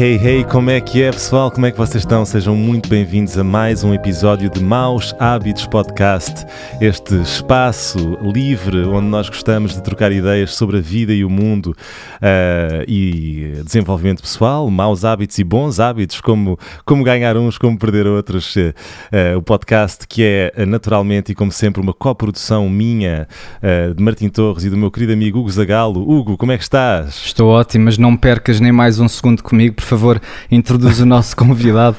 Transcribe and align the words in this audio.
Hey, 0.00 0.14
hey, 0.14 0.44
como 0.44 0.70
é 0.70 0.80
que 0.80 1.02
é, 1.02 1.10
pessoal? 1.10 1.50
Como 1.50 1.66
é 1.66 1.72
que 1.72 1.76
vocês 1.76 2.04
estão? 2.04 2.24
Sejam 2.24 2.54
muito 2.54 2.88
bem-vindos 2.88 3.36
a 3.36 3.42
mais 3.42 3.82
um 3.82 3.92
episódio 3.92 4.48
de 4.48 4.62
Maus 4.62 5.12
Hábitos 5.18 5.66
Podcast, 5.66 6.46
este 6.80 7.20
espaço 7.20 8.16
livre 8.22 8.84
onde 8.84 9.08
nós 9.08 9.28
gostamos 9.28 9.74
de 9.74 9.82
trocar 9.82 10.12
ideias 10.12 10.54
sobre 10.54 10.78
a 10.78 10.80
vida 10.80 11.12
e 11.12 11.24
o 11.24 11.28
mundo 11.28 11.74
uh, 12.18 12.84
e 12.86 13.60
desenvolvimento 13.64 14.22
pessoal, 14.22 14.70
maus 14.70 15.04
hábitos 15.04 15.36
e 15.36 15.42
bons 15.42 15.80
hábitos, 15.80 16.20
como, 16.20 16.56
como 16.84 17.02
ganhar 17.02 17.36
uns, 17.36 17.58
como 17.58 17.76
perder 17.76 18.06
outros. 18.06 18.54
Uh, 18.54 19.36
o 19.36 19.42
podcast 19.42 20.06
que 20.06 20.22
é 20.22 20.64
naturalmente 20.64 21.32
e 21.32 21.34
como 21.34 21.50
sempre 21.50 21.82
uma 21.82 21.92
coprodução 21.92 22.70
minha, 22.70 23.26
uh, 23.60 23.92
de 23.92 24.00
Martim 24.00 24.28
Torres 24.28 24.62
e 24.62 24.70
do 24.70 24.76
meu 24.76 24.92
querido 24.92 25.12
amigo 25.12 25.40
Hugo 25.40 25.50
Zagalo. 25.50 26.08
Hugo, 26.08 26.36
como 26.36 26.52
é 26.52 26.56
que 26.56 26.62
estás? 26.62 27.20
Estou 27.24 27.48
ótimo, 27.48 27.86
mas 27.86 27.98
não 27.98 28.16
percas 28.16 28.60
nem 28.60 28.70
mais 28.70 29.00
um 29.00 29.08
segundo 29.08 29.42
comigo 29.42 29.74
por 29.74 29.87
favor, 29.88 30.20
introduz 30.50 31.00
o 31.00 31.06
nosso 31.06 31.34
convidado, 31.36 31.96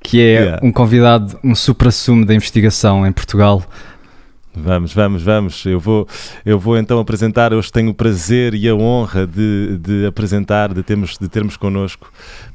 que 0.00 0.20
é 0.20 0.24
yeah. 0.24 0.60
um 0.62 0.72
convidado, 0.72 1.38
um 1.42 1.54
supra-sumo 1.54 2.24
da 2.24 2.34
investigação 2.34 3.06
em 3.06 3.12
Portugal. 3.12 3.62
Vamos, 4.56 4.94
vamos, 4.94 5.22
vamos. 5.22 5.66
Eu 5.66 5.80
vou, 5.80 6.06
eu 6.46 6.58
vou 6.58 6.78
então 6.78 7.00
apresentar. 7.00 7.52
Hoje 7.52 7.72
tenho 7.72 7.90
o 7.90 7.94
prazer 7.94 8.54
e 8.54 8.68
a 8.68 8.74
honra 8.74 9.26
de, 9.26 9.78
de 9.78 10.06
apresentar, 10.06 10.72
de 10.72 10.82
termos, 10.82 11.18
de 11.18 11.28
termos 11.28 11.56
connosco 11.56 12.12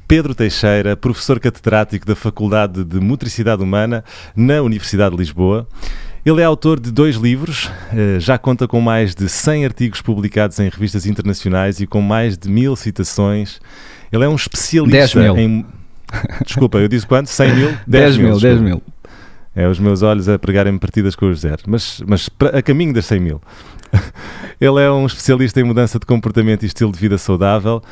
Pedro 0.08 0.34
Teixeira, 0.34 0.96
professor 0.96 1.38
catedrático 1.38 2.06
da 2.06 2.16
Faculdade 2.16 2.84
de 2.84 2.98
Motricidade 2.98 3.62
Humana 3.62 4.02
na 4.34 4.62
Universidade 4.62 5.10
de 5.10 5.18
Lisboa. 5.18 5.68
Ele 6.24 6.40
é 6.40 6.44
autor 6.44 6.80
de 6.80 6.90
dois 6.90 7.16
livros, 7.16 7.70
eh, 7.92 8.18
já 8.18 8.36
conta 8.36 8.66
com 8.66 8.80
mais 8.80 9.14
de 9.14 9.28
100 9.28 9.64
artigos 9.64 10.02
publicados 10.02 10.58
em 10.58 10.68
revistas 10.68 11.06
internacionais 11.06 11.80
e 11.80 11.86
com 11.86 12.02
mais 12.02 12.36
de 12.36 12.48
mil 12.50 12.76
citações. 12.76 13.60
Ele 14.12 14.24
é 14.24 14.28
um 14.28 14.34
especialista 14.34 15.20
10 15.20 15.34
mil. 15.34 15.36
em. 15.38 15.66
Desculpa, 16.44 16.78
eu 16.78 16.88
disse 16.88 17.06
quanto? 17.06 17.28
100 17.28 17.54
mil? 17.54 17.68
10, 17.86 18.16
10 18.16 18.18
mil, 18.18 18.40
10 18.40 18.60
mil. 18.60 18.82
É 19.54 19.66
os 19.66 19.78
meus 19.78 20.02
olhos 20.02 20.28
a 20.28 20.38
pregarem 20.38 20.76
partidas 20.78 21.16
com 21.16 21.28
os 21.28 21.40
zero, 21.40 21.62
mas, 21.66 22.02
mas 22.06 22.30
a 22.52 22.62
caminho 22.62 22.92
das 22.92 23.06
100 23.06 23.20
mil. 23.20 23.42
Ele 24.60 24.80
é 24.80 24.90
um 24.90 25.06
especialista 25.06 25.60
em 25.60 25.64
mudança 25.64 25.98
de 25.98 26.06
comportamento 26.06 26.62
e 26.62 26.66
estilo 26.66 26.92
de 26.92 26.98
vida 26.98 27.18
saudável, 27.18 27.82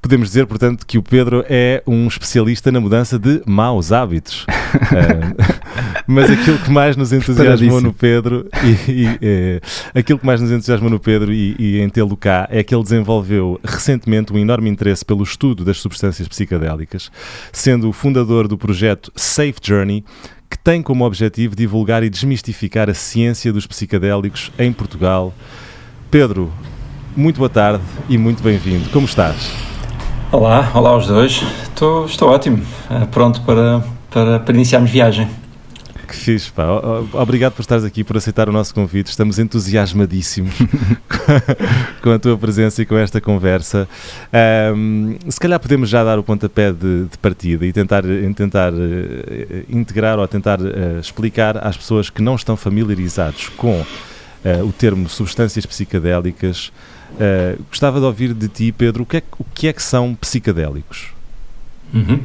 Podemos 0.00 0.28
dizer, 0.28 0.46
portanto, 0.46 0.86
que 0.86 0.96
o 0.96 1.02
Pedro 1.02 1.44
é 1.48 1.82
um 1.86 2.06
especialista 2.06 2.70
na 2.70 2.80
mudança 2.80 3.18
de 3.18 3.42
maus 3.44 3.92
hábitos. 3.92 4.44
uh, 4.44 5.68
mas 6.06 6.30
aquilo 6.30 6.58
que 6.58 6.70
mais 6.70 6.96
nos 6.96 7.12
entusiasmou 7.12 7.80
no 7.80 7.92
Pedro 7.92 8.48
e, 8.64 8.90
e 8.90 9.18
é, 9.20 9.60
aquilo 9.94 10.18
que 10.18 10.26
mais 10.26 10.40
nos 10.40 10.50
entusiasmou 10.50 10.88
no 10.88 11.00
Pedro 11.00 11.32
e, 11.32 11.54
e 11.58 11.80
em 11.80 11.88
tê-lo 11.88 12.16
cá 12.16 12.48
é 12.50 12.62
que 12.62 12.74
ele 12.74 12.82
desenvolveu 12.82 13.60
recentemente 13.62 14.32
um 14.32 14.38
enorme 14.38 14.70
interesse 14.70 15.04
pelo 15.04 15.22
estudo 15.22 15.64
das 15.64 15.78
substâncias 15.78 16.28
psicodélicas, 16.28 17.10
sendo 17.52 17.88
o 17.88 17.92
fundador 17.92 18.48
do 18.48 18.56
projeto 18.56 19.12
Safe 19.14 19.56
Journey, 19.62 20.04
que 20.48 20.58
tem 20.58 20.80
como 20.80 21.04
objetivo 21.04 21.54
divulgar 21.54 22.02
e 22.02 22.08
desmistificar 22.08 22.88
a 22.88 22.94
ciência 22.94 23.52
dos 23.52 23.66
psicodélicos 23.66 24.50
em 24.58 24.72
Portugal. 24.72 25.34
Pedro, 26.10 26.52
muito 27.16 27.36
boa 27.36 27.50
tarde 27.50 27.82
e 28.08 28.16
muito 28.16 28.42
bem-vindo. 28.42 28.88
Como 28.90 29.06
estás? 29.06 29.52
Olá, 30.30 30.70
olá 30.74 30.90
aos 30.90 31.06
dois. 31.06 31.42
Estou, 31.62 32.04
estou 32.04 32.28
ótimo, 32.28 32.62
eh, 32.90 33.06
pronto 33.10 33.40
para, 33.42 33.82
para, 34.10 34.38
para 34.38 34.54
iniciarmos 34.54 34.90
viagem. 34.90 35.26
Que 36.06 36.14
fixe, 36.14 36.52
pá. 36.52 36.64
Obrigado 37.14 37.54
por 37.54 37.62
estares 37.62 37.82
aqui, 37.82 38.04
por 38.04 38.14
aceitar 38.14 38.46
o 38.46 38.52
nosso 38.52 38.74
convite. 38.74 39.06
Estamos 39.06 39.38
entusiasmadíssimos 39.38 40.54
com 42.02 42.10
a 42.10 42.18
tua 42.18 42.36
presença 42.36 42.82
e 42.82 42.86
com 42.86 42.98
esta 42.98 43.22
conversa. 43.22 43.88
Um, 44.74 45.16
se 45.30 45.40
calhar 45.40 45.58
podemos 45.58 45.88
já 45.88 46.04
dar 46.04 46.18
o 46.18 46.22
pontapé 46.22 46.72
de, 46.72 47.04
de 47.04 47.18
partida 47.22 47.64
e 47.64 47.72
tentar, 47.72 48.02
tentar 48.36 48.74
uh, 48.74 48.76
integrar 49.66 50.18
ou 50.18 50.28
tentar 50.28 50.60
uh, 50.60 51.00
explicar 51.00 51.56
às 51.56 51.74
pessoas 51.74 52.10
que 52.10 52.20
não 52.20 52.34
estão 52.34 52.54
familiarizados 52.54 53.48
com 53.56 53.80
uh, 53.80 53.86
o 54.62 54.72
termo 54.72 55.08
substâncias 55.08 55.64
psicodélicas 55.64 56.70
Uh, 57.14 57.62
gostava 57.68 57.98
de 57.98 58.06
ouvir 58.06 58.34
de 58.34 58.48
ti, 58.48 58.72
Pedro, 58.72 59.02
o 59.02 59.06
que 59.06 59.16
é, 59.16 59.22
o 59.38 59.44
que, 59.54 59.68
é 59.68 59.72
que 59.72 59.82
são 59.82 60.14
psicadélicos? 60.14 61.08
Uhum. 61.92 62.20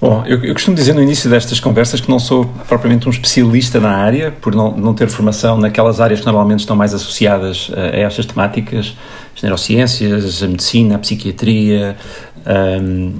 Bom, 0.00 0.24
eu, 0.26 0.44
eu, 0.44 0.54
costumo 0.54 0.76
dizer 0.76 0.94
no 0.94 1.02
início 1.02 1.28
destas 1.28 1.58
conversas 1.58 2.00
que 2.00 2.08
não 2.08 2.20
sou 2.20 2.44
propriamente 2.68 3.08
um 3.08 3.10
especialista 3.10 3.80
na 3.80 3.96
área, 3.96 4.30
por 4.30 4.54
não, 4.54 4.76
não 4.76 4.94
ter 4.94 5.08
formação 5.08 5.58
naquelas 5.58 6.00
áreas 6.00 6.20
que 6.20 6.26
normalmente 6.26 6.60
estão 6.60 6.76
mais 6.76 6.94
associadas 6.94 7.68
a, 7.74 7.96
a 7.96 8.00
estas 8.00 8.24
temáticas, 8.24 8.96
as 9.34 9.42
neurociências, 9.42 10.42
a 10.42 10.46
medicina, 10.46 10.94
a 10.94 10.98
psiquiatria, 10.98 11.96
um, 12.80 13.14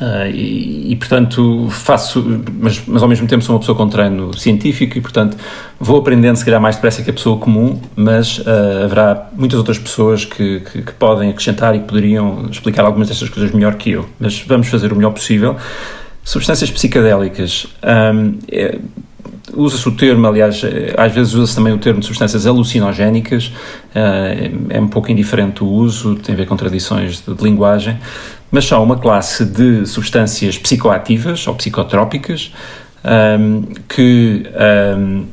Uh, 0.00 0.30
e, 0.30 0.92
e, 0.92 0.96
portanto 0.96 1.68
faço, 1.70 2.22
mas, 2.60 2.82
mas 2.86 3.02
ao 3.02 3.08
mesmo 3.08 3.26
tempo 3.26 3.42
sou 3.42 3.54
uma 3.54 3.60
pessoa 3.60 3.74
com 3.74 3.88
treino 3.88 4.36
científico 4.36 4.98
e 4.98 5.00
portanto 5.00 5.38
vou 5.80 5.98
aprendendo 5.98 6.36
se 6.36 6.44
calhar 6.44 6.60
mais 6.60 6.74
depressa 6.74 7.02
que 7.02 7.08
a 7.08 7.14
pessoa 7.14 7.38
comum, 7.38 7.80
mas 7.96 8.38
uh, 8.40 8.84
haverá 8.84 9.30
muitas 9.34 9.58
outras 9.58 9.78
pessoas 9.78 10.26
que, 10.26 10.60
que, 10.60 10.82
que, 10.82 10.92
podem 10.92 11.30
acrescentar 11.30 11.74
e 11.74 11.78
que 11.78 11.86
poderiam 11.86 12.46
explicar 12.50 12.84
algumas 12.84 13.08
destas 13.08 13.30
coisas 13.30 13.50
melhor 13.52 13.76
que 13.76 13.92
eu, 13.92 14.06
mas 14.20 14.38
vamos 14.42 14.68
fazer 14.68 14.92
o 14.92 14.96
melhor 14.96 15.12
possível. 15.12 15.56
Substâncias 16.22 16.70
psicadélicas. 16.70 17.66
Um, 17.82 18.38
é, 18.50 18.78
usa-se 19.54 19.88
o 19.88 19.92
termo, 19.92 20.26
aliás, 20.26 20.62
às 20.96 21.12
vezes 21.12 21.34
usa-se 21.34 21.54
também 21.54 21.72
o 21.72 21.78
termo 21.78 22.00
de 22.00 22.06
substâncias 22.06 22.46
alucinogénicas, 22.46 23.46
uh, 23.94 24.66
é 24.70 24.80
um 24.80 24.88
pouco 24.88 25.10
indiferente 25.10 25.62
o 25.62 25.66
uso, 25.66 26.16
tem 26.16 26.34
a 26.34 26.38
ver 26.38 26.46
com 26.46 26.56
tradições 26.56 27.22
de, 27.22 27.34
de 27.34 27.44
linguagem, 27.44 27.98
mas 28.50 28.64
são 28.64 28.82
uma 28.82 28.96
classe 28.96 29.44
de 29.44 29.86
substâncias 29.86 30.58
psicoativas 30.58 31.46
ou 31.46 31.54
psicotrópicas 31.54 32.52
um, 33.04 33.62
que, 33.88 34.44
um, 34.98 35.26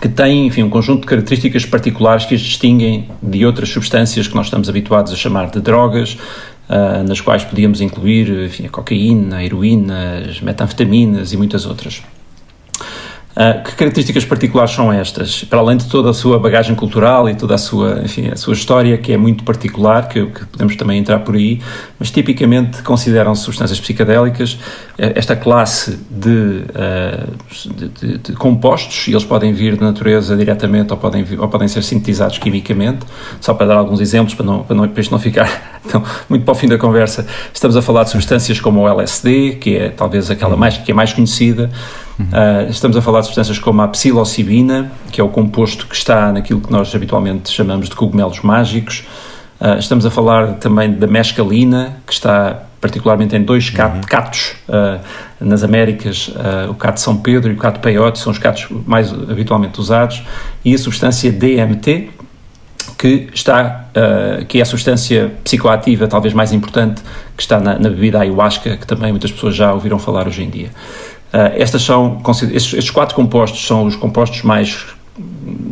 que 0.00 0.08
têm 0.08 0.46
enfim, 0.46 0.62
um 0.62 0.70
conjunto 0.70 1.02
de 1.02 1.06
características 1.06 1.64
particulares 1.66 2.24
que 2.24 2.34
as 2.34 2.40
distinguem 2.40 3.08
de 3.22 3.44
outras 3.44 3.68
substâncias 3.68 4.26
que 4.26 4.34
nós 4.34 4.46
estamos 4.46 4.68
habituados 4.68 5.12
a 5.12 5.16
chamar 5.16 5.50
de 5.50 5.60
drogas, 5.60 6.16
uh, 6.68 7.06
nas 7.06 7.20
quais 7.20 7.44
podíamos 7.44 7.80
incluir 7.80 8.28
enfim, 8.46 8.66
a 8.66 8.68
cocaína, 8.68 9.36
a 9.36 9.44
heroína, 9.44 10.24
as 10.28 10.40
metanfetaminas 10.40 11.32
e 11.32 11.36
muitas 11.36 11.66
outras. 11.66 12.02
Uh, 13.34 13.64
que 13.64 13.74
características 13.74 14.24
particulares 14.24 14.70
são 14.70 14.92
estas? 14.92 15.42
Para 15.42 15.58
além 15.58 15.76
de 15.76 15.86
toda 15.86 16.10
a 16.10 16.14
sua 16.14 16.38
bagagem 16.38 16.76
cultural 16.76 17.28
e 17.28 17.34
toda 17.34 17.56
a 17.56 17.58
sua, 17.58 18.00
enfim, 18.04 18.28
a 18.28 18.36
sua 18.36 18.54
história, 18.54 18.96
que 18.96 19.12
é 19.12 19.16
muito 19.16 19.42
particular, 19.42 20.08
que, 20.08 20.24
que 20.24 20.44
podemos 20.46 20.76
também 20.76 21.00
entrar 21.00 21.18
por 21.18 21.34
aí, 21.34 21.60
mas 21.98 22.12
tipicamente 22.12 22.80
consideram-se 22.84 23.42
substâncias 23.42 23.80
psicadélicas 23.80 24.56
eh, 24.96 25.14
esta 25.16 25.34
classe 25.34 25.98
de, 26.08 26.30
uh, 26.30 27.74
de, 27.74 27.88
de, 27.88 28.18
de, 28.18 28.32
compostos, 28.34 29.08
e 29.08 29.10
eles 29.10 29.24
podem 29.24 29.52
vir 29.52 29.76
de 29.76 29.82
natureza 29.82 30.36
diretamente 30.36 30.92
ou 30.92 30.96
podem, 30.96 31.26
ou 31.36 31.48
podem 31.48 31.66
ser 31.66 31.82
sintetizados 31.82 32.38
quimicamente. 32.38 33.04
Só 33.40 33.52
para 33.52 33.66
dar 33.66 33.76
alguns 33.78 34.00
exemplos, 34.00 34.36
para, 34.36 34.46
não, 34.46 34.62
para, 34.62 34.76
não, 34.76 34.88
para 34.88 35.00
isto 35.00 35.10
não 35.10 35.18
ficar 35.18 35.80
muito 36.30 36.44
para 36.44 36.52
o 36.52 36.54
fim 36.54 36.68
da 36.68 36.78
conversa, 36.78 37.26
estamos 37.52 37.76
a 37.76 37.82
falar 37.82 38.04
de 38.04 38.10
substâncias 38.10 38.60
como 38.60 38.82
o 38.82 38.88
LSD, 38.88 39.56
que 39.56 39.76
é 39.76 39.88
talvez 39.88 40.30
aquela 40.30 40.56
mais, 40.56 40.78
que 40.78 40.92
é 40.92 40.94
mais 40.94 41.12
conhecida. 41.12 41.68
Uh, 42.18 42.70
estamos 42.70 42.96
a 42.96 43.02
falar 43.02 43.20
de 43.20 43.26
substâncias 43.26 43.58
como 43.58 43.82
a 43.82 43.88
psilocibina, 43.88 44.90
que 45.10 45.20
é 45.20 45.24
o 45.24 45.28
composto 45.28 45.86
que 45.86 45.96
está 45.96 46.32
naquilo 46.32 46.60
que 46.60 46.70
nós 46.70 46.94
habitualmente 46.94 47.50
chamamos 47.50 47.88
de 47.88 47.96
cogumelos 47.96 48.40
mágicos. 48.40 49.04
Uh, 49.60 49.78
estamos 49.78 50.06
a 50.06 50.10
falar 50.10 50.54
também 50.54 50.92
da 50.92 51.06
mescalina, 51.06 51.96
que 52.06 52.12
está 52.12 52.62
particularmente 52.80 53.34
em 53.34 53.42
dois 53.42 53.72
uhum. 53.72 54.00
catos 54.02 54.54
uh, 54.68 55.00
nas 55.40 55.64
Américas, 55.64 56.30
o 56.68 56.74
cato 56.74 57.00
São 57.00 57.16
Pedro 57.16 57.50
e 57.50 57.54
o 57.54 57.58
cato 57.58 57.80
peyote, 57.80 58.18
são 58.18 58.30
os 58.30 58.38
catos 58.38 58.66
mais 58.86 59.10
habitualmente 59.12 59.80
usados, 59.80 60.22
e 60.62 60.74
a 60.74 60.78
substância 60.78 61.32
DMT, 61.32 62.10
que 62.98 63.28
está 63.34 63.86
uh, 63.90 64.44
que 64.44 64.58
é 64.58 64.62
a 64.62 64.64
substância 64.64 65.32
psicoativa 65.42 66.06
talvez 66.06 66.32
mais 66.32 66.52
importante 66.52 67.02
que 67.36 67.42
está 67.42 67.58
na, 67.58 67.78
na, 67.78 67.88
bebida 67.88 68.20
ayahuasca 68.20 68.76
que 68.76 68.86
também 68.86 69.10
muitas 69.10 69.32
pessoas 69.32 69.56
já 69.56 69.72
ouviram 69.72 69.98
falar 69.98 70.26
hoje 70.26 70.42
em 70.42 70.50
dia 70.50 70.70
Uh, 70.70 71.13
estas 71.56 71.82
são, 71.82 72.20
estes, 72.28 72.74
estes, 72.74 72.90
quatro 72.90 73.14
compostos 73.14 73.66
são 73.66 73.84
os 73.86 73.96
compostos 73.96 74.42
mais 74.42 74.86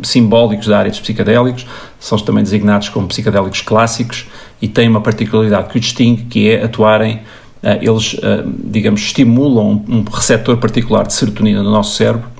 simbólicos 0.03 0.67
da 0.67 0.77
área 0.79 0.91
dos 0.91 0.99
psicadélicos, 0.99 1.65
são 1.99 2.17
também 2.19 2.43
designados 2.43 2.89
como 2.89 3.07
psicadélicos 3.07 3.61
clássicos 3.61 4.25
e 4.61 4.67
têm 4.67 4.89
uma 4.89 5.01
particularidade 5.01 5.69
que 5.69 5.77
os 5.77 5.85
distingue, 5.85 6.23
que 6.23 6.49
é 6.49 6.63
atuarem, 6.63 7.15
uh, 7.61 7.79
eles, 7.81 8.13
uh, 8.13 8.43
digamos, 8.65 9.01
estimulam 9.01 9.83
um 9.87 10.03
receptor 10.03 10.57
particular 10.57 11.07
de 11.07 11.13
serotonina 11.13 11.63
no 11.63 11.71
nosso 11.71 11.95
cérebro, 11.95 12.31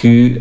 que 0.00 0.38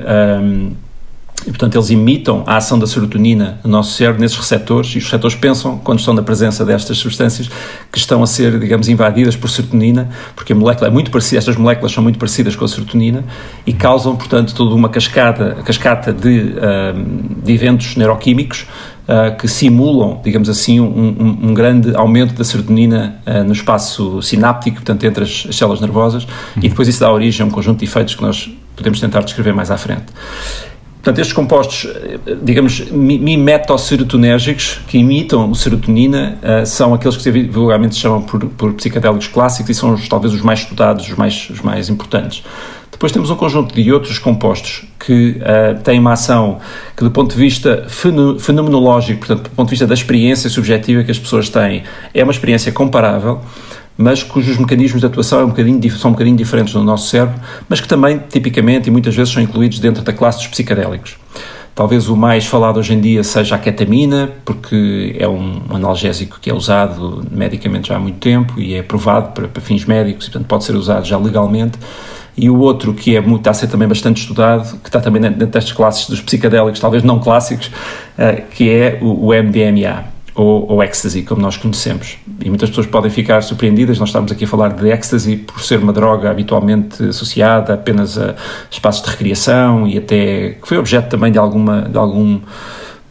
e, 1.46 1.50
portanto, 1.50 1.76
eles 1.76 1.90
imitam 1.90 2.44
a 2.48 2.58
ação 2.58 2.80
da 2.80 2.88
serotonina 2.88 3.60
no 3.64 3.70
nosso 3.70 3.94
cérebro, 3.94 4.22
nesses 4.22 4.38
receptores, 4.38 4.90
e 4.96 4.98
os 4.98 5.04
receptores 5.04 5.36
pensam, 5.36 5.78
quando 5.78 6.00
estão 6.00 6.14
na 6.14 6.22
presença 6.22 6.66
destas 6.66 6.98
substâncias, 6.98 7.50
que 7.92 7.98
estão 7.98 8.24
a 8.24 8.28
ser, 8.28 8.60
digamos, 8.60 8.88
invadidas 8.88 9.36
por 9.36 9.50
serotonina, 9.50 10.10
porque 10.36 10.54
a 10.54 10.56
molécula 10.56 10.88
é 10.88 10.92
muito 10.92 11.12
parecida, 11.12 11.40
estas 11.40 11.58
moléculas 11.58 11.92
são 11.92 12.02
muito 12.02 12.18
parecidas 12.18 12.56
com 12.56 12.66
a 12.66 12.68
serotonina, 12.68 13.24
e 13.66 13.74
causam, 13.74 14.16
portanto, 14.16 14.54
toda 14.56 14.74
uma 14.74 14.90
cascada, 14.90 15.58
cascata 15.66 16.14
de, 16.14 16.54
de 17.44 17.54
eventos 17.54 17.96
neuroquímicos 17.96 18.66
uh, 19.04 19.36
que 19.38 19.48
simulam, 19.48 20.22
digamos 20.24 20.50
assim, 20.50 20.80
um, 20.80 21.40
um, 21.44 21.54
grande 21.54 21.96
aumento 21.96 22.34
da 22.34 22.44
serotonina 22.44 23.22
uh, 23.26 23.44
no 23.44 23.54
espaço 23.54 24.22
sináptico, 24.22 24.78
portanto, 24.78 25.04
entre 25.04 25.24
as, 25.24 25.46
as 25.50 25.56
células 25.56 25.82
nervosas, 25.82 26.24
uhum. 26.24 26.64
e 26.64 26.70
depois 26.70 26.88
isso 26.88 27.00
dá 27.00 27.12
origem 27.12 27.44
a 27.44 27.48
um 27.48 27.52
conjunto 27.52 27.80
de 27.80 27.86
efeitos 27.86 28.16
que 28.16 28.22
nós 28.22 28.50
podemos 28.76 29.00
tentar 29.00 29.22
descrever 29.22 29.54
mais 29.54 29.70
à 29.70 29.78
frente. 29.78 30.06
Portanto, 31.04 31.20
estes 31.20 31.34
compostos, 31.34 31.86
digamos, 32.44 32.90
mimetoserotonérgicos, 32.90 34.80
que 34.88 35.00
imitam 35.00 35.54
serotonina, 35.54 36.40
uh, 36.42 36.66
são 36.66 36.94
aqueles 36.94 37.18
que 37.18 37.24
se 37.24 37.44
vulgarmente 37.44 37.98
chamam 37.98 38.22
por, 38.22 38.40
por 38.46 38.74
psicodélicos 38.76 39.28
clássicos 39.28 39.70
e 39.70 39.74
são 39.74 39.98
talvez 40.10 40.34
os 40.34 40.42
mais 40.42 40.60
estudados, 40.60 41.10
os 41.10 41.16
mais, 41.18 41.50
os 41.50 41.60
mais 41.60 41.90
importantes. 41.90 42.42
Depois 42.90 43.12
temos 43.12 43.30
um 43.30 43.36
conjunto 43.36 43.76
de 43.76 43.92
outros 43.92 44.18
compostos 44.18 44.86
que 44.98 45.42
uh, 45.42 45.78
têm 45.84 46.00
uma 46.00 46.14
ação 46.14 46.60
que, 46.96 47.04
do 47.04 47.12
ponto 47.12 47.36
de 47.36 47.38
vista 47.38 47.86
fenomenológico, 48.40 49.26
portanto, 49.26 49.44
do 49.44 49.50
ponto 49.50 49.68
de 49.68 49.72
vista 49.72 49.86
da 49.86 49.94
experiência 49.94 50.50
subjetiva 50.50 51.04
que 51.04 51.12
as 51.12 51.20
pessoas 51.20 51.50
têm, 51.50 51.84
é 52.14 52.24
uma 52.24 52.32
experiência 52.32 52.72
comparável, 52.72 53.42
mas 53.98 54.24
cujos 54.24 54.58
mecanismos 54.58 55.02
de 55.02 55.06
atuação 55.06 55.40
é 55.40 55.44
um 55.44 55.54
são 55.92 56.10
um 56.10 56.14
bocadinho 56.14 56.36
diferentes 56.36 56.74
no 56.74 56.84
nosso 56.84 57.10
cérebro, 57.10 57.40
mas 57.70 57.80
que 57.80 57.88
também, 57.88 58.20
tipicamente 58.30 58.88
e 58.90 58.92
muitas 58.92 59.16
vezes, 59.16 59.34
são 59.34 59.42
incluídos 59.42 59.80
dentro 59.80 60.04
da 60.04 60.14
classe 60.14 60.40
dos 60.40 60.48
psicadélicos. 60.48 61.18
Talvez 61.76 62.08
o 62.08 62.16
mais 62.16 62.46
falado 62.46 62.78
hoje 62.78 62.94
em 62.94 63.02
dia 63.02 63.24
seja 63.24 63.56
a 63.56 63.58
ketamina, 63.58 64.32
porque 64.46 65.16
é 65.18 65.28
um 65.28 65.60
analgésico 65.70 66.40
que 66.40 66.50
é 66.50 66.54
usado 66.54 67.26
medicamente 67.32 67.88
já 67.88 67.96
há 67.96 68.00
muito 68.00 68.20
tempo 68.20 68.60
e 68.60 68.76
é 68.76 68.80
aprovado 68.80 69.32
para, 69.32 69.48
para 69.48 69.62
fins 69.62 69.84
médicos 69.84 70.28
e, 70.28 70.30
portanto, 70.30 70.48
pode 70.48 70.64
ser 70.66 70.76
usado 70.76 71.06
já 71.06 71.18
legalmente 71.18 71.80
e 72.36 72.50
o 72.50 72.60
outro 72.60 72.94
que 72.94 73.16
é 73.16 73.22
muito, 73.22 73.42
está 73.42 73.52
a 73.52 73.54
ser 73.54 73.68
também 73.68 73.88
bastante 73.88 74.22
estudado, 74.22 74.80
que 74.80 74.90
está 74.90 75.00
também 75.00 75.22
dentro 75.22 75.46
destas 75.46 75.72
classes 75.72 76.08
dos 76.10 76.22
psicadélicos, 76.22 76.80
talvez 76.80 77.04
não 77.04 77.20
clássicos, 77.20 77.68
uh, 77.68 78.42
que 78.52 78.70
é 78.70 78.98
o 79.02 79.28
MDMA, 79.28 80.06
ou, 80.36 80.72
ou 80.72 80.84
ecstasy, 80.84 81.24
como 81.24 81.42
nós 81.42 81.58
conhecemos. 81.58 82.18
E 82.44 82.50
muitas 82.50 82.70
pessoas 82.70 82.88
podem 82.88 83.12
ficar 83.12 83.42
surpreendidas, 83.42 84.00
nós 84.00 84.10
estamos 84.10 84.32
aqui 84.32 84.46
a 84.46 84.48
falar 84.48 84.74
de 84.74 84.90
ecstasy 84.90 85.38
por 85.38 85.62
ser 85.62 85.80
uma 85.80 85.94
droga 85.94 86.30
habitualmente 86.30 87.04
associada 87.04 87.74
apenas 87.74 88.18
a 88.18 88.36
espaços 88.70 89.04
de 89.04 89.12
recreação 89.12 89.88
e 89.88 89.98
até 89.98 90.58
que 90.62 90.68
foi 90.68 90.78
objeto 90.78 91.10
também 91.10 91.32
de 91.32 91.38
alguma 91.38 91.84
de 91.84 91.98
algum 91.98 92.40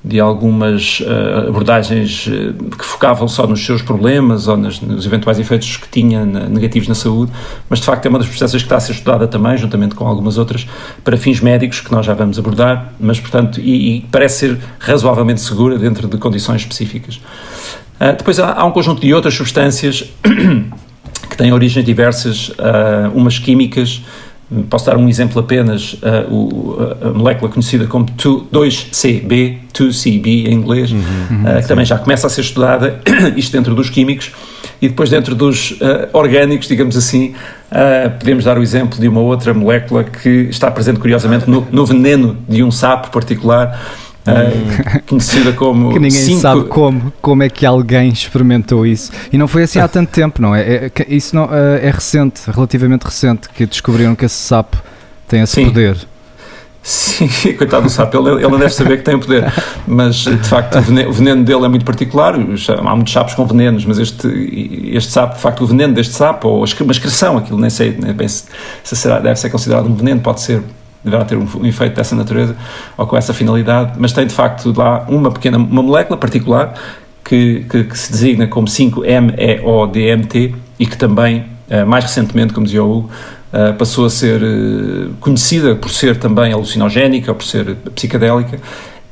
de 0.05 0.19
algumas 0.19 1.01
uh, 1.01 1.49
abordagens 1.49 2.27
uh, 2.27 2.77
que 2.77 2.85
focavam 2.85 3.29
só 3.29 3.47
nos 3.47 3.65
seus 3.65 3.83
problemas 3.83 4.49
ou 4.49 4.57
nas, 4.57 4.81
nos 4.81 5.07
eventuais 5.07 5.39
efeitos 5.39 5.77
que 5.77 5.89
tinha 5.89 6.27
na, 6.27 6.49
negativos 6.49 6.89
na 6.89 6.95
saúde, 6.95 7.31
mas 7.69 7.79
de 7.79 7.85
facto 7.85 8.07
é 8.07 8.09
uma 8.09 8.19
das 8.19 8.27
processos 8.27 8.61
que 8.61 8.67
está 8.67 8.77
a 8.77 8.81
ser 8.81 8.93
estudada 8.93 9.29
também, 9.29 9.57
juntamente 9.57 9.95
com 9.95 10.05
algumas 10.07 10.39
outras, 10.39 10.67
para 11.05 11.17
fins 11.17 11.41
médicos 11.41 11.81
que 11.81 11.93
nós 11.93 12.05
já 12.05 12.15
vamos 12.15 12.37
abordar, 12.37 12.93
mas 12.99 13.21
portanto, 13.21 13.61
e, 13.61 13.99
e 13.99 14.01
parece 14.11 14.39
ser 14.41 14.59
razoavelmente 14.81 15.41
segura 15.41 15.79
dentro 15.79 16.09
de 16.09 16.19
condições 16.19 16.63
específicas. 16.63 17.21
Uh, 18.01 18.17
depois 18.19 18.41
há, 18.41 18.55
há, 18.55 18.65
um 18.65 18.73
conjunto 18.73 19.01
de 19.01 19.15
outras 19.15 19.35
substâncias 19.35 20.13
que 21.31 21.37
têm 21.37 21.53
origens 21.53 21.85
diversas, 21.85 22.51
umas 23.15 23.39
químicas, 23.39 24.03
Posso 24.69 24.87
dar 24.87 24.97
um 24.97 25.09
exemplo 25.09 25.41
apenas, 25.41 25.95
uh, 25.95 26.33
o, 26.33 26.77
a 27.01 27.11
molécula 27.11 27.51
conhecida 27.51 27.87
como 27.87 28.07
2CB, 28.07 29.59
2CB 29.73 30.47
em 30.47 30.53
inglês, 30.53 30.91
uhum, 30.91 30.99
uhum, 30.99 31.59
uh, 31.59 31.63
que 31.63 31.69
também 31.69 31.85
já 31.85 31.99
começa 31.99 32.27
a 32.27 32.31
ser 32.31 32.43
estudada, 32.43 33.01
isto 33.37 33.53
dentro 33.53 33.75
dos 33.75 33.89
químicos, 33.89 34.33
e 34.81 34.89
depois 34.89 35.11
dentro 35.11 35.35
dos 35.35 35.73
uh, 35.73 36.09
orgânicos, 36.13 36.69
digamos 36.69 36.97
assim, 36.97 37.35
podemos 38.19 38.45
dar 38.45 38.59
o 38.59 38.63
exemplo 38.63 39.01
de 39.01 39.09
uma 39.09 39.21
outra 39.21 39.55
molécula 39.55 40.05
que 40.05 40.29
está 40.51 40.71
presente 40.71 40.99
curiosamente 40.99 41.49
no, 41.49 41.67
no 41.73 41.87
veneno 41.87 42.37
de 42.47 42.63
um 42.63 42.71
sapo 42.71 43.11
particular, 43.11 43.81
Uh, 44.27 45.03
conhecida 45.09 45.53
como. 45.53 45.93
Que 45.93 45.99
ninguém 45.99 46.11
cinco... 46.11 46.41
sabe 46.41 46.65
como, 46.65 47.13
como 47.21 47.43
é 47.43 47.49
que 47.49 47.67
alguém 47.67 48.09
experimentou 48.09 48.87
isso. 48.87 49.11
E 49.33 49.39
não 49.39 49.49
foi 49.49 49.65
assim 49.65 49.81
há 49.81 49.87
tanto 49.89 50.11
tempo, 50.11 50.41
não 50.41 50.55
é? 50.55 50.87
é 50.87 50.91
isso 51.09 51.35
não, 51.35 51.47
uh, 51.47 51.77
é 51.81 51.91
recente, 51.91 52.43
relativamente 52.47 53.03
recente, 53.03 53.49
que 53.49 53.67
descobriram 53.67 54.15
que 54.15 54.25
esse 54.25 54.37
sapo 54.37 54.77
tem 55.27 55.41
esse 55.41 55.55
Sim. 55.55 55.67
poder. 55.67 55.97
Sim, 56.83 57.29
coitado 57.57 57.85
do 57.85 57.91
sapo, 57.91 58.17
ele, 58.17 58.45
ele 58.45 58.59
deve 58.59 58.71
saber 58.71 58.97
que 58.97 59.05
tem 59.05 59.15
o 59.15 59.21
poder, 59.21 59.53
mas 59.87 60.17
de 60.17 60.37
facto 60.39 60.77
o 60.77 60.83
veneno, 60.83 61.11
o 61.11 61.13
veneno, 61.13 61.45
dele 61.45 61.65
é 61.65 61.69
muito 61.69 61.85
particular. 61.85 62.35
Há 62.35 62.97
muitos 62.97 63.13
sapos 63.13 63.35
com 63.35 63.47
venenos, 63.47 63.85
mas 63.85 63.99
este, 63.99 64.27
este 64.93 65.13
sapo, 65.13 65.37
de 65.37 65.41
facto, 65.41 65.63
o 65.63 65.67
veneno 65.67 65.95
deste 65.95 66.15
sapo, 66.15 66.49
ou 66.49 66.65
uma 66.81 66.93
excreção, 66.93 67.39
aquilo 67.39 67.59
nem 67.59 67.71
sei 67.71 67.97
nem 67.97 68.13
bem 68.13 68.27
se, 68.27 68.45
se 68.83 68.97
será, 68.97 69.21
deve 69.21 69.39
ser 69.39 69.51
considerado 69.51 69.87
um 69.87 69.95
veneno, 69.95 70.21
pode 70.21 70.41
ser 70.41 70.61
deverá 71.05 71.25
ter 71.25 71.37
um, 71.37 71.47
um, 71.57 71.67
efeito 71.67 71.97
dessa 71.97 72.15
natureza 72.15 72.57
ou 72.97 73.07
com 73.07 73.17
essa 73.17 73.35
finalidade, 73.35 73.93
mas 73.99 74.13
tem 74.13 74.27
de 74.27 74.35
facto 74.35 74.73
lá 74.77 75.05
uma 75.09 75.31
pequena 75.31 75.59
uma 75.59 75.83
molécula 75.83 76.17
particular 76.17 76.75
que, 77.25 77.65
que, 77.69 77.85
que 77.85 77.99
se 77.99 78.13
designa 78.13 78.47
como 78.47 78.67
5-MeO-DMT 78.67 80.55
e 80.79 80.87
que 80.87 80.97
também, 80.97 81.45
uh, 81.71 81.87
mais 81.87 82.05
recentemente, 82.05 82.53
como 82.53 82.67
dizia 82.67 82.83
o 82.83 82.99
Hugo, 82.99 83.11
uh, 83.53 83.75
passou 83.75 84.07
a 84.07 84.11
ser 84.11 84.43
uh, 84.43 85.13
conhecida 85.21 85.75
por 85.75 85.91
ser 85.91 86.17
também 86.17 86.53
alucinogénica 86.53 87.31
ou 87.31 87.37
por 87.37 87.45
ser 87.45 87.77
psicadélica 87.95 88.59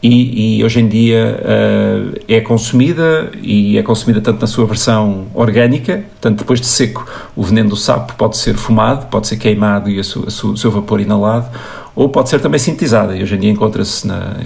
e, 0.03 0.59
e, 0.59 0.65
hoje 0.65 0.81
em 0.81 0.89
dia 0.89 1.39
uh, 1.43 2.19
é 2.27 2.41
consumida 2.41 3.31
e 3.43 3.77
é 3.77 3.83
consumida 3.83 4.21
tanto 4.23 4.41
na 4.41 4.47
sua 4.47 4.65
versão 4.65 5.27
orgânica, 5.35 6.03
tanto 6.21 6.39
depois 6.39 6.59
de 6.59 6.67
seco, 6.67 7.07
o 7.37 7.43
veneno 7.43 7.69
do 7.69 7.77
sapo 7.77 8.15
pode 8.15 8.39
ser 8.39 8.55
fumado, 8.55 9.07
pode 9.07 9.27
ser 9.27 9.37
queimado 9.37 9.91
e 9.91 10.01
o 10.01 10.57
seu 10.57 10.71
vapor 10.71 11.01
inalado, 11.01 11.51
ou 11.95 12.09
pode 12.09 12.31
ser 12.31 12.41
também 12.41 12.59
sintetizada. 12.59 13.15
E 13.15 13.23
hoje 13.23 13.35
em 13.35 13.39
dia 13.39 13.51
encontra-se 13.51 14.07
na, 14.07 14.37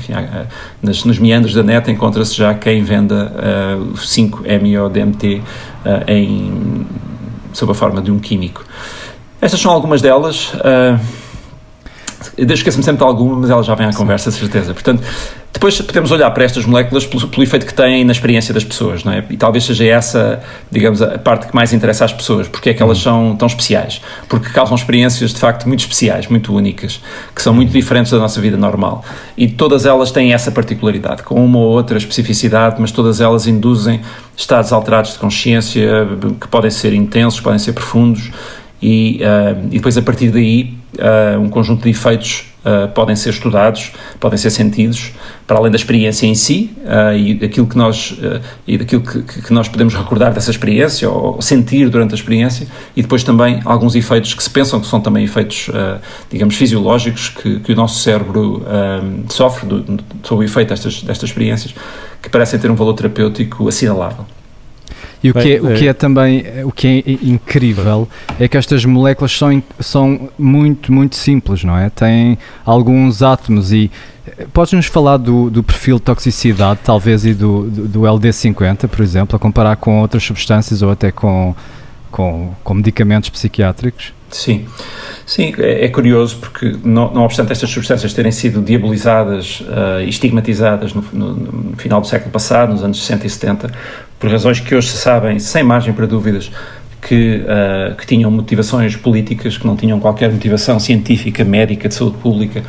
nas, 0.82 1.04
nos 1.04 1.20
meandros 1.20 1.54
da 1.54 1.62
net, 1.62 1.88
encontra-se 1.88 2.34
já 2.34 2.52
quem 2.54 2.82
venda 2.82 3.32
uh, 3.36 3.94
5-MeO-DMT 3.94 5.36
uh, 5.36 6.10
em, 6.10 6.84
sob 7.52 7.70
a 7.70 7.74
forma 7.76 8.02
de 8.02 8.10
um 8.10 8.18
químico. 8.18 8.64
Estas 9.40 9.60
são 9.60 9.70
algumas 9.70 10.02
delas. 10.02 10.52
Uh, 10.54 11.23
esqueço-me 12.36 12.84
sempre 12.84 12.98
de 12.98 13.04
alguma, 13.04 13.36
mas 13.36 13.50
ela 13.50 13.62
já 13.62 13.74
vem 13.74 13.86
à 13.86 13.92
conversa, 13.92 14.30
certeza. 14.30 14.72
Portanto, 14.72 15.02
depois 15.52 15.80
podemos 15.80 16.10
olhar 16.10 16.30
para 16.32 16.44
estas 16.44 16.66
moléculas 16.66 17.06
pelo, 17.06 17.28
pelo, 17.28 17.42
efeito 17.42 17.64
que 17.64 17.72
têm 17.72 18.04
na 18.04 18.12
experiência 18.12 18.52
das 18.52 18.64
pessoas, 18.64 19.04
não 19.04 19.12
é? 19.12 19.24
E 19.30 19.36
talvez 19.36 19.64
seja 19.64 19.84
essa, 19.84 20.42
digamos, 20.70 21.00
a 21.00 21.16
parte 21.16 21.46
que 21.46 21.54
mais 21.54 21.72
interessa 21.72 22.04
às 22.04 22.12
pessoas, 22.12 22.48
porque 22.48 22.70
é 22.70 22.74
que 22.74 22.82
elas 22.82 22.98
são 22.98 23.36
tão 23.36 23.46
especiais. 23.46 24.00
Porque 24.28 24.50
causam 24.50 24.74
experiências, 24.74 25.32
de 25.32 25.38
facto, 25.38 25.68
muito 25.68 25.80
especiais, 25.80 26.26
muito 26.26 26.52
únicas, 26.52 27.00
que 27.34 27.40
são 27.40 27.54
muito 27.54 27.72
diferentes 27.72 28.10
da 28.10 28.18
nossa 28.18 28.40
vida 28.40 28.56
normal. 28.56 29.04
E 29.36 29.46
todas 29.46 29.86
elas 29.86 30.10
têm 30.10 30.32
essa 30.34 30.50
particularidade, 30.50 31.22
com 31.22 31.42
uma 31.42 31.58
ou 31.58 31.70
outra 31.70 31.96
especificidade, 31.96 32.76
mas 32.80 32.90
todas 32.90 33.20
elas 33.20 33.46
induzem 33.46 34.00
estados 34.36 34.72
alterados 34.72 35.12
de 35.12 35.18
consciência 35.18 36.08
que 36.40 36.48
podem 36.48 36.70
ser 36.70 36.92
intensos, 36.92 37.40
podem 37.40 37.60
ser 37.60 37.72
profundos, 37.72 38.32
e, 38.82 39.20
uh, 39.22 39.66
e 39.70 39.76
depois 39.76 39.96
a 39.96 40.02
partir 40.02 40.30
daí 40.30 40.74
uh, 40.98 41.40
um 41.40 41.48
conjunto 41.48 41.82
de 41.82 41.90
efeitos 41.90 42.52
uh, 42.64 42.88
podem 42.88 43.14
ser 43.16 43.30
estudados, 43.30 43.92
podem 44.18 44.38
ser 44.38 44.50
sentidos, 44.50 45.12
para 45.46 45.58
além 45.58 45.70
da 45.70 45.76
experiência 45.76 46.26
em 46.26 46.34
si 46.34 46.74
uh, 46.84 47.16
e 47.16 47.34
daquilo 47.34 47.66
que 47.66 47.76
nós 47.76 48.18
e 48.66 48.78
daquilo 48.78 49.02
que, 49.02 49.22
que, 49.22 49.52
nós 49.52 49.68
podemos 49.68 49.94
recordar 49.94 50.32
dessa 50.32 50.50
experiência 50.50 51.08
ou 51.08 51.40
sentir 51.42 51.88
durante 51.88 52.12
a 52.12 52.14
experiência 52.14 52.66
e 52.96 53.02
depois 53.02 53.22
também 53.22 53.60
alguns 53.64 53.94
efeitos 53.94 54.34
que 54.34 54.42
se 54.42 54.50
pensam 54.50 54.80
que 54.80 54.86
são 54.86 55.00
também 55.00 55.24
efeitos, 55.24 55.70
digamos, 56.30 56.56
fisiológicos 56.56 57.28
que, 57.28 57.60
que 57.60 57.72
o 57.72 57.76
nosso 57.76 58.00
cérebro 58.00 58.62
sofre 59.28 59.66
do, 59.66 59.98
sob 60.22 60.42
o 60.42 60.44
efeito 60.44 60.68
destas, 60.68 61.02
destas 61.02 61.28
experiências 61.28 61.74
que 62.22 62.28
parecem 62.30 62.58
ter 62.58 62.70
um 62.70 62.74
valor 62.74 62.94
terapêutico 62.94 63.68
assinalável. 63.68 64.24
E 65.24 65.30
o, 65.30 65.32
Bem, 65.32 65.42
que 65.42 65.54
é, 65.54 65.62
o 65.62 65.74
que 65.74 65.88
é 65.88 65.92
também 65.94 66.44
o 66.64 66.70
que 66.70 66.86
é 66.86 67.10
incrível 67.26 68.06
é 68.38 68.46
que 68.46 68.58
estas 68.58 68.84
moléculas 68.84 69.32
são, 69.32 69.62
são 69.80 70.28
muito, 70.38 70.92
muito 70.92 71.16
simples, 71.16 71.64
não 71.64 71.78
é? 71.78 71.88
Têm 71.88 72.36
alguns 72.62 73.22
átomos 73.22 73.72
e 73.72 73.90
eh, 74.26 74.46
podes-nos 74.52 74.84
falar 74.84 75.16
do, 75.16 75.48
do 75.48 75.62
perfil 75.62 75.96
de 75.96 76.02
toxicidade, 76.02 76.80
talvez, 76.84 77.24
e 77.24 77.32
do, 77.32 77.62
do, 77.70 77.88
do, 77.88 78.00
LD50, 78.00 78.86
por 78.86 79.00
exemplo, 79.00 79.34
a 79.34 79.38
comparar 79.38 79.76
com 79.76 80.02
outras 80.02 80.22
substâncias 80.22 80.82
ou 80.82 80.90
até 80.90 81.10
com, 81.10 81.56
com, 82.10 82.52
com 82.62 82.74
medicamentos 82.74 83.30
psiquiátricos? 83.30 84.12
Sim, 84.34 84.66
sim, 85.24 85.54
é, 85.58 85.84
é 85.84 85.88
curioso 85.88 86.38
porque, 86.38 86.76
não, 86.84 87.14
não, 87.14 87.22
obstante 87.22 87.52
estas 87.52 87.70
substâncias 87.70 88.12
terem 88.12 88.32
sido 88.32 88.60
diabolizadas 88.60 89.60
uh, 89.60 90.00
e 90.04 90.08
estigmatizadas 90.08 90.92
no, 90.92 91.04
no, 91.12 91.34
no, 91.34 91.76
final 91.76 92.00
do 92.00 92.06
século 92.08 92.32
passado, 92.32 92.72
nos 92.72 92.82
anos 92.82 93.00
60 93.00 93.26
e 93.26 93.30
70, 93.30 93.72
por 94.24 94.30
razões 94.30 94.58
que 94.58 94.74
hoje 94.74 94.88
se 94.88 94.96
sabem, 94.96 95.38
sem 95.38 95.62
margem 95.62 95.92
para 95.92 96.06
dúvidas, 96.06 96.50
que, 97.02 97.42
uh, 97.42 97.94
que 97.94 98.06
tinham 98.06 98.30
motivações 98.30 98.96
políticas, 98.96 99.58
que 99.58 99.66
não 99.66 99.76
tinham 99.76 100.00
qualquer 100.00 100.32
motivação 100.32 100.80
científica, 100.80 101.44
médica, 101.44 101.88
de 101.88 101.94
saúde 101.94 102.16
pública, 102.16 102.62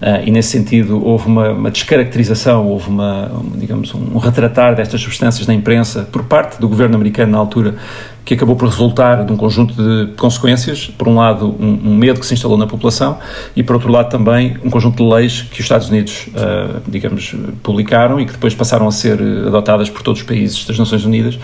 Uh, 0.00 0.26
e 0.26 0.30
nesse 0.30 0.50
sentido 0.50 1.02
houve 1.02 1.28
uma, 1.28 1.50
uma 1.52 1.70
descaracterização, 1.70 2.66
houve 2.66 2.90
uma, 2.90 3.30
um, 3.32 3.56
digamos, 3.56 3.94
um 3.94 4.18
retratar 4.18 4.74
destas 4.74 5.00
substâncias 5.00 5.46
na 5.46 5.54
imprensa 5.54 6.06
por 6.12 6.24
parte 6.24 6.60
do 6.60 6.68
governo 6.68 6.96
americano 6.96 7.32
na 7.32 7.38
altura, 7.38 7.76
que 8.24 8.34
acabou 8.34 8.56
por 8.56 8.68
resultar 8.68 9.24
de 9.24 9.32
um 9.32 9.36
conjunto 9.36 9.74
de 9.74 10.12
consequências. 10.14 10.86
Por 10.86 11.06
um 11.06 11.16
lado, 11.16 11.54
um, 11.60 11.90
um 11.90 11.96
medo 11.96 12.18
que 12.20 12.26
se 12.26 12.34
instalou 12.34 12.56
na 12.56 12.66
população 12.66 13.18
e, 13.54 13.62
por 13.62 13.74
outro 13.74 13.92
lado, 13.92 14.08
também 14.08 14.56
um 14.64 14.70
conjunto 14.70 15.02
de 15.04 15.10
leis 15.10 15.42
que 15.42 15.60
os 15.60 15.64
Estados 15.64 15.88
Unidos, 15.88 16.28
uh, 16.28 16.80
digamos, 16.88 17.34
publicaram 17.62 18.18
e 18.18 18.26
que 18.26 18.32
depois 18.32 18.54
passaram 18.54 18.88
a 18.88 18.92
ser 18.92 19.20
adotadas 19.20 19.90
por 19.90 20.02
todos 20.02 20.20
os 20.20 20.26
países 20.26 20.64
das 20.64 20.78
Nações 20.78 21.04
Unidas. 21.04 21.38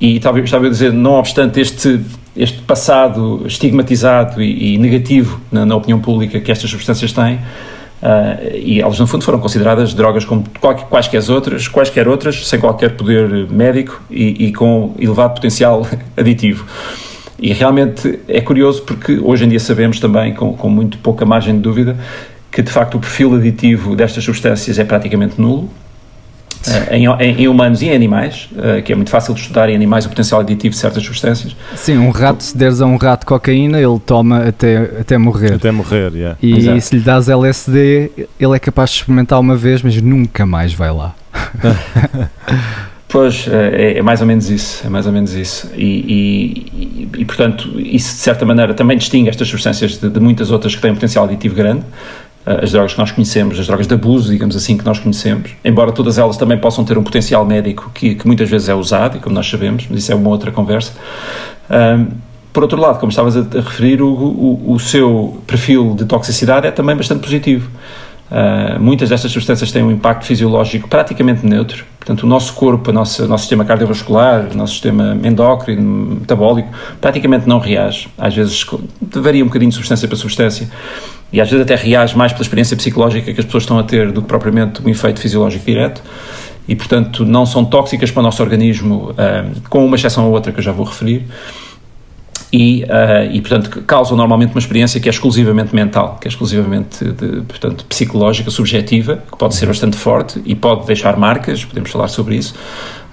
E 0.00 0.16
estava, 0.16 0.40
estava 0.40 0.66
a 0.66 0.70
dizer, 0.70 0.92
não 0.92 1.12
obstante 1.12 1.60
este 1.60 2.00
este 2.36 2.62
passado 2.62 3.42
estigmatizado 3.46 4.42
e, 4.42 4.74
e 4.74 4.78
negativo 4.78 5.40
na, 5.50 5.66
na, 5.66 5.76
opinião 5.76 6.00
pública 6.00 6.40
que 6.40 6.50
estas 6.50 6.70
substâncias 6.70 7.12
têm, 7.12 7.38
Uh, 8.02 8.56
e 8.56 8.80
elas, 8.80 8.98
no 8.98 9.06
fundo, 9.06 9.22
foram 9.22 9.38
consideradas 9.38 9.94
drogas 9.94 10.24
como 10.24 10.44
quaisquer 10.90 11.22
outras, 11.30 11.68
quaisquer 11.68 12.08
outras, 12.08 12.48
sem 12.48 12.58
qualquer 12.58 12.96
poder 12.96 13.48
médico 13.48 14.02
e, 14.10 14.46
e 14.46 14.52
com 14.52 14.92
elevado 14.98 15.34
potencial 15.34 15.86
aditivo. 16.16 16.66
E 17.38 17.52
realmente 17.52 18.18
é 18.28 18.40
curioso 18.40 18.82
porque 18.82 19.18
hoje 19.20 19.44
em 19.44 19.48
dia 19.48 19.60
sabemos 19.60 20.00
também, 20.00 20.34
com, 20.34 20.52
com 20.54 20.68
muito 20.68 20.98
pouca 20.98 21.24
margem 21.24 21.54
de 21.54 21.60
dúvida, 21.60 21.96
que 22.50 22.60
de 22.60 22.70
facto 22.70 22.96
o 22.96 23.00
perfil 23.00 23.36
aditivo 23.36 23.94
destas 23.94 24.24
substâncias 24.24 24.78
é 24.78 24.84
praticamente 24.84 25.40
nulo 25.40 25.70
em, 26.90 27.06
em, 27.06 27.48
humanos 27.48 27.82
e 27.82 27.86
em 27.86 27.94
animais, 27.94 28.48
uh, 28.52 28.82
que 28.82 28.92
é 28.92 28.96
muito 28.96 29.10
fácil 29.10 29.34
de 29.34 29.40
estudar 29.40 29.68
em 29.68 29.74
animais 29.74 30.06
o 30.06 30.08
potencial 30.08 30.40
aditivo 30.40 30.74
de 30.74 30.80
certas 30.80 31.02
substâncias. 31.04 31.56
Sim, 31.74 31.98
um 31.98 32.10
rato, 32.10 32.42
se 32.42 32.56
deres 32.56 32.80
a 32.80 32.86
um 32.86 32.96
rato 32.96 33.26
cocaína, 33.26 33.80
ele 33.80 33.98
toma 34.04 34.48
até, 34.48 34.76
até 35.00 35.18
morrer. 35.18 35.54
Até 35.54 35.70
morrer, 35.70 36.12
yeah. 36.14 36.38
E 36.42 36.58
Exato. 36.58 36.80
se 36.80 36.96
lhe 36.96 37.02
das 37.02 37.28
LSD, 37.28 38.10
ele 38.38 38.56
é 38.56 38.58
capaz 38.58 38.90
de 38.90 38.96
experimentar 38.96 39.40
uma 39.40 39.56
vez, 39.56 39.82
mas 39.82 40.00
nunca 40.00 40.46
mais 40.46 40.72
vai 40.72 40.92
lá. 40.92 41.14
Pois, 43.12 43.46
é, 43.46 43.98
é, 43.98 44.02
mais 44.02 44.22
ou 44.22 44.26
menos 44.26 44.48
isso, 44.48 44.86
é 44.86 44.88
mais 44.88 45.06
ou 45.06 45.12
menos 45.12 45.34
isso. 45.34 45.70
E, 45.76 45.84
e, 45.84 47.08
e, 47.18 47.24
portanto, 47.26 47.78
isso 47.78 48.14
de 48.14 48.20
certa 48.22 48.46
maneira 48.46 48.72
também 48.72 48.96
distingue 48.96 49.28
estas 49.28 49.46
substâncias 49.48 49.98
de, 49.98 50.08
de, 50.08 50.18
muitas 50.18 50.50
outras 50.50 50.74
que 50.74 50.80
têm 50.80 50.92
um 50.92 50.94
potencial 50.94 51.26
aditivo 51.26 51.54
grande, 51.54 51.84
as 52.44 52.72
drogas 52.72 52.92
que 52.92 52.98
nós 52.98 53.10
conhecemos, 53.12 53.58
as 53.58 53.66
drogas 53.66 53.86
de 53.86 53.94
abuso, 53.94 54.30
digamos 54.30 54.56
assim, 54.56 54.76
que 54.76 54.84
nós 54.84 54.98
conhecemos, 54.98 55.52
embora 55.64 55.92
todas 55.92 56.18
elas 56.18 56.36
também 56.36 56.58
possam 56.58 56.84
ter 56.84 56.98
um 56.98 57.02
potencial 57.02 57.44
médico 57.44 57.90
que, 57.94 58.16
que 58.16 58.26
muitas 58.26 58.50
vezes 58.50 58.68
é 58.68 58.74
usado, 58.74 59.16
e 59.16 59.20
como 59.20 59.34
nós 59.34 59.48
sabemos, 59.48 59.86
mas 59.88 60.00
isso 60.00 60.12
é 60.12 60.14
uma 60.14 60.28
outra 60.28 60.50
conversa. 60.50 60.92
Um, 61.70 62.08
por 62.52 62.64
outro 62.64 62.78
lado, 62.78 62.98
como 62.98 63.10
estavas 63.10 63.36
a, 63.36 63.40
a 63.40 63.60
referir, 63.62 64.02
o, 64.02 64.08
o, 64.08 64.72
o, 64.72 64.78
seu 64.78 65.40
perfil 65.46 65.94
de 65.94 66.04
toxicidade 66.04 66.66
é 66.66 66.70
também 66.70 66.94
bastante 66.94 67.22
positivo. 67.22 67.70
Uh, 68.30 68.80
muitas 68.80 69.08
destas 69.08 69.30
substâncias 69.30 69.70
têm 69.70 69.82
um 69.82 69.90
impacto 69.90 70.24
fisiológico 70.24 70.88
praticamente 70.88 71.46
neutro, 71.46 71.84
portanto, 71.98 72.22
o 72.22 72.26
nosso 72.26 72.54
corpo, 72.54 72.90
o 72.90 72.92
nosso, 72.92 73.26
nosso 73.26 73.42
sistema 73.42 73.64
cardiovascular, 73.64 74.48
o 74.52 74.56
nosso 74.56 74.72
sistema 74.72 75.18
endócrino, 75.22 76.16
metabólico, 76.20 76.68
praticamente 77.00 77.46
não 77.46 77.58
reage. 77.58 78.08
Às 78.18 78.34
vezes 78.34 78.66
varia 79.00 79.42
um 79.42 79.48
bocadinho 79.48 79.70
de 79.70 79.74
substância 79.74 80.08
para 80.08 80.16
substância, 80.16 80.68
e 81.32 81.40
às 81.40 81.50
vezes 81.50 81.64
até 81.64 81.74
reage 81.74 82.16
mais 82.16 82.32
pela 82.32 82.42
experiência 82.42 82.76
psicológica 82.76 83.32
que 83.32 83.40
as 83.40 83.46
pessoas 83.46 83.62
estão 83.62 83.78
a 83.78 83.82
ter 83.82 84.12
do 84.12 84.20
que 84.20 84.28
propriamente 84.28 84.82
um 84.84 84.88
efeito 84.88 85.20
fisiológico 85.20 85.64
direto 85.64 86.02
e, 86.68 86.76
portanto, 86.76 87.24
não 87.24 87.44
são 87.46 87.64
tóxicas 87.64 88.10
para 88.10 88.20
o 88.20 88.22
nosso 88.22 88.42
organismo, 88.42 89.12
um, 89.12 89.60
com 89.68 89.84
uma 89.84 89.96
exceção 89.96 90.26
ou 90.26 90.32
outra 90.32 90.52
que 90.52 90.58
eu 90.60 90.62
já 90.62 90.72
vou 90.72 90.84
referir. 90.84 91.26
E, 92.52 92.84
uh, 92.84 93.32
e, 93.32 93.40
portanto, 93.40 93.82
causam 93.86 94.14
normalmente 94.14 94.50
uma 94.50 94.58
experiência 94.58 95.00
que 95.00 95.08
é 95.08 95.10
exclusivamente 95.10 95.74
mental, 95.74 96.18
que 96.20 96.28
é 96.28 96.30
exclusivamente, 96.30 97.02
de, 97.02 97.40
portanto, 97.42 97.86
psicológica, 97.86 98.50
subjetiva, 98.50 99.22
que 99.30 99.38
pode 99.38 99.54
ser 99.54 99.64
bastante 99.64 99.96
forte 99.96 100.40
e 100.44 100.54
pode 100.54 100.86
deixar 100.86 101.16
marcas, 101.16 101.64
podemos 101.64 101.90
falar 101.90 102.08
sobre 102.08 102.36
isso, 102.36 102.54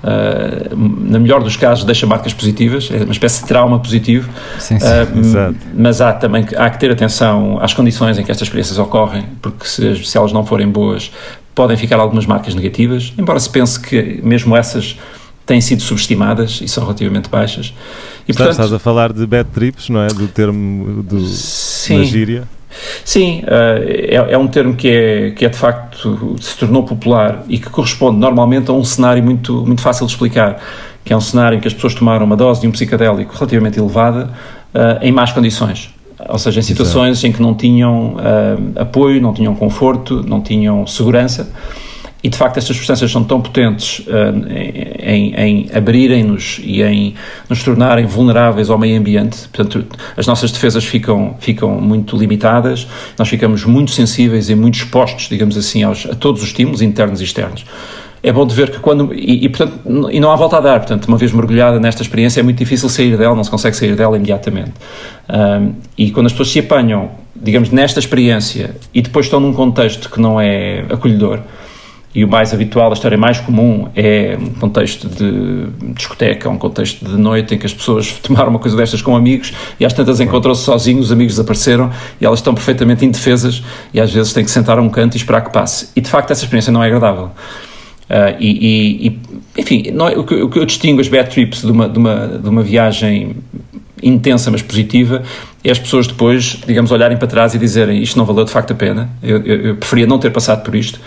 Uh, 0.01 0.75
na 1.11 1.19
melhor 1.19 1.43
dos 1.43 1.57
casos 1.57 1.83
deixa 1.83 2.07
marcas 2.07 2.33
positivas, 2.33 2.89
é 2.89 3.03
uma 3.03 3.11
espécie 3.11 3.41
de 3.41 3.47
trauma 3.49 3.79
positivo, 3.79 4.29
sim, 4.57 4.79
sim, 4.79 4.85
uh, 4.85 5.55
mas 5.73 5.99
há 5.99 6.13
também 6.13 6.45
há 6.55 6.69
que 6.69 6.79
ter 6.79 6.89
atenção 6.89 7.59
às 7.61 7.73
condições 7.73 8.17
em 8.17 8.23
que 8.23 8.31
estas 8.31 8.47
experiências 8.47 8.79
ocorrem, 8.79 9.25
porque 9.41 9.65
se, 9.65 10.05
se 10.05 10.17
elas 10.17 10.31
não 10.31 10.45
forem 10.45 10.69
boas 10.69 11.11
podem 11.53 11.75
ficar 11.75 11.99
algumas 11.99 12.25
marcas 12.25 12.55
negativas, 12.55 13.11
embora 13.17 13.37
se 13.37 13.49
pense 13.49 13.77
que 13.77 14.21
mesmo 14.23 14.55
essas 14.55 14.97
têm 15.45 15.59
sido 15.59 15.81
subestimadas 15.81 16.61
e 16.61 16.67
são 16.69 16.83
relativamente 16.83 17.27
baixas. 17.27 17.73
E, 18.25 18.31
portanto, 18.31 18.51
estás 18.51 18.71
a 18.71 18.79
falar 18.79 19.11
de 19.11 19.25
bad 19.25 19.49
trips, 19.49 19.89
não 19.89 20.01
é? 20.01 20.07
Do 20.07 20.27
termo 20.27 21.03
do, 21.03 21.19
sim, 21.25 21.97
da 21.97 22.03
gíria. 22.05 22.47
Sim, 23.03 23.43
eh, 23.47 24.09
é, 24.11 24.33
é, 24.33 24.37
um 24.37 24.47
termo 24.47 24.75
que 24.75 24.87
é, 24.87 25.31
que 25.31 25.45
é 25.45 25.49
de 25.49 25.57
facto 25.57 26.35
se 26.39 26.57
tornou 26.57 26.83
popular 26.83 27.43
e 27.47 27.57
que 27.57 27.69
corresponde 27.69 28.17
normalmente 28.19 28.69
a 28.69 28.73
um 28.73 28.83
cenário 28.83 29.23
muito, 29.23 29.65
muito 29.65 29.81
fácil 29.81 30.05
de 30.05 30.11
explicar, 30.11 30.61
que 31.03 31.11
é 31.11 31.17
um 31.17 31.21
cenário 31.21 31.57
em 31.57 31.61
que 31.61 31.67
as 31.67 31.73
pessoas 31.73 31.95
tomaram 31.95 32.25
uma 32.25 32.35
dose 32.35 32.61
de 32.61 32.67
um 32.67 32.71
psicodélico 32.71 33.33
relativamente 33.33 33.79
elevada 33.79 34.29
uh, 34.73 35.03
em 35.03 35.11
más 35.11 35.31
condições. 35.31 35.93
Ou 36.27 36.37
seja, 36.37 36.59
em 36.59 36.63
situações 36.63 37.11
Exato. 37.11 37.27
em 37.27 37.31
que 37.31 37.41
não 37.41 37.55
tinham 37.55 38.15
uh, 38.15 38.81
apoio, 38.81 39.21
não 39.21 39.33
tinham 39.33 39.55
conforto, 39.55 40.23
não 40.27 40.41
tinham 40.41 40.85
segurança 40.85 41.51
e 42.21 42.29
de 42.29 42.37
facto 42.37 42.57
estas 42.57 42.75
substâncias 42.75 43.11
são 43.11 43.23
tão 43.23 43.41
potentes 43.41 43.99
uh, 43.99 44.45
em, 44.99 45.33
em 45.35 45.69
abrirem-nos 45.73 46.59
e 46.63 46.81
em 46.81 47.15
nos 47.47 47.63
tornarem 47.63 48.05
vulneráveis 48.05 48.69
ao 48.69 48.77
meio 48.77 48.99
ambiente, 48.99 49.47
portanto 49.47 49.85
as 50.17 50.27
nossas 50.27 50.51
defesas 50.51 50.83
ficam, 50.83 51.35
ficam 51.39 51.79
muito 51.79 52.17
limitadas, 52.17 52.87
nós 53.17 53.27
ficamos 53.29 53.63
muito 53.63 53.91
sensíveis 53.91 54.49
e 54.49 54.55
muito 54.55 54.75
expostos, 54.75 55.29
digamos 55.29 55.57
assim, 55.57 55.83
aos, 55.83 56.05
a 56.05 56.15
todos 56.15 56.41
os 56.41 56.49
estímulos 56.49 56.81
internos 56.81 57.21
e 57.21 57.23
externos. 57.23 57.65
É 58.21 58.33
bom 58.33 58.45
de 58.45 58.53
ver 58.53 58.69
que 58.69 58.79
quando. 58.79 59.13
E, 59.13 59.45
e, 59.45 59.49
portanto, 59.49 60.09
e 60.11 60.19
não 60.19 60.29
há 60.31 60.35
volta 60.35 60.57
a 60.57 60.59
dar, 60.59 60.79
portanto, 60.79 61.05
uma 61.05 61.17
vez 61.17 61.31
mergulhada 61.31 61.79
nesta 61.79 62.01
experiência 62.01 62.41
é 62.41 62.43
muito 62.43 62.57
difícil 62.57 62.89
sair 62.89 63.17
dela, 63.17 63.33
não 63.33 63.43
se 63.43 63.49
consegue 63.49 63.77
sair 63.77 63.95
dela 63.95 64.17
imediatamente. 64.17 64.73
Um, 65.29 65.73
e 65.97 66.11
quando 66.11 66.25
as 66.25 66.33
pessoas 66.33 66.51
se 66.51 66.59
apanham, 66.59 67.11
digamos, 67.33 67.69
nesta 67.69 67.99
experiência 67.99 68.75
e 68.93 69.01
depois 69.01 69.27
estão 69.27 69.39
num 69.39 69.53
contexto 69.53 70.09
que 70.09 70.19
não 70.19 70.39
é 70.39 70.83
acolhedor, 70.89 71.39
e 72.13 72.23
o 72.23 72.27
mais 72.27 72.53
habitual, 72.53 72.89
a 72.89 72.93
história 72.93 73.17
mais 73.17 73.39
comum 73.39 73.87
é 73.95 74.35
um 74.39 74.49
contexto 74.55 75.07
de 75.07 75.67
discoteca, 75.93 76.49
um 76.49 76.57
contexto 76.57 77.05
de 77.05 77.15
noite 77.15 77.53
em 77.53 77.57
que 77.57 77.67
as 77.67 77.73
pessoas 77.73 78.13
tomaram 78.23 78.49
uma 78.49 78.59
coisa 78.59 78.75
destas 78.75 79.01
com 79.01 79.15
amigos 79.15 79.53
e 79.79 79.85
às 79.85 79.93
tantas 79.93 80.19
encontram-se 80.19 80.63
sozinhos, 80.63 81.07
os 81.07 81.11
amigos 81.11 81.33
desapareceram 81.33 81.91
e 82.19 82.25
elas 82.25 82.39
estão 82.39 82.53
perfeitamente 82.53 83.05
indefesas 83.05 83.63
e 83.93 83.99
às 83.99 84.11
vezes 84.11 84.33
têm 84.33 84.43
que 84.43 84.51
sentar 84.51 84.79
a 84.79 84.81
um 84.81 84.89
canto 84.89 85.15
e 85.15 85.17
esperar 85.17 85.41
que 85.41 85.51
passe. 85.51 85.89
E 85.95 86.01
de 86.01 86.09
facto 86.09 86.31
essa 86.31 86.43
experiência 86.43 86.71
não 86.71 86.83
é 86.83 86.87
agradável. 86.87 87.25
Uh, 88.09 88.35
e, 88.39 89.07
e, 89.07 89.19
enfim, 89.55 89.91
não, 89.91 90.07
é, 90.07 90.17
o, 90.17 90.23
que, 90.23 90.33
o, 90.33 90.49
que, 90.49 90.57
eu 90.57 90.65
distingo 90.65 90.99
as 90.99 91.07
bad 91.07 91.29
trips 91.29 91.61
de 91.61 91.71
uma, 91.71 91.87
de 91.87 91.99
uma, 91.99 92.27
de 92.41 92.49
uma 92.49 92.63
viagem 92.63 93.35
intensa, 94.01 94.49
mas 94.49 94.63
positiva, 94.63 95.21
é 95.63 95.69
as 95.69 95.77
pessoas 95.77 96.07
depois, 96.07 96.59
digamos, 96.65 96.89
olharem 96.91 97.17
para 97.17 97.27
trás 97.27 97.53
e 97.53 97.59
dizerem 97.59 98.01
isto 98.01 98.17
não 98.17 98.25
valeu 98.25 98.45
de 98.45 98.51
facto 98.51 98.71
a 98.71 98.75
pena, 98.75 99.11
eu, 99.21 99.43
eu, 99.43 99.61
eu 99.67 99.75
preferia 99.75 100.07
não 100.07 100.17
ter 100.17 100.31
passado 100.31 100.63
por 100.63 100.73
isto. 100.73 100.99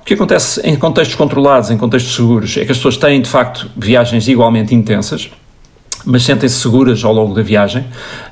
O 0.00 0.04
que 0.04 0.14
acontece 0.14 0.60
em 0.64 0.76
contextos 0.76 1.14
controlados, 1.14 1.70
em 1.70 1.76
contextos 1.76 2.14
seguros, 2.14 2.56
é 2.56 2.64
que 2.64 2.72
as 2.72 2.78
pessoas 2.78 2.96
têm 2.96 3.20
de 3.20 3.28
facto 3.28 3.70
viagens 3.76 4.26
igualmente 4.28 4.74
intensas, 4.74 5.30
mas 6.04 6.22
sentem-se 6.22 6.56
seguras 6.56 7.04
ao 7.04 7.12
longo 7.12 7.34
da 7.34 7.42
viagem 7.42 7.82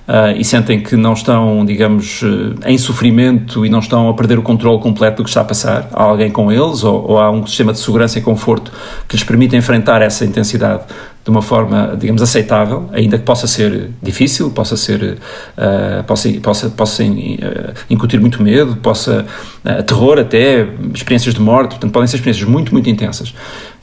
uh, 0.09 0.35
e 0.37 0.45
sentem 0.45 0.83
que 0.83 0.97
não 0.97 1.13
estão, 1.13 1.65
digamos, 1.65 2.23
uh, 2.23 2.55
em 2.65 2.79
sofrimento 2.79 3.67
e 3.67 3.69
não 3.69 3.79
estão 3.79 4.09
a 4.09 4.15
perder 4.15 4.39
o 4.39 4.43
controle 4.43 4.81
completo 4.81 5.19
do 5.19 5.25
que 5.25 5.31
está 5.31 5.43
a 5.43 5.45
passar. 5.45 5.89
Há 5.93 6.03
alguém 6.03 6.31
com 6.31 6.51
eles 6.51 6.83
ou, 6.83 7.11
ou 7.11 7.19
há 7.19 7.31
um 7.31 7.47
sistema 7.47 7.73
de 7.73 7.79
segurança 7.79 8.19
e 8.19 8.23
conforto 8.23 8.73
que 9.07 9.15
lhes 9.15 9.25
permite 9.25 9.55
enfrentar 9.55 10.01
essa 10.01 10.25
intensidade 10.25 10.85
de 11.29 11.31
uma 11.31 11.43
forma, 11.43 11.95
digamos, 12.01 12.23
aceitável, 12.23 12.89
ainda 12.91 13.19
que 13.19 13.25
possa 13.25 13.47
ser 13.47 13.91
difícil, 14.03 14.51
possa 14.51 14.79
ser, 14.79 15.19
uh, 15.59 16.03
possa, 16.05 16.33
possa, 16.41 16.71
possa 16.71 17.05
uh, 17.05 17.07
incutir 17.91 18.19
muito 18.19 18.43
medo, 18.43 18.77
possa 18.77 19.27
uh, 19.63 19.83
terror 19.83 20.19
até, 20.19 20.67
experiências 20.95 21.35
de 21.35 21.41
morte, 21.43 21.73
portanto 21.73 21.93
podem 21.93 22.07
ser 22.07 22.17
experiências 22.17 22.49
muito, 22.49 22.73
muito 22.73 22.89
intensas 22.89 23.35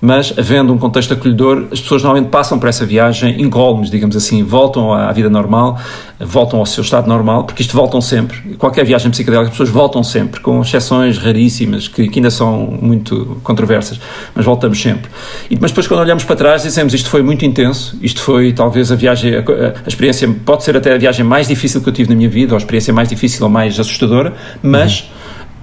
mas 0.05 0.31
havendo 0.37 0.71
um 0.71 0.77
contexto 0.77 1.15
acolhedor, 1.15 1.65
as 1.71 1.81
pessoas 1.81 2.03
normalmente 2.03 2.29
passam 2.29 2.59
por 2.59 2.69
essa 2.69 2.85
viagem 2.85 3.41
incólumes, 3.41 3.89
digamos 3.89 4.15
assim, 4.15 4.43
voltam 4.43 4.93
à 4.93 5.11
vida 5.11 5.31
normal, 5.31 5.79
voltam 6.19 6.59
ao 6.59 6.65
seu 6.67 6.83
estado 6.83 7.07
normal, 7.07 7.43
porque 7.45 7.63
isto 7.63 7.75
voltam 7.75 7.99
sempre. 7.99 8.37
Qualquer 8.59 8.85
viagem 8.85 9.09
psicodélica, 9.09 9.47
as 9.47 9.51
pessoas 9.51 9.69
voltam 9.69 10.03
sempre, 10.03 10.41
com 10.41 10.61
exceções 10.61 11.17
raríssimas, 11.17 11.87
que, 11.87 12.07
que 12.07 12.19
ainda 12.19 12.29
são 12.29 12.77
muito 12.79 13.39
controversas, 13.43 13.99
mas 14.35 14.45
voltamos 14.45 14.79
sempre. 14.79 15.09
E, 15.49 15.57
mas 15.59 15.71
depois, 15.71 15.87
quando 15.87 16.01
olhamos 16.01 16.23
para 16.23 16.35
trás, 16.35 16.61
dizemos 16.61 16.93
isto 16.93 17.09
foi 17.09 17.23
muito 17.23 17.34
intenso, 17.43 17.97
isto 18.01 18.21
foi 18.21 18.53
talvez 18.53 18.91
a 18.91 18.95
viagem, 18.95 19.33
a, 19.35 19.39
a 19.83 19.87
experiência, 19.87 20.29
pode 20.45 20.63
ser 20.63 20.77
até 20.77 20.93
a 20.93 20.97
viagem 20.97 21.25
mais 21.25 21.47
difícil 21.47 21.81
que 21.81 21.89
eu 21.89 21.93
tive 21.93 22.09
na 22.09 22.15
minha 22.15 22.29
vida, 22.29 22.53
ou 22.53 22.55
a 22.55 22.59
experiência 22.59 22.93
mais 22.93 23.09
difícil 23.09 23.43
ou 23.43 23.49
mais 23.49 23.79
assustadora, 23.79 24.33
mas 24.61 25.09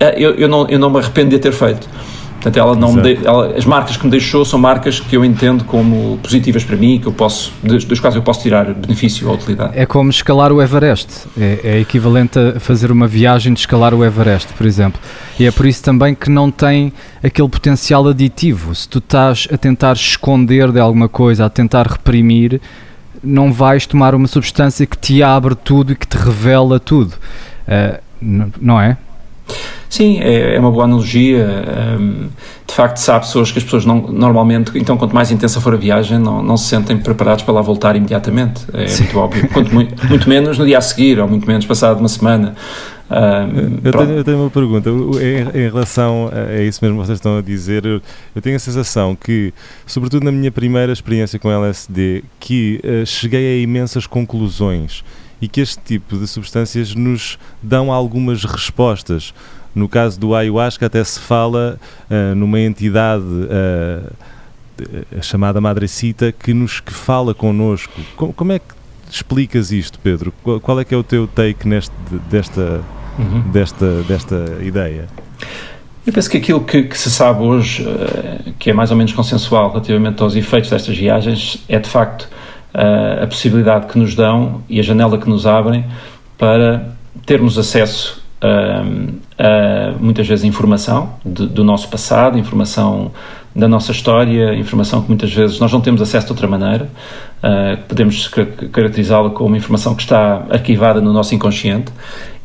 uhum. 0.01 0.09
eu, 0.17 0.35
eu, 0.35 0.49
não, 0.49 0.69
eu 0.69 0.79
não 0.79 0.91
me 0.91 0.99
arrependo 0.99 1.31
de 1.31 1.37
a 1.37 1.39
ter 1.39 1.53
feito. 1.53 1.89
Portanto, 2.43 2.57
ela 2.57 2.75
não 2.75 3.01
de, 3.01 3.25
ela, 3.25 3.57
as 3.57 3.65
marcas 3.65 3.97
que 3.97 4.05
me 4.05 4.11
deixou 4.11 4.45
são 4.45 4.59
marcas 4.59 4.99
que 4.99 5.17
eu 5.17 5.25
entendo 5.25 5.63
como 5.63 6.19
positivas 6.21 6.65
para 6.65 6.77
mim, 6.77 6.99
que 6.99 7.07
eu 7.07 7.13
posso, 7.13 7.53
das, 7.63 7.85
das 7.85 8.01
quais 8.01 8.17
eu 8.17 8.23
posso 8.23 8.43
tirar 8.43 8.75
benefício 8.75 9.29
ou 9.29 9.35
utilidade. 9.35 9.79
É 9.79 9.87
como 9.87 10.11
escalar 10.11 10.51
o 10.51 10.61
Everest. 10.61 11.29
É, 11.39 11.61
é 11.63 11.81
equivalente 11.81 12.37
a 12.41 12.59
fazer 12.59 12.91
uma 12.91 13.07
viagem 13.07 13.55
de 13.55 13.61
escalar 13.61 13.95
o 13.95 14.05
Everest, 14.05 14.53
por 14.55 14.67
exemplo. 14.67 15.01
E 15.39 15.47
é 15.47 15.53
por 15.53 15.67
isso 15.67 15.85
também 15.85 16.17
que 16.17 16.29
não 16.29 16.51
tem 16.51 16.93
aquele 17.23 17.49
potencial 17.49 18.09
aditivo. 18.09 18.75
Se 18.75 18.89
tu 18.89 18.99
estás 18.99 19.47
a 19.53 19.57
tentar 19.57 19.93
esconder 19.93 20.73
de 20.73 20.81
alguma 20.81 21.09
coisa, 21.09 21.47
a 21.47 21.49
tentar 21.49 21.87
reprimir, 21.87 22.61
não 23.23 23.53
vais 23.53 23.87
tomar 23.87 24.17
uma 24.17 24.27
substância 24.27 24.85
que 24.85 24.99
te 24.99 25.23
abre 25.23 25.55
tudo 25.55 25.93
e 25.93 25.97
que 25.97 26.09
te 26.09 26.17
revela 26.17 26.81
tudo. 26.81 27.15
Uh, 27.69 28.01
não 28.61 28.81
é? 28.81 28.97
Sim, 29.89 30.21
é, 30.21 30.57
é 30.57 30.59
uma 30.59 30.71
boa 30.71 30.85
analogia. 30.85 31.47
Um, 32.01 32.29
de 32.67 32.75
facto, 32.75 32.97
se 32.97 33.11
há 33.11 33.21
pessoas 33.21 33.53
que 33.53 33.59
as 33.59 33.65
pessoas 33.65 33.85
não, 33.85 34.01
normalmente, 34.01 34.73
então 34.75 34.97
quanto 34.97 35.15
mais 35.15 35.31
intensa 35.31 35.61
for 35.61 35.75
a 35.75 35.77
viagem, 35.77 36.19
não, 36.19 36.43
não 36.43 36.57
se 36.57 36.69
sentem 36.69 36.97
preparados 36.97 37.45
para 37.45 37.53
lá 37.53 37.61
voltar 37.61 37.95
imediatamente. 37.95 38.65
É 38.73 38.87
Sim. 38.87 39.03
muito 39.05 39.19
óbvio. 39.19 39.49
Quanto 39.53 39.75
muito, 39.75 40.07
muito, 40.09 40.29
menos 40.29 40.59
no 40.59 40.65
dia 40.65 40.79
a 40.79 40.81
seguir, 40.81 41.21
ou 41.21 41.29
muito 41.29 41.47
menos 41.47 41.67
passado 41.67 41.99
uma 41.99 42.09
semana. 42.09 42.55
Um, 43.11 43.81
eu, 43.85 43.93
tenho, 43.93 44.11
eu, 44.13 44.25
tenho, 44.25 44.41
uma 44.41 44.49
pergunta 44.49 44.89
em, 44.89 45.65
em, 45.65 45.71
relação 45.71 46.31
a 46.33 46.63
isso 46.63 46.83
mesmo 46.83 46.99
que 46.99 47.07
vocês 47.07 47.19
estão 47.19 47.37
a 47.37 47.43
dizer. 47.43 47.85
Eu, 47.85 48.01
eu, 48.35 48.41
tenho 48.41 48.57
a 48.57 48.59
sensação 48.59 49.15
que, 49.15 49.53
sobretudo 49.87 50.25
na 50.25 50.33
minha 50.33 50.51
primeira 50.51 50.91
experiência 50.91 51.39
com 51.39 51.51
LSD, 51.51 52.25
que 52.41 52.81
uh, 52.83 53.05
cheguei 53.05 53.59
a 53.59 53.63
imensas 53.63 54.07
conclusões 54.07 55.05
e 55.43 55.49
que 55.49 55.61
este 55.61 55.81
tipo 55.81 56.17
de 56.17 56.29
substâncias 56.29 56.95
nos 56.95 57.37
dão 57.61 57.93
algumas 57.93 58.45
respostas. 58.45 59.35
No 59.75 59.89
caso 59.89 60.21
do 60.21 60.37
ayahuasca, 60.37 60.87
até 60.87 61.03
se 61.03 61.19
fala 61.19 61.81
uh, 62.09 62.35
numa 62.37 62.61
entidade 62.61 63.25
uh, 63.25 64.13
chamada 65.21 65.61
Madrecita 65.61 66.31
que 66.31 66.55
nos 66.55 66.79
que 66.79 66.93
fala 66.93 67.35
connosco. 67.35 67.93
Como, 68.17 68.33
como, 68.33 68.53
é 68.53 68.61
que 68.61 68.75
explicas 69.11 69.73
isto, 69.73 69.99
Pedro? 69.99 70.33
Qual, 70.45 70.61
qual, 70.61 70.79
é 70.79 70.85
que 70.85 70.95
é 70.95 70.97
o 70.97 71.03
teu 71.03 71.27
take 71.27 71.67
neste, 71.67 71.95
desta, 72.31 72.81
uhum. 73.19 73.51
desta, 73.51 74.03
desta 74.03 74.59
ideia? 74.63 75.09
Eu 76.07 76.13
penso 76.13 76.31
que 76.31 76.37
aquilo 76.37 76.61
que, 76.63 76.85
que, 76.85 76.99
se 76.99 77.11
sabe 77.11 77.43
hoje, 77.43 77.85
que 78.59 78.71
é 78.71 78.73
mais 78.73 78.91
ou 78.91 78.97
menos 78.97 79.13
consensual 79.13 79.71
relativamente 79.71 80.23
aos 80.23 80.35
efeitos 80.35 80.71
destas 80.71 80.97
viagens, 80.97 81.63
é 81.69 81.79
de 81.79 81.89
facto 81.89 82.29
a 82.75 83.27
possibilidade 83.27 83.87
que 83.87 83.99
nos 83.99 84.15
dão 84.15 84.63
e 84.69 84.81
a 84.81 84.83
janela 84.83 85.19
que 85.19 85.29
nos 85.29 85.47
abrem 85.47 85.85
para 86.39 86.89
termos 87.27 87.59
acesso 87.59 88.23
uh, 88.43 89.99
muitas 90.01 90.27
vezes 90.27 90.45
informação 90.45 91.15
de, 91.25 91.47
do 91.47 91.63
nosso 91.65 91.89
passado, 91.89 92.39
informação 92.39 93.13
da 93.55 93.69
nossa 93.69 93.93
história, 93.93 94.55
informação 94.55 95.03
que 95.03 95.09
muitas 95.09 95.33
vezes 95.33 95.61
nós 95.61 95.71
não 95.71 95.81
temos 95.81 96.01
acesso 96.01 96.27
de 96.27 96.33
outra 96.33 96.49
maneira, 96.49 96.91
uh, 97.43 97.77
podemos 97.87 98.29
caracterizá-la 98.29 99.31
como 99.31 99.55
informação 99.55 99.95
que 99.95 100.03
está 100.03 100.47
arquivada 100.51 101.01
no 101.01 101.13
nosso 101.13 101.35
inconsciente 101.35 101.93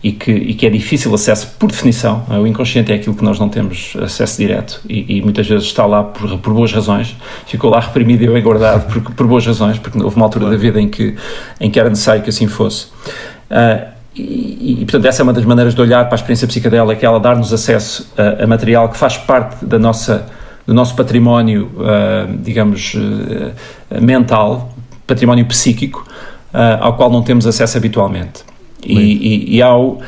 e 0.03 0.11
que, 0.11 0.31
e 0.31 0.53
que 0.53 0.65
é 0.65 0.69
difícil 0.69 1.13
acesso 1.13 1.55
por 1.57 1.71
definição. 1.71 2.23
O 2.29 2.45
inconsciente 2.45 2.91
é 2.91 2.95
aquilo 2.95 3.15
que 3.15 3.23
nós 3.23 3.39
não 3.39 3.49
temos 3.49 3.95
acesso 4.01 4.37
direto 4.37 4.79
e, 4.87 5.17
e 5.17 5.21
muitas 5.21 5.47
vezes 5.47 5.65
está 5.65 5.85
lá 5.85 6.03
por, 6.03 6.37
por, 6.37 6.53
boas 6.53 6.71
razões, 6.71 7.15
ficou 7.45 7.69
lá 7.69 7.79
reprimido 7.79 8.23
e 8.23 8.27
bem 8.27 8.41
guardado 8.41 8.91
por, 8.91 9.13
por 9.13 9.27
boas 9.27 9.45
razões, 9.45 9.79
porque 9.79 10.01
houve 10.01 10.15
uma 10.15 10.25
altura 10.25 10.49
da 10.49 10.57
vida 10.57 10.79
em 10.79 10.87
que, 10.87 11.15
em 11.59 11.71
que 11.71 11.79
era 11.79 11.89
necessário 11.89 12.21
que 12.21 12.29
assim 12.29 12.47
fosse. 12.47 12.87
Uh, 13.49 13.97
e, 14.15 14.81
e, 14.81 14.85
portanto, 14.85 15.05
essa 15.05 15.21
é 15.21 15.23
uma 15.23 15.33
das 15.33 15.45
maneiras 15.45 15.75
de 15.75 15.81
olhar 15.81 16.05
para 16.05 16.15
a 16.15 16.17
experiência 16.17 16.47
psicadélica, 16.47 17.05
é 17.05 17.07
ela 17.07 17.19
dar-nos 17.19 17.53
acesso 17.53 18.11
a, 18.17 18.43
a, 18.43 18.47
material 18.47 18.89
que 18.89 18.97
faz 18.97 19.15
parte 19.15 19.63
da 19.63 19.77
nossa, 19.77 20.25
do 20.65 20.73
nosso 20.73 20.95
património, 20.95 21.71
uh, 21.75 22.37
digamos, 22.39 22.95
uh, 22.95 24.01
mental, 24.01 24.73
património 25.05 25.45
psíquico, 25.45 26.05
ao 26.79 26.95
qual 26.95 27.11
não 27.11 27.21
temos 27.21 27.45
acesso 27.45 27.77
habitualmente. 27.77 28.43
E, 28.85 28.93
e, 28.93 29.55
e, 29.57 29.61
ao, 29.61 29.99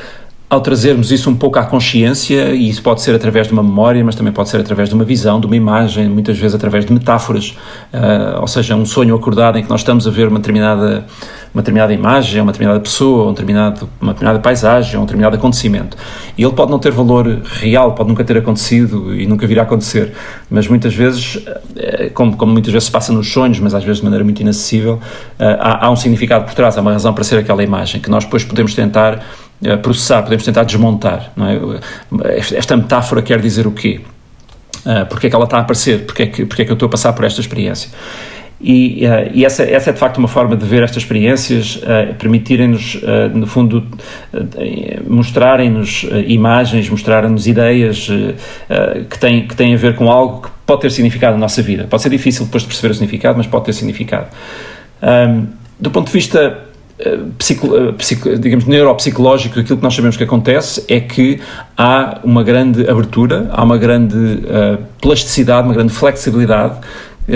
ao 0.50 0.62
trazermos 0.62 1.12
isso 1.12 1.30
um 1.30 1.36
pouco 1.36 1.60
à 1.60 1.64
consciência, 1.64 2.56
e 2.56 2.70
isso 2.70 2.82
pode 2.82 3.02
ser 3.02 3.14
através 3.14 3.48
de 3.48 3.54
uma 3.54 3.62
memória, 3.62 4.04
mas 4.04 4.16
também 4.16 4.34
pode 4.34 4.50
ser 4.50 4.60
através 4.60 4.90
de 4.90 4.96
uma 4.96 5.04
visão, 5.04 5.40
de 5.40 5.46
uma 5.46 5.56
imagem, 5.56 6.10
muitas 6.10 6.38
vezes 6.38 6.56
através 6.56 6.86
de 6.86 6.92
metáforas, 6.92 7.56
ou 8.42 8.48
seja, 8.48 8.76
um 8.76 8.86
sonho 8.86 9.14
acordado 9.16 9.60
em 9.60 9.64
que 9.64 9.70
nós 9.70 9.82
estamos 9.82 10.08
a 10.08 10.10
ver 10.10 10.28
uma 10.28 10.40
determinada 10.40 11.06
uma 11.54 11.62
determinada 11.62 11.94
imagem, 11.94 12.42
uma 12.42 12.52
determinada 12.52 12.80
pessoa, 12.80 13.26
um 13.28 13.32
determinado, 13.34 13.90
uma 14.00 14.14
determinada 14.14 14.40
paisagem, 14.40 15.00
um 15.00 15.02
determinado 15.02 15.36
acontecimento. 15.36 15.98
E 16.38 16.44
ele 16.44 16.54
pode 16.54 16.72
não 16.72 16.78
ter 16.78 16.92
valor 16.92 17.42
real, 17.44 17.94
pode 17.94 18.10
nunca 18.10 18.24
ter 18.24 18.38
acontecido 18.38 19.16
e 19.16 19.26
nunca 19.26 19.48
vir 19.48 19.60
a 19.60 19.64
acontecer, 19.64 20.14
mas 20.50 20.68
muitas 20.68 20.94
vezes, 20.94 21.44
eh, 21.76 22.12
como, 22.14 22.38
como 22.38 22.52
muitas 22.52 22.72
vezes 22.72 22.86
se 22.86 22.92
passa 22.92 23.12
nos 23.12 23.32
sonhos, 23.32 23.60
mas 23.60 23.74
às 23.74 23.84
vezes 23.84 23.98
de 23.98 24.04
maneira 24.04 24.24
muito 24.24 24.40
inacessível, 24.42 25.00
eh, 25.40 25.58
há, 25.60 25.88
há 25.88 25.92
um 25.92 25.96
significado 25.96 26.46
por 26.46 26.54
trás, 26.54 26.78
há 26.78 26.82
uma 26.82 26.94
razão 26.94 27.14
para 27.14 27.24
ser 27.24 27.40
aquela 27.40 27.64
imagem, 27.64 28.00
que 28.00 28.12
nós 28.12 28.24
depois 28.24 28.44
podemos 28.44 28.76
tentar 28.76 29.24
processar, 29.82 30.24
podemos 30.24 30.46
tentar 30.46 30.64
desmontar. 30.64 31.32
É? 32.26 32.38
Esta 32.38 32.78
metáfora 32.78 33.22
quer 33.22 33.40
dizer 33.40 33.68
o 33.68 33.72
quê? 33.72 34.02
Porque 35.10 35.28
é 35.28 35.30
que 35.30 35.36
ela 35.36 35.46
está 35.46 35.58
a 35.58 35.62
aparecer? 35.62 36.06
Porque 36.06 36.24
é 36.24 36.28
que, 36.28 36.46
porque 36.46 36.62
é 36.62 36.66
que 36.66 36.72
eu 36.72 36.76
estou 36.76 36.88
a 36.88 36.90
passar 36.90 37.14
por 37.14 37.26
esta 37.26 37.42
experiência? 37.42 37.90
E, 38.62 39.06
uh, 39.06 39.32
e 39.34 39.46
essa, 39.46 39.64
essa, 39.64 39.90
é 39.90 39.94
de 39.94 40.00
facto 40.00 40.18
uma 40.18 40.28
forma 40.28 40.56
de 40.56 40.66
ver 40.66 40.84
estas 40.84 41.04
experiências, 41.04 41.82
permitirem-nos, 42.18 43.02
no 43.34 43.48
fundo, 43.48 43.86
mostrarem-nos 45.08 46.06
imagens, 46.28 46.90
mostrarem-nos 46.90 47.48
ideias 47.48 48.10
que, 49.10 49.20
têm, 49.20 49.48
que 49.48 49.56
têm 49.56 49.74
a 49.74 49.78
ver 49.78 49.96
com 49.96 50.12
algo 50.12 50.42
que 50.42 50.50
pode 50.66 50.82
ter 50.82 50.92
significado 50.92 51.34
na 51.34 51.40
nossa 51.40 51.62
vida. 51.62 51.86
Pode 51.90 52.04
ser 52.04 52.10
difícil 52.10 52.46
depois 52.46 52.64
de 52.64 52.68
perceber 52.68 52.92
o 52.92 52.94
significado, 52.94 53.38
mas 53.38 53.48
pode 53.48 53.66
ter 53.66 53.74
significado. 53.74 54.28
Do 55.80 55.90
ponto 55.92 56.08
de 56.08 56.14
vista 56.14 56.69
Psico, 57.38 57.70
psico, 57.98 58.38
digamos, 58.38 58.66
neuropsicológico, 58.66 59.58
aquilo 59.58 59.78
que 59.78 59.84
nós 59.84 59.96
sabemos 59.96 60.18
que 60.18 60.24
acontece 60.26 60.84
é 60.90 61.00
que 61.00 61.40
há 61.78 62.20
uma 62.26 62.44
grande 62.44 62.90
abertura, 62.90 63.50
há 63.54 63.64
uma 63.64 63.78
grande 63.78 64.18
uh, 64.18 64.84
plasticidade, 65.02 65.66
uma 65.66 65.74
grande 65.74 65.94
flexibilidade 65.94 66.76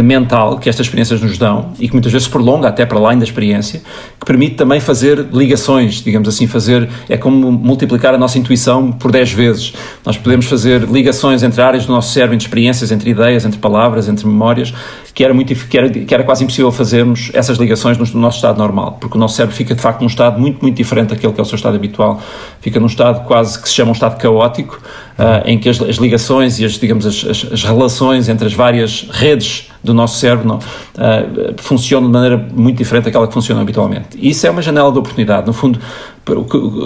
mental 0.01 0.57
que 0.57 0.69
estas 0.69 0.87
experiências 0.87 1.21
nos 1.21 1.37
dão 1.37 1.73
e 1.79 1.87
que 1.87 1.93
muitas 1.93 2.11
vezes 2.11 2.27
prolonga 2.27 2.67
até 2.67 2.85
para 2.85 2.97
além 2.97 3.17
da 3.17 3.23
experiência, 3.23 3.81
que 4.19 4.25
permite 4.25 4.55
também 4.55 4.79
fazer 4.79 5.27
ligações, 5.31 6.01
digamos 6.01 6.27
assim, 6.27 6.47
fazer, 6.47 6.89
é 7.07 7.17
como 7.17 7.51
multiplicar 7.51 8.13
a 8.15 8.17
nossa 8.17 8.37
intuição 8.37 8.91
por 8.91 9.11
10 9.11 9.31
vezes. 9.33 9.73
Nós 10.05 10.17
podemos 10.17 10.45
fazer 10.45 10.81
ligações 10.83 11.43
entre 11.43 11.61
áreas 11.61 11.85
do 11.85 11.91
nosso 11.91 12.11
cérebro, 12.11 12.35
entre 12.35 12.47
experiências, 12.47 12.91
entre 12.91 13.09
ideias, 13.11 13.45
entre 13.45 13.59
palavras, 13.59 14.07
entre 14.07 14.25
memórias, 14.25 14.73
que 15.13 15.23
era, 15.23 15.33
muito, 15.33 15.53
que 15.53 15.77
era, 15.77 15.89
que 15.89 16.13
era 16.13 16.23
quase 16.23 16.43
impossível 16.43 16.71
fazermos 16.71 17.29
essas 17.33 17.57
ligações 17.57 17.97
no, 17.97 18.19
nosso 18.19 18.37
estado 18.37 18.57
normal, 18.57 18.97
porque 18.99 19.15
o 19.15 19.19
nosso 19.19 19.35
cérebro 19.35 19.55
fica 19.55 19.75
de 19.75 19.81
facto 19.81 20.01
num 20.01 20.07
estado 20.07 20.39
muito, 20.39 20.59
muito 20.61 20.75
diferente 20.75 21.09
daquele 21.09 21.31
que 21.31 21.39
é 21.39 21.43
o 21.43 21.45
seu 21.45 21.55
estado 21.55 21.75
habitual. 21.75 22.19
Fica 22.59 22.79
num 22.79 22.87
estado 22.87 23.23
quase 23.25 23.61
que 23.61 23.69
se 23.69 23.75
chama 23.75 23.91
um 23.91 23.93
estado 23.93 24.17
caótico, 24.17 24.81
uh, 25.19 25.47
em 25.47 25.59
que 25.59 25.69
as, 25.69 25.79
as, 25.81 25.97
ligações 25.97 26.59
e 26.59 26.65
as, 26.65 26.73
digamos, 26.73 27.05
as, 27.05 27.23
as, 27.25 27.53
as, 27.53 27.63
relações 27.63 28.27
entre 28.27 28.47
as 28.47 28.53
várias 28.53 29.07
redes 29.11 29.69
do 29.83 29.93
nosso 29.93 30.17
cérebro 30.17 30.47
não, 30.47 30.57
uh, 30.57 31.53
funcionam 31.57 32.07
de 32.07 32.13
maneira 32.13 32.37
muito 32.51 32.77
diferente 32.77 33.05
daquela 33.05 33.27
que 33.27 33.33
funciona 33.33 33.61
habitualmente. 33.61 34.17
E 34.17 34.31
isso 34.31 34.47
é 34.47 34.49
uma 34.49 34.63
janela 34.63 34.91
de 34.91 34.97
oportunidade. 34.97 35.45
No 35.45 35.53
fundo, 35.53 35.79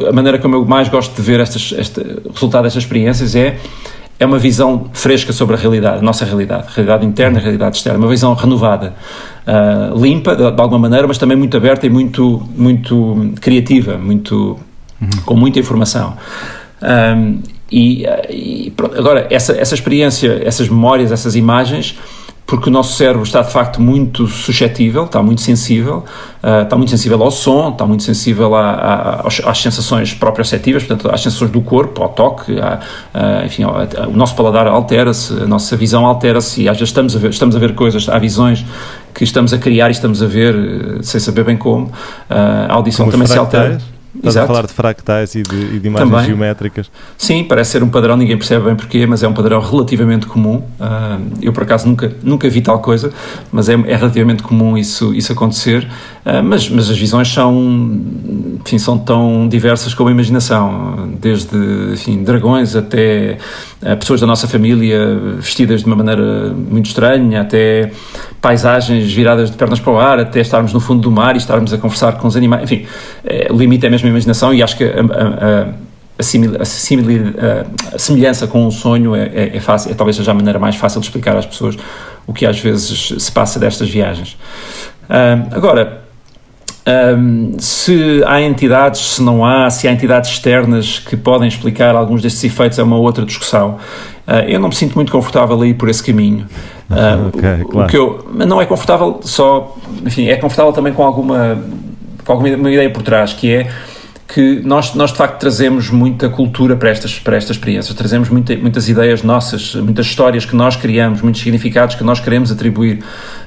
a 0.07 0.11
maneira 0.11 0.37
como 0.37 0.55
eu 0.55 0.65
mais 0.65 0.89
gosto 0.89 1.15
de 1.15 1.21
ver 1.21 1.39
este, 1.39 2.01
o 2.25 2.33
resultado 2.33 2.63
destas 2.63 2.83
experiências 2.83 3.35
é 3.35 3.57
é 4.19 4.25
uma 4.25 4.39
visão 4.39 4.89
fresca 4.93 5.31
sobre 5.31 5.55
a 5.55 5.59
realidade, 5.59 5.99
a 5.99 6.01
nossa 6.01 6.25
realidade, 6.25 6.65
a 6.67 6.71
realidade 6.71 7.05
interna 7.05 7.37
e 7.37 7.39
a 7.39 7.43
realidade 7.43 7.77
externa, 7.77 7.99
uma 7.99 8.07
visão 8.07 8.33
renovada, 8.33 8.95
uh, 9.45 9.99
limpa 9.99 10.35
de, 10.35 10.51
de, 10.51 10.61
alguma 10.61 10.79
maneira, 10.79 11.07
mas 11.07 11.17
também 11.17 11.37
muito 11.37 11.55
aberta 11.55 11.85
e 11.85 11.89
muito, 11.89 12.41
muito 12.55 13.33
criativa, 13.39 13.97
muito, 13.97 14.57
uhum. 14.99 15.09
com 15.25 15.35
muita 15.35 15.59
informação. 15.59 16.17
Um, 16.81 17.39
e, 17.71 18.05
e 18.29 18.71
pronto, 18.75 18.97
agora, 18.97 19.27
essa, 19.29 19.53
essa 19.53 19.75
experiência, 19.75 20.41
essas 20.43 20.69
memórias, 20.69 21.11
essas 21.11 21.35
imagens, 21.35 21.97
porque 22.47 22.69
o 22.69 22.71
nosso 22.71 22.95
cérebro 22.95 23.23
está 23.23 23.41
de 23.41 23.51
facto 23.51 23.81
muito 23.81 24.25
suscetível, 24.25 25.03
está 25.03 25.21
muito 25.21 25.41
sensível, 25.41 26.05
uh, 26.41 26.63
está 26.63 26.77
muito 26.77 26.89
sensível 26.89 27.21
ao 27.21 27.29
som, 27.29 27.71
está 27.71 27.85
muito 27.85 28.03
sensível 28.03 28.55
a, 28.55 29.21
às, 29.45 29.61
sensações 29.61 30.13
proprioceptivas, 30.13 30.83
portanto, 30.83 31.13
às 31.13 31.21
sensações 31.21 31.51
do 31.51 31.59
corpo, 31.59 32.01
ao 32.01 32.07
toque, 32.07 32.57
a, 32.57 32.79
a, 33.13 33.45
enfim, 33.45 33.65
o 33.65 34.15
nosso 34.15 34.33
paladar 34.33 34.65
altera-se, 34.65 35.33
a 35.33 35.45
nossa 35.45 35.75
visão 35.75 36.05
altera-se 36.05 36.61
e 36.61 36.69
às 36.69 36.77
vezes 36.77 36.89
estamos 36.89 37.17
a, 37.17 37.19
ver, 37.19 37.31
estamos 37.31 37.53
a 37.53 37.59
ver 37.59 37.75
coisas, 37.75 38.07
há 38.07 38.17
visões 38.17 38.65
que 39.13 39.25
estamos 39.25 39.51
a 39.51 39.57
criar 39.57 39.89
e 39.89 39.91
estamos 39.91 40.23
a 40.23 40.25
ver 40.25 40.55
eh, 40.55 41.03
sem 41.03 41.19
saber 41.19 41.43
bem 41.43 41.57
como, 41.57 41.87
uh, 41.87 41.91
a 42.69 42.73
audição 42.75 43.05
como 43.05 43.11
também 43.11 43.27
se 43.27 43.37
altera. 43.37 43.77
Estás 44.17 44.35
Exato. 44.35 44.45
a 44.45 44.47
falar 44.47 44.67
de 44.67 44.73
fractais 44.73 45.35
e 45.35 45.43
de, 45.43 45.75
e 45.75 45.79
de 45.79 45.87
imagens 45.87 46.09
Também. 46.09 46.25
geométricas. 46.25 46.91
Sim, 47.17 47.43
parece 47.43 47.71
ser 47.71 47.83
um 47.83 47.89
padrão, 47.89 48.17
ninguém 48.17 48.35
percebe 48.35 48.65
bem 48.65 48.75
porquê, 48.75 49.05
mas 49.05 49.21
é 49.21 49.27
um 49.27 49.33
padrão 49.33 49.61
relativamente 49.61 50.25
comum. 50.25 50.63
Uh, 50.79 51.37
eu, 51.41 51.53
por 51.53 51.63
acaso, 51.63 51.87
nunca, 51.87 52.11
nunca 52.23 52.49
vi 52.49 52.61
tal 52.61 52.79
coisa, 52.79 53.13
mas 53.51 53.69
é, 53.69 53.73
é 53.73 53.95
relativamente 53.95 54.41
comum 54.41 54.77
isso, 54.77 55.13
isso 55.13 55.31
acontecer. 55.31 55.87
Uh, 56.27 56.43
mas, 56.43 56.67
mas 56.67 56.89
as 56.89 56.97
visões 56.97 57.31
são, 57.31 58.01
enfim, 58.59 58.77
são 58.77 58.97
tão 58.97 59.47
diversas 59.47 59.93
como 59.93 60.09
a 60.09 60.11
imaginação, 60.11 61.13
desde 61.21 61.55
enfim, 61.93 62.21
dragões 62.21 62.75
até 62.75 63.37
uh, 63.81 63.95
pessoas 63.95 64.19
da 64.19 64.27
nossa 64.27 64.45
família 64.45 65.15
vestidas 65.37 65.81
de 65.81 65.87
uma 65.87 65.95
maneira 65.95 66.49
muito 66.49 66.87
estranha, 66.87 67.39
até 67.39 67.91
paisagens 68.41 69.09
viradas 69.13 69.49
de 69.49 69.55
pernas 69.55 69.79
para 69.79 69.93
o 69.93 69.97
ar, 69.97 70.19
até 70.19 70.41
estarmos 70.41 70.73
no 70.73 70.81
fundo 70.81 71.01
do 71.01 71.09
mar 71.09 71.35
e 71.35 71.37
estarmos 71.37 71.71
a 71.71 71.77
conversar 71.77 72.17
com 72.17 72.27
os 72.27 72.35
animais. 72.35 72.63
Enfim, 72.63 72.85
é, 73.23 73.47
o 73.49 73.55
limite 73.55 73.85
é 73.85 73.89
mesmo 73.89 74.07
a 74.07 74.11
imaginação 74.11 74.53
e 74.53 74.61
acho 74.61 74.75
que 74.75 74.83
a 74.83 75.73
a, 76.19 76.23
simil, 76.23 76.59
a, 76.59 76.65
simil, 76.65 77.35
a, 77.93 77.97
semelhança 77.97 78.47
com 78.47 78.65
um 78.65 78.71
sonho 78.71 79.15
é, 79.15 79.27
é, 79.27 79.57
é, 79.57 79.59
fácil, 79.59 79.91
é 79.91 79.93
talvez 79.93 80.15
seja 80.15 80.31
a 80.31 80.33
maneira 80.33 80.59
mais 80.59 80.75
fácil 80.75 80.99
de 80.99 81.07
explicar 81.07 81.37
às 81.37 81.45
pessoas 81.45 81.77
o 82.25 82.33
que 82.33 82.45
às 82.45 82.59
vezes 82.59 83.13
se 83.17 83.31
passa 83.31 83.59
destas 83.59 83.87
viagens. 83.89 84.37
Uh, 85.09 85.55
agora, 85.55 86.06
um, 86.87 87.55
se 87.59 88.23
há 88.25 88.41
entidades, 88.41 89.01
se 89.01 89.21
não 89.21 89.43
há, 89.43 89.69
se 89.69 89.87
há 89.87 89.91
entidades 89.91 90.31
externas 90.31 90.99
que 90.99 91.17
podem 91.17 91.47
explicar 91.47 91.95
alguns 91.95 92.21
destes 92.21 92.43
efeitos, 92.45 92.79
é 92.79 92.83
uma 92.83 92.97
outra 92.97 93.25
discussão. 93.25 93.77
Uh, 94.25 94.47
eu 94.47 94.59
não 94.59 94.69
me 94.69 94.75
sinto 94.75 94.95
muito 94.95 95.11
confortável 95.11 95.61
a 95.61 95.67
ir 95.67 95.73
por 95.73 95.89
esse 95.89 96.03
caminho. 96.03 96.45
Uh, 96.89 97.27
okay, 97.27 97.61
o, 97.63 97.67
claro. 97.67 97.87
o 97.87 97.91
que 97.91 97.97
eu, 97.97 98.27
não 98.45 98.61
é 98.61 98.65
confortável 98.65 99.19
só, 99.21 99.75
enfim, 100.05 100.27
é 100.29 100.37
confortável 100.37 100.71
também 100.71 100.93
com 100.93 101.03
alguma 101.03 101.57
com 102.23 102.33
alguma 102.33 102.71
ideia 102.71 102.89
por 102.89 103.01
trás, 103.01 103.31
que 103.31 103.53
é 103.53 103.69
que 104.27 104.59
nós, 104.59 104.93
nós 104.93 105.11
de 105.11 105.17
facto 105.17 105.39
trazemos 105.39 105.89
muita 105.89 106.27
cultura 106.27 106.75
para 106.75 106.89
estas, 106.89 107.17
para 107.17 107.37
estas 107.37 107.55
experiências, 107.55 107.95
trazemos 107.95 108.27
muita, 108.29 108.55
muitas 108.57 108.89
ideias 108.89 109.23
nossas, 109.23 109.73
muitas 109.75 110.05
histórias 110.05 110.43
que 110.43 110.55
nós 110.55 110.75
criamos, 110.75 111.21
muitos 111.21 111.41
significados 111.41 111.95
que 111.95 112.03
nós 112.03 112.19
queremos 112.19 112.51
atribuir. 112.51 113.03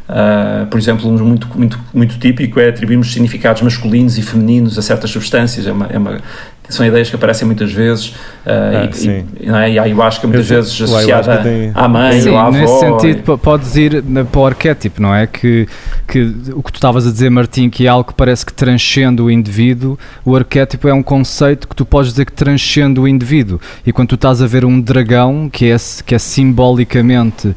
Uh, 0.08 0.66
por 0.66 0.80
exemplo, 0.80 1.08
um 1.08 1.24
muito, 1.24 1.46
muito, 1.54 1.78
muito 1.92 2.18
típico 2.18 2.58
é 2.58 2.70
atribuirmos 2.70 3.12
significados 3.12 3.62
masculinos 3.62 4.18
e 4.18 4.22
femininos 4.22 4.78
a 4.78 4.82
certas 4.82 5.10
substâncias. 5.10 5.66
É 5.66 5.72
uma, 5.72 5.86
é 5.86 5.98
uma, 5.98 6.20
são 6.70 6.86
ideias 6.86 7.10
que 7.10 7.16
aparecem 7.16 7.46
muitas 7.46 7.72
vezes 7.72 8.08
uh, 8.08 8.14
ah, 8.46 8.88
e, 8.90 8.96
sim. 8.96 9.26
e, 9.38 9.46
não 9.46 9.58
é? 9.58 9.70
e 9.72 9.78
a 9.78 9.82
ayahuasca 9.82 10.26
muitas 10.26 10.50
Eu, 10.50 10.56
vezes 10.56 10.80
associada 10.80 11.38
tem... 11.38 11.72
à 11.74 11.88
mãe 11.88 12.20
sim, 12.20 12.30
ou 12.30 12.38
à 12.38 12.46
avó. 12.46 12.50
nesse 12.52 12.78
sentido 12.78 13.34
e... 13.34 13.38
podes 13.38 13.76
ir 13.76 14.02
para 14.30 14.40
o 14.40 14.46
arquétipo, 14.46 15.02
não 15.02 15.14
é? 15.14 15.26
Que, 15.26 15.66
que 16.06 16.34
o 16.54 16.62
que 16.62 16.72
tu 16.72 16.76
estavas 16.76 17.06
a 17.06 17.10
dizer, 17.10 17.30
Martim, 17.30 17.68
que 17.68 17.86
é 17.86 17.88
algo 17.88 18.04
que 18.04 18.14
parece 18.14 18.46
que 18.46 18.52
transcende 18.52 19.20
o 19.20 19.30
indivíduo, 19.30 19.98
o 20.24 20.36
arquétipo 20.36 20.88
é 20.88 20.94
um 20.94 21.02
conceito 21.02 21.68
que 21.68 21.74
tu 21.74 21.84
podes 21.84 22.12
dizer 22.12 22.24
que 22.24 22.32
transcende 22.32 23.00
o 23.00 23.06
indivíduo 23.06 23.60
e 23.84 23.92
quando 23.92 24.08
tu 24.08 24.14
estás 24.14 24.40
a 24.40 24.46
ver 24.46 24.64
um 24.64 24.80
dragão 24.80 25.48
que 25.50 25.70
é, 25.70 25.76
que 26.06 26.14
é 26.14 26.18
simbolicamente 26.18 27.54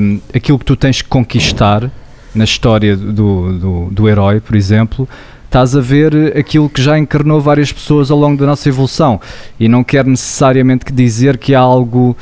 um, 0.00 0.20
aquilo 0.34 0.58
que 0.58 0.64
tu 0.64 0.76
tens 0.76 1.02
que 1.02 1.08
conquistar 1.08 1.90
na 2.34 2.44
história 2.44 2.96
do, 2.96 3.58
do, 3.58 3.88
do 3.90 4.08
herói, 4.08 4.40
por 4.40 4.54
exemplo, 4.54 5.08
estás 5.48 5.74
a 5.74 5.80
ver 5.80 6.36
aquilo 6.36 6.68
que 6.68 6.80
já 6.80 6.98
encarnou 6.98 7.40
várias 7.40 7.72
pessoas 7.72 8.10
ao 8.10 8.18
longo 8.18 8.38
da 8.38 8.46
nossa 8.46 8.68
evolução 8.68 9.18
e 9.58 9.66
não 9.66 9.82
quer 9.82 10.04
necessariamente 10.04 10.92
dizer 10.92 11.38
que 11.38 11.54
há 11.54 11.60
algo 11.60 12.14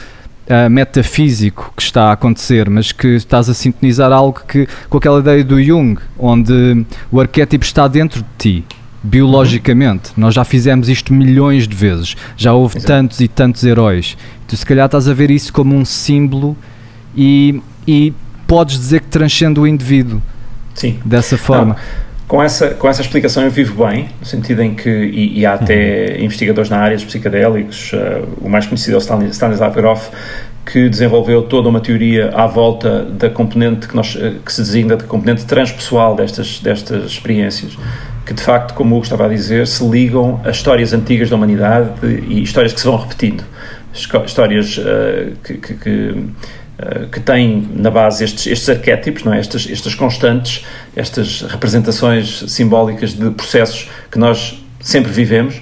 uh, 0.47 0.71
metafísico 0.71 1.73
que 1.77 1.83
está 1.83 2.05
a 2.05 2.13
acontecer, 2.13 2.71
mas 2.71 2.93
que 2.93 3.09
estás 3.09 3.49
a 3.49 3.55
sintonizar 3.55 4.13
algo 4.13 4.41
que 4.47 4.69
com 4.89 4.99
aquela 4.99 5.19
ideia 5.19 5.43
do 5.43 5.63
Jung, 5.63 5.99
onde 6.17 6.87
o 7.11 7.21
arquétipo 7.21 7.65
está 7.65 7.89
dentro 7.89 8.23
de 8.23 8.29
ti. 8.39 8.65
Biologicamente, 9.03 10.11
nós 10.17 10.35
já 10.35 10.45
fizemos 10.45 10.89
isto 10.89 11.13
milhões 11.13 11.69
de 11.69 11.77
vezes, 11.77 12.17
já 12.37 12.53
houve 12.53 12.79
Exato. 12.79 12.93
tantos 12.93 13.21
e 13.21 13.29
tantos 13.29 13.63
heróis. 13.63 14.17
Tu, 14.49 14.57
se 14.57 14.67
calhar, 14.67 14.87
estás 14.87 15.09
a 15.09 15.15
ver 15.15 15.31
isso 15.31 15.53
como 15.53 15.75
um 15.77 15.85
símbolo 15.85 16.57
e, 17.17 17.61
e 17.87 18.13
podes 18.49 18.79
dizer 18.79 19.01
que 19.01 19.09
transcende 19.09 19.61
o 19.61 19.67
indivíduo 19.67 20.21
Sim. 20.75 20.99
dessa 21.05 21.37
forma. 21.37 21.75
Não 21.75 22.07
com 22.27 22.43
essa, 22.43 22.71
com 22.71 22.89
essa 22.89 23.01
explicação 23.01 23.45
eu 23.45 23.51
vivo 23.51 23.85
bem, 23.87 24.09
no 24.19 24.27
sentido 24.27 24.61
em 24.63 24.75
que, 24.75 24.91
e, 24.91 25.41
e 25.41 25.47
há 25.47 25.55
até 25.55 26.17
uhum. 26.19 26.25
investigadores 26.25 26.69
na 26.69 26.79
área 26.79 26.97
dos 26.97 27.05
psicadélicos, 27.05 27.93
uh, 27.93 28.27
o 28.41 28.49
mais 28.49 28.67
conhecido 28.67 28.97
é 28.97 28.99
o 28.99 29.31
Stanislav 29.31 29.75
Grof, 29.75 30.09
que 30.65 30.89
desenvolveu 30.89 31.43
toda 31.43 31.69
uma 31.69 31.81
teoria 31.81 32.31
à 32.35 32.47
volta 32.47 33.05
da 33.05 33.31
componente 33.31 33.87
que, 33.87 33.95
nós, 33.95 34.17
uh, 34.17 34.35
que 34.45 34.53
se 34.53 34.61
designa 34.61 34.97
de 34.97 35.05
componente 35.05 35.45
transpessoal 35.45 36.17
destas, 36.17 36.59
destas 36.59 37.05
experiências, 37.13 37.79
que 38.27 38.35
de 38.35 38.43
facto, 38.43 38.75
como 38.75 38.93
o 38.95 38.99
Hugo 38.99 39.05
estava 39.05 39.27
a 39.27 39.29
dizer, 39.29 39.69
se 39.69 39.89
ligam 39.89 40.41
a 40.45 40.51
histórias 40.51 40.93
antigas 40.93 41.31
da 41.31 41.37
humanidade 41.37 41.91
e 42.29 42.43
histórias 42.43 42.73
que 42.73 42.81
se 42.81 42.87
vão 42.87 42.97
repetindo. 42.97 43.45
Histórias 43.95 44.77
uh, 44.79 45.33
que, 45.45 45.55
que, 45.55 45.75
que 45.75 45.91
eh, 45.91 46.15
que 47.11 47.21
tem 47.21 47.69
na 47.75 47.91
base 47.91 48.25
estes, 48.25 48.47
estes 48.47 48.69
arquétipos, 48.69 49.25
não 49.25 49.33
é? 49.33 49.41
estas, 49.41 49.67
estas 49.71 49.95
constantes, 49.95 50.65
estas 50.95 51.43
representações 51.43 52.45
simbólicas 52.49 53.15
de 53.15 53.31
processos 53.31 53.89
que 54.11 54.19
nós 54.19 54.63
sempre 54.81 55.11
vivemos. 55.11 55.61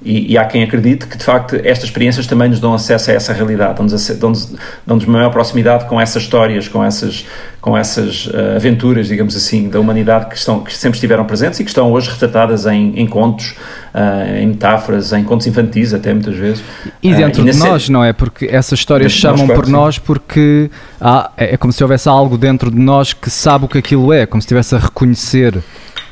E, 0.00 0.32
e, 0.32 0.38
há 0.38 0.44
quem 0.44 0.62
acredite 0.62 1.06
que, 1.06 1.18
de 1.18 1.24
facto, 1.24 1.56
estas 1.56 1.84
experiências 1.84 2.24
também 2.24 2.48
nos 2.48 2.60
dão 2.60 2.72
acesso 2.72 3.10
a 3.10 3.14
essa 3.14 3.32
realidade, 3.32 3.74
dão-nos, 3.74 4.08
dão-nos, 4.10 4.54
dão-nos 4.86 5.04
maior 5.06 5.30
proximidade 5.30 5.86
com 5.86 6.00
essas 6.00 6.22
histórias, 6.22 6.68
com 6.68 6.84
essas, 6.84 7.26
com 7.60 7.76
essas 7.76 8.26
uh, 8.26 8.54
aventuras, 8.54 9.08
digamos 9.08 9.34
assim, 9.34 9.68
da 9.68 9.80
humanidade 9.80 10.26
que, 10.26 10.36
estão, 10.36 10.60
que 10.60 10.72
sempre 10.72 10.96
estiveram 10.96 11.24
presentes 11.24 11.58
e 11.58 11.64
que 11.64 11.70
estão 11.70 11.90
hoje 11.90 12.10
retratadas 12.10 12.64
em, 12.66 12.92
em 12.96 13.08
contos, 13.08 13.56
uh, 13.92 14.36
em 14.36 14.46
metáforas, 14.46 15.12
em 15.12 15.24
contos 15.24 15.48
infantis, 15.48 15.92
até 15.92 16.14
muitas 16.14 16.36
vezes. 16.36 16.62
E 17.02 17.12
dentro 17.12 17.42
uh, 17.42 17.48
e 17.48 17.50
de 17.50 17.58
nós, 17.58 17.88
não 17.88 18.04
é? 18.04 18.12
Porque 18.12 18.46
essas 18.46 18.78
histórias 18.78 19.10
chamam 19.10 19.48
nós, 19.48 19.56
por 19.56 19.66
sim. 19.66 19.72
nós 19.72 19.98
porque 19.98 20.70
há, 21.00 21.32
é, 21.36 21.54
é 21.54 21.56
como 21.56 21.72
se 21.72 21.82
houvesse 21.82 22.08
algo 22.08 22.38
dentro 22.38 22.70
de 22.70 22.78
nós 22.78 23.12
que 23.12 23.30
sabe 23.30 23.64
o 23.64 23.68
que 23.68 23.78
aquilo 23.78 24.12
é, 24.12 24.26
como 24.26 24.40
se 24.40 24.46
estivesse 24.46 24.76
a 24.76 24.78
reconhecer 24.78 25.60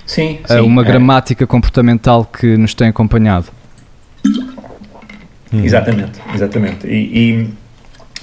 sim, 0.04 0.40
sim, 0.44 0.60
uma 0.60 0.82
é. 0.82 0.84
gramática 0.84 1.46
comportamental 1.46 2.24
que 2.24 2.56
nos 2.56 2.74
tem 2.74 2.88
acompanhado. 2.88 3.46
Hum. 5.52 5.64
Exatamente, 5.64 6.20
exatamente. 6.34 6.86
E, 6.86 7.48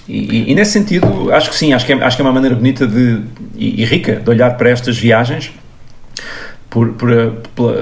e, 0.08 0.14
e, 0.14 0.52
e, 0.52 0.56
nesse 0.56 0.72
sentido, 0.72 1.32
acho 1.32 1.50
que 1.50 1.56
sim, 1.56 1.74
acho 1.74 1.86
que 1.86 1.94
é, 1.94 2.04
acho 2.04 2.16
que 2.16 2.22
é 2.22 2.26
uma 2.26 2.34
maneira 2.34 2.56
bonita 2.56 2.86
de, 2.86 3.22
e, 3.56 3.86
rica 3.86 4.18
de 4.18 4.30
olhar 4.30 4.58
para 4.58 4.70
estas 4.70 4.98
viagens, 4.98 5.52
por, 6.70 6.90
por, 6.94 7.10
por 7.56 7.76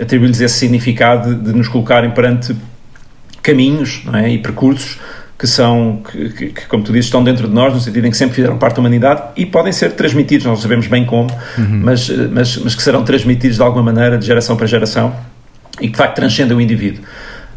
atribuir-lhes 0.00 0.40
esse 0.40 0.58
significado 0.58 1.34
de, 1.34 1.52
de, 1.52 1.56
nos 1.56 1.68
colocarem 1.68 2.10
perante 2.10 2.56
caminhos 3.42 4.02
é? 4.14 4.30
e 4.30 4.38
percursos 4.38 4.98
que 5.38 5.46
são, 5.46 6.02
que, 6.10 6.30
que, 6.30 6.46
que, 6.46 6.66
como 6.66 6.82
tu 6.82 6.92
dizes, 6.92 7.06
estão 7.06 7.22
dentro 7.22 7.46
de 7.46 7.54
nós, 7.54 7.74
no 7.74 7.80
sentido 7.80 8.06
em 8.06 8.10
que 8.10 8.16
sempre 8.16 8.34
fizeram 8.34 8.56
parte 8.56 8.76
da 8.76 8.80
humanidade 8.80 9.22
e 9.36 9.44
podem 9.44 9.72
ser 9.72 9.92
transmitidos, 9.92 10.46
não 10.46 10.56
sabemos 10.56 10.86
bem 10.86 11.04
como, 11.04 11.30
uhum. 11.58 11.80
mas, 11.82 12.08
mas, 12.08 12.56
mas 12.56 12.74
que 12.74 12.82
serão 12.82 13.04
transmitidos 13.04 13.56
de 13.56 13.62
alguma 13.62 13.82
maneira, 13.82 14.16
de 14.16 14.24
geração 14.24 14.56
para 14.56 14.66
geração, 14.66 15.14
e 15.80 15.86
que 15.86 15.92
de 15.92 15.98
facto 15.98 16.14
transcendem 16.14 16.56
o 16.56 16.60
indivíduo. 16.60 17.04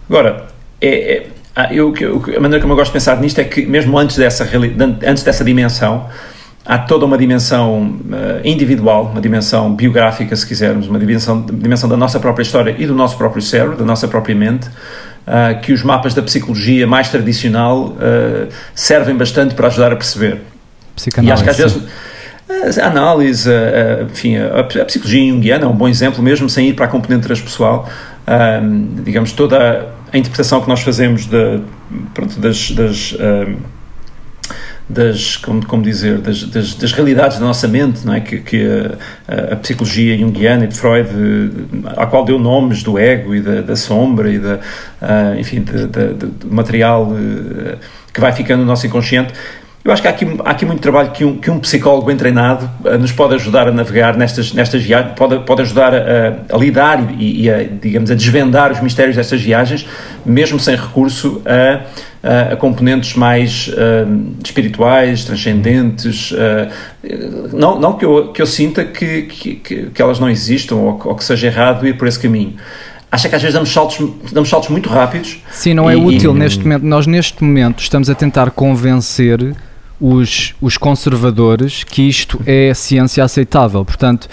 Agora, 0.09 0.47
é, 0.79 0.87
é, 0.89 1.27
ah, 1.55 1.73
eu, 1.73 1.93
a 2.35 2.39
maneira 2.39 2.61
como 2.61 2.73
eu 2.73 2.77
gosto 2.77 2.91
de 2.91 2.93
pensar 2.93 3.19
nisto 3.19 3.39
é 3.39 3.43
que, 3.43 3.65
mesmo 3.65 3.97
antes 3.97 4.15
dessa, 4.15 4.47
antes 5.05 5.23
dessa 5.23 5.43
dimensão, 5.43 6.07
há 6.67 6.77
toda 6.77 7.05
uma 7.05 7.17
dimensão 7.17 7.81
uh, 7.81 8.45
individual, 8.45 9.09
uma 9.11 9.21
dimensão 9.21 9.73
biográfica, 9.73 10.35
se 10.35 10.45
quisermos, 10.45 10.87
uma 10.87 10.99
dimensão, 10.99 11.41
dimensão 11.41 11.89
da 11.89 11.97
nossa 11.97 12.19
própria 12.19 12.43
história 12.43 12.75
e 12.77 12.85
do 12.85 12.93
nosso 12.93 13.17
próprio 13.17 13.41
cérebro, 13.41 13.75
da 13.77 13.85
nossa 13.85 14.07
própria 14.07 14.35
mente, 14.35 14.67
uh, 14.67 15.59
que 15.61 15.73
os 15.73 15.81
mapas 15.81 16.13
da 16.13 16.21
psicologia 16.21 16.85
mais 16.85 17.09
tradicional 17.09 17.87
uh, 17.87 18.49
servem 18.75 19.15
bastante 19.15 19.55
para 19.55 19.67
ajudar 19.67 19.93
a 19.93 19.95
perceber. 19.95 20.41
E 21.23 21.31
acho 21.31 21.43
que 21.43 21.49
às 21.49 21.57
vezes 21.57 21.83
a 22.81 22.87
análise, 22.87 23.49
a, 23.49 24.03
enfim, 24.03 24.37
a, 24.37 24.59
a, 24.59 24.85
psicologia 24.85 25.31
junguiana 25.31 25.65
é 25.65 25.67
um 25.67 25.75
bom 25.75 25.87
exemplo, 25.87 26.23
mesmo 26.23 26.49
sem 26.49 26.69
ir 26.69 26.73
para 26.73 26.85
a 26.85 26.87
componente 26.87 27.23
transpessoal. 27.23 27.87
Um, 28.27 29.03
digamos, 29.03 29.31
toda 29.31 29.96
a 30.11 30.17
interpretação 30.17 30.61
que 30.61 30.69
nós 30.69 30.81
fazemos 30.81 31.25
de, 31.25 31.61
pronto, 32.13 32.39
das, 32.39 32.71
das, 32.71 33.13
das 34.89 35.35
como, 35.35 35.65
como 35.65 35.83
dizer, 35.83 36.19
das, 36.19 36.43
das, 36.43 36.73
das, 36.75 36.91
realidades 36.93 37.39
da 37.39 37.45
nossa 37.45 37.67
mente, 37.67 38.05
não 38.05 38.13
é? 38.13 38.21
que, 38.21 38.39
que 38.39 38.65
a, 39.27 39.53
a, 39.53 39.55
psicologia 39.57 40.17
junguiana 40.17 40.63
e 40.63 40.67
de 40.67 40.75
Freud, 40.75 41.09
à 41.97 42.05
qual 42.05 42.23
deu 42.23 42.39
nomes 42.39 42.83
do 42.83 42.97
ego 42.97 43.35
e 43.35 43.41
da, 43.41 43.61
da 43.61 43.75
sombra 43.75 44.31
e 44.31 44.39
da, 44.39 44.55
uh, 44.55 45.39
enfim, 45.39 45.61
do 45.61 46.47
material 46.49 47.09
uh, 47.09 47.77
que 48.13 48.21
vai 48.21 48.31
ficando 48.31 48.61
no 48.61 48.65
nosso 48.65 48.87
inconsciente, 48.87 49.33
eu 49.87 49.93
acho 49.93 50.01
que 50.01 50.07
há 50.09 50.11
aqui, 50.11 50.25
há 50.43 50.51
aqui 50.51 50.65
muito 50.65 50.81
trabalho 50.81 51.11
que 51.11 51.23
um, 51.23 51.37
que 51.37 51.49
um 51.49 51.59
psicólogo 51.59 52.07
bem 52.07 52.17
treinado 52.17 52.69
uh, 52.83 52.97
nos 52.97 53.13
pode 53.13 53.35
ajudar 53.35 53.69
a 53.69 53.71
navegar 53.71 54.17
nestas, 54.17 54.51
nestas 54.51 54.83
viagens, 54.83 55.13
pode, 55.15 55.39
pode 55.45 55.61
ajudar 55.61 55.95
a, 55.95 56.43
a 56.53 56.57
lidar 56.57 57.13
e, 57.17 57.43
e, 57.43 57.49
a, 57.49 57.63
digamos, 57.63 58.11
a 58.11 58.13
desvendar 58.13 58.69
os 58.69 58.81
mistérios 58.81 59.15
destas 59.15 59.41
viagens, 59.41 59.87
mesmo 60.25 60.59
sem 60.59 60.75
recurso 60.75 61.41
a, 61.45 61.85
a, 62.21 62.53
a 62.53 62.55
componentes 62.57 63.15
mais 63.15 63.69
uh, 63.69 64.35
espirituais, 64.43 65.23
transcendentes. 65.23 66.31
Uh, 66.31 66.67
não 67.53 67.79
não 67.79 67.93
que, 67.93 68.03
eu, 68.03 68.33
que 68.33 68.41
eu 68.41 68.45
sinta 68.45 68.83
que, 68.83 69.21
que, 69.21 69.55
que 69.93 70.01
elas 70.01 70.19
não 70.19 70.29
existam 70.29 70.75
ou, 70.75 71.01
ou 71.05 71.15
que 71.15 71.23
seja 71.23 71.47
errado 71.47 71.87
ir 71.87 71.97
por 71.97 72.09
esse 72.09 72.19
caminho. 72.19 72.55
acha 73.09 73.29
que 73.29 73.35
às 73.35 73.41
vezes 73.41 73.53
damos 73.53 73.69
saltos, 73.69 74.05
damos 74.33 74.49
saltos 74.49 74.67
muito 74.67 74.89
rápidos. 74.89 75.41
Sim, 75.49 75.75
não 75.75 75.89
é 75.89 75.93
e, 75.93 75.95
útil 75.95 76.35
e, 76.35 76.39
neste 76.39 76.61
momento. 76.61 76.83
Nós, 76.83 77.07
neste 77.07 77.41
momento, 77.41 77.81
estamos 77.81 78.09
a 78.09 78.13
tentar 78.13 78.51
convencer 78.51 79.55
os, 79.99 80.53
os 80.61 80.77
conservadores 80.77 81.83
que 81.83 82.07
isto 82.07 82.39
é 82.45 82.73
ciência 82.73 83.23
aceitável. 83.23 83.83
Portanto, 83.83 84.29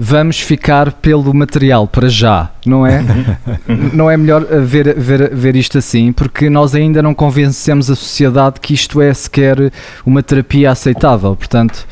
vamos 0.00 0.38
ficar 0.40 0.92
pelo 0.92 1.34
material 1.34 1.88
para 1.88 2.08
já, 2.08 2.50
não 2.64 2.86
é? 2.86 3.02
não 3.92 4.08
é 4.08 4.16
melhor 4.16 4.46
eh, 4.48 4.60
ver, 4.60 4.94
ver, 4.94 5.34
ver 5.34 5.56
isto 5.56 5.76
assim, 5.76 6.12
porque 6.12 6.48
nós 6.48 6.72
ainda 6.72 7.02
não 7.02 7.12
convencemos 7.12 7.90
a 7.90 7.96
sociedade 7.96 8.60
que 8.60 8.72
isto 8.72 9.00
é 9.02 9.12
sequer 9.12 9.72
uma 10.06 10.22
terapia 10.22 10.70
aceitável, 10.70 11.34
portanto... 11.34 11.84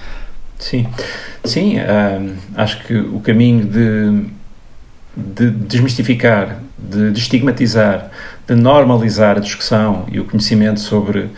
Sim, 0.56 0.86
sim, 1.44 1.78
uh, 1.78 2.32
acho 2.54 2.82
que 2.84 2.96
o 2.96 3.20
caminho 3.20 3.66
de, 3.66 4.24
de 5.16 5.50
desmistificar, 5.50 6.60
de, 6.78 7.10
de 7.10 7.18
estigmatizar, 7.18 8.10
de 8.46 8.54
normalizar 8.54 9.36
a 9.36 9.40
discussão 9.40 10.06
e 10.10 10.18
o 10.20 10.24
conhecimento 10.24 10.80
sobre 10.80 11.28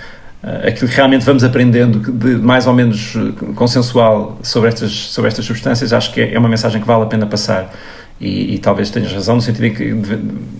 aquilo 0.43 0.89
que 0.89 0.97
realmente 0.97 1.25
vamos 1.25 1.43
aprendendo 1.43 2.13
de 2.13 2.37
mais 2.37 2.67
ou 2.67 2.73
menos 2.73 3.15
eh, 3.17 3.53
consensual 3.55 4.39
sobre 4.43 4.69
estas, 4.69 4.93
sobre 4.93 5.29
estas 5.29 5.45
substâncias, 5.45 5.93
acho 5.93 6.13
que 6.13 6.21
é, 6.21 6.35
é 6.35 6.39
uma 6.39 6.49
mensagem 6.49 6.81
que 6.81 6.87
vale 6.87 7.03
a 7.03 7.07
pena 7.07 7.27
passar. 7.27 7.75
E, 8.21 8.55
e 8.55 8.59
talvez 8.59 8.91
tenhas 8.91 9.13
razão 9.13 9.37
no 9.37 9.43
sentido 9.43 9.67
em 9.67 9.75
que 9.75 9.95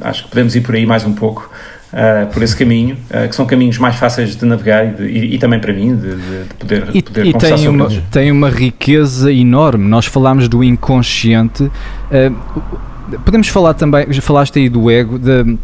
acho 0.01 0.25
que 0.25 0.31
podemos 0.31 0.55
ir 0.55 0.61
por 0.61 0.75
aí 0.75 0.87
mais 0.87 1.05
um 1.05 1.13
pouco. 1.13 1.51
Uh, 1.91 2.31
por 2.31 2.43
esse 2.43 2.55
caminho, 2.55 2.99
uh, 3.11 3.27
que 3.27 3.35
são 3.35 3.47
caminhos 3.47 3.79
mais 3.79 3.97
fáceis 3.97 4.37
de 4.37 4.45
navegar 4.45 4.87
e, 4.87 4.91
de, 4.91 5.05
e, 5.05 5.35
e 5.37 5.39
também 5.39 5.59
para 5.59 5.73
mim 5.73 5.97
de, 5.97 6.17
de 6.17 6.55
poder, 6.59 6.89
e, 6.93 7.03
poder 7.03 7.25
e 7.25 7.33
tem 7.33 7.67
uma, 7.67 7.87
eles. 7.87 8.03
tem 8.11 8.31
uma 8.31 8.51
riqueza 8.51 9.33
enorme. 9.33 9.89
Nós 9.89 10.05
falámos 10.05 10.51
do 10.51 10.63
inconsciente. 10.63 11.63
Uh, 11.63 13.19
podemos 13.25 13.49
falar 13.49 13.73
também, 13.73 14.07
já 14.11 14.21
falaste 14.21 14.59
aí 14.59 14.69
do 14.69 14.91
ego, 14.91 15.19
de, 15.19 15.57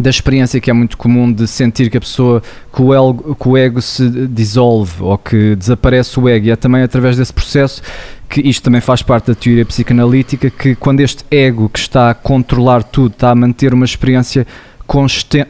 da 0.00 0.10
experiência 0.10 0.60
que 0.60 0.70
é 0.70 0.72
muito 0.72 0.96
comum 0.96 1.30
de 1.32 1.46
sentir 1.48 1.90
que 1.90 1.96
a 1.96 2.00
pessoa, 2.00 2.40
que 2.72 2.80
o, 2.80 2.94
ego, 2.94 3.34
que 3.34 3.48
o 3.48 3.56
ego 3.56 3.82
se 3.82 4.08
dissolve 4.28 5.02
ou 5.02 5.18
que 5.18 5.56
desaparece 5.56 6.20
o 6.20 6.28
ego, 6.28 6.46
e 6.46 6.50
é 6.50 6.56
também 6.56 6.82
através 6.82 7.16
desse 7.16 7.32
processo 7.32 7.82
que 8.28 8.40
isto 8.40 8.62
também 8.62 8.80
faz 8.80 9.02
parte 9.02 9.26
da 9.26 9.34
teoria 9.34 9.66
psicanalítica, 9.66 10.50
que 10.50 10.76
quando 10.76 11.00
este 11.00 11.24
ego 11.30 11.68
que 11.68 11.78
está 11.80 12.10
a 12.10 12.14
controlar 12.14 12.84
tudo, 12.84 13.12
está 13.12 13.30
a 13.30 13.34
manter 13.34 13.74
uma 13.74 13.84
experiência 13.84 14.46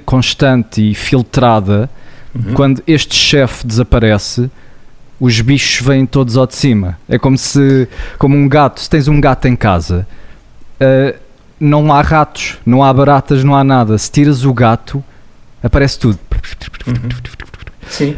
constante 0.04 0.90
e 0.90 0.94
filtrada, 0.94 1.90
uhum. 2.34 2.54
quando 2.54 2.82
este 2.86 3.14
chefe 3.14 3.66
desaparece, 3.66 4.50
os 5.20 5.40
bichos 5.40 5.84
vêm 5.84 6.06
todos 6.06 6.36
ao 6.36 6.46
de 6.46 6.54
cima. 6.54 6.98
É 7.08 7.18
como 7.18 7.36
se, 7.36 7.86
como 8.18 8.36
um 8.36 8.48
gato, 8.48 8.80
se 8.80 8.88
tens 8.88 9.08
um 9.08 9.20
gato 9.20 9.46
em 9.46 9.56
casa, 9.56 10.06
uh, 10.80 11.27
não 11.60 11.92
há 11.92 12.00
ratos, 12.00 12.58
não 12.64 12.82
há 12.82 12.92
baratas, 12.92 13.42
não 13.44 13.54
há 13.54 13.64
nada. 13.64 13.96
Se 13.98 14.10
tiras 14.10 14.44
o 14.44 14.52
gato, 14.52 15.02
aparece 15.62 15.98
tudo. 15.98 16.18
Uhum. 16.86 17.08
Sim. 17.88 18.16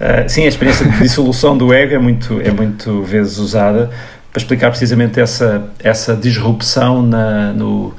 Uh, 0.00 0.28
sim, 0.28 0.44
a 0.44 0.48
experiência 0.48 0.86
de 0.86 0.98
dissolução 0.98 1.58
do 1.58 1.72
ego 1.72 1.94
é 1.94 1.98
muito, 1.98 2.40
é 2.40 2.50
muito 2.50 3.02
vezes 3.02 3.38
usada 3.38 3.90
para 4.30 4.38
explicar 4.38 4.70
precisamente 4.70 5.18
essa, 5.18 5.68
essa 5.82 6.14
disrupção 6.14 7.02
na, 7.02 7.52
no, 7.52 7.94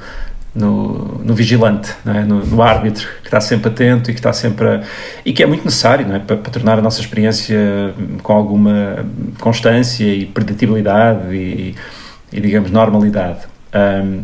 no, 0.54 1.20
no 1.22 1.34
vigilante, 1.34 1.92
é? 2.06 2.22
no, 2.22 2.44
no, 2.44 2.62
árbitro, 2.62 3.06
que 3.20 3.26
está 3.26 3.40
sempre 3.40 3.68
atento 3.68 4.10
e 4.10 4.14
que 4.14 4.20
está 4.20 4.32
sempre 4.32 4.66
a, 4.66 4.82
e 5.24 5.32
que 5.32 5.42
é 5.42 5.46
muito 5.46 5.64
necessário 5.64 6.10
é? 6.14 6.18
para, 6.18 6.36
para, 6.36 6.50
tornar 6.50 6.78
a 6.78 6.82
nossa 6.82 7.00
experiência 7.00 7.94
com 8.22 8.32
alguma 8.32 9.04
constância 9.38 10.04
e 10.04 10.24
preditibilidade 10.24 11.34
e, 11.34 11.74
e 12.32 12.40
digamos 12.40 12.70
normalidade. 12.70 13.40
Um, 13.74 14.22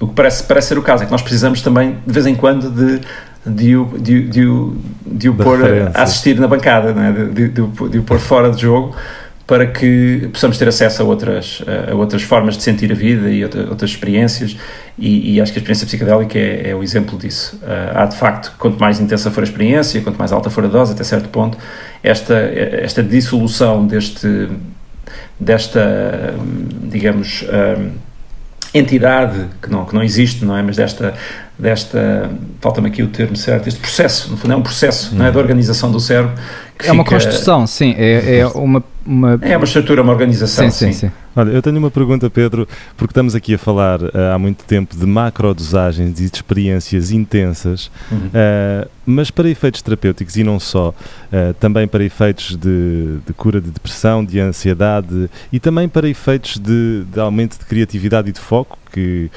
o 0.00 0.06
que 0.06 0.14
parece, 0.14 0.42
parece 0.44 0.68
ser 0.68 0.78
o 0.78 0.82
caso 0.82 1.02
é 1.02 1.06
que 1.06 1.12
nós 1.12 1.22
precisamos 1.22 1.62
também, 1.62 1.96
de 2.06 2.12
vez 2.12 2.26
em 2.26 2.34
quando, 2.34 2.70
de, 2.70 3.00
de, 3.46 3.76
o, 3.76 3.98
de, 3.98 4.28
de, 4.28 4.46
o, 4.46 4.76
de 5.06 5.28
o 5.28 5.34
pôr 5.34 5.58
a 5.94 6.02
assistir 6.02 6.38
na 6.38 6.48
bancada, 6.48 6.90
é? 6.90 7.12
de, 7.12 7.30
de, 7.30 7.48
de, 7.48 7.60
o, 7.60 7.88
de 7.88 7.98
o 7.98 8.02
pôr 8.02 8.18
fora 8.18 8.50
de 8.50 8.60
jogo 8.60 8.94
para 9.46 9.64
que 9.64 10.28
possamos 10.32 10.58
ter 10.58 10.66
acesso 10.66 11.02
a 11.02 11.04
outras, 11.04 11.62
a 11.88 11.94
outras 11.94 12.22
formas 12.22 12.56
de 12.56 12.64
sentir 12.64 12.90
a 12.90 12.94
vida 12.94 13.30
e 13.30 13.44
outra, 13.44 13.68
outras 13.68 13.90
experiências 13.90 14.56
e, 14.98 15.34
e, 15.34 15.40
acho 15.40 15.52
que 15.52 15.58
a 15.58 15.60
experiência 15.60 15.86
psicodélica 15.86 16.36
é, 16.36 16.70
é 16.70 16.74
o 16.74 16.82
exemplo 16.82 17.16
disso. 17.16 17.56
Uh, 17.62 17.98
há 17.98 18.06
de 18.06 18.16
facto, 18.16 18.52
quanto 18.58 18.80
mais 18.80 18.98
intensa 18.98 19.30
for 19.30 19.42
a 19.42 19.44
experiência, 19.44 20.00
quanto 20.00 20.18
mais 20.18 20.32
alta 20.32 20.50
for 20.50 20.64
a 20.64 20.66
dose, 20.66 20.92
até 20.92 21.04
certo 21.04 21.28
ponto, 21.28 21.56
esta, 22.02 22.34
esta 22.34 23.04
dissolução 23.04 23.86
deste, 23.86 24.48
desta, 25.38 26.34
digamos, 26.82 27.44
um, 27.78 27.90
entidade 28.76 29.46
que 29.60 29.70
não, 29.70 29.84
que 29.84 29.94
não 29.94 30.02
existe, 30.02 30.44
não 30.44 30.56
é? 30.56 30.62
Mas 30.62 30.76
desta, 30.76 31.14
desta 31.58 32.30
falta-me 32.60 32.88
aqui 32.88 33.02
o 33.02 33.08
termo 33.08 33.36
certo, 33.36 33.68
este 33.68 33.80
processo, 33.80 34.30
no 34.30 34.36
fundo 34.36 34.52
é 34.52 34.56
um 34.56 34.62
processo 34.62 35.14
não 35.14 35.26
é? 35.26 35.30
de 35.30 35.38
organização 35.38 35.90
do 35.90 36.00
cérebro. 36.00 36.32
é 36.78 36.82
fica, 36.82 36.92
uma 36.92 37.04
construção, 37.04 37.66
sim, 37.66 37.94
é, 37.96 38.38
é 38.38 38.46
uma, 38.46 38.82
uma, 39.06 39.38
É 39.42 39.56
uma 39.56 39.64
estrutura, 39.64 40.02
uma 40.02 40.12
organização. 40.12 40.70
Sim, 40.70 40.86
sim, 40.86 40.92
sim. 40.92 41.06
sim. 41.08 41.12
Olha, 41.34 41.50
eu 41.50 41.60
tenho 41.60 41.78
uma 41.78 41.90
pergunta, 41.90 42.30
Pedro, 42.30 42.66
porque 42.96 43.12
estamos 43.12 43.34
aqui 43.34 43.54
a 43.54 43.58
falar 43.58 44.02
uh, 44.02 44.10
há 44.34 44.38
muito 44.38 44.64
tempo 44.64 44.96
de 44.96 45.04
macrodosagens 45.04 46.18
e 46.18 46.30
de 46.30 46.36
experiências 46.36 47.10
intensas, 47.10 47.90
uhum. 48.10 48.28
uh, 48.28 48.88
mas 49.04 49.30
para 49.30 49.48
efeitos 49.48 49.82
terapêuticos 49.82 50.36
e 50.36 50.42
não 50.42 50.58
só, 50.58 50.88
uh, 50.88 51.54
também 51.60 51.86
para 51.86 52.02
efeitos 52.02 52.56
de, 52.56 53.18
de, 53.26 53.32
cura 53.34 53.60
de 53.60 53.70
depressão, 53.70 54.24
de 54.24 54.40
ansiedade 54.40 55.28
e 55.52 55.60
também 55.60 55.88
para 55.88 56.08
efeitos 56.08 56.56
de, 56.56 57.04
de 57.12 57.20
aumento 57.20 57.58
de 57.58 57.66
criatividade 57.66 58.30
e 58.30 58.32
de 58.32 58.40
foco, 58.40 58.78
que 58.90 59.30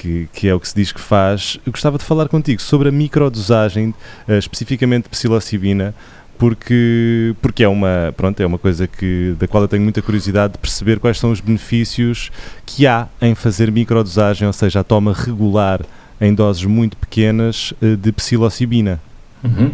que, 0.00 0.28
que, 0.32 0.48
é 0.48 0.54
o 0.54 0.58
que 0.58 0.66
se 0.66 0.74
diz 0.74 0.92
que 0.92 1.00
faz, 1.00 1.58
eu 1.66 1.70
gostava 1.70 1.98
de 1.98 2.04
falar 2.04 2.26
contigo 2.26 2.62
sobre 2.62 2.88
a 2.88 2.92
microdosagem, 2.92 3.94
uh, 4.26 4.32
especificamente 4.32 5.04
de 5.04 5.08
psilocibina, 5.10 5.94
porque, 6.40 7.34
porque 7.42 7.62
é, 7.62 7.68
uma, 7.68 8.14
pronto, 8.16 8.40
é 8.40 8.46
uma 8.46 8.56
coisa 8.56 8.86
que, 8.86 9.36
da 9.38 9.46
qual 9.46 9.62
eu 9.62 9.68
tenho 9.68 9.82
muita 9.82 10.00
curiosidade 10.00 10.54
de 10.54 10.58
perceber 10.58 10.98
quais 10.98 11.18
são 11.18 11.30
os 11.30 11.38
benefícios 11.38 12.32
que 12.64 12.86
há 12.86 13.08
em 13.20 13.34
fazer 13.34 13.70
microdosagem, 13.70 14.46
ou 14.46 14.52
seja, 14.54 14.80
a 14.80 14.82
toma 14.82 15.12
regular 15.12 15.82
em 16.18 16.32
doses 16.32 16.64
muito 16.64 16.96
pequenas 16.96 17.74
uh, 17.82 17.94
de 17.94 18.10
psilocibina. 18.10 18.98
Uhum. 19.44 19.70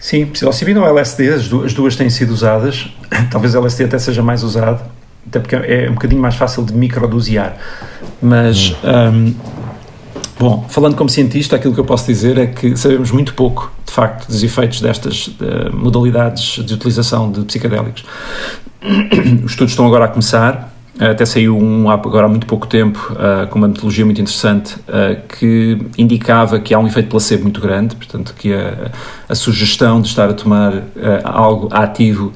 Sim, 0.00 0.26
psilocibina 0.26 0.80
ou 0.80 0.86
LSD, 0.88 1.28
as 1.28 1.48
duas, 1.48 1.66
as 1.66 1.74
duas 1.74 1.94
têm 1.94 2.10
sido 2.10 2.32
usadas, 2.32 2.92
talvez 3.30 3.54
LSD 3.54 3.84
até 3.84 4.00
seja 4.00 4.20
mais 4.20 4.42
usado, 4.42 4.82
até 5.28 5.38
porque 5.38 5.54
é 5.54 5.88
um 5.88 5.94
bocadinho 5.94 6.20
mais 6.20 6.34
fácil 6.34 6.64
de 6.64 6.72
microdosear. 6.72 7.56
Mas, 8.20 8.74
um, 8.82 9.32
bom, 10.42 10.66
falando 10.68 10.96
como 10.96 11.08
cientista, 11.08 11.56
aquilo 11.56 11.74
que 11.74 11.80
eu 11.80 11.84
posso 11.84 12.06
dizer 12.06 12.38
é 12.38 12.46
que 12.46 12.76
sabemos 12.76 13.10
muito 13.10 13.34
pouco, 13.34 13.72
de 13.84 13.92
facto, 13.92 14.26
dos 14.26 14.42
efeitos 14.42 14.80
destas 14.80 15.28
uh, 15.28 15.74
modalidades 15.74 16.64
de 16.64 16.74
utilização 16.74 17.30
de 17.30 17.42
psicodélicos. 17.42 18.04
Os 19.44 19.52
estudos 19.52 19.72
estão 19.72 19.86
agora 19.86 20.06
a 20.06 20.08
começar. 20.08 20.70
Até 20.98 21.24
saiu 21.24 21.56
um 21.56 21.88
agora 21.88 22.26
há 22.26 22.28
muito 22.28 22.46
pouco 22.46 22.66
tempo 22.66 23.12
uh, 23.12 23.46
com 23.48 23.58
uma 23.58 23.66
metodologia 23.66 24.04
muito 24.04 24.20
interessante 24.20 24.74
uh, 24.80 25.20
que 25.26 25.78
indicava 25.96 26.60
que 26.60 26.74
há 26.74 26.78
um 26.78 26.86
efeito 26.86 27.08
placebo 27.08 27.44
muito 27.44 27.60
grande, 27.60 27.96
portanto 27.96 28.34
que 28.36 28.52
a, 28.52 28.90
a 29.28 29.34
sugestão 29.34 30.00
de 30.02 30.08
estar 30.08 30.28
a 30.28 30.34
tomar 30.34 30.84
algo 31.24 31.68
ativo, 31.72 32.32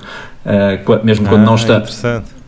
mesmo 1.05 1.29
quando 1.29 1.42
ah, 1.42 1.45
não 1.45 1.55
está, 1.55 1.83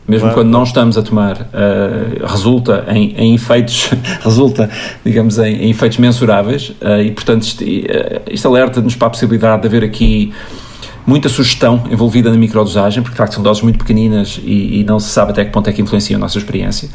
mesmo 0.09 0.27
claro. 0.27 0.41
quando 0.41 0.49
não 0.49 0.63
estamos 0.63 0.97
a 0.97 1.03
tomar, 1.03 1.37
uh, 1.37 2.25
resulta 2.25 2.83
em, 2.89 3.13
em, 3.15 3.35
efeitos, 3.35 3.91
resulta, 4.21 4.67
digamos, 5.05 5.37
em, 5.37 5.65
em 5.65 5.69
efeitos 5.69 5.99
mensuráveis 5.99 6.69
uh, 6.81 7.01
e, 7.03 7.11
portanto, 7.11 7.43
isto, 7.43 7.63
uh, 7.63 7.67
isto 8.31 8.47
alerta-nos 8.47 8.95
para 8.95 9.07
a 9.07 9.09
possibilidade 9.11 9.61
de 9.61 9.67
haver 9.67 9.83
aqui 9.83 10.33
muita 11.05 11.29
sugestão 11.29 11.83
envolvida 11.91 12.31
na 12.31 12.37
microdosagem, 12.37 13.01
porque 13.01 13.13
de 13.13 13.17
facto 13.17 13.33
são 13.33 13.43
doses 13.43 13.61
muito 13.63 13.77
pequeninas 13.77 14.39
e, 14.43 14.79
e, 14.79 14.83
não 14.83 14.99
se 14.99 15.09
sabe 15.09 15.31
até 15.31 15.45
que 15.45 15.51
ponto 15.51 15.69
é 15.69 15.73
que 15.73 15.81
influenciam 15.81 16.17
a 16.17 16.21
nossa 16.21 16.37
experiência. 16.37 16.89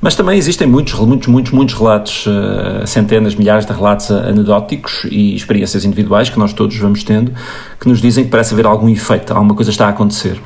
Mas 0.00 0.14
também 0.14 0.38
existem 0.38 0.66
muitos, 0.66 0.94
muitos, 0.94 1.28
muitos, 1.28 1.52
muitos 1.52 1.74
relatos, 1.74 2.26
uh, 2.26 2.86
centenas, 2.86 3.34
milhares 3.34 3.66
de 3.66 3.72
relatos 3.72 4.10
anedóticos 4.10 5.06
e 5.10 5.34
experiências 5.34 5.84
individuais 5.84 6.30
que 6.30 6.38
nós 6.38 6.52
todos 6.52 6.76
vamos 6.76 7.02
tendo, 7.02 7.32
que 7.80 7.88
nos 7.88 8.00
dizem 8.00 8.24
que 8.24 8.30
parece 8.30 8.54
haver 8.54 8.66
algum 8.66 8.88
efeito, 8.88 9.32
alguma 9.32 9.54
coisa 9.54 9.70
está 9.70 9.86
a 9.86 9.90
acontecer. 9.90 10.38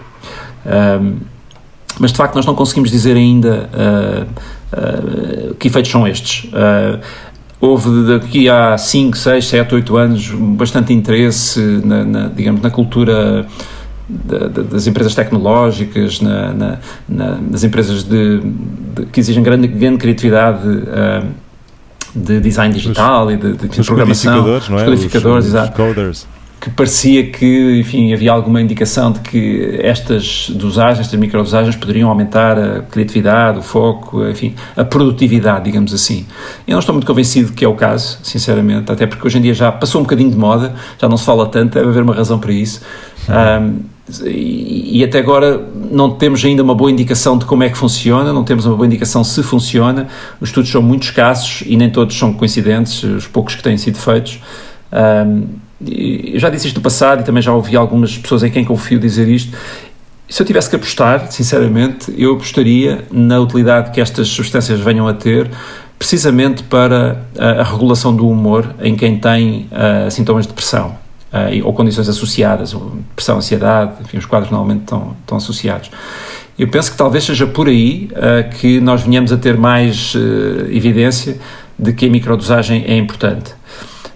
Um, 0.65 1.33
mas 2.03 2.11
de 2.11 2.17
facto 2.17 2.35
nós 2.35 2.45
não 2.45 2.57
conseguimos 2.57 2.91
dizer 2.91 3.17
ainda 3.17 3.71
uh, 3.73 5.51
uh, 5.53 5.55
que 5.55 5.69
efeitos 5.69 5.89
são 5.89 6.05
estes. 6.05 6.51
Uh, 6.51 6.99
houve 7.61 8.19
daqui 8.19 8.49
a 8.49 8.77
5, 8.77 9.17
6, 9.17 9.47
7, 9.47 9.75
8 9.77 9.97
anos 9.97 10.31
bastante 10.57 10.93
interesse 10.93 11.61
na, 11.85 12.05
na 12.05 12.27
digamos, 12.27 12.61
na 12.61 12.71
cultura 12.71 13.47
das 14.09 14.89
empresas 14.89 15.15
tecnológicas, 15.15 16.21
na, 16.21 16.53
na, 17.09 17.39
nas 17.41 17.63
empresas 17.63 18.03
de, 18.03 18.41
de, 18.41 19.07
que 19.07 19.21
exigem 19.21 19.45
grande, 19.45 19.69
grande 19.69 19.99
criatividade 19.99 20.61
de 22.13 22.41
design 22.41 22.75
digital 22.75 23.29
os, 23.29 23.35
e 23.35 23.37
de, 23.37 23.53
de, 23.53 23.69
de 23.69 23.85
programação. 23.85 24.43
Codificadores, 24.43 24.69
não 24.69 24.79
é? 24.79 24.83
Os 24.83 24.89
codificadores, 24.89 25.45
os, 25.45 25.51
exato. 25.53 25.71
Os 25.71 25.89
coders 25.89 26.27
que 26.63 26.71
parecia 26.71 27.29
que, 27.29 27.81
enfim, 27.81 28.15
havia 28.15 28.31
alguma 28.31 28.63
indicação 28.63 29.11
de 29.11 29.19
que 29.19 29.81
estas 29.83 30.49
dosagens, 30.49 31.07
estas 31.07 31.19
microdosagens 31.19 31.75
poderiam 31.75 32.09
aumentar 32.09 32.57
a 32.57 32.83
criatividade, 32.83 33.59
o 33.59 33.63
foco, 33.63 34.25
enfim, 34.29 34.55
a 34.77 34.85
produtividade, 34.85 35.65
digamos 35.65 35.93
assim. 35.93 36.25
Eu 36.65 36.75
não 36.75 36.79
estou 36.79 36.93
muito 36.93 37.05
convencido 37.05 37.53
que 37.53 37.65
é 37.65 37.69
o 37.69 37.75
caso, 37.75 38.21
sinceramente, 38.23 38.93
até 38.93 39.09
porque 39.09 39.27
hoje 39.27 39.39
em 39.39 39.43
dia 39.43 39.55
já 39.55 39.73
passou 39.73 40.03
um 40.03 40.05
bocadinho 40.05 40.31
de 40.31 40.37
moda, 40.37 40.73
já 41.01 41.09
não 41.09 41.17
se 41.17 41.25
fala 41.25 41.47
tanto, 41.47 41.75
deve 41.75 41.89
haver 41.89 42.05
uma 42.05 42.15
razão 42.15 42.39
para 42.39 42.53
isso. 42.53 42.81
Um, 43.29 43.81
e, 44.25 45.01
e 45.01 45.05
até 45.05 45.19
agora 45.19 45.61
não 45.91 46.13
temos 46.13 46.45
ainda 46.45 46.63
uma 46.63 46.77
boa 46.77 46.93
indicação 46.93 47.37
de 47.37 47.45
como 47.45 47.65
é 47.65 47.71
que 47.71 47.77
funciona, 47.77 48.33
não 48.33 48.45
temos 48.45 48.67
uma 48.67 48.77
boa 48.77 48.87
indicação 48.87 49.25
se 49.25 49.43
funciona. 49.43 50.07
Os 50.41 50.51
estudos 50.51 50.71
são 50.71 50.81
muito 50.81 51.03
escassos 51.03 51.65
e 51.67 51.77
nem 51.77 51.91
todos 51.91 52.17
são 52.17 52.33
coincidentes, 52.33 53.03
os 53.03 53.27
poucos 53.27 53.57
que 53.57 53.65
têm 53.65 53.77
sido 53.77 53.99
feitos. 53.99 54.41
Um, 54.93 55.61
eu 55.87 56.39
já 56.39 56.49
disse 56.51 56.67
isto 56.67 56.77
no 56.77 56.83
passado 56.83 57.21
e 57.21 57.25
também 57.25 57.43
já 57.43 57.53
ouvi 57.53 57.77
algumas 57.77 58.17
pessoas 58.17 58.43
em 58.43 58.51
quem 58.51 58.65
confio 58.65 58.99
dizer 58.99 59.29
isto. 59.29 59.57
Se 60.29 60.41
eu 60.41 60.47
tivesse 60.47 60.71
que 60.71 60.77
apostar, 60.77 61.31
sinceramente, 61.31 62.13
eu 62.17 62.35
apostaria 62.35 63.05
na 63.11 63.39
utilidade 63.39 63.91
que 63.91 64.01
estas 64.01 64.29
substâncias 64.29 64.81
venham 64.81 65.07
a 65.07 65.13
ter, 65.13 65.51
precisamente 65.99 66.63
para 66.63 67.23
a, 67.39 67.61
a 67.61 67.63
regulação 67.63 68.15
do 68.15 68.29
humor 68.29 68.75
em 68.81 68.97
quem 68.97 69.19
tem 69.19 69.69
uh, 69.71 70.11
sintomas 70.11 70.45
de 70.45 70.49
depressão 70.49 70.97
uh, 71.33 71.67
ou 71.67 71.73
condições 71.73 72.09
associadas, 72.09 72.73
depressão, 72.73 73.37
ansiedade, 73.37 73.93
enfim, 74.01 74.17
os 74.17 74.27
quadros 74.27 74.51
normalmente 74.51 74.83
estão, 74.83 75.15
estão 75.21 75.37
associados. 75.37 75.91
Eu 76.59 76.69
penso 76.69 76.91
que 76.91 76.97
talvez 76.97 77.25
seja 77.25 77.47
por 77.47 77.69
aí 77.69 78.09
uh, 78.13 78.49
que 78.57 78.81
nós 78.81 79.03
venhamos 79.03 79.33
a 79.33 79.37
ter 79.37 79.57
mais 79.57 80.15
evidência 80.71 81.39
de 81.79 81.93
que 81.93 82.07
a 82.07 82.11
microdosagem 82.11 82.85
é 82.87 82.97
importante 82.97 83.55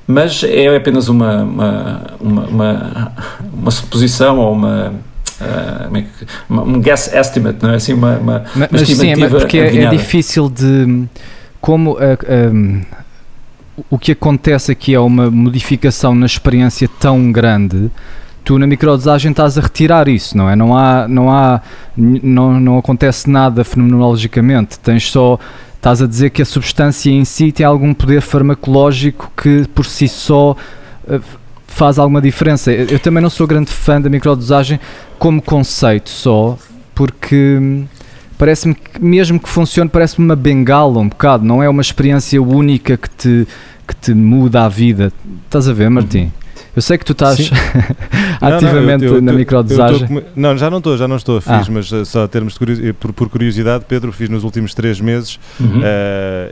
mas 0.07 0.43
é 0.45 0.75
apenas 0.77 1.09
uma, 1.09 1.43
uma, 1.43 2.03
uma, 2.21 2.47
uma, 2.47 3.13
uma 3.53 3.71
suposição 3.71 4.39
ou 4.39 4.53
uma, 4.53 4.95
uh, 5.41 6.63
um 6.63 6.81
guess 6.81 7.13
estimate, 7.13 7.59
não 7.63 7.71
é? 7.71 7.77
Assim, 7.77 7.93
uma, 7.93 8.17
uma, 8.19 8.45
mas, 8.55 8.69
mas 8.71 8.89
sim, 8.89 9.11
é 9.11 9.29
porque 9.29 9.59
é, 9.59 9.85
é, 9.85 9.91
difícil 9.91 10.49
de. 10.49 11.05
Como 11.61 11.93
uh, 11.93 11.99
um, 12.53 12.83
o 13.91 13.99
que 13.99 14.13
acontece 14.13 14.71
aqui 14.71 14.95
é 14.95 15.01
uma 15.01 15.31
modificação 15.31 16.15
na 16.15 16.27
experiência 16.27 16.89
tão 17.01 17.33
grande 17.33 17.91
tu 18.47 18.61
na 18.61 18.67
microdosagem 18.67 19.33
estás 19.33 19.59
a 19.59 19.61
retirar 19.61 20.07
isso, 20.07 20.39
não 20.39 20.49
é? 20.49 20.55
Não 20.55 20.75
há, 20.77 21.09
não 21.09 21.33
há, 21.33 21.61
não, 21.97 22.61
não 22.61 22.79
acontece 22.79 23.29
nada 23.29 23.65
fenomenologicamente, 23.65 24.79
tens 24.79 25.11
só 25.11 25.37
estás 25.87 26.03
a 26.03 26.07
dizer 26.09 26.31
que 26.31 26.43
a 26.43 26.45
substância 26.45 27.13
em 27.13 27.25
si 27.25 27.53
tem 27.53 27.65
algum 27.65 27.95
poder 27.95 28.21
farmacológico 28.21 29.31
que 29.37 29.69
por 29.73 29.87
si 29.87 30.09
só 30.09 30.57
uh, 31.07 31.21
faz 31.69 31.97
alguma 31.97 32.21
diferença. 32.21 32.73
Eu, 32.73 32.87
eu, 32.87 32.99
também 32.99 33.23
não 33.23 33.31
sou 33.31 33.47
grande 33.47 33.71
fã 33.71 34.01
da 34.01 34.11
microdosagem 34.11 34.81
como 35.17 35.41
conceito 35.41 36.11
só, 36.11 36.59
porque 36.93 37.59
hum, 37.61 37.85
parece-me 38.37 38.75
que 38.75 39.01
mesmo 39.01 39.39
que 39.39 39.49
funcione, 39.49 39.89
parece-me 39.89 40.25
uma 40.25 40.35
bengala 40.35 40.99
um 40.99 41.09
bocado, 41.09 41.45
não 41.45 41.63
é 41.63 41.69
uma 41.69 41.83
experiência 41.83 42.43
única 42.43 42.97
que 42.97 43.09
te, 43.09 43.49
que 43.87 43.95
te 43.95 44.13
muda 44.13 44.65
a 44.65 44.69
vida. 44.69 45.13
Estás 45.45 45.69
a 45.69 45.73
ver, 45.73 45.89
Martim? 45.89 46.23
Uhum. 46.23 46.46
Eu 46.75 46.83
sei 46.83 46.99
que 46.99 47.05
tu 47.05 47.13
estás 47.13 47.51
ativamente 48.41 49.05
não, 49.05 49.11
não, 49.11 49.15
eu, 49.15 49.15
eu, 49.17 49.23
na 49.23 49.33
microdosagem. 49.33 50.23
Não, 50.35 50.57
já 50.57 50.71
não 50.71 50.79
estou, 50.79 50.97
já 50.97 51.09
não 51.09 51.17
estou. 51.17 51.41
Fiz, 51.41 51.51
ah. 51.51 51.67
mas 51.71 51.91
uh, 51.93 52.05
só 52.05 52.27
termos 52.27 52.55
de 52.55 52.59
curiosidade, 52.59 52.93
por, 52.95 53.13
por, 53.13 53.29
curiosidade, 53.29 53.85
Pedro, 53.89 54.13
fiz 54.13 54.29
nos 54.29 54.45
últimos 54.45 54.75
três 54.75 55.01
meses 55.01 55.39
uhum. 55.59 55.81
uh, 55.81 55.83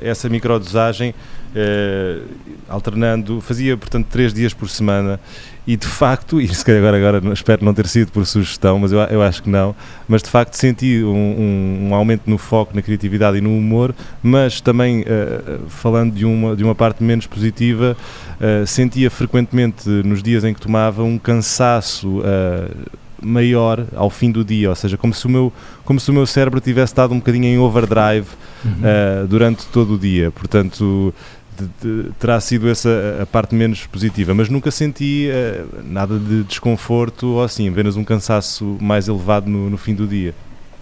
essa 0.00 0.28
microdosagem, 0.28 1.14
uh, 1.54 2.22
alternando, 2.68 3.40
fazia 3.40 3.76
portanto 3.76 4.06
três 4.10 4.32
dias 4.32 4.54
por 4.54 4.68
semana 4.68 5.20
e 5.66 5.77
de 5.77 5.87
facto, 5.87 6.40
e 6.40 6.55
se 6.55 6.62
calhar 6.62 6.85
agora, 6.85 7.16
agora 7.16 7.33
espero 7.33 7.64
não 7.64 7.72
ter 7.72 7.87
sido 7.87 8.12
por 8.12 8.27
sugestão, 8.27 8.79
mas 8.79 8.92
eu, 8.92 8.98
eu 9.00 9.22
acho 9.22 9.42
que 9.42 9.48
não, 9.48 9.74
mas 10.07 10.22
de 10.22 10.29
facto 10.29 10.55
senti 10.55 11.03
um, 11.03 11.09
um, 11.09 11.88
um 11.88 11.94
aumento 11.94 12.29
no 12.29 12.37
foco, 12.37 12.77
na 12.77 12.83
criatividade 12.83 13.38
e 13.38 13.40
no 13.40 13.57
humor, 13.57 13.94
mas 14.22 14.61
também 14.61 15.00
uh, 15.03 15.66
falando 15.68 16.12
de 16.12 16.27
uma, 16.27 16.55
de 16.55 16.62
uma 16.62 16.74
parte 16.74 17.03
menos 17.03 17.27
positiva, 17.27 17.96
uh, 18.38 18.66
sentia 18.66 19.11
frequentemente 19.11 19.88
nos 19.88 20.22
dias 20.22 20.44
em 20.44 20.53
que 20.53 20.61
tomava 20.61 21.03
um 21.03 21.18
cansaço 21.18 22.18
uh, 22.18 23.05
maior 23.22 23.87
ao 23.96 24.11
fim 24.11 24.31
do 24.31 24.44
dia, 24.44 24.68
ou 24.68 24.77
seja, 24.77 24.98
como 24.98 25.14
se 25.14 25.24
o 25.24 25.31
meu, 25.31 25.50
como 25.83 25.98
se 25.98 26.11
o 26.11 26.14
meu 26.14 26.27
cérebro 26.27 26.61
tivesse 26.61 26.92
estado 26.92 27.14
um 27.14 27.18
bocadinho 27.18 27.46
em 27.46 27.59
overdrive 27.59 28.27
uhum. 28.62 29.27
durante 29.27 29.64
todo 29.68 29.94
o 29.94 29.98
dia, 29.98 30.31
portanto 30.31 31.14
de, 31.58 32.02
de, 32.02 32.10
terá 32.18 32.40
sido 32.40 32.68
essa 32.68 33.18
a 33.22 33.26
parte 33.26 33.54
menos 33.54 33.86
positiva, 33.86 34.34
mas 34.34 34.48
nunca 34.48 34.70
senti 34.70 35.28
uh, 35.28 35.82
nada 35.84 36.18
de 36.18 36.42
desconforto 36.44 37.26
ou 37.34 37.42
assim, 37.42 37.68
apenas 37.68 37.96
um 37.96 38.04
cansaço 38.04 38.76
mais 38.80 39.08
elevado 39.08 39.48
no, 39.48 39.70
no, 39.70 39.76
fim 39.76 39.94
do 39.94 40.06
dia. 40.06 40.34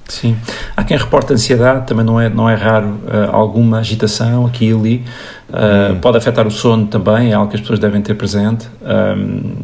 Sim, 0.08 0.36
há 0.76 0.82
quem 0.82 0.96
reporte 0.96 1.32
ansiedade, 1.32 1.86
também 1.86 2.04
não 2.04 2.20
é, 2.20 2.28
não 2.28 2.48
é 2.48 2.54
raro 2.54 2.88
uh, 2.88 3.30
alguma 3.30 3.78
agitação 3.78 4.46
aqui 4.46 4.66
e 4.66 4.72
ali, 4.72 5.04
uh, 5.48 5.92
hum. 5.92 6.00
pode 6.00 6.18
afetar 6.18 6.46
o 6.46 6.50
sono 6.50 6.86
também, 6.86 7.30
é 7.30 7.34
algo 7.34 7.48
que 7.48 7.56
as 7.56 7.60
pessoas 7.60 7.78
devem 7.78 8.02
ter 8.02 8.14
presente. 8.14 8.68
Um, 8.82 9.54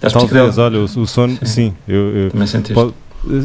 Talvez, 0.00 0.58
olha, 0.58 0.80
o, 0.80 0.84
o 0.84 1.06
sono, 1.06 1.36
sim, 1.38 1.46
sim 1.46 1.74
eu, 1.88 2.16
eu, 2.16 2.30
também 2.30 2.46
sentiste. 2.46 2.74
Pode, 2.74 2.92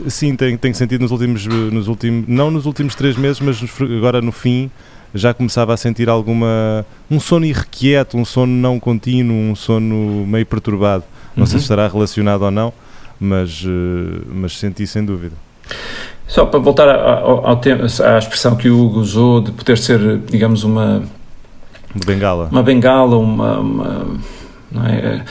sim, 0.07 0.36
tenho, 0.36 0.57
tenho 0.57 0.75
sentido 0.75 1.01
nos 1.01 1.12
últimos, 1.12 1.45
nos 1.45 1.88
últimos, 1.88 2.27
não 2.27 2.51
nos 2.51 2.65
últimos 2.65 2.95
três 2.95 3.15
meses, 3.17 3.39
mas 3.39 3.62
agora 3.97 4.21
no 4.21 4.31
fim, 4.31 4.69
já 5.13 5.34
começava 5.34 5.74
a 5.74 5.78
sentir 5.78 6.10
alguma. 6.10 6.86
um 7.10 7.19
sono 7.19 7.45
irrequieto, 7.45 8.17
um 8.17 8.26
sono 8.26 8.52
não 8.52 8.80
contínuo, 8.80 9.36
um 9.36 9.56
sono 9.56 10.26
meio 10.26 10.45
perturbado. 10.45 11.04
Não 11.36 11.43
uhum. 11.43 11.45
sei 11.45 11.60
se 11.60 11.65
estará 11.65 11.88
relacionado 11.88 12.43
ou 12.43 12.52
não, 12.52 12.74
mas, 13.19 13.63
uh, 13.63 14.26
mas 14.34 14.58
senti 14.58 14.86
sem 14.88 15.04
dúvida. 15.04 15.36
Só 16.28 16.45
para 16.45 16.60
voltar 16.60 16.88
ao, 16.89 17.45
ao 17.45 17.58
tema, 17.58 17.84
à 17.84 18.17
expressão 18.17 18.56
que 18.56 18.69
o 18.69 18.80
Hugo 18.80 19.00
usou 19.00 19.41
de 19.41 19.52
poder 19.52 19.78
ser, 19.78 20.19
digamos, 20.30 20.63
uma. 20.63 21.04
Uma 21.93 22.06
bengala. 22.06 22.47
Uma 22.52 22.63
bengala, 22.63 23.17
uma. 23.17 23.60
uma 23.60 24.06
não 24.71 24.86
é? 24.86 25.26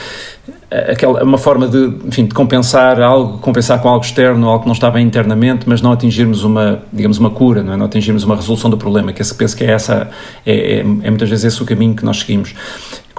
Aquela, 0.71 1.23
uma 1.25 1.39
forma 1.39 1.67
de, 1.67 1.93
enfim, 2.07 2.27
de 2.27 2.35
compensar 2.35 3.01
algo, 3.01 3.39
compensar 3.39 3.81
com 3.81 3.89
algo 3.89 4.05
externo, 4.05 4.49
algo 4.49 4.63
que 4.63 4.69
não 4.69 4.75
bem 4.91 5.05
internamente, 5.05 5.69
mas 5.69 5.83
não 5.83 5.91
atingirmos 5.91 6.45
uma, 6.45 6.83
digamos, 6.93 7.19
uma 7.19 7.31
cura, 7.31 7.63
não, 7.63 7.73
é? 7.73 7.77
não 7.77 7.87
atingirmos 7.87 8.23
uma 8.23 8.37
resolução 8.37 8.71
do 8.71 8.77
problema, 8.77 9.13
que 9.13 9.21
penso 9.35 9.57
que 9.57 9.65
é 9.65 9.73
essa, 9.73 10.11
é, 10.47 10.55
é, 10.55 10.79
é 10.81 10.83
muitas 10.85 11.29
vezes 11.29 11.45
esse 11.45 11.63
o 11.63 11.67
caminho 11.67 11.95
que 11.95 12.05
nós 12.05 12.21
seguimos. 12.21 12.55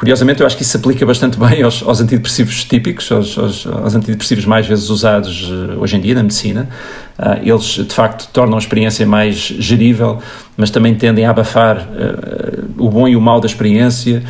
Curiosamente, 0.02 0.42
eu 0.42 0.48
acho 0.48 0.56
que 0.56 0.64
isso 0.64 0.72
se 0.72 0.78
aplica 0.78 1.06
bastante 1.06 1.38
bem 1.38 1.62
aos, 1.62 1.84
aos 1.84 2.02
antidepressivos 2.02 2.64
típicos, 2.64 3.12
aos, 3.12 3.38
aos, 3.38 3.68
aos, 3.68 3.94
antidepressivos 3.94 4.46
mais 4.46 4.66
vezes 4.66 4.90
usados 4.90 5.44
uh, 5.52 5.80
hoje 5.80 5.96
em 5.96 6.00
dia 6.00 6.16
na 6.16 6.24
medicina. 6.24 6.70
Uh, 7.20 7.40
eles, 7.44 7.64
de 7.64 7.94
facto, 7.94 8.28
tornam 8.34 8.56
a 8.56 8.60
experiência 8.60 9.06
mais 9.06 9.36
gerível, 9.36 10.20
mas 10.58 10.70
também 10.70 10.96
tendem 10.96 11.26
a 11.26 11.30
abafar 11.30 11.78
uh, 11.78 12.84
o 12.84 12.90
bom 12.90 13.08
e 13.08 13.16
o 13.16 13.22
mau 13.22 13.40
da 13.40 13.48
experiência 13.48 14.24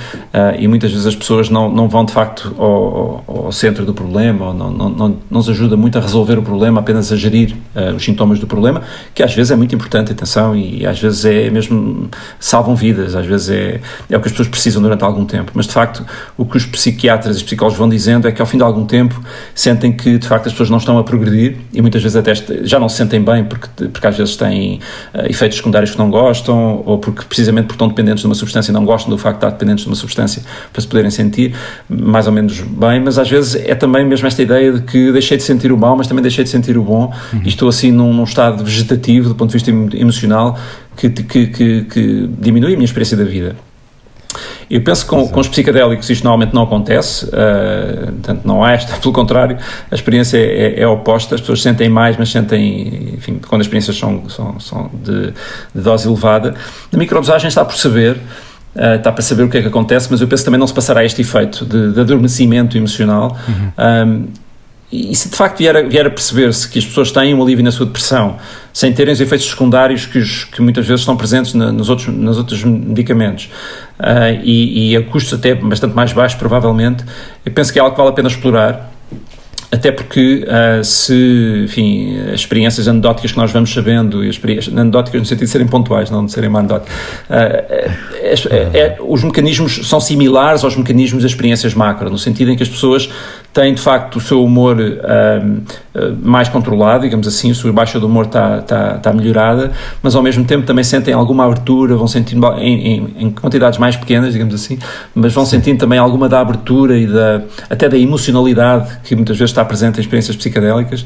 e 0.60 0.68
muitas 0.68 0.92
vezes 0.92 1.06
as 1.06 1.16
pessoas 1.16 1.50
não, 1.50 1.70
não 1.70 1.88
vão, 1.88 2.06
de 2.06 2.12
facto, 2.12 2.54
ao, 2.58 3.24
ao, 3.28 3.52
centro 3.52 3.86
do 3.86 3.94
problema, 3.94 4.48
ou 4.48 4.54
não, 4.54 4.72
não, 4.72 4.90
não, 4.90 5.18
não 5.30 5.40
ajuda 5.40 5.76
muito 5.76 5.98
a 5.98 6.02
resolver 6.02 6.38
o 6.38 6.42
problema, 6.42 6.80
apenas 6.80 7.12
a 7.12 7.16
gerir 7.16 7.56
os 7.96 8.04
sintomas 8.04 8.40
do 8.40 8.48
problema, 8.48 8.82
que 9.14 9.24
às 9.24 9.34
vezes 9.34 9.52
é 9.52 9.56
muito 9.56 9.74
importante, 9.76 10.12
atenção, 10.12 10.56
e 10.56 10.86
às 10.86 11.00
vezes 11.00 11.26
é 11.26 11.50
mesmo, 11.50 12.10
salvam 12.40 12.76
vidas, 12.76 13.16
às 13.16 13.26
vezes 13.26 13.50
é, 13.50 13.82
é 14.10 14.18
o 14.18 14.22
que 14.22 14.28
as 14.28 14.32
pessoas 14.32 14.48
precisam 14.48 14.82
durante 14.82 15.04
algum 15.04 15.26
tempo. 15.26 15.52
Mas 15.54 15.68
de 15.68 15.74
facto 15.74 16.06
o 16.38 16.46
que 16.46 16.58
os 16.58 16.66
psiquiatras 16.66 17.36
e 17.36 17.38
os 17.38 17.44
psicólogos 17.44 17.78
vão 17.78 17.90
dizendo 17.90 18.28
é 18.28 18.32
que 18.32 18.42
ao 18.42 18.48
fim 18.48 18.58
de 18.58 18.64
algum 18.64 18.86
tempo 18.86 19.22
sentem 19.54 19.92
que 19.92 20.18
de 20.18 20.28
facto 20.28 20.48
as 20.48 20.54
pessoas 20.54 20.70
não 20.70 20.78
estão 20.78 20.98
a 20.98 21.04
progredir 21.04 21.58
e 21.74 21.82
muitas 21.82 22.02
vezes 22.02 22.16
até 22.16 22.34
já 22.64 22.80
não 22.82 22.90
se 22.90 22.98
sentem 22.98 23.24
bem 23.24 23.44
porque, 23.46 23.88
porque 23.88 24.08
às 24.08 24.18
vezes 24.18 24.36
têm 24.36 24.80
uh, 25.14 25.30
efeitos 25.30 25.58
secundários 25.58 25.92
que 25.92 25.98
não 25.98 26.10
gostam 26.10 26.84
ou 26.86 26.98
porque 26.98 27.24
precisamente 27.24 27.66
porque 27.66 27.76
estão 27.76 27.88
dependentes 27.88 28.22
de 28.22 28.28
uma 28.28 28.36
substância 28.36 28.72
e 28.72 28.74
não 28.74 28.84
gostam 28.84 29.10
do 29.10 29.18
facto 29.18 29.40
de 29.40 29.46
estar 29.46 29.52
dependentes 29.52 29.84
de 29.84 29.90
uma 29.90 29.96
substância 29.96 30.42
para 30.74 30.82
se 30.82 30.88
poderem 30.88 31.12
sentir 31.12 31.56
mais 31.88 32.28
ou 32.28 32.34
menos 32.34 32.60
bem, 32.60 33.00
mas 33.00 33.18
às 33.18 33.30
vezes 33.30 33.56
é 33.56 33.76
também 33.76 34.06
mesmo 34.06 34.28
esta 34.28 34.42
ideia 34.42 34.74
de 34.74 34.82
que 34.82 35.12
deixei 35.12 35.38
de 35.38 35.44
sentir 35.44 35.72
o 35.72 35.78
mal, 35.78 35.96
mas 35.96 36.08
também 36.08 36.22
deixei 36.22 36.44
de 36.44 36.50
sentir 36.50 36.78
o 36.78 36.84
bom 36.84 37.14
uhum. 37.32 37.42
e 37.44 37.48
estou 37.48 37.70
assim 37.70 37.92
num, 37.92 38.14
num 38.14 38.24
estado 38.24 38.64
vegetativo 38.64 39.30
do 39.30 39.36
ponto 39.36 39.52
de 39.52 39.58
vista 39.58 39.72
emocional 39.98 40.58
que, 40.98 41.10
que, 41.10 41.48
que, 41.48 41.82
que 41.84 42.30
diminui 42.40 42.74
a 42.74 42.76
minha 42.76 42.86
experiência 42.86 43.16
da 43.16 43.24
vida. 43.24 43.56
Eu 44.70 44.82
penso 44.82 45.04
que 45.04 45.10
com, 45.10 45.28
com 45.28 45.40
os 45.40 45.48
psicadélicos 45.48 46.10
isto 46.10 46.24
normalmente 46.24 46.54
não 46.54 46.64
acontece, 46.64 47.26
uh, 47.26 48.12
portanto 48.14 48.42
não 48.46 48.64
há 48.64 48.72
esta, 48.72 48.96
pelo 49.02 49.14
contrário, 49.14 49.58
a 49.90 49.96
experiência 49.96 50.38
é, 50.38 50.42
é, 50.42 50.82
é, 50.82 50.88
oposta, 50.88 51.36
as 51.36 51.42
pessoas 51.42 51.62
sentem 51.62 51.90
mais, 51.90 52.16
mas 52.18 52.30
sentem, 52.30 53.16
enfim, 53.16 53.40
quando 53.48 53.62
as 53.62 53.68
experiências 53.68 53.98
são, 53.98 54.30
são, 54.30 54.60
são 54.60 54.92
de, 54.94 55.32
de, 55.76 55.82
dose 55.82 56.08
elevada. 56.08 56.56
Na 56.92 56.98
microdosagem 56.98 57.48
está 57.48 57.66
por 57.66 57.76
saber, 57.76 58.16
uh, 58.76 58.96
está 58.96 59.12
para 59.12 59.22
saber 59.22 59.44
o 59.44 59.50
que 59.50 59.58
é 59.58 59.62
que 59.62 59.68
acontece, 59.68 60.08
mas 60.10 60.22
eu 60.22 60.28
penso 60.28 60.44
que 60.44 60.46
também 60.46 60.60
não 60.60 60.68
se 60.68 60.74
passará 60.74 61.04
este 61.04 61.22
efeito 61.22 61.66
de, 61.66 61.92
de 61.92 62.00
adormecimento 62.00 62.78
emocional. 62.78 63.38
Uhum. 63.48 63.72
Um, 64.08 64.28
e 64.92 65.16
se 65.16 65.30
de 65.30 65.36
facto 65.38 65.58
vier 65.60 65.76
a, 65.76 65.82
vier 65.84 66.06
a 66.06 66.10
perceber-se 66.10 66.68
que 66.68 66.78
as 66.78 66.86
pessoas 66.86 67.12
têm 67.12 67.34
um 67.34 67.42
alívio 67.42 67.64
na 67.64 67.72
sua 67.72 67.86
depressão, 67.86 68.38
sem 68.74 68.92
terem 68.92 69.14
os 69.14 69.22
efeitos 69.22 69.50
secundários 69.50 70.06
que, 70.06 70.18
os, 70.18 70.44
que 70.44 70.62
muitas 70.62 70.86
vezes 70.86 71.02
estão 71.02 71.16
presentes 71.16 71.54
na, 71.54 71.72
nos, 71.72 71.88
outros, 71.88 72.10
nos 72.10 72.38
outros 72.38 72.62
medicamentos, 72.66 73.50
e, 74.44 74.92
e 74.92 74.98
a 74.98 75.04
custos 75.04 75.38
até 75.38 75.54
bastante 75.56 75.96
mais 75.96 76.14
baixos, 76.14 76.38
provavelmente. 76.38 77.04
Eu 77.46 77.52
penso 77.52 77.72
que 77.72 77.80
é 77.80 77.82
algo 77.82 77.94
que 77.94 78.02
vale 78.02 78.12
a 78.12 78.14
pena 78.14 78.28
explorar 78.28 78.92
até 79.72 79.90
porque 79.90 80.46
uh, 80.46 80.84
se, 80.84 81.62
enfim, 81.64 82.20
as 82.28 82.42
experiências 82.42 82.90
anedóticas 82.90 83.32
que 83.32 83.38
nós 83.38 83.52
vamos 83.52 83.74
sabendo, 83.74 84.22
e 84.22 84.28
as 84.28 84.68
anedóticas 84.68 85.22
no 85.22 85.26
sentido 85.26 85.46
de 85.46 85.52
serem 85.52 85.68
pontuais, 85.68 86.12
não 86.12 86.26
de 86.26 86.32
serem 86.34 86.50
uma 86.50 86.60
anedótica, 86.60 86.92
uh, 86.92 87.34
é, 87.34 88.34
é, 88.74 88.98
os 89.00 89.24
mecanismos 89.24 89.88
são 89.88 90.02
similares 90.02 90.66
aos 90.66 90.76
mecanismos 90.76 91.24
das 91.24 91.32
experiências 91.32 91.74
macro, 91.74 92.10
no 92.10 92.18
sentido 92.18 92.52
em 92.52 92.58
que 92.58 92.64
as 92.64 92.70
pessoas 92.70 93.10
têm 93.54 93.74
de 93.74 93.82
facto 93.82 94.16
o 94.16 94.22
seu 94.22 94.44
humor 94.44 94.78
uh, 94.80 96.18
mais 96.22 96.48
controlado, 96.48 97.04
digamos 97.04 97.28
assim, 97.28 97.52
a 97.52 97.54
sua 97.54 97.74
baixa 97.74 98.00
do 98.00 98.08
humor 98.08 98.26
está, 98.26 98.60
está, 98.60 98.96
está 98.96 99.14
melhorada, 99.14 99.72
mas 100.02 100.16
ao 100.16 100.24
mesmo 100.24 100.46
tempo 100.46 100.66
também 100.66 100.84
sentem 100.84 101.14
alguma 101.14 101.46
abertura, 101.46 101.96
vão 101.96 102.08
sentindo 102.08 102.46
em, 102.54 102.88
em, 102.88 103.16
em 103.20 103.32
quantidades 103.32 103.78
mais 103.78 103.98
pequenas, 103.98 104.32
digamos 104.32 104.54
assim, 104.54 104.80
mas 105.14 105.34
vão 105.34 105.44
Sim. 105.44 105.58
sentindo 105.58 105.80
também 105.80 106.00
alguma 106.00 106.30
da 106.30 106.40
abertura 106.40 106.98
e 106.98 107.06
da, 107.06 107.42
até 107.70 107.90
da 107.90 107.98
emocionalidade 107.98 109.00
que 109.04 109.16
muitas 109.16 109.38
vezes 109.38 109.52
está 109.52 109.66
presente 109.66 109.98
em 109.98 110.02
experiências 110.02 110.38
psicadélicas 110.38 111.06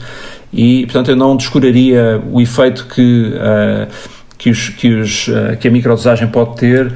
e, 0.54 0.86
portanto, 0.86 1.10
eu 1.10 1.16
não 1.16 1.36
descuraria 1.36 2.22
o 2.32 2.40
efeito 2.40 2.86
que, 2.86 3.34
uh, 3.34 3.92
que, 4.38 4.52
os, 4.52 4.70
que, 4.70 4.94
os, 4.94 5.28
uh, 5.30 5.58
que 5.60 5.68
a 5.68 5.72
microdosagem 5.72 6.28
pode 6.28 6.58
ter 6.58 6.94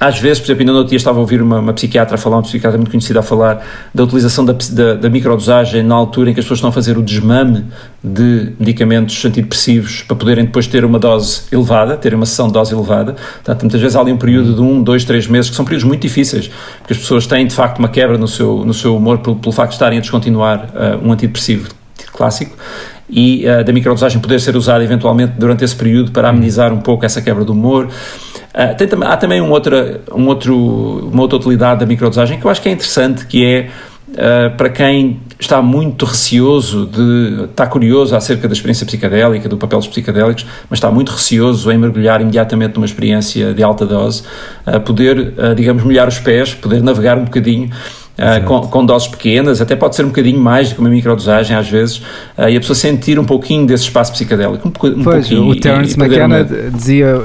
às 0.00 0.18
vezes, 0.18 0.38
por 0.38 0.46
exemplo, 0.46 0.62
ainda 0.62 0.72
no 0.72 0.78
outro 0.78 0.88
dia 0.88 0.96
estava 0.96 1.18
a 1.18 1.20
ouvir 1.20 1.42
uma, 1.42 1.58
uma 1.58 1.74
psiquiatra 1.74 2.16
falar, 2.16 2.36
uma 2.36 2.42
psiquiatra 2.42 2.78
muito 2.78 2.90
conhecida 2.90 3.20
a 3.20 3.22
falar 3.22 3.62
da 3.94 4.02
utilização 4.02 4.46
da, 4.46 4.54
da, 4.72 4.94
da, 4.94 5.10
microdosagem 5.10 5.82
na 5.82 5.94
altura 5.94 6.30
em 6.30 6.32
que 6.32 6.40
as 6.40 6.46
pessoas 6.46 6.56
estão 6.56 6.70
a 6.70 6.72
fazer 6.72 6.96
o 6.96 7.02
desmame 7.02 7.66
de 8.02 8.54
medicamentos 8.58 9.22
antidepressivos 9.22 10.00
para 10.04 10.16
poderem 10.16 10.46
depois 10.46 10.66
ter 10.66 10.86
uma 10.86 10.98
dose 10.98 11.42
elevada, 11.52 11.98
terem 11.98 12.16
uma 12.16 12.24
sessão 12.24 12.46
de 12.46 12.54
dose 12.54 12.72
elevada. 12.72 13.12
Portanto, 13.12 13.60
muitas 13.60 13.78
vezes 13.78 13.94
há 13.94 14.00
ali 14.00 14.10
um 14.10 14.16
período 14.16 14.54
de 14.54 14.62
um, 14.62 14.82
dois, 14.82 15.04
três 15.04 15.26
meses 15.26 15.50
que 15.50 15.56
são 15.56 15.66
períodos 15.66 15.86
muito 15.86 16.00
difíceis, 16.00 16.50
porque 16.78 16.94
as 16.94 16.98
pessoas 16.98 17.26
têm 17.26 17.46
de 17.46 17.54
facto 17.54 17.78
uma 17.78 17.88
quebra 17.88 18.16
no 18.16 18.26
seu, 18.26 18.64
no 18.64 18.72
seu 18.72 18.96
humor 18.96 19.18
pelo, 19.18 19.36
pelo 19.36 19.52
facto 19.52 19.72
de 19.72 19.74
estarem 19.74 19.98
a 19.98 20.00
descontinuar 20.00 20.70
uh, 20.74 21.06
um 21.06 21.12
antidepressivo 21.12 21.68
clássico 22.14 22.56
e 23.06 23.44
uh, 23.46 23.62
da 23.62 23.70
microdosagem 23.70 24.18
poder 24.18 24.40
ser 24.40 24.56
usada 24.56 24.82
eventualmente 24.82 25.34
durante 25.36 25.62
esse 25.62 25.76
período 25.76 26.10
para 26.10 26.30
amenizar 26.30 26.72
um 26.72 26.80
pouco 26.80 27.04
essa 27.04 27.20
quebra 27.20 27.44
do 27.44 27.52
humor. 27.52 27.90
Uh, 28.54 28.76
tem, 28.76 28.88
há 29.04 29.16
também 29.16 29.40
um 29.40 29.50
outra, 29.50 30.00
um 30.12 30.26
outro, 30.26 31.08
uma 31.12 31.22
outra 31.22 31.38
utilidade 31.38 31.80
da 31.80 31.86
microdosagem 31.86 32.38
que 32.38 32.44
eu 32.44 32.50
acho 32.50 32.60
que 32.60 32.68
é 32.68 32.72
interessante, 32.72 33.24
que 33.26 33.44
é 33.44 33.68
uh, 34.08 34.56
para 34.56 34.68
quem 34.68 35.20
está 35.38 35.62
muito 35.62 36.04
receoso 36.04 36.84
de, 36.86 37.44
está 37.44 37.66
curioso 37.66 38.14
acerca 38.16 38.48
da 38.48 38.52
experiência 38.52 38.84
psicadélica, 38.84 39.48
do 39.48 39.56
papel 39.56 39.78
dos 39.78 39.86
psicadélicos, 39.86 40.44
mas 40.68 40.78
está 40.78 40.90
muito 40.90 41.12
receoso 41.12 41.70
em 41.70 41.78
mergulhar 41.78 42.20
imediatamente 42.20 42.74
numa 42.74 42.86
experiência 42.86 43.54
de 43.54 43.62
alta 43.62 43.86
dose, 43.86 44.24
uh, 44.66 44.80
poder, 44.80 45.32
digamos, 45.54 45.84
molhar 45.84 46.08
os 46.08 46.18
pés, 46.18 46.52
poder 46.52 46.82
navegar 46.82 47.16
um 47.16 47.24
bocadinho 47.24 47.70
Uh, 48.18 48.44
com, 48.44 48.60
com, 48.60 48.84
doses 48.84 49.08
pequenas, 49.08 49.62
até 49.62 49.74
pode 49.74 49.96
ser 49.96 50.04
um 50.04 50.08
bocadinho 50.08 50.38
mais 50.38 50.68
do 50.68 50.74
que 50.74 50.80
uma 50.82 50.90
microdosagem 50.90 51.56
às 51.56 51.70
vezes, 51.70 52.02
uh, 52.36 52.50
e 52.50 52.56
a 52.56 52.60
pessoa 52.60 52.76
sentir 52.76 53.18
um 53.18 53.24
pouquinho 53.24 53.66
desse 53.66 53.84
espaço 53.84 54.12
psicadélico. 54.12 54.68
Um, 54.68 54.70
um 54.70 55.02
pois, 55.02 55.26
pouquinho, 55.26 55.48
o 55.48 55.56
Terence 55.58 55.98
McKenna 55.98 56.44
dizia 56.44 57.18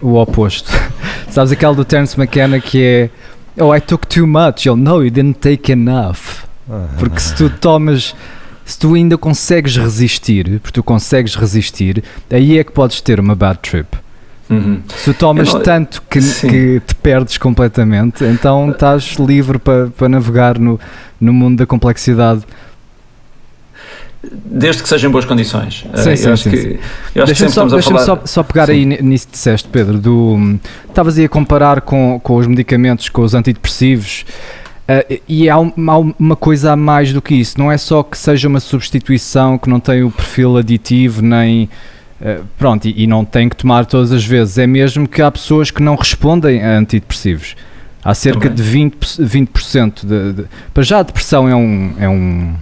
o 0.00 0.14
oposto. 0.14 0.70
Sabes 1.30 1.52
aquele 1.52 1.74
do 1.74 1.84
Terence 1.84 2.18
McKenna 2.18 2.60
que 2.60 2.82
é 2.82 3.10
Oh, 3.58 3.74
I 3.74 3.80
took 3.80 4.06
too 4.06 4.26
much. 4.26 4.66
Ele, 4.66 4.76
no, 4.76 5.02
you 5.02 5.10
didn't 5.10 5.40
take 5.40 5.70
enough. 5.70 6.44
Porque 6.98 7.20
se 7.20 7.34
tu 7.34 7.50
tomas, 7.50 8.14
se 8.64 8.78
tu 8.78 8.94
ainda 8.94 9.18
consegues 9.18 9.76
resistir, 9.76 10.60
porque 10.60 10.72
tu 10.72 10.82
consegues 10.82 11.34
resistir, 11.34 12.02
aí 12.30 12.58
é 12.58 12.64
que 12.64 12.72
podes 12.72 13.00
ter 13.00 13.18
uma 13.18 13.34
bad 13.34 13.58
trip. 13.58 13.88
Uhum. 14.48 14.82
Se 14.88 15.12
tu 15.12 15.18
tomas 15.18 15.52
não, 15.52 15.60
tanto 15.60 16.02
que, 16.08 16.20
que, 16.20 16.80
te 16.80 16.94
perdes 16.96 17.38
completamente, 17.38 18.24
então 18.24 18.70
estás 18.70 19.16
livre 19.18 19.58
para, 19.58 19.88
para 19.88 20.08
navegar 20.08 20.58
no, 20.58 20.78
no 21.20 21.32
mundo 21.32 21.58
da 21.58 21.66
complexidade 21.66 22.42
Desde 24.22 24.82
que 24.82 24.88
sejam 24.88 25.08
em 25.08 25.12
boas 25.12 25.24
condições. 25.24 25.86
Sim, 25.94 26.10
uh, 26.12 26.16
sim, 26.16 26.36
sim, 26.36 26.56
sim. 26.56 26.78
Deixa-me 27.14 27.50
só, 27.50 27.64
deixa 27.66 27.90
falar... 27.90 28.04
só, 28.04 28.20
só, 28.26 28.42
pegar 28.42 28.66
sim. 28.66 28.72
aí 28.72 28.84
nisso 28.84 29.26
que 29.26 29.32
disseste, 29.32 29.66
Pedro, 29.68 29.96
do 29.98 30.58
estavas 30.86 31.16
aí 31.16 31.24
a 31.24 31.28
comparar 31.28 31.80
com, 31.80 32.20
com 32.22 32.36
os 32.36 32.46
medicamentos, 32.46 33.08
com 33.08 33.22
os 33.22 33.34
antidepressivos, 33.34 34.26
uh, 34.86 35.20
e 35.26 35.48
há, 35.48 35.54
há, 35.54 35.98
uma 36.18 36.36
coisa 36.36 36.72
a 36.72 36.76
mais 36.76 37.14
do 37.14 37.22
que 37.22 37.34
isso, 37.34 37.58
não 37.58 37.72
é 37.72 37.78
só 37.78 38.02
que 38.02 38.18
seja 38.18 38.46
uma 38.46 38.60
substituição 38.60 39.56
que 39.56 39.70
não 39.70 39.80
tem 39.80 40.02
o 40.02 40.10
perfil 40.10 40.58
aditivo, 40.58 41.22
nem... 41.22 41.70
Uh, 42.20 42.44
pronto, 42.58 42.86
e, 42.86 43.04
e, 43.04 43.06
não 43.06 43.24
tem 43.24 43.48
que 43.48 43.56
tomar 43.56 43.86
todas 43.86 44.12
as 44.12 44.22
vezes, 44.22 44.58
é 44.58 44.66
mesmo 44.66 45.08
que 45.08 45.22
há 45.22 45.30
pessoas 45.30 45.70
que 45.70 45.82
não 45.82 45.96
respondem 45.96 46.62
a 46.62 46.76
antidepressivos. 46.76 47.56
Há 48.04 48.14
cerca 48.14 48.50
Também. 48.50 48.90
de 48.90 48.96
20%, 48.98 49.48
20% 49.48 50.06
de, 50.06 50.32
de, 50.34 50.44
para 50.74 50.82
já 50.82 50.98
a 50.98 51.02
depressão 51.02 51.48
é 51.48 51.56
um, 51.56 51.94
é 51.98 52.08
um 52.08 52.54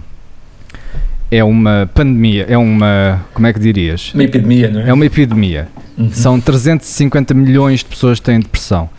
é 1.31 1.43
uma 1.43 1.89
pandemia, 1.93 2.45
é 2.49 2.57
uma. 2.57 3.25
Como 3.33 3.45
é 3.45 3.53
que 3.53 3.59
dirias? 3.59 4.13
Uma 4.13 4.23
epidemia, 4.23 4.69
não 4.69 4.81
é? 4.81 4.89
É 4.89 4.93
uma 4.93 5.05
epidemia. 5.05 5.67
Uhum. 5.97 6.11
São 6.11 6.39
350 6.39 7.33
milhões 7.33 7.79
de 7.79 7.85
pessoas 7.85 8.19
que 8.19 8.25
têm 8.25 8.39
depressão 8.39 8.89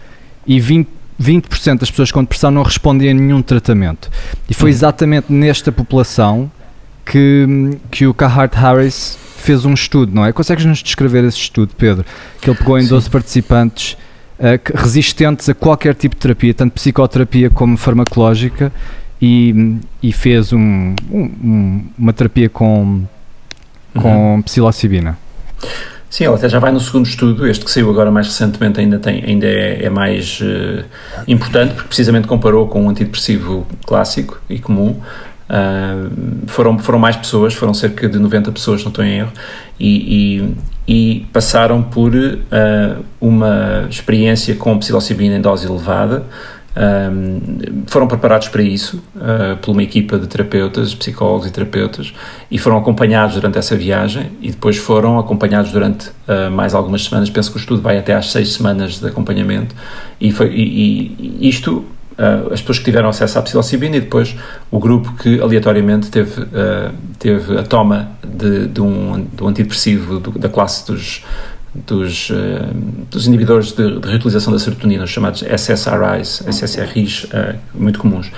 e 0.47 0.61
20, 0.61 0.89
20% 1.20 1.81
das 1.81 1.91
pessoas 1.91 2.12
com 2.12 2.22
depressão 2.22 2.51
não 2.51 2.62
respondem 2.62 3.11
a 3.11 3.14
nenhum 3.14 3.43
tratamento. 3.43 4.11
E 4.49 4.55
foi 4.55 4.70
uhum. 4.70 4.76
exatamente 4.76 5.33
nesta 5.33 5.72
população 5.72 6.51
que, 7.05 7.47
que 7.91 8.07
o 8.07 8.14
Carhart 8.14 8.55
Harris 8.55 9.18
fez 9.39 9.64
um 9.64 9.74
estudo, 9.74 10.14
não 10.14 10.24
é? 10.24 10.33
Consegues-nos 10.33 10.83
descrever 10.83 11.24
esse 11.24 11.39
estudo, 11.39 11.72
Pedro? 11.76 12.05
Que 12.41 12.51
ele 12.51 12.59
pegou 12.59 12.78
em 12.78 12.83
Sim. 12.83 12.91
12 12.91 13.11
participantes 13.11 13.97
uh, 14.39 14.61
resistentes 14.74 15.49
a 15.49 15.55
qualquer 15.55 15.95
tipo 15.95 16.14
de 16.14 16.20
terapia, 16.20 16.55
tanto 16.55 16.72
psicoterapia 16.72 17.51
como 17.51 17.76
farmacológica, 17.76 18.72
e, 19.21 19.79
e 20.03 20.12
fez 20.12 20.53
um, 20.53 20.95
um, 21.11 21.85
uma 21.99 22.12
terapia 22.12 22.49
com, 22.49 23.03
com 23.95 24.35
uhum. 24.35 24.43
psilocibina. 24.43 25.18
Sim, 26.11 26.25
ele 26.25 26.35
até 26.35 26.49
já 26.49 26.59
vai 26.59 26.73
no 26.73 26.81
segundo 26.81 27.07
estudo, 27.07 27.47
este 27.47 27.64
que 27.64 27.71
saiu 27.71 27.89
agora 27.89 28.11
mais 28.11 28.27
recentemente 28.27 28.81
ainda, 28.81 28.99
tem, 28.99 29.23
ainda 29.25 29.47
é, 29.47 29.85
é 29.85 29.91
mais 29.91 30.41
uh, 30.41 30.85
importante, 31.29 31.75
porque 31.75 31.87
precisamente 31.87 32.27
comparou 32.27 32.66
com 32.66 32.83
um 32.83 32.91
antidepressivo 32.91 33.64
clássico 33.87 34.41
e 34.51 34.59
comum. 34.59 35.01
Uh, 35.49 36.49
foram, 36.49 36.79
foram 36.81 36.99
mais 36.99 37.14
pessoas, 37.14 37.55
foram 37.55 37.73
cerca 37.73 38.09
de 38.09 38.18
90 38.18 38.51
pessoas, 38.51 38.83
não 38.83 38.89
estou 38.89 39.05
em 39.05 39.18
erro, 39.18 39.33
e, 39.79 40.43
e, 40.89 41.21
e 41.21 41.27
passaram 41.33 41.81
por 41.81 42.12
uh, 42.12 43.05
uma 43.21 43.87
experiência 43.89 44.57
com 44.57 44.77
psilocibina 44.79 45.37
em 45.37 45.41
dose 45.41 45.64
elevada, 45.64 46.25
um, 46.77 47.83
foram 47.87 48.07
preparados 48.07 48.49
para 48.49 48.62
isso 48.62 49.03
uh, 49.16 49.57
por 49.57 49.73
uma 49.73 49.83
equipa 49.83 50.18
de 50.18 50.29
terapeutas, 50.29 50.95
psicólogos 50.95 51.49
e 51.49 51.51
terapeutas 51.51 52.14
e 52.49 52.59
foram 52.59 52.79
acompanhados 52.79 53.35
durante 53.35 53.59
essa 53.59 53.77
viagem 53.77 54.31
e 54.41 54.51
depois 54.51 54.77
foram 54.77 55.18
acompanhados 55.18 55.73
durante 55.73 56.09
uh, 56.09 56.51
mais 56.51 56.73
algumas 56.73 57.05
semanas. 57.05 57.29
Penso 57.29 57.51
que 57.51 57.57
o 57.57 57.61
estudo 57.61 57.83
vai 57.83 57.99
até 57.99 58.14
às 58.14 58.31
seis 58.31 58.53
semanas 58.53 59.01
de 59.01 59.07
acompanhamento 59.07 59.75
e, 60.21 60.31
foi, 60.31 60.49
e, 60.49 61.39
e 61.41 61.49
isto 61.49 61.85
Uh, 62.18 62.53
as 62.53 62.61
pessoas 62.61 62.79
que 62.81 62.85
tiveram 62.85 63.09
acesso 63.09 63.39
à 63.39 63.43
psilocibina 63.43 63.97
e 63.97 64.01
depois 64.01 64.37
o 64.71 64.79
grupo 64.79 65.14
que 65.14 65.41
aleatoriamente 65.41 66.11
teve, 66.11 66.45
teve 67.18 67.57
a 67.57 67.62
toma 67.62 68.11
de, 68.23 68.66
de, 68.66 68.81
um, 68.83 69.25
de 69.25 69.43
um 69.43 69.49
antidepressivo 69.49 70.21
do, 70.21 70.39
da 70.39 70.51
classe 70.51 70.87
dos 70.87 71.25
dos, 71.75 72.31
uh, 72.31 72.35
dos 73.11 73.27
inibidores 73.27 73.73
de, 73.73 74.01
de, 74.01 74.09
reutilização 74.09 74.53
da 74.53 74.59
serotonina, 74.59 75.05
os 75.05 75.11
chamados 75.11 75.43
SSRIs, 75.43 76.43
SSRIs, 76.47 77.25
uh, 77.25 77.57
muito 77.75 77.99
comuns. 77.99 78.31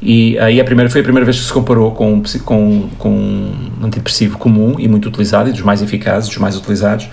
E 0.00 0.38
aí 0.38 0.60
a 0.60 0.64
primeira, 0.64 0.88
foi 0.88 1.00
a 1.00 1.04
primeira 1.04 1.24
vez 1.24 1.38
que 1.38 1.44
se 1.44 1.52
comparou 1.52 1.92
com, 1.92 2.22
com, 2.44 2.88
com 2.98 3.10
um 3.10 3.84
antidepressivo 3.84 4.38
comum 4.38 4.76
e 4.78 4.86
muito 4.86 5.08
utilizado, 5.08 5.48
e 5.48 5.52
dos 5.52 5.62
mais 5.62 5.82
eficazes, 5.82 6.28
dos 6.28 6.38
mais 6.38 6.56
utilizados. 6.56 7.08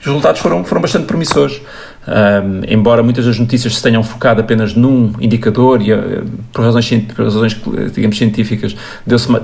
Os 0.00 0.06
resultados 0.06 0.40
foram, 0.40 0.64
foram 0.64 0.82
bastante 0.82 1.06
promissores. 1.06 1.60
Um, 2.06 2.62
embora 2.68 3.02
muitas 3.02 3.24
das 3.24 3.36
notícias 3.36 3.76
se 3.76 3.82
tenham 3.82 4.02
focado 4.02 4.40
apenas 4.40 4.74
num 4.74 5.12
indicador 5.20 5.82
e 5.82 5.92
uh, 5.92 6.24
por 6.52 6.64
razões, 6.64 6.88
por 6.88 7.24
razões 7.24 7.60
digamos, 7.92 8.16
científicas 8.16 8.76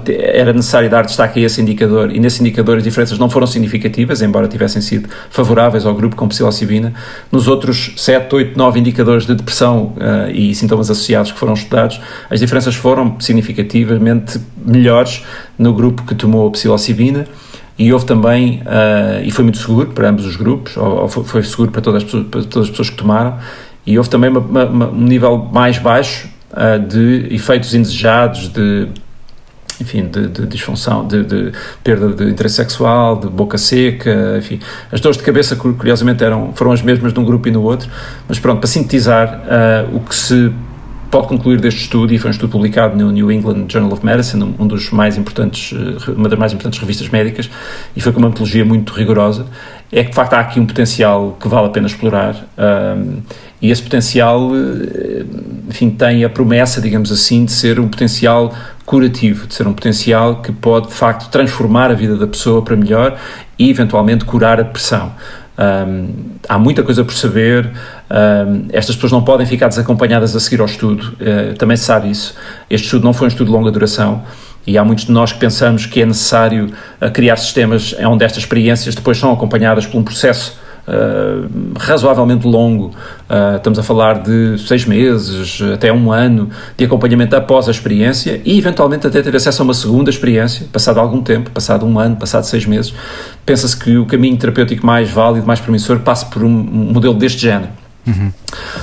era 0.06 0.52
necessário 0.52 0.88
dar 0.88 1.04
destaque 1.04 1.40
a 1.40 1.42
esse 1.42 1.60
indicador 1.60 2.14
e 2.14 2.20
nesse 2.20 2.40
indicador 2.40 2.76
as 2.76 2.84
diferenças 2.84 3.18
não 3.18 3.28
foram 3.28 3.48
significativas, 3.48 4.22
embora 4.22 4.46
tivessem 4.46 4.80
sido 4.80 5.08
favoráveis 5.28 5.84
ao 5.84 5.94
grupo 5.94 6.14
com 6.14 6.28
psilocibina. 6.28 6.92
Nos 7.32 7.48
outros 7.48 7.94
7, 7.96 8.32
8, 8.32 8.56
9 8.56 8.78
indicadores 8.78 9.26
de 9.26 9.34
depressão 9.34 9.94
uh, 9.96 10.30
e 10.32 10.54
sintomas 10.54 10.88
associados 10.88 11.32
que 11.32 11.38
foram 11.38 11.54
estudados, 11.54 12.00
as 12.30 12.38
diferenças 12.38 12.76
foram 12.76 13.16
significativamente 13.20 14.40
melhores 14.64 15.24
no 15.58 15.74
grupo 15.74 16.04
que 16.04 16.14
tomou 16.14 16.48
psilocibina 16.52 17.26
e 17.78 17.92
houve 17.92 18.04
também, 18.04 18.62
uh, 18.62 19.24
e 19.24 19.30
foi 19.30 19.44
muito 19.44 19.58
seguro 19.58 19.90
para 19.90 20.08
ambos 20.08 20.26
os 20.26 20.36
grupos, 20.36 20.76
ou, 20.76 21.02
ou 21.02 21.08
foi 21.08 21.42
seguro 21.42 21.70
para 21.70 21.80
todas, 21.80 22.02
as 22.02 22.04
pessoas, 22.04 22.26
para 22.26 22.42
todas 22.42 22.68
as 22.68 22.70
pessoas 22.70 22.90
que 22.90 22.96
tomaram, 22.96 23.38
e 23.86 23.96
houve 23.98 24.10
também 24.10 24.30
uma, 24.30 24.40
uma, 24.40 24.88
um 24.88 25.04
nível 25.04 25.38
mais 25.52 25.78
baixo 25.78 26.28
uh, 26.52 26.78
de 26.78 27.34
efeitos 27.34 27.74
indesejados, 27.74 28.48
de 28.48 28.88
enfim, 29.80 30.06
de, 30.06 30.28
de 30.28 30.46
disfunção, 30.46 31.06
de, 31.06 31.24
de, 31.24 31.52
perda 31.82 32.08
de 32.08 32.30
interesse 32.30 32.56
sexual, 32.56 33.16
de 33.16 33.26
boca 33.26 33.58
seca, 33.58 34.36
enfim. 34.38 34.60
As 34.92 35.00
dores 35.00 35.16
de 35.16 35.24
cabeça, 35.24 35.56
curiosamente, 35.56 36.22
eram, 36.22 36.52
foram 36.54 36.70
as 36.70 36.82
mesmas 36.82 37.12
de 37.12 37.18
um 37.18 37.24
grupo 37.24 37.48
e 37.48 37.50
no 37.50 37.62
outro, 37.62 37.90
mas 38.28 38.38
pronto, 38.38 38.60
para 38.60 38.68
sintetizar, 38.68 39.42
uh, 39.42 39.96
o 39.96 40.00
que 40.00 40.14
se 40.14 40.52
pode 41.12 41.28
concluir 41.28 41.60
deste 41.60 41.82
estudo, 41.82 42.14
e 42.14 42.18
foi 42.18 42.30
um 42.30 42.32
estudo 42.32 42.50
publicado 42.50 42.96
no 42.96 43.12
New 43.12 43.30
England 43.30 43.66
Journal 43.68 43.92
of 43.92 44.04
Medicine, 44.04 44.54
um 44.58 44.66
dos 44.66 44.90
mais 44.90 45.18
importantes, 45.18 45.78
eh, 45.78 46.10
uma 46.12 46.26
das 46.26 46.38
mais 46.38 46.54
importantes 46.54 46.80
revistas 46.80 47.10
médicas, 47.10 47.50
e 47.94 48.00
foi 48.00 48.12
com 48.12 48.18
uma 48.18 48.28
metodologia 48.28 48.64
muito 48.64 48.94
rigorosa, 48.94 49.44
é 49.92 50.02
que 50.02 50.08
de 50.08 50.14
facto 50.14 50.32
há 50.32 50.40
aqui 50.40 50.58
um 50.58 50.64
potencial 50.64 51.36
que 51.38 51.46
vale 51.48 51.66
a 51.66 51.68
pena 51.68 51.86
explorar. 51.86 52.34
Um, 52.56 53.20
e 53.60 53.70
esse 53.70 53.82
potencial, 53.82 54.52
eh, 54.56 55.26
enfim, 55.68 55.90
tem 55.90 56.24
a 56.24 56.30
promessa, 56.30 56.80
digamos 56.80 57.12
assim, 57.12 57.44
de 57.44 57.52
ser 57.52 57.78
um 57.78 57.88
potencial 57.88 58.50
curativo, 58.86 59.46
de 59.46 59.54
ser 59.54 59.66
um 59.66 59.74
potencial 59.74 60.40
que 60.40 60.50
pode 60.50 60.88
de 60.88 60.94
facto 60.94 61.30
transformar 61.30 61.90
a 61.90 61.94
vida 61.94 62.16
da 62.16 62.26
pessoa 62.26 62.62
para 62.62 62.74
melhor 62.74 63.18
e 63.58 63.68
eventualmente 63.68 64.24
curar 64.24 64.58
a 64.58 64.62
depressão. 64.62 65.12
Um, 65.58 66.08
há 66.48 66.58
muita 66.58 66.82
coisa 66.82 67.04
por 67.04 67.12
saber, 67.12 67.70
estas 68.72 68.94
pessoas 68.94 69.12
não 69.12 69.22
podem 69.22 69.46
ficar 69.46 69.68
desacompanhadas 69.68 70.36
a 70.36 70.40
seguir 70.40 70.60
ao 70.60 70.66
estudo, 70.66 71.14
uh, 71.14 71.54
também 71.56 71.76
se 71.76 71.84
sabe 71.84 72.10
isso. 72.10 72.34
Este 72.68 72.84
estudo 72.84 73.04
não 73.04 73.12
foi 73.12 73.26
um 73.26 73.28
estudo 73.28 73.46
de 73.46 73.52
longa 73.52 73.70
duração 73.70 74.22
e 74.66 74.76
há 74.76 74.84
muitos 74.84 75.06
de 75.06 75.12
nós 75.12 75.32
que 75.32 75.38
pensamos 75.38 75.86
que 75.86 76.02
é 76.02 76.06
necessário 76.06 76.70
uh, 77.00 77.10
criar 77.10 77.36
sistemas 77.36 77.94
onde 78.04 78.24
estas 78.24 78.38
experiências 78.42 78.94
depois 78.94 79.16
são 79.18 79.32
acompanhadas 79.32 79.86
por 79.86 79.98
um 79.98 80.02
processo 80.02 80.60
Uh, 80.82 81.78
razoavelmente 81.78 82.44
longo, 82.44 82.86
uh, 83.30 83.56
estamos 83.56 83.78
a 83.78 83.84
falar 83.84 84.20
de 84.20 84.58
seis 84.58 84.84
meses 84.84 85.62
até 85.72 85.92
um 85.92 86.10
ano 86.10 86.50
de 86.76 86.84
acompanhamento 86.84 87.36
após 87.36 87.68
a 87.68 87.70
experiência 87.70 88.40
e 88.44 88.58
eventualmente 88.58 89.06
até 89.06 89.22
ter 89.22 89.36
acesso 89.36 89.62
a 89.62 89.64
uma 89.64 89.74
segunda 89.74 90.10
experiência, 90.10 90.66
passado 90.72 90.98
algum 90.98 91.22
tempo, 91.22 91.52
passado 91.52 91.86
um 91.86 92.00
ano, 92.00 92.16
passado 92.16 92.42
seis 92.46 92.66
meses. 92.66 92.92
Pensa-se 93.46 93.76
que 93.76 93.96
o 93.96 94.06
caminho 94.06 94.36
terapêutico 94.36 94.84
mais 94.84 95.08
válido, 95.08 95.46
mais 95.46 95.60
promissor, 95.60 96.00
passa 96.00 96.26
por 96.26 96.42
um 96.42 96.50
modelo 96.50 97.14
deste 97.14 97.40
género. 97.40 97.81
Uhum. 98.06 98.32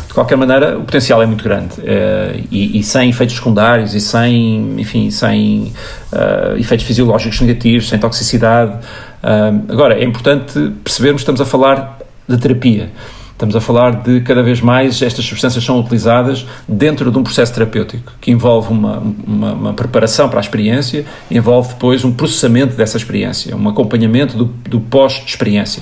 De 0.08 0.14
qualquer 0.14 0.38
maneira, 0.38 0.78
o 0.78 0.84
potencial 0.84 1.22
é 1.22 1.26
muito 1.26 1.44
grande 1.44 1.80
uh, 1.82 2.48
e, 2.50 2.80
e, 2.80 2.84
sem 2.84 3.10
efeitos 3.10 3.36
secundários 3.36 3.94
e 3.94 4.00
sem, 4.00 4.80
enfim, 4.80 5.12
sem 5.12 5.74
uh, 6.14 6.58
efeitos 6.58 6.86
fisiológicos 6.86 7.42
negativos, 7.42 7.90
sem 7.90 8.00
toxicidade. 8.00 8.78
Uh, 9.22 9.72
agora, 9.72 10.00
é 10.00 10.04
importante 10.06 10.54
percebermos 10.84 11.22
que 11.22 11.24
estamos 11.24 11.42
a 11.42 11.46
falar 11.46 12.00
de 12.28 12.38
terapia. 12.38 12.90
Estamos 13.34 13.56
a 13.56 13.62
falar 13.62 14.04
de 14.04 14.20
cada 14.20 14.44
vez 14.44 14.60
mais 14.60 15.02
estas 15.02 15.24
substâncias 15.24 15.64
são 15.64 15.80
utilizadas 15.80 16.46
dentro 16.68 17.10
de 17.10 17.18
um 17.18 17.24
processo 17.24 17.54
terapêutico 17.54 18.12
que 18.20 18.32
envolve 18.32 18.70
uma, 18.70 19.02
uma, 19.26 19.54
uma 19.54 19.74
preparação 19.74 20.28
para 20.28 20.40
a 20.40 20.42
experiência, 20.42 21.06
envolve 21.32 21.70
depois 21.70 22.04
um 22.04 22.12
processamento 22.12 22.76
dessa 22.76 22.98
experiência, 22.98 23.56
um 23.56 23.70
acompanhamento 23.70 24.36
do, 24.38 24.46
do 24.46 24.82
pós-experiência. 24.82 25.82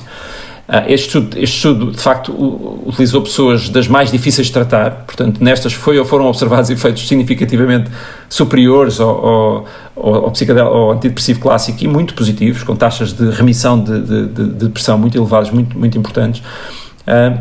Uh, 0.68 0.84
este, 0.88 1.08
estudo, 1.08 1.40
este 1.40 1.56
estudo, 1.56 1.92
de 1.92 2.02
facto, 2.02 2.34
utilizou 2.86 3.22
pessoas 3.22 3.70
das 3.70 3.88
mais 3.88 4.12
difíceis 4.12 4.48
de 4.48 4.54
tratar, 4.54 5.06
portanto, 5.06 5.42
nestas 5.42 5.72
foi, 5.72 6.04
foram 6.04 6.26
observados 6.26 6.70
efeitos 6.70 7.08
significativamente 7.08 7.90
superiores 8.28 9.00
ao, 9.00 9.10
ao, 9.10 9.66
ao, 9.96 10.26
ao, 10.26 10.76
ao 10.76 10.92
antidepressivo 10.92 11.40
clássico 11.40 11.82
e 11.86 11.88
muito 11.88 12.14
positivos, 12.14 12.64
com 12.64 12.76
taxas 12.76 13.14
de 13.14 13.30
remissão 13.30 13.82
de, 13.82 14.02
de, 14.02 14.28
de 14.28 14.44
depressão 14.66 14.98
muito 14.98 15.18
elevadas, 15.18 15.52
muito, 15.52 15.78
muito 15.80 15.98
importantes. 15.98 16.42
Uh, 17.08 17.40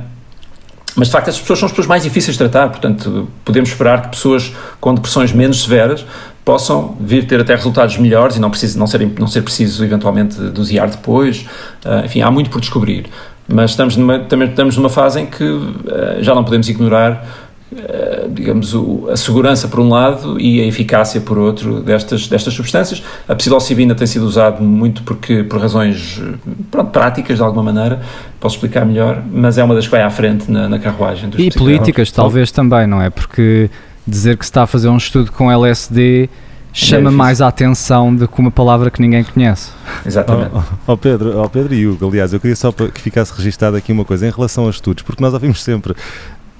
mas 0.94 1.08
de 1.08 1.12
facto, 1.12 1.28
essas 1.28 1.40
pessoas 1.40 1.58
são 1.58 1.66
as 1.66 1.72
pessoas 1.72 1.88
mais 1.88 2.04
difíceis 2.04 2.36
de 2.36 2.38
tratar, 2.38 2.68
portanto, 2.68 3.28
podemos 3.44 3.68
esperar 3.68 4.02
que 4.02 4.08
pessoas 4.10 4.52
com 4.80 4.94
depressões 4.94 5.32
menos 5.32 5.64
severas 5.64 6.06
possam 6.46 6.96
vir 7.00 7.26
ter 7.26 7.40
até 7.40 7.56
resultados 7.56 7.98
melhores 7.98 8.36
e 8.36 8.40
não, 8.40 8.50
precisa, 8.50 8.78
não, 8.78 8.86
ser, 8.86 9.04
não 9.18 9.26
ser 9.26 9.42
preciso 9.42 9.84
eventualmente 9.84 10.36
dosear 10.36 10.88
depois. 10.88 11.44
Uh, 11.84 12.06
enfim, 12.06 12.22
há 12.22 12.30
muito 12.30 12.48
por 12.50 12.60
descobrir. 12.60 13.06
Mas 13.52 13.72
estamos 13.72 13.96
numa, 13.96 14.20
também 14.20 14.48
estamos 14.48 14.76
numa 14.76 14.88
fase 14.88 15.20
em 15.20 15.26
que 15.26 15.42
uh, 15.42 15.72
já 16.20 16.36
não 16.36 16.44
podemos 16.44 16.68
ignorar, 16.68 17.26
uh, 17.72 18.28
digamos, 18.30 18.74
o, 18.74 19.08
a 19.10 19.16
segurança 19.16 19.66
por 19.66 19.80
um 19.80 19.88
lado 19.88 20.40
e 20.40 20.60
a 20.60 20.66
eficácia 20.66 21.20
por 21.20 21.36
outro 21.36 21.80
destas, 21.80 22.28
destas 22.28 22.54
substâncias. 22.54 23.02
A 23.26 23.34
psilocibina 23.34 23.96
tem 23.96 24.06
sido 24.06 24.24
usado 24.24 24.62
muito 24.62 25.02
porque, 25.02 25.42
por 25.42 25.60
razões 25.60 26.22
pronto, 26.70 26.92
práticas, 26.92 27.38
de 27.38 27.42
alguma 27.42 27.72
maneira, 27.72 28.02
posso 28.38 28.54
explicar 28.54 28.86
melhor, 28.86 29.20
mas 29.32 29.58
é 29.58 29.64
uma 29.64 29.74
das 29.74 29.86
que 29.86 29.90
vai 29.90 30.02
à 30.02 30.10
frente 30.10 30.48
na, 30.48 30.68
na 30.68 30.78
carruagem. 30.78 31.28
e 31.38 31.50
políticas, 31.50 32.12
talvez 32.12 32.52
também, 32.52 32.86
não 32.86 33.02
é? 33.02 33.10
Porque 33.10 33.68
dizer 34.06 34.36
que 34.36 34.44
se 34.44 34.50
está 34.50 34.62
a 34.62 34.66
fazer 34.66 34.88
um 34.88 34.96
estudo 34.96 35.32
com 35.32 35.50
LSD 35.50 36.28
chama 36.76 37.08
é 37.08 37.12
mais 37.12 37.40
a 37.40 37.48
atenção 37.48 38.14
do 38.14 38.28
que 38.28 38.38
uma 38.38 38.50
palavra 38.50 38.90
que 38.90 39.00
ninguém 39.00 39.24
conhece. 39.24 39.70
Exatamente. 40.04 40.50
Ó 40.52 40.58
oh, 40.58 40.92
oh 40.92 40.96
Pedro, 40.96 41.42
oh 41.42 41.48
Pedro 41.48 41.74
e 41.74 41.86
Hugo, 41.86 42.06
aliás, 42.06 42.32
eu 42.32 42.40
queria 42.40 42.54
só 42.54 42.70
que 42.70 43.00
ficasse 43.00 43.32
registado 43.34 43.76
aqui 43.76 43.92
uma 43.92 44.04
coisa 44.04 44.26
em 44.26 44.30
relação 44.30 44.64
aos 44.64 44.76
estudos, 44.76 45.02
porque 45.02 45.22
nós 45.22 45.32
ouvimos 45.32 45.62
sempre 45.62 45.94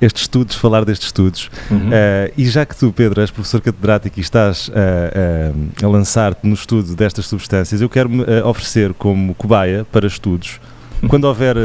estes 0.00 0.22
estudos, 0.22 0.56
falar 0.56 0.84
destes 0.84 1.08
estudos, 1.08 1.50
uhum. 1.70 1.88
uh, 1.88 2.32
e 2.36 2.46
já 2.46 2.66
que 2.66 2.76
tu, 2.76 2.92
Pedro, 2.92 3.20
és 3.20 3.30
professor 3.30 3.60
catedrático 3.60 4.18
e 4.18 4.22
estás 4.22 4.68
uh, 4.68 4.72
uh, 4.72 5.86
a 5.86 5.88
lançar-te 5.88 6.46
no 6.46 6.54
estudo 6.54 6.94
destas 6.94 7.26
substâncias, 7.26 7.80
eu 7.80 7.88
quero-me 7.88 8.22
oferecer 8.44 8.92
como 8.94 9.34
cobaia 9.34 9.86
para 9.90 10.06
estudos. 10.06 10.60
Quando 11.08 11.24
houver 11.24 11.56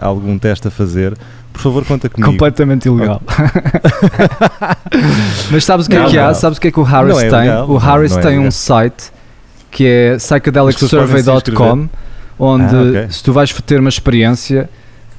algum 0.00 0.38
teste 0.38 0.68
a 0.68 0.70
fazer, 0.70 1.16
por 1.56 1.62
favor, 1.62 1.84
conta 1.84 2.08
comigo. 2.08 2.30
Completamente 2.30 2.86
ilegal. 2.86 3.20
Mas 5.50 5.64
sabes 5.64 5.86
o 5.86 5.90
que 5.90 5.96
é 5.96 6.04
que 6.04 6.18
há? 6.18 6.34
Sabes 6.34 6.58
o 6.58 6.60
que 6.60 6.68
é 6.68 6.70
que 6.70 6.78
o 6.78 6.82
Harris 6.82 7.16
é 7.16 7.30
tem? 7.30 7.40
Legal. 7.40 7.70
O 7.70 7.78
Harris 7.78 8.12
não, 8.12 8.20
não 8.20 8.28
é 8.28 8.32
tem 8.32 8.38
um 8.38 8.50
site 8.50 9.10
que 9.70 9.86
é 9.86 10.16
psychedelicsurvey.com 10.16 11.88
onde 12.38 12.76
ah, 12.76 12.82
okay. 12.82 13.10
se 13.10 13.24
tu 13.24 13.32
vais 13.32 13.50
ter 13.52 13.80
uma 13.80 13.88
experiência 13.88 14.68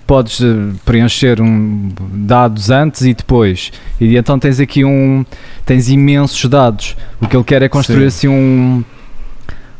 podes 0.05 0.39
eh, 0.39 0.45
preencher 0.85 1.41
um, 1.41 1.89
dados 1.99 2.69
antes 2.69 3.01
e 3.01 3.13
depois 3.13 3.71
e 3.99 4.15
então 4.15 4.37
tens 4.37 4.59
aqui 4.59 4.85
um 4.85 5.25
tens 5.65 5.89
imensos 5.89 6.45
dados 6.45 6.95
o 7.19 7.27
que 7.27 7.35
ele 7.35 7.43
quer 7.43 7.63
é 7.63 7.67
construir 7.67 8.01
Sim. 8.01 8.05
assim 8.05 8.27
um 8.27 8.83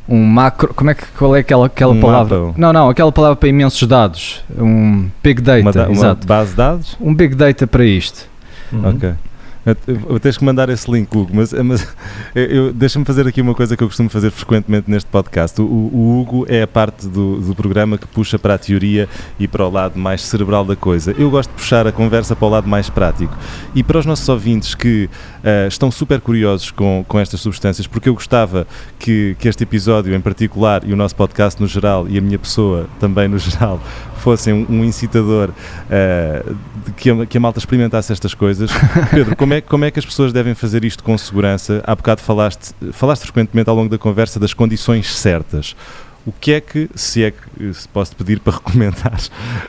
um 0.08 0.24
macro. 0.24 0.74
Como 0.74 0.90
é 0.90 0.94
que 0.96 1.06
qual 1.18 1.36
é 1.36 1.40
aquela, 1.40 1.66
aquela 1.66 1.94
um 1.94 2.00
palavra? 2.00 2.40
Mapa. 2.40 2.56
Não, 2.58 2.74
não, 2.74 2.90
aquela 2.90 3.12
palavra 3.12 3.36
para 3.36 3.50
imensos 3.50 3.88
dados. 3.88 4.44
Um 4.58 5.10
big 5.24 5.42
data. 5.42 5.62
Uma, 5.62 5.72
da, 5.72 5.92
exato. 5.92 6.22
Uma 6.22 6.28
base 6.28 6.52
de 6.52 6.58
dados? 6.58 6.98
Um 7.00 7.14
big 7.14 7.36
data 7.36 7.68
para 7.68 7.86
isto. 7.86 8.28
Uhum. 8.72 8.90
Ok. 8.90 9.14
Tens 10.22 10.38
que 10.38 10.46
mandar 10.46 10.70
esse 10.70 10.90
link, 10.90 11.14
Hugo, 11.14 11.32
mas, 11.34 11.52
mas 11.52 11.86
deixa-me 12.74 13.04
fazer 13.04 13.28
aqui 13.28 13.42
uma 13.42 13.54
coisa 13.54 13.76
que 13.76 13.84
eu 13.84 13.88
costumo 13.88 14.10
fazer 14.10 14.32
frequentemente 14.32 14.90
neste 14.90 15.10
podcast. 15.10 15.60
O, 15.60 15.66
o 15.66 16.22
Hugo 16.22 16.46
é 16.48 16.62
a 16.62 16.68
parte 16.68 17.06
do, 17.08 17.42
do, 17.42 17.54
programa 17.54 17.98
que 17.98 18.08
puxa 18.08 18.40
para 18.40 18.54
a 18.54 18.58
teoria 18.58 19.10
e 19.38 19.46
para 19.46 19.66
o 19.66 19.70
lado 19.70 20.00
mais 20.00 20.24
cerebral 20.24 20.64
da 20.64 20.76
coisa. 20.76 21.14
Eu 21.18 21.30
gosto 21.30 21.50
de 21.50 21.56
puxar 21.58 21.86
a 21.86 21.92
conversa 21.92 22.34
para 22.34 22.48
o 22.48 22.50
lado 22.50 22.68
mais 22.68 22.90
prático. 22.90 23.36
E 23.76 23.84
para 23.84 23.98
os 23.98 24.06
nossos 24.06 24.28
ouvintes 24.30 24.74
que 24.74 25.10
uh, 25.48 25.68
estão 25.68 25.90
super 25.90 26.20
curiosos 26.20 26.72
com, 26.72 27.06
com 27.08 27.20
estas 27.20 27.40
substâncias, 27.40 27.88
porque 27.88 28.10
eu 28.10 28.14
gostava 28.14 28.68
que, 29.00 29.36
que 29.40 29.48
este 29.48 29.64
episódio 29.64 30.14
em 30.14 30.20
particular 30.20 30.84
e 30.86 30.92
o 30.92 30.96
nosso 30.96 31.16
podcast 31.16 31.62
no 31.62 31.68
geral 31.68 32.08
e 32.10 32.18
a 32.18 32.22
minha 32.22 32.38
pessoa 32.38 32.88
também 33.00 33.28
no 33.28 33.40
geral 33.40 33.80
fossem 34.18 34.54
um, 34.54 34.66
um 34.70 34.84
incitador 34.84 35.50
uh, 35.50 36.56
de 36.86 36.92
que 36.94 37.10
a, 37.10 37.26
que 37.26 37.38
a 37.38 37.40
malta 37.40 37.60
experimentasse 37.60 38.12
estas 38.12 38.34
coisas. 38.34 38.70
Pedro, 39.12 39.36
como 39.36 39.54
é, 39.54 39.62
como 39.62 39.86
é 39.86 39.92
que 39.92 40.00
as 40.00 40.06
pessoas 40.06 40.34
devem 40.34 40.54
fazer 40.54 40.84
isto 40.84 41.04
com 41.04 41.18
segurança? 41.18 41.82
Há 41.86 41.96
bocado 41.96 42.22
falaste, 42.22 42.74
falaste 42.92 43.24
frequentemente 43.24 43.70
ao 43.70 43.76
longo 43.76 43.90
da 43.90 43.98
conversa 43.98 44.40
das 44.40 44.54
condições 44.54 45.16
certas. 45.16 45.76
O 46.28 46.32
que 46.34 46.52
é 46.52 46.60
que, 46.60 46.90
se 46.94 47.24
é 47.24 47.32
que 47.32 47.74
se 47.74 47.88
posso 47.88 48.14
pedir 48.14 48.42
para 48.42 48.52
recomendar 48.60 49.18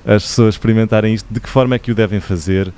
as 0.05 0.25
pessoas 0.25 0.57
experimentarem 0.57 1.15
isto, 1.15 1.27
de 1.31 1.39
que 1.39 1.49
forma 1.49 1.77
é 1.77 1.79
que 1.79 1.93
o 1.93 1.95
devem 1.95 2.19
fazer, 2.19 2.67
uh, 2.67 2.73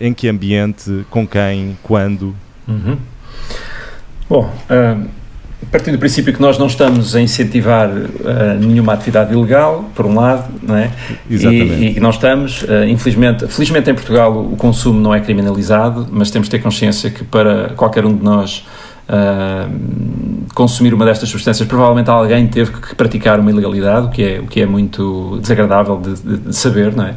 em 0.00 0.14
que 0.14 0.28
ambiente, 0.28 1.04
com 1.10 1.26
quem, 1.26 1.76
quando? 1.82 2.32
Uhum. 2.68 2.96
Bom, 4.28 4.44
uh, 4.44 5.08
partindo 5.72 5.96
do 5.96 5.98
princípio 5.98 6.32
que 6.32 6.40
nós 6.40 6.58
não 6.58 6.68
estamos 6.68 7.16
a 7.16 7.20
incentivar 7.20 7.88
uh, 7.88 8.58
nenhuma 8.60 8.92
atividade 8.92 9.32
ilegal, 9.32 9.90
por 9.96 10.06
um 10.06 10.14
lado, 10.14 10.52
não 10.62 10.76
é? 10.76 10.92
Exatamente. 11.28 11.84
E, 11.84 11.96
e 11.96 12.00
nós 12.00 12.14
estamos, 12.14 12.62
uh, 12.62 12.84
infelizmente, 12.86 13.48
felizmente 13.48 13.90
em 13.90 13.94
Portugal 13.94 14.32
o 14.32 14.56
consumo 14.56 15.00
não 15.00 15.12
é 15.12 15.18
criminalizado, 15.18 16.06
mas 16.08 16.30
temos 16.30 16.46
de 16.46 16.52
ter 16.52 16.62
consciência 16.62 17.10
que 17.10 17.24
para 17.24 17.70
qualquer 17.70 18.04
um 18.04 18.14
de 18.14 18.22
nós 18.22 18.64
consumir 20.54 20.94
uma 20.94 21.04
destas 21.04 21.28
substâncias, 21.28 21.66
provavelmente 21.66 22.10
alguém 22.10 22.46
teve 22.46 22.72
que 22.72 22.94
praticar 22.94 23.40
uma 23.40 23.50
ilegalidade, 23.50 24.06
o 24.06 24.10
que 24.10 24.22
é, 24.22 24.40
o 24.40 24.46
que 24.46 24.60
é 24.60 24.66
muito 24.66 25.38
desagradável 25.40 25.98
de, 25.98 26.14
de, 26.14 26.36
de 26.38 26.56
saber, 26.56 26.94
não 26.94 27.04
é? 27.04 27.16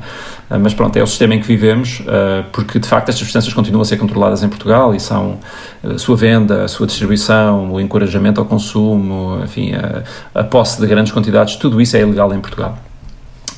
Uh, 0.50 0.60
mas 0.60 0.74
pronto, 0.74 0.96
é 0.96 1.04
o 1.04 1.08
sistema 1.08 1.36
em 1.36 1.40
que 1.40 1.48
vivemos, 1.48 2.02
uh, 2.02 2.46
porque 2.52 2.80
de 2.80 2.88
facto 2.88 3.10
estas 3.10 3.20
substâncias 3.20 3.54
continuam 3.54 3.82
a 3.82 3.86
ser 3.86 3.98
controladas 3.98 4.44
em 4.44 4.50
Portugal 4.50 4.94
e 4.94 5.00
são 5.00 5.40
a 5.84 5.98
sua 5.98 6.16
venda, 6.16 6.64
a 6.64 6.68
sua 6.68 6.86
distribuição, 6.86 7.74
o 7.74 7.82
encorajamento 7.82 8.40
ao 8.40 8.46
consumo, 8.46 9.40
enfim, 9.44 9.74
a, 9.74 10.04
a 10.40 10.44
posse 10.44 10.80
de 10.80 10.88
grandes 10.88 11.12
quantidades, 11.12 11.56
tudo 11.56 11.82
isso 11.82 11.98
é 11.98 12.02
ilegal 12.02 12.34
em 12.34 12.40
Portugal. 12.40 12.78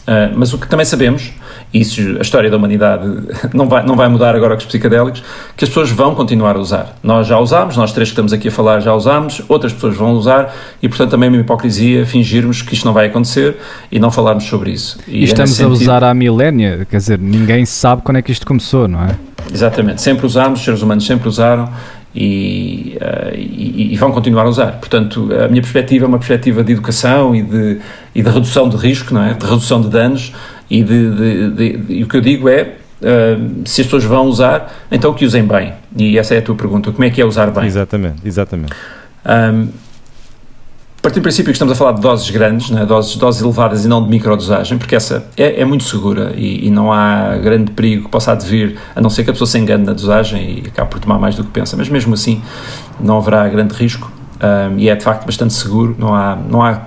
Uh, 0.07 0.31
mas 0.37 0.53
o 0.53 0.57
que 0.57 0.69
também 0.69 0.85
sabemos, 0.85 1.33
e 1.73 1.81
isso 1.81 2.15
a 2.17 2.21
história 2.21 2.49
da 2.49 2.55
humanidade 2.55 3.05
não 3.53 3.67
vai, 3.67 3.85
não 3.85 3.97
vai 3.97 4.07
mudar 4.07 4.33
agora 4.37 4.55
com 4.55 4.59
os 4.59 4.65
psicodélicos, 4.65 5.21
que 5.57 5.65
as 5.65 5.69
pessoas 5.69 5.89
vão 5.89 6.15
continuar 6.15 6.55
a 6.55 6.59
usar. 6.59 6.95
Nós 7.03 7.27
já 7.27 7.37
usámos, 7.37 7.75
nós 7.75 7.91
três 7.91 8.07
que 8.07 8.13
estamos 8.13 8.31
aqui 8.31 8.47
a 8.47 8.51
falar 8.51 8.79
já 8.79 8.93
usámos, 8.93 9.41
outras 9.49 9.73
pessoas 9.73 9.97
vão 9.97 10.13
usar, 10.13 10.55
e 10.81 10.87
portanto 10.87 11.11
também 11.11 11.27
é 11.27 11.29
uma 11.29 11.41
hipocrisia 11.41 12.05
fingirmos 12.05 12.61
que 12.61 12.73
isto 12.73 12.85
não 12.85 12.93
vai 12.93 13.07
acontecer 13.07 13.57
e 13.91 13.99
não 13.99 14.09
falarmos 14.09 14.45
sobre 14.45 14.71
isso. 14.71 14.97
E, 15.05 15.19
e 15.19 15.23
estamos 15.25 15.59
é 15.59 15.65
a 15.65 15.67
usar 15.67 16.03
há 16.05 16.13
milénia, 16.13 16.87
quer 16.89 16.97
dizer, 16.97 17.19
ninguém 17.19 17.65
sabe 17.65 18.01
quando 18.01 18.15
é 18.15 18.21
que 18.21 18.31
isto 18.31 18.47
começou, 18.47 18.87
não 18.87 19.03
é? 19.03 19.09
Exatamente, 19.53 20.01
sempre 20.01 20.25
usámos, 20.25 20.59
os 20.59 20.65
seres 20.65 20.81
humanos 20.81 21.05
sempre 21.05 21.27
usaram, 21.27 21.69
e, 22.19 22.97
uh, 22.99 23.35
e, 23.35 23.93
e, 23.93 23.97
vão 23.97 24.11
continuar 24.11 24.43
a 24.43 24.49
usar. 24.49 24.71
Portanto, 24.79 25.29
a 25.31 25.47
minha 25.47 25.61
perspectiva 25.61 26.05
é 26.05 26.07
uma 26.07 26.17
perspectiva 26.17 26.63
de 26.63 26.73
educação 26.73 27.35
e 27.35 27.43
de, 27.43 27.77
e 28.15 28.23
de 28.23 28.29
redução 28.29 28.67
de 28.67 28.75
risco, 28.75 29.13
não 29.13 29.23
é? 29.23 29.35
de 29.35 29.45
redução 29.45 29.79
de 29.79 29.89
danos, 29.89 30.33
e, 30.67 30.81
de, 30.81 31.11
de, 31.11 31.51
de, 31.51 31.93
e 31.93 32.03
o 32.03 32.07
que 32.07 32.17
eu 32.17 32.21
digo 32.21 32.49
é, 32.49 32.63
uh, 32.63 33.61
se 33.65 33.81
as 33.81 33.87
pessoas 33.87 34.03
vão 34.03 34.25
usar, 34.25 34.75
então 34.91 35.13
que 35.13 35.25
usem 35.25 35.45
bem. 35.45 35.73
E 35.95 36.17
essa 36.17 36.33
é 36.33 36.39
a 36.39 36.41
tua 36.41 36.55
pergunta, 36.55 36.91
como 36.91 37.03
é 37.03 37.11
que 37.11 37.21
é 37.21 37.25
usar 37.25 37.51
bem? 37.51 37.65
Exatamente, 37.65 38.25
exatamente. 38.25 38.73
Um, 39.23 39.67
partir 41.07 41.21
do 41.21 41.23
princípio 41.23 41.45
que 41.45 41.55
estamos 41.55 41.71
a 41.71 41.75
falar 41.75 41.93
de 41.93 42.01
doses 42.01 42.29
grandes, 42.29 42.69
né, 42.69 42.85
doses, 42.85 43.15
doses 43.15 43.41
elevadas 43.41 43.85
e 43.85 43.87
não 43.87 44.03
de 44.03 44.09
microdosagem, 44.09 44.77
porque 44.77 44.93
essa 44.93 45.25
é, 45.37 45.61
é 45.61 45.63
muito 45.63 45.85
segura 45.85 46.33
e, 46.35 46.67
e, 46.67 46.69
não 46.69 46.91
há 46.91 47.37
grande 47.37 47.71
perigo 47.71 48.03
que 48.03 48.09
possa 48.09 48.33
advir, 48.33 48.77
a 48.93 48.99
não 48.99 49.09
ser 49.09 49.23
que 49.23 49.29
a 49.29 49.33
pessoa 49.33 49.47
se 49.47 49.57
engane 49.57 49.85
na 49.85 49.93
dosagem 49.93 50.63
e 50.65 50.67
acabe 50.67 50.89
por 50.89 50.99
tomar 50.99 51.17
mais 51.17 51.33
do 51.35 51.45
que 51.45 51.49
pensa, 51.49 51.77
mas 51.77 51.87
mesmo 51.87 52.13
assim 52.13 52.41
não 52.99 53.19
haverá 53.19 53.47
grande 53.47 53.73
risco 53.73 54.11
um, 54.71 54.77
e 54.77 54.89
é 54.89 54.95
de 54.97 55.03
facto 55.03 55.25
bastante 55.25 55.53
seguro, 55.53 55.95
não 55.97 56.13
há, 56.13 56.35
não 56.35 56.61
há 56.61 56.81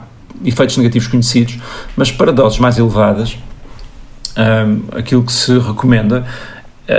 efeitos 0.45 0.77
negativos 0.77 1.09
conhecidos, 1.09 1.59
mas 1.97 2.13
para 2.13 2.31
doses 2.31 2.59
mais 2.59 2.77
elevadas, 2.77 3.39
um, 4.37 4.99
aquilo 4.99 5.23
que 5.23 5.33
se 5.33 5.59
recomenda 5.59 6.27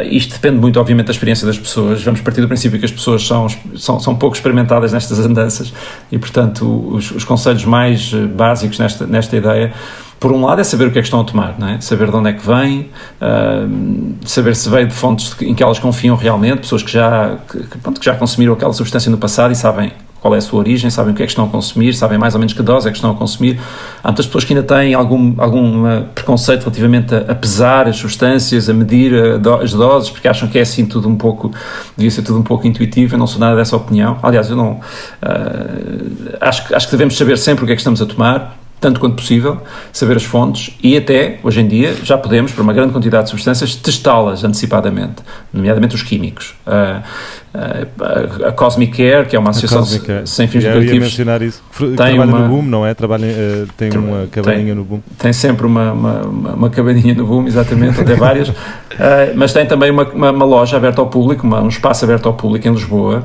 isto 0.09 0.33
depende 0.33 0.57
muito, 0.59 0.79
obviamente, 0.79 1.07
da 1.07 1.11
experiência 1.11 1.45
das 1.45 1.57
pessoas. 1.57 2.03
Vamos 2.03 2.21
partir 2.21 2.41
do 2.41 2.47
princípio 2.47 2.79
que 2.79 2.85
as 2.85 2.91
pessoas 2.91 3.25
são, 3.25 3.47
são, 3.75 3.99
são 3.99 4.15
pouco 4.15 4.35
experimentadas 4.35 4.93
nestas 4.93 5.19
andanças 5.19 5.73
e, 6.11 6.17
portanto, 6.17 6.65
os, 6.93 7.11
os 7.11 7.23
conselhos 7.23 7.65
mais 7.65 8.11
eh, 8.13 8.25
básicos 8.25 8.79
nesta, 8.79 9.05
nesta 9.05 9.35
ideia 9.35 9.73
por 10.21 10.31
um 10.31 10.45
lado 10.45 10.61
é 10.61 10.63
saber 10.63 10.85
o 10.85 10.91
que 10.91 10.99
é 10.99 11.01
que 11.01 11.07
estão 11.07 11.19
a 11.19 11.23
tomar, 11.23 11.55
não 11.57 11.67
é? 11.67 11.81
saber 11.81 12.11
de 12.11 12.15
onde 12.15 12.29
é 12.29 12.33
que 12.33 12.45
vem, 12.45 12.91
uh, 13.19 14.15
saber 14.23 14.55
se 14.55 14.69
veio 14.69 14.87
de 14.87 14.93
fontes 14.93 15.35
em 15.41 15.55
que 15.55 15.63
elas 15.63 15.79
confiam 15.79 16.15
realmente, 16.15 16.59
pessoas 16.59 16.83
que 16.83 16.91
já, 16.91 17.39
que, 17.49 17.79
pronto, 17.79 17.99
que 17.99 18.05
já 18.05 18.13
consumiram 18.13 18.53
aquela 18.53 18.71
substância 18.71 19.09
no 19.09 19.17
passado 19.17 19.51
e 19.51 19.55
sabem 19.55 19.91
qual 20.21 20.35
é 20.35 20.37
a 20.37 20.41
sua 20.41 20.59
origem, 20.59 20.89
sabem 20.91 21.13
o 21.13 21.15
que 21.15 21.23
é 21.23 21.25
que 21.25 21.31
estão 21.31 21.45
a 21.45 21.47
consumir, 21.47 21.95
sabem 21.95 22.17
mais 22.17 22.35
ou 22.35 22.39
menos 22.39 22.53
que 22.53 22.61
dose 22.61 22.87
é 22.87 22.91
que 22.91 22.97
estão 22.97 23.09
a 23.09 23.15
consumir. 23.15 23.59
Há 24.03 24.09
muitas 24.09 24.27
pessoas 24.27 24.43
que 24.43 24.53
ainda 24.53 24.65
têm 24.65 24.93
algum, 24.93 25.33
algum 25.39 26.03
preconceito 26.13 26.61
relativamente 26.61 27.15
a, 27.15 27.31
a, 27.31 27.35
pesar 27.35 27.87
as 27.87 27.97
substâncias, 27.97 28.69
a 28.69 28.73
medir 28.73 29.13
a 29.15 29.37
do, 29.37 29.55
as 29.55 29.73
doses, 29.73 30.11
porque 30.11 30.27
acham 30.27 30.47
que 30.47 30.59
é 30.59 30.61
assim 30.61 30.85
tudo 30.85 31.09
um 31.09 31.15
pouco, 31.15 31.51
devia 31.97 32.11
ser 32.11 32.21
tudo 32.21 32.39
um 32.39 32.43
pouco 32.43 32.67
intuitivo. 32.67 33.15
Eu 33.15 33.19
não 33.19 33.25
sou 33.25 33.39
nada 33.39 33.55
dessa 33.55 33.75
opinião. 33.75 34.19
Aliás, 34.21 34.47
eu 34.47 34.55
não. 34.55 34.73
Uh, 34.73 36.37
acho, 36.39 36.75
acho 36.75 36.85
que 36.85 36.91
devemos 36.91 37.17
saber 37.17 37.37
sempre 37.39 37.63
o 37.63 37.67
que 37.67 37.73
é 37.73 37.75
que 37.75 37.81
estamos 37.81 37.99
a 37.99 38.05
tomar 38.05 38.60
tanto 38.81 38.99
quanto 38.99 39.15
possível, 39.15 39.61
saber 39.93 40.17
as 40.17 40.23
fontes 40.23 40.75
e 40.81 40.97
até, 40.97 41.37
hoje 41.43 41.61
em 41.61 41.67
dia, 41.67 41.95
já 42.03 42.17
podemos, 42.17 42.51
para 42.51 42.63
uma 42.63 42.73
grande 42.73 42.91
quantidade 42.91 43.25
de 43.25 43.29
substâncias, 43.29 43.75
testá-las 43.75 44.43
antecipadamente, 44.43 45.21
nomeadamente 45.53 45.93
os 45.93 46.01
químicos. 46.01 46.55
Uh, 46.65 46.99
uh, 47.53 48.45
a 48.47 48.51
Cosmic 48.51 48.97
Care, 48.97 49.27
que 49.27 49.35
é 49.35 49.39
uma 49.39 49.51
associação 49.51 49.85
sem 50.25 50.47
fins 50.47 50.63
lucrativos... 50.63 50.89
Eu 50.89 50.95
ia 50.95 50.99
mencionar 50.99 51.41
isso. 51.43 51.61
Tem 51.77 51.95
Trabalha 51.95 52.25
uma, 52.25 52.39
no 52.39 52.47
Boom, 52.49 52.63
não 52.63 52.83
é? 52.83 52.95
Trabalha, 52.95 53.27
uh, 53.27 53.67
tem 53.77 53.91
uma 53.91 54.25
cabaninha 54.31 54.65
tem, 54.65 54.73
no 54.73 54.83
Boom. 54.83 55.01
Tem 55.15 55.31
sempre 55.31 55.67
uma, 55.67 55.91
uma, 55.91 56.21
uma 56.23 56.69
cabaninha 56.71 57.13
no 57.13 57.27
Boom, 57.27 57.45
exatamente, 57.45 58.01
até 58.01 58.15
várias. 58.15 58.51
mas 59.35 59.53
tem 59.53 59.63
também 59.67 59.91
uma, 59.91 60.05
uma, 60.11 60.45
loja 60.45 60.75
aberta 60.75 60.99
ao 60.99 61.07
público, 61.07 61.45
um 61.45 61.67
espaço 61.67 62.03
aberto 62.03 62.25
ao 62.25 62.33
público 62.33 62.67
em 62.67 62.71
Lisboa, 62.71 63.23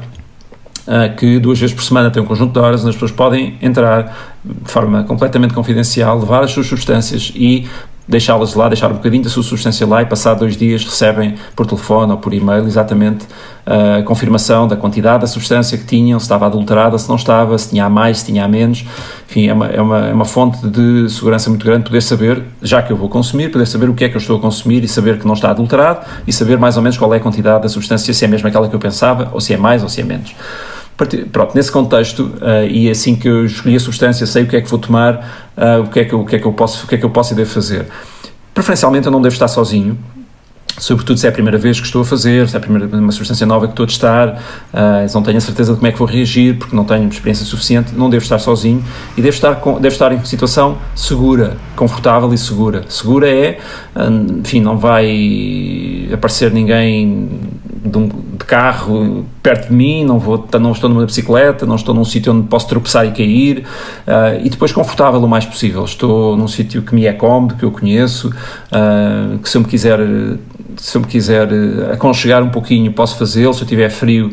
que 1.17 1.39
duas 1.39 1.59
vezes 1.59 1.75
por 1.75 1.83
semana 1.83 2.11
tem 2.11 2.23
um 2.23 2.27
conjunto 2.27 2.53
de 2.53 2.59
horas 2.59 2.81
onde 2.81 2.91
as 2.91 2.95
pessoas 2.95 3.11
podem 3.11 3.57
entrar 3.61 4.37
de 4.45 4.71
forma 4.71 5.03
completamente 5.05 5.53
confidencial, 5.53 6.19
levar 6.19 6.45
as 6.45 6.53
suas 6.53 6.67
substâncias 6.67 7.33
e 7.35 7.67
deixá-las 8.09 8.55
lá, 8.55 8.69
deixar 8.69 8.91
um 8.91 8.95
bocadinho 8.95 9.25
da 9.25 9.29
sua 9.29 9.43
substância 9.43 9.87
lá 9.87 10.01
e 10.01 10.07
passar 10.07 10.35
dois 10.35 10.57
dias 10.57 10.85
recebem 10.85 11.35
por 11.57 11.67
telefone 11.67 12.13
ou 12.13 12.19
por 12.19 12.33
e-mail 12.33 12.65
exatamente 12.65 13.27
a 13.67 14.03
confirmação 14.03 14.69
da 14.69 14.77
quantidade 14.77 15.23
da 15.23 15.27
substância 15.27 15.77
que 15.77 15.85
tinham, 15.85 16.19
se 16.21 16.25
estava 16.25 16.47
adulterada, 16.47 16.97
se 16.99 17.09
não 17.09 17.17
estava, 17.17 17.59
se 17.59 17.71
tinha 17.71 17.85
a 17.85 17.91
mais, 17.91 18.19
se 18.19 18.27
tinha 18.27 18.45
a 18.45 18.49
menos. 18.49 18.85
Enfim, 19.29 19.49
é 19.49 19.53
uma, 19.53 19.67
é 19.67 19.81
uma, 19.81 20.07
é 20.07 20.13
uma 20.13 20.25
fonte 20.25 20.65
de 20.69 21.11
segurança 21.11 21.51
muito 21.51 21.67
grande 21.67 21.85
poder 21.85 22.01
saber, 22.01 22.45
já 22.63 22.81
que 22.81 22.93
eu 22.93 22.97
vou 22.97 23.09
consumir, 23.09 23.51
poder 23.51 23.67
saber 23.67 23.91
o 23.91 23.95
que 23.95 24.05
é 24.05 24.09
que 24.09 24.17
eu 24.17 24.21
estou 24.21 24.37
a 24.37 24.41
consumir 24.41 24.85
e 24.85 24.89
saber 24.89 25.19
que 25.19 25.27
não 25.27 25.35
está 25.35 25.51
adulterado 25.51 26.07
e 26.29 26.33
saber 26.33 26.59
mais 26.59 26.77
ou 26.77 26.83
menos 26.83 26.97
qual 26.97 27.13
é 27.13 27.17
a 27.17 27.21
quantidade 27.21 27.65
da 27.65 27.69
substância, 27.69 28.15
se 28.15 28.25
é 28.25 28.29
mesmo 28.29 28.47
aquela 28.47 28.69
que 28.69 28.75
eu 28.75 28.81
pensava, 28.81 29.31
ou 29.33 29.41
se 29.41 29.53
é 29.53 29.57
mais 29.57 29.83
ou 29.83 29.89
se 29.89 30.01
é 30.01 30.05
menos. 30.05 30.33
Pronto, 30.97 31.55
nesse 31.55 31.71
contexto, 31.71 32.21
uh, 32.21 32.67
e 32.67 32.91
assim 32.91 33.15
que 33.15 33.29
eu 33.29 33.45
escolhi 33.45 33.77
a 33.77 33.81
substância, 33.81 34.27
sei 34.27 34.45
o 34.45 34.47
que 34.47 34.57
é 34.57 34.63
que 34.63 34.71
vou 34.71 34.79
tomar, 34.79 35.53
uh, 35.57 35.83
o, 35.83 35.89
que 35.89 36.01
é 36.01 36.05
que 36.07 36.15
eu, 36.15 36.21
o, 36.21 36.25
que 36.25 36.37
é 36.37 36.39
que 36.39 36.47
eu 36.47 36.53
posso, 36.55 36.87
o 36.87 36.89
que 36.89 36.95
é 36.95 36.99
que 36.99 37.05
eu 37.05 37.11
posso 37.11 37.35
e 37.35 37.37
devo 37.37 37.51
fazer. 37.51 37.87
Preferencialmente 38.55 39.05
eu 39.05 39.13
não 39.13 39.21
devo 39.21 39.35
estar 39.35 39.49
sozinho, 39.49 39.99
sobretudo 40.79 41.19
se 41.19 41.27
é 41.27 41.29
a 41.29 41.33
primeira 41.33 41.59
vez 41.59 41.79
que 41.79 41.85
estou 41.85 42.01
a 42.01 42.05
fazer, 42.05 42.49
se 42.49 42.57
é 42.57 42.59
a 42.59 42.61
primeira, 42.61 42.87
uma 42.97 43.13
substância 43.13 43.47
nova 43.47 43.67
que 43.67 43.73
estou 43.73 43.85
a 43.85 43.87
testar, 43.87 44.43
uh, 44.73 45.15
não 45.15 45.23
tenho 45.23 45.37
a 45.37 45.41
certeza 45.41 45.73
de 45.73 45.79
como 45.79 45.87
é 45.87 45.93
que 45.93 45.99
vou 45.99 46.09
reagir, 46.09 46.57
porque 46.57 46.75
não 46.75 46.85
tenho 46.85 47.07
experiência 47.09 47.45
suficiente, 47.45 47.95
não 47.95 48.09
devo 48.09 48.23
estar 48.23 48.39
sozinho 48.39 48.83
e 49.19 49.21
devo 49.21 49.35
estar, 49.35 49.57
com, 49.57 49.75
devo 49.75 49.93
estar 49.93 50.13
em 50.13 50.25
situação 50.25 50.79
segura, 50.95 51.59
confortável 51.75 52.33
e 52.33 52.39
segura. 52.39 52.87
Segura 52.89 53.29
é, 53.29 53.59
enfim, 54.41 54.61
não 54.61 54.79
vai 54.79 56.09
aparecer 56.11 56.51
ninguém 56.51 57.29
de, 57.87 57.99
um, 57.99 58.09
de 58.09 58.45
carro 58.45 59.25
perto 59.43 59.69
de 59.69 59.75
mim, 59.75 60.05
não, 60.05 60.19
vou, 60.19 60.47
não 60.61 60.73
estou 60.73 60.91
numa 60.91 61.07
bicicleta, 61.07 61.65
não 61.65 61.77
estou 61.77 61.95
num 61.95 62.05
sítio 62.05 62.33
onde 62.33 62.47
posso 62.49 62.69
tropeçar 62.69 63.07
e 63.07 63.13
cair, 63.13 63.59
uh, 64.07 64.45
e 64.45 64.51
depois 64.51 64.73
confortável 64.73 65.23
o 65.23 65.29
mais 65.29 65.45
possível. 65.45 65.85
Estou 65.85 66.37
num 66.37 66.49
sítio 66.49 66.83
que 66.83 66.95
me 66.95 67.07
é 67.07 67.13
cómodo, 67.13 67.55
que 67.55 67.65
eu 67.65 67.71
conheço, 67.71 68.29
uh, 68.29 69.39
que 69.39 69.49
se 69.49 69.57
eu 69.57 69.63
me 69.63 69.69
quiser 69.69 69.99
se 70.77 70.97
eu 70.97 71.01
me 71.01 71.07
quiser 71.07 71.49
eh, 71.51 71.93
aconchegar 71.93 72.43
um 72.43 72.51
pouquinho, 72.51 72.93
posso 72.93 73.17
fazê-lo. 73.19 73.55
Se 73.55 73.63
eu 73.63 73.67
tiver 73.67 73.89
frio, 73.91 74.31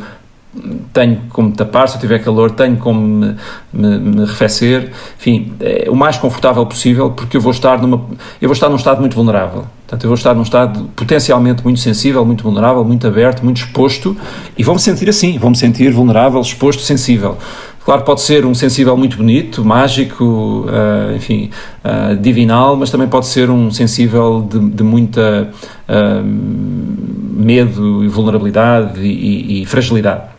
tenho 0.91 1.21
como 1.29 1.51
tapar, 1.51 1.89
se 1.89 1.95
eu 1.95 2.01
tiver 2.01 2.19
calor, 2.19 2.51
tenho 2.51 2.77
como 2.77 2.99
me, 3.01 3.35
me, 3.71 3.97
me 3.99 4.23
arrefecer. 4.23 4.91
Enfim, 5.19 5.53
é 5.59 5.89
o 5.89 5.95
mais 5.95 6.17
confortável 6.17 6.65
possível, 6.65 7.11
porque 7.11 7.37
eu 7.37 7.41
vou 7.41 7.51
estar 7.51 7.81
numa, 7.81 8.05
eu 8.41 8.47
vou 8.47 8.53
estar 8.53 8.69
num 8.69 8.75
estado 8.75 8.99
muito 8.99 9.15
vulnerável. 9.15 9.65
Portanto, 9.85 10.03
eu 10.03 10.07
vou 10.07 10.15
estar 10.15 10.33
num 10.33 10.43
estado 10.43 10.89
potencialmente 10.95 11.63
muito 11.63 11.79
sensível, 11.79 12.23
muito 12.25 12.43
vulnerável, 12.43 12.83
muito 12.83 13.07
aberto, 13.07 13.43
muito 13.43 13.57
exposto, 13.57 14.15
e 14.57 14.63
vou-me 14.63 14.79
sentir 14.79 15.09
assim, 15.09 15.37
vou-me 15.37 15.55
sentir 15.55 15.91
vulnerável, 15.91 16.39
exposto, 16.41 16.81
sensível. 16.81 17.37
Claro, 17.85 18.03
pode 18.03 18.21
ser 18.21 18.45
um 18.45 18.53
sensível 18.53 18.95
muito 18.95 19.17
bonito, 19.17 19.63
mágico, 19.63 20.23
uh, 20.23 21.15
enfim, 21.15 21.49
uh, 21.83 22.15
divinal, 22.15 22.77
mas 22.77 22.89
também 22.89 23.09
pode 23.09 23.27
ser 23.27 23.49
um 23.49 23.69
sensível 23.71 24.47
de, 24.49 24.57
de 24.69 24.83
muita 24.83 25.49
uh, 25.89 26.23
medo 26.23 28.03
e 28.03 28.07
vulnerabilidade 28.07 29.01
e, 29.01 29.09
e, 29.11 29.61
e, 29.61 29.65
fragilidade. 29.65 30.32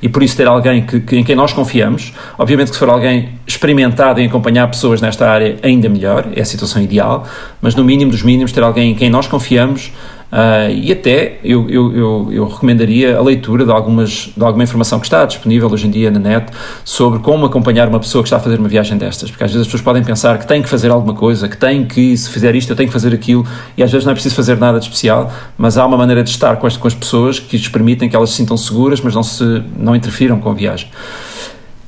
E 0.00 0.08
por 0.08 0.22
isso 0.22 0.36
ter 0.36 0.46
alguém 0.46 0.82
que, 0.82 1.00
que, 1.00 1.16
em 1.16 1.24
quem 1.24 1.34
nós 1.34 1.52
confiamos, 1.52 2.12
obviamente 2.38 2.68
que 2.68 2.74
se 2.74 2.78
for 2.78 2.88
alguém 2.88 3.30
experimentado 3.46 4.20
em 4.20 4.26
acompanhar 4.26 4.68
pessoas 4.68 5.00
nesta 5.00 5.28
área, 5.28 5.56
ainda 5.62 5.88
melhor, 5.88 6.28
é 6.34 6.40
a 6.40 6.44
situação 6.44 6.80
ideal, 6.82 7.26
mas 7.60 7.74
no 7.74 7.84
mínimo 7.84 8.10
dos 8.10 8.22
mínimos 8.22 8.52
ter 8.52 8.62
alguém 8.62 8.92
em 8.92 8.94
quem 8.94 9.10
nós 9.10 9.26
confiamos, 9.26 9.92
Uh, 10.30 10.70
e 10.70 10.92
até 10.92 11.38
eu, 11.42 11.70
eu, 11.70 11.96
eu, 11.96 12.28
eu, 12.30 12.46
recomendaria 12.46 13.16
a 13.16 13.22
leitura 13.22 13.64
de, 13.64 13.72
algumas, 13.72 14.30
de 14.36 14.44
alguma 14.44 14.62
informação 14.62 15.00
que 15.00 15.06
está 15.06 15.24
disponível 15.24 15.70
hoje 15.70 15.86
em 15.86 15.90
dia 15.90 16.10
na 16.10 16.18
net 16.18 16.52
sobre 16.84 17.20
como 17.20 17.46
acompanhar 17.46 17.88
uma 17.88 17.98
pessoa 17.98 18.22
que 18.22 18.26
está 18.26 18.36
a 18.36 18.40
fazer 18.40 18.58
uma 18.58 18.68
viagem 18.68 18.98
destas, 18.98 19.30
porque 19.30 19.42
às 19.42 19.50
vezes 19.50 19.62
as 19.62 19.66
pessoas 19.66 19.82
podem 19.82 20.04
pensar 20.04 20.38
que 20.38 20.46
tem 20.46 20.60
que 20.60 20.68
fazer 20.68 20.90
alguma 20.90 21.14
coisa, 21.14 21.48
que 21.48 21.56
tem 21.56 21.86
que, 21.86 22.14
se 22.14 22.28
fizer 22.28 22.54
isto, 22.54 22.70
eu 22.70 22.76
tenho 22.76 22.90
que 22.90 22.92
fazer 22.92 23.14
aquilo, 23.14 23.46
e 23.74 23.82
às 23.82 23.90
vezes 23.90 24.04
não 24.04 24.12
é 24.12 24.14
preciso 24.14 24.34
fazer 24.34 24.58
nada 24.58 24.78
de 24.78 24.84
especial, 24.84 25.32
mas 25.56 25.78
há 25.78 25.86
uma 25.86 25.96
maneira 25.96 26.22
de 26.22 26.28
estar 26.28 26.56
com 26.56 26.66
as, 26.66 26.76
com 26.76 26.86
as 26.86 26.94
pessoas 26.94 27.40
que 27.40 27.56
lhes 27.56 27.68
permitem 27.68 28.06
que 28.06 28.14
elas 28.14 28.28
se 28.28 28.36
sintam 28.36 28.56
seguras, 28.58 29.00
mas 29.00 29.14
não, 29.14 29.22
se, 29.22 29.62
não 29.78 29.96
interfiram 29.96 30.38
com 30.38 30.50
a 30.50 30.54
viagem. 30.54 30.88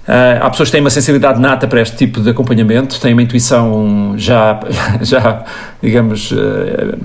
Uh, 0.08 0.42
há 0.42 0.50
pessoas 0.50 0.68
que 0.68 0.72
têm 0.72 0.80
uma 0.80 0.90
sensibilidade 0.90 1.40
nata 1.40 1.68
para 1.68 1.80
este 1.80 1.96
tipo 1.96 2.20
de 2.20 2.30
acompanhamento, 2.30 3.00
têm 3.00 3.12
uma 3.12 3.22
intuição 3.22 4.14
já, 4.16 4.58
já 5.02 5.44
digamos, 5.82 6.32
uh, 6.32 6.98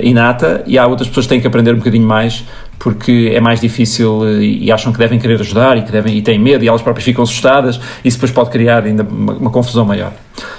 inata, 0.00 0.62
e 0.66 0.78
há 0.78 0.86
outras 0.86 1.08
pessoas 1.08 1.26
que 1.26 1.30
têm 1.30 1.40
que 1.40 1.46
aprender 1.46 1.72
um 1.72 1.78
bocadinho 1.78 2.06
mais 2.06 2.44
porque 2.78 3.32
é 3.34 3.40
mais 3.40 3.60
difícil 3.60 4.26
eh, 4.26 4.42
e 4.42 4.72
acham 4.72 4.92
que 4.92 4.98
devem 4.98 5.18
querer 5.18 5.40
ajudar 5.40 5.76
e 5.76 5.82
que 5.82 5.92
devem 5.92 6.16
e 6.16 6.22
têm 6.22 6.38
medo 6.38 6.64
e 6.64 6.68
elas 6.68 6.82
próprias 6.82 7.04
ficam 7.04 7.24
assustadas, 7.24 7.80
isso 8.04 8.16
depois 8.16 8.32
pode 8.32 8.50
criar 8.50 8.84
ainda 8.84 9.02
uma, 9.02 9.32
uma 9.34 9.50
confusão 9.50 9.84
maior. 9.84 10.12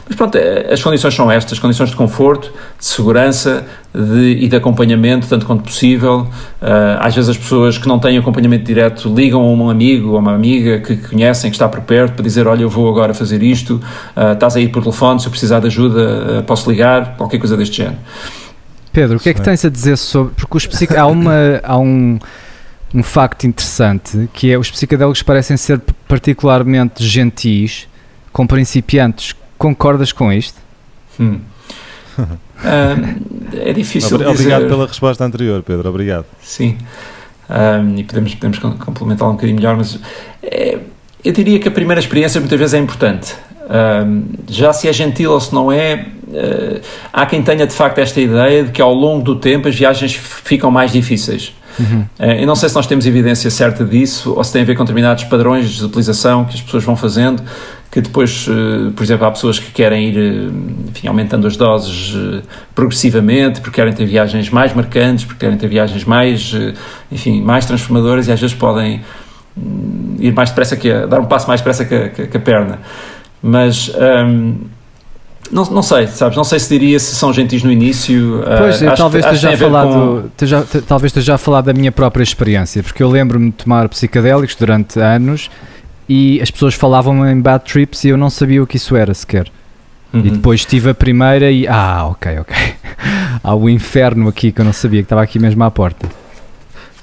Mas 0.07 0.15
pronto, 0.15 0.35
eh, 0.37 0.69
as 0.71 0.81
condições 0.81 1.13
são 1.13 1.31
estas, 1.31 1.59
condições 1.59 1.89
de 1.89 1.95
conforto, 1.95 2.51
de 2.79 2.85
segurança 2.85 3.65
de, 3.93 4.39
e 4.43 4.47
de 4.47 4.55
acompanhamento, 4.55 5.27
tanto 5.27 5.45
quanto 5.45 5.63
possível. 5.63 6.27
Uh, 6.61 6.97
às 6.99 7.15
vezes 7.15 7.29
as 7.29 7.37
pessoas 7.37 7.77
que 7.77 7.87
não 7.87 7.99
têm 7.99 8.17
acompanhamento 8.17 8.63
direto 8.63 9.13
ligam 9.13 9.41
a 9.41 9.45
um 9.45 9.69
amigo 9.69 10.11
ou 10.11 10.19
uma 10.19 10.33
amiga 10.33 10.79
que, 10.79 10.97
conhecem, 10.97 11.49
que 11.49 11.55
está 11.55 11.67
por 11.67 11.81
perto, 11.81 12.13
para 12.13 12.23
dizer, 12.23 12.47
olha, 12.47 12.63
eu 12.63 12.69
vou 12.69 12.89
agora 12.89 13.13
fazer 13.13 13.43
isto, 13.43 13.81
estás 14.33 14.55
aí 14.55 14.67
por 14.67 14.81
telefone, 14.81 15.19
se 15.19 15.27
eu 15.27 15.31
precisar 15.31 15.59
de 15.59 15.67
ajuda, 15.67 16.43
posso 16.45 16.69
ligar, 16.69 17.15
qualquer 17.17 17.37
coisa 17.37 17.55
deste 17.57 17.77
género. 17.77 17.97
Pedro, 18.97 19.17
o 19.17 19.19
que 19.19 19.29
é 19.29 19.33
que 19.35 19.41
tens 19.43 19.63
a 19.63 19.69
dizer 19.69 19.95
sobre. 19.95 20.33
Porque 20.33 20.57
os 20.57 20.65
psic... 20.65 20.95
há, 20.95 21.05
uma, 21.05 21.61
há 21.61 21.77
um, 21.77 22.17
um 22.95 23.03
facto 23.03 23.45
interessante 23.45 24.27
que 24.33 24.51
é 24.51 24.57
os 24.57 24.71
psicodélicos 24.71 25.21
parecem 25.21 25.55
ser 25.55 25.79
particularmente 26.07 27.05
gentis 27.05 27.87
com 28.33 28.47
principiantes. 28.47 29.35
Concordas 29.55 30.11
com 30.11 30.33
isto? 30.33 30.59
Hum. 31.19 31.39
é 33.53 33.71
difícil 33.71 34.15
Obrigado 34.15 34.35
dizer... 34.35 34.67
pela 34.67 34.87
resposta 34.87 35.23
anterior, 35.23 35.61
Pedro. 35.61 35.89
Obrigado. 35.89 36.25
Sim. 36.41 36.79
Um, 37.47 37.99
e 37.99 38.03
podemos, 38.03 38.33
podemos 38.33 38.57
complementá-la 38.57 39.29
um 39.29 39.35
bocadinho 39.35 39.57
melhor, 39.57 39.77
mas 39.77 39.99
é, 40.41 40.79
eu 41.23 41.31
diria 41.31 41.59
que 41.59 41.67
a 41.67 41.71
primeira 41.71 41.99
experiência 41.99 42.41
muitas 42.41 42.57
vezes 42.57 42.73
é 42.73 42.79
importante. 42.79 43.35
Já 44.47 44.71
se 44.73 44.87
é 44.87 44.93
gentil 44.93 45.31
ou 45.31 45.39
se 45.39 45.53
não 45.53 45.71
é, 45.71 46.05
uh, 46.27 46.81
há 47.11 47.25
quem 47.25 47.41
tenha 47.41 47.67
de 47.67 47.73
facto 47.73 47.99
esta 47.99 48.19
ideia 48.19 48.63
de 48.63 48.71
que 48.71 48.81
ao 48.81 48.93
longo 48.93 49.23
do 49.23 49.35
tempo 49.35 49.67
as 49.67 49.75
viagens 49.75 50.13
ficam 50.15 50.71
mais 50.71 50.91
difíceis. 50.91 51.53
Uhum. 51.79 52.05
Uh, 52.19 52.23
eu 52.39 52.47
não 52.47 52.55
sei 52.55 52.69
se 52.69 52.75
nós 52.75 52.87
temos 52.87 53.05
evidência 53.05 53.51
certa 53.51 53.83
disso 53.85 54.33
ou 54.35 54.43
se 54.43 54.51
tem 54.51 54.61
a 54.61 54.65
ver 54.65 54.75
com 54.75 54.83
determinados 54.83 55.25
padrões 55.25 55.69
de 55.69 55.85
utilização 55.85 56.45
que 56.45 56.55
as 56.55 56.61
pessoas 56.61 56.83
vão 56.83 56.95
fazendo, 56.95 57.43
que 57.91 58.01
depois, 58.01 58.47
uh, 58.47 58.91
por 58.95 59.03
exemplo, 59.03 59.27
há 59.27 59.31
pessoas 59.31 59.59
que 59.59 59.71
querem 59.71 60.09
ir 60.09 60.51
enfim, 60.87 61.07
aumentando 61.07 61.45
as 61.45 61.55
doses 61.55 62.15
progressivamente, 62.73 63.61
porque 63.61 63.75
querem 63.75 63.93
ter 63.93 64.05
viagens 64.05 64.49
mais 64.49 64.73
marcantes, 64.73 65.25
porque 65.25 65.45
querem 65.45 65.57
ter 65.57 65.67
viagens 65.67 66.03
mais, 66.03 66.53
enfim, 67.11 67.41
mais 67.41 67.65
transformadoras 67.65 68.27
e 68.27 68.31
às 68.31 68.39
vezes 68.39 68.55
podem 68.55 69.01
hum, 69.55 70.15
ir 70.19 70.33
mais 70.33 70.49
depressa 70.49 70.75
que 70.75 70.89
a, 70.89 71.05
dar 71.05 71.19
um 71.19 71.25
passo 71.25 71.47
mais 71.47 71.59
depressa 71.61 71.85
que 71.85 71.93
a, 71.95 72.09
que 72.09 72.37
a 72.37 72.39
perna. 72.39 72.79
Mas 73.41 73.91
um, 73.95 74.55
não, 75.51 75.63
não 75.65 75.81
sei, 75.81 76.07
sabes? 76.07 76.35
Não 76.35 76.43
sei 76.43 76.59
se 76.59 76.69
diria 76.69 76.99
se 76.99 77.15
são 77.15 77.31
gentis 77.31 77.63
no 77.63 77.71
início. 77.71 78.43
Pois, 78.57 78.81
uh, 78.81 78.95
talvez 78.95 79.25
esteja 79.25 79.57
com... 79.57 80.23
esteja, 80.27 80.67
talvez 80.87 81.09
esteja 81.11 81.35
a 81.35 81.37
falar 81.37 81.61
da 81.61 81.73
minha 81.73 81.91
própria 81.91 82.23
experiência, 82.23 82.83
porque 82.83 83.01
eu 83.01 83.09
lembro-me 83.09 83.51
de 83.51 83.57
tomar 83.57 83.87
psicadélicos 83.89 84.55
durante 84.55 84.99
anos 84.99 85.49
e 86.09 86.41
as 86.41 86.51
pessoas 86.51 86.73
falavam 86.73 87.27
em 87.29 87.39
bad 87.39 87.63
trips 87.65 88.03
e 88.03 88.09
eu 88.09 88.17
não 88.17 88.29
sabia 88.29 88.61
o 88.61 88.67
que 88.67 88.77
isso 88.77 88.95
era 88.95 89.13
sequer. 89.13 89.47
Uhum. 90.13 90.21
E 90.21 90.31
depois 90.31 90.65
tive 90.65 90.89
a 90.89 90.93
primeira 90.93 91.51
e. 91.51 91.67
Ah, 91.67 92.07
ok, 92.07 92.39
ok. 92.39 92.55
Há 93.43 93.55
o 93.55 93.69
inferno 93.69 94.27
aqui 94.27 94.51
que 94.51 94.61
eu 94.61 94.65
não 94.65 94.73
sabia, 94.73 95.01
que 95.01 95.05
estava 95.05 95.21
aqui 95.21 95.37
mesmo 95.37 95.63
à 95.63 95.71
porta. 95.71 96.07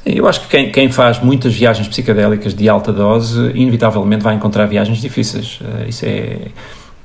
Eu 0.04 0.28
acho 0.28 0.42
que 0.42 0.48
quem, 0.48 0.70
quem, 0.70 0.90
faz 0.90 1.18
muitas 1.18 1.54
viagens 1.54 1.88
psicadélicas 1.88 2.54
de 2.54 2.68
alta 2.68 2.92
dose, 2.92 3.50
inevitavelmente 3.54 4.22
vai 4.22 4.34
encontrar 4.34 4.66
viagens 4.66 4.98
difíceis. 4.98 5.58
Uh, 5.60 5.88
isso 5.88 6.04
é, 6.04 6.48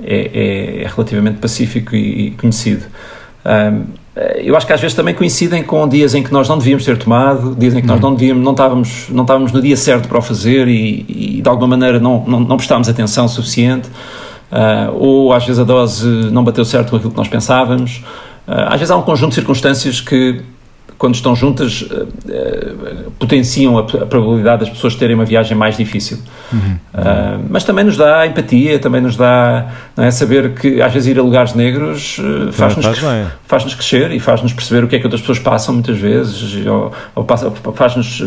é, 0.04 0.82
é, 0.84 0.88
relativamente 0.88 1.39
pacífico 1.39 1.95
e, 1.95 2.28
e 2.28 2.32
conhecido. 2.32 2.86
Um, 3.45 3.86
eh, 4.20 4.41
eu 4.43 4.56
acho 4.58 4.68
que 4.68 4.74
às 4.74 4.82
vezes 4.82 4.95
também 4.95 5.14
coincidem 5.14 5.64
com 5.64 5.88
dias 5.88 6.14
em 6.14 6.22
que 6.22 6.32
nós 6.32 6.47
não 6.50 6.58
devíamos 6.58 6.84
ter 6.84 6.97
tomado, 6.97 7.56
dias 7.56 7.74
em 7.74 7.82
que 7.82 7.88
nós 7.88 7.97
uhum. 7.97 8.10
não 8.10 8.16
devíamos, 8.16 8.43
não 8.43 8.52
estávamos, 8.52 9.10
não 9.10 9.24
estávamos 9.24 9.52
no 9.52 9.62
dia 9.62 9.78
certo 9.78 10.08
para 10.08 10.18
o 10.18 10.22
fazer 10.22 10.68
e, 10.68 11.38
e 11.38 11.41
de 11.41 11.50
alguma 11.50 11.68
maneira 11.68 12.00
não, 12.00 12.24
não, 12.26 12.39
não 12.41 12.58
prestámos 12.58 12.89
atenção 12.89 13.28
suficiente, 13.28 13.88
uh, 14.52 14.93
ou 14.93 15.32
às 15.32 15.45
vezes 15.45 15.60
a 15.60 15.64
dose 15.64 16.06
não 16.32 16.43
bateu 16.43 16.66
certo 16.66 16.89
com 16.89 16.97
aquilo 16.97 17.12
que 17.12 17.18
nós 17.18 17.30
pensávamos. 17.30 18.04
Uh, 18.47 18.68
às 18.68 18.80
vezes 18.80 18.91
há 18.91 18.97
um 18.97 19.04
conjunto 19.04 19.30
de 19.30 19.36
circunstâncias 19.36 20.02
que 20.02 20.41
quando 21.00 21.16
estão 21.16 21.34
juntas, 21.34 21.82
uh, 21.82 23.12
potenciam 23.18 23.78
a, 23.78 23.82
a, 23.82 24.06
probabilidade 24.06 24.66
das 24.66 24.70
pessoas 24.70 24.95
terem 24.95 25.16
uma 25.16 25.24
viagem 25.24 25.58
mais 25.58 25.78
difícil. 25.78 26.20
Uhum. 26.52 26.76
Uh, 26.93 27.45
mas 27.50 27.64
também 27.64 27.86
nos 27.86 27.95
dá 27.95 28.28
empatia, 28.28 28.78
também 28.80 29.00
nos 29.00 29.16
dá 29.16 29.70
é, 29.95 30.12
saber 30.12 30.54
que 30.54 30.82
às 30.82 30.91
vezes 30.91 31.08
ir 31.08 31.18
a 31.18 31.24
lugares 31.24 31.54
negros 31.54 32.20
uh, 32.20 32.52
faz-nos 32.52 32.86
faz 33.47 33.64
crescer 33.74 34.12
e 34.12 34.20
faz-nos 34.20 34.52
perceber 34.52 34.84
o 34.84 34.88
que 34.89 34.97
é 34.97 35.00
que 35.00 35.06
outras 35.06 35.22
pessoas 35.22 35.39
passam 35.39 35.74
muitas 35.74 35.97
vezes, 35.97 36.66
ou, 36.68 36.91
ou 37.16 37.74
faz-nos 37.74 38.22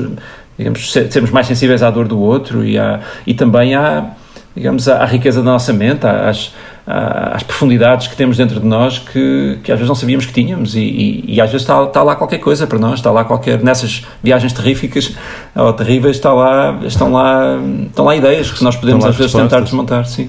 digamos, 0.58 0.92
sermos 1.10 1.30
mais 1.30 1.46
sensíveis 1.46 1.82
à 1.82 1.90
dor 1.90 2.08
do 2.08 2.18
outro 2.18 2.64
e, 2.64 2.78
à, 2.78 3.00
e 3.26 3.34
também 3.34 3.74
à, 3.74 4.12
digamos, 4.56 4.88
à, 4.88 5.04
riqueza 5.04 5.42
da 5.42 5.50
nossa 5.50 5.72
mente, 5.72 6.06
às, 6.06 6.54
às 6.86 7.42
profundidades 7.42 8.08
que 8.08 8.16
temos 8.16 8.36
dentro 8.36 8.58
de 8.58 8.66
nós 8.66 8.98
que, 8.98 9.58
que 9.62 9.70
às 9.70 9.78
vezes 9.78 9.88
não 9.88 9.94
sabíamos 9.94 10.26
que 10.26 10.32
tínhamos 10.32 10.74
e, 10.74 10.80
e, 10.80 11.34
e, 11.34 11.40
às 11.40 11.50
vezes 11.50 11.62
está, 11.62 11.82
está 11.84 12.02
lá 12.02 12.16
qualquer 12.16 12.38
coisa 12.38 12.66
para 12.66 12.78
nós, 12.78 12.94
está 12.94 13.10
lá 13.10 13.24
qualquer, 13.24 13.62
nessas 13.62 14.04
viagens 14.22 14.52
terríficas 14.52 15.14
ou 15.54 15.72
terríveis, 15.72 16.16
está 16.16 16.32
lá, 16.32 16.80
estão 16.84 17.12
lá, 17.12 17.58
estão 17.86 18.04
lá 18.04 18.16
ideias 18.16 18.50
que 18.50 18.64
nós 18.64 18.74
podemos 18.74 19.04
às 19.04 19.16
vezes 19.16 19.32
tentar 19.32 19.60
desmontar, 19.60 20.06
sim. 20.06 20.28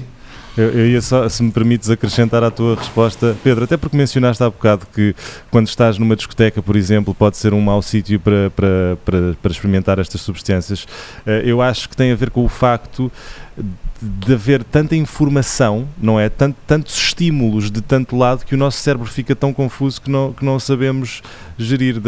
Eu, 0.56 0.70
eu, 0.70 0.86
ia 0.86 1.02
só, 1.02 1.28
se 1.28 1.42
me 1.42 1.50
permites 1.50 1.90
acrescentar 1.90 2.44
à 2.44 2.50
tua 2.50 2.76
resposta, 2.76 3.36
Pedro, 3.42 3.64
até 3.64 3.76
porque 3.76 3.96
mencionaste 3.96 4.40
há 4.40 4.48
bocado 4.48 4.86
que 4.94 5.12
quando 5.50 5.66
estás 5.66 5.98
numa 5.98 6.14
discoteca, 6.14 6.62
por 6.62 6.76
exemplo, 6.76 7.12
pode 7.12 7.36
ser 7.36 7.52
um 7.52 7.60
mau 7.60 7.82
sítio 7.82 8.20
para, 8.20 8.50
para, 8.54 8.96
para, 9.04 9.34
para 9.42 9.50
experimentar 9.50 9.98
estas 9.98 10.20
substâncias. 10.20 10.86
Eh, 11.26 11.42
eu 11.46 11.60
acho 11.60 11.88
que 11.88 11.96
tem 11.96 12.12
a 12.12 12.14
ver 12.14 12.30
com 12.30 12.44
o 12.44 12.48
facto 12.48 13.10
de 14.04 14.34
haver 14.34 14.62
tanta 14.62 14.94
informação, 14.94 15.88
não 16.00 16.20
é? 16.20 16.28
Tant, 16.28 16.54
tantos 16.66 16.94
estímulos 16.96 17.70
de 17.70 17.80
tanto 17.80 18.16
lado 18.16 18.44
que 18.44 18.54
o 18.54 18.58
nosso 18.58 18.78
cérebro 18.78 19.06
fica 19.06 19.34
tão 19.34 19.52
confuso 19.52 20.00
que 20.00 20.10
não, 20.10 20.32
que 20.32 20.44
não 20.44 20.58
sabemos 20.60 21.22
gerir. 21.56 22.00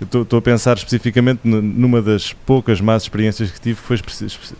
Estou 0.00 0.38
a 0.38 0.42
pensar 0.42 0.76
especificamente 0.76 1.40
numa 1.44 2.02
das 2.02 2.32
poucas 2.32 2.80
más 2.80 3.04
experiências 3.04 3.50
que 3.50 3.60
tive, 3.60 3.78
foi, 3.80 3.96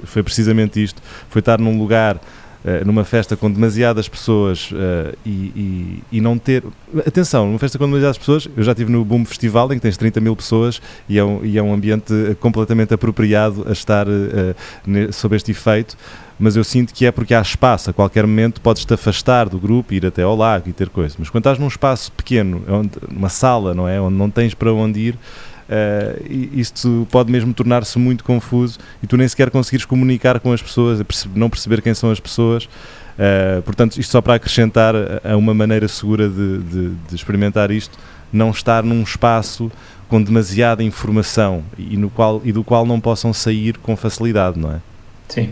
foi 0.05 0.23
precisamente 0.23 0.83
isto: 0.83 1.03
foi 1.29 1.41
estar 1.41 1.59
num 1.59 1.79
lugar 1.79 2.21
Uh, 2.65 2.85
numa 2.85 3.05
festa 3.05 3.37
com 3.37 3.49
demasiadas 3.49 4.09
pessoas 4.09 4.73
uh, 4.73 5.17
e, 5.25 5.31
e, 5.31 6.03
e, 6.11 6.21
não 6.21 6.37
ter. 6.37 6.65
Atenção, 7.07 7.47
numa 7.47 7.61
festa 7.61 7.79
com 7.79 7.85
demasiadas 7.85 8.19
pessoas, 8.19 8.49
eu 8.57 8.63
já 8.65 8.73
estive 8.73 8.91
no 8.91 9.05
Boom 9.05 9.25
Festival 9.25 9.73
em 9.73 9.77
que 9.77 9.83
tens 9.83 9.97
30 9.97 10.21
mil 10.21 10.35
pessoas 10.35 10.83
e 11.09 11.17
é 11.17 11.23
um, 11.23 11.45
e 11.45 11.57
é 11.57 11.63
um 11.63 11.73
ambiente 11.73 12.13
completamente 12.41 12.93
apropriado 12.93 13.65
a 13.69 13.73
estar 13.73 14.09
uh, 14.09 15.13
sob 15.13 15.37
este 15.37 15.53
efeito 15.53 15.97
mas 16.39 16.57
eu 16.57 16.65
sinto 16.65 16.93
que 16.93 17.07
é 17.07 17.13
porque 17.13 17.35
há 17.35 17.41
espaço, 17.41 17.91
a 17.91 17.93
qualquer 17.93 18.27
momento 18.27 18.61
podes-te 18.61 18.93
afastar 18.93 19.49
do 19.49 19.59
grupo, 19.59 19.95
ir 19.95 20.05
até 20.05 20.23
ao 20.23 20.37
lago 20.37 20.69
e 20.69 20.73
ter 20.73 20.89
coisas. 20.89 21.17
Mas 21.19 21.31
quando 21.31 21.43
estás 21.43 21.59
num 21.59 21.69
espaço 21.69 22.13
pequeno, 22.13 22.63
onde, 22.69 22.91
numa 23.11 23.29
sala, 23.29 23.75
não 23.75 23.89
é? 23.89 24.01
Onde 24.01 24.17
não 24.17 24.29
tens 24.29 24.53
para 24.53 24.73
onde 24.73 25.01
ir, 25.01 25.15
uh, 25.15 26.27
isto 26.53 27.09
pode 27.11 27.33
mesmo 27.33 27.55
tornar-se 27.55 27.99
muito 27.99 28.23
confuso 28.23 28.79
e 29.03 29.07
tu 29.07 29.17
nem 29.17 29.27
sequer 29.27 29.51
conseguires 29.51 29.87
comunicar 29.87 30.39
com 30.39 30.53
as 30.53 30.61
pessoas, 30.61 31.03
não 31.35 31.49
perceber 31.49 31.81
quem 31.81 31.95
são 31.95 32.11
as 32.11 32.21
pessoas. 32.21 32.65
Uh, 32.65 33.63
portanto, 33.63 33.99
isto 33.99 34.11
só 34.11 34.21
para 34.21 34.35
acrescentar 34.35 34.95
a 35.25 35.37
uma 35.39 35.55
maneira 35.55 35.89
segura 35.89 36.29
de, 36.29 36.59
de, 36.59 36.89
de 37.09 37.15
experimentar 37.15 37.71
isto, 37.71 37.99
não 38.31 38.51
estar 38.51 38.83
num 38.83 39.03
espaço 39.03 39.73
com 40.07 40.23
demasiada 40.23 40.83
informação 40.83 41.65
e, 41.79 41.97
no 41.97 42.11
qual, 42.11 42.43
e 42.45 42.53
do 42.53 42.63
qual 42.63 42.85
não 42.85 43.01
possam 43.01 43.33
sair 43.33 43.79
com 43.79 43.97
facilidade, 43.97 44.59
não 44.59 44.71
é? 44.71 44.81
Sim. 45.29 45.51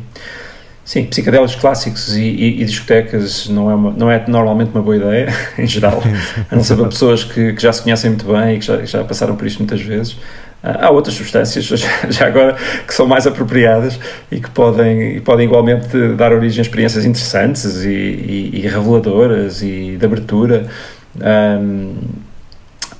Sim, 0.84 1.06
psicadélicos 1.06 1.54
clássicos 1.54 2.14
e, 2.14 2.22
e, 2.22 2.62
e, 2.62 2.64
discotecas 2.66 3.48
não 3.48 3.70
é, 3.70 3.74
uma, 3.74 3.90
não 3.92 4.10
é 4.10 4.22
normalmente 4.28 4.70
uma 4.70 4.82
boa 4.82 4.96
ideia, 4.96 5.28
em 5.58 5.66
geral, 5.66 6.02
a 6.50 6.54
não 6.54 6.62
ser 6.62 6.76
para 6.76 6.88
pessoas 6.88 7.24
que, 7.24 7.54
que, 7.54 7.62
já 7.62 7.72
se 7.72 7.82
conhecem 7.82 8.10
muito 8.10 8.26
bem 8.26 8.56
e 8.56 8.58
que 8.58 8.66
já, 8.66 8.84
já 8.84 9.02
passaram 9.02 9.34
por 9.34 9.46
isto 9.46 9.60
muitas 9.60 9.80
vezes. 9.80 10.18
Ah, 10.62 10.86
há 10.86 10.90
outras 10.90 11.14
substâncias, 11.14 11.64
já 12.10 12.26
agora, 12.26 12.54
que 12.86 12.92
são 12.92 13.06
mais 13.06 13.26
apropriadas 13.26 13.98
e 14.30 14.38
que 14.38 14.50
podem, 14.50 15.20
podem 15.20 15.46
igualmente 15.46 16.14
dar 16.16 16.32
origem 16.32 16.60
a 16.60 16.62
experiências 16.62 17.06
interessantes 17.06 17.82
e, 17.82 18.50
e 18.52 18.60
reveladoras 18.60 19.62
e 19.62 19.96
de 19.98 20.04
abertura. 20.04 20.66
Um, 21.16 21.94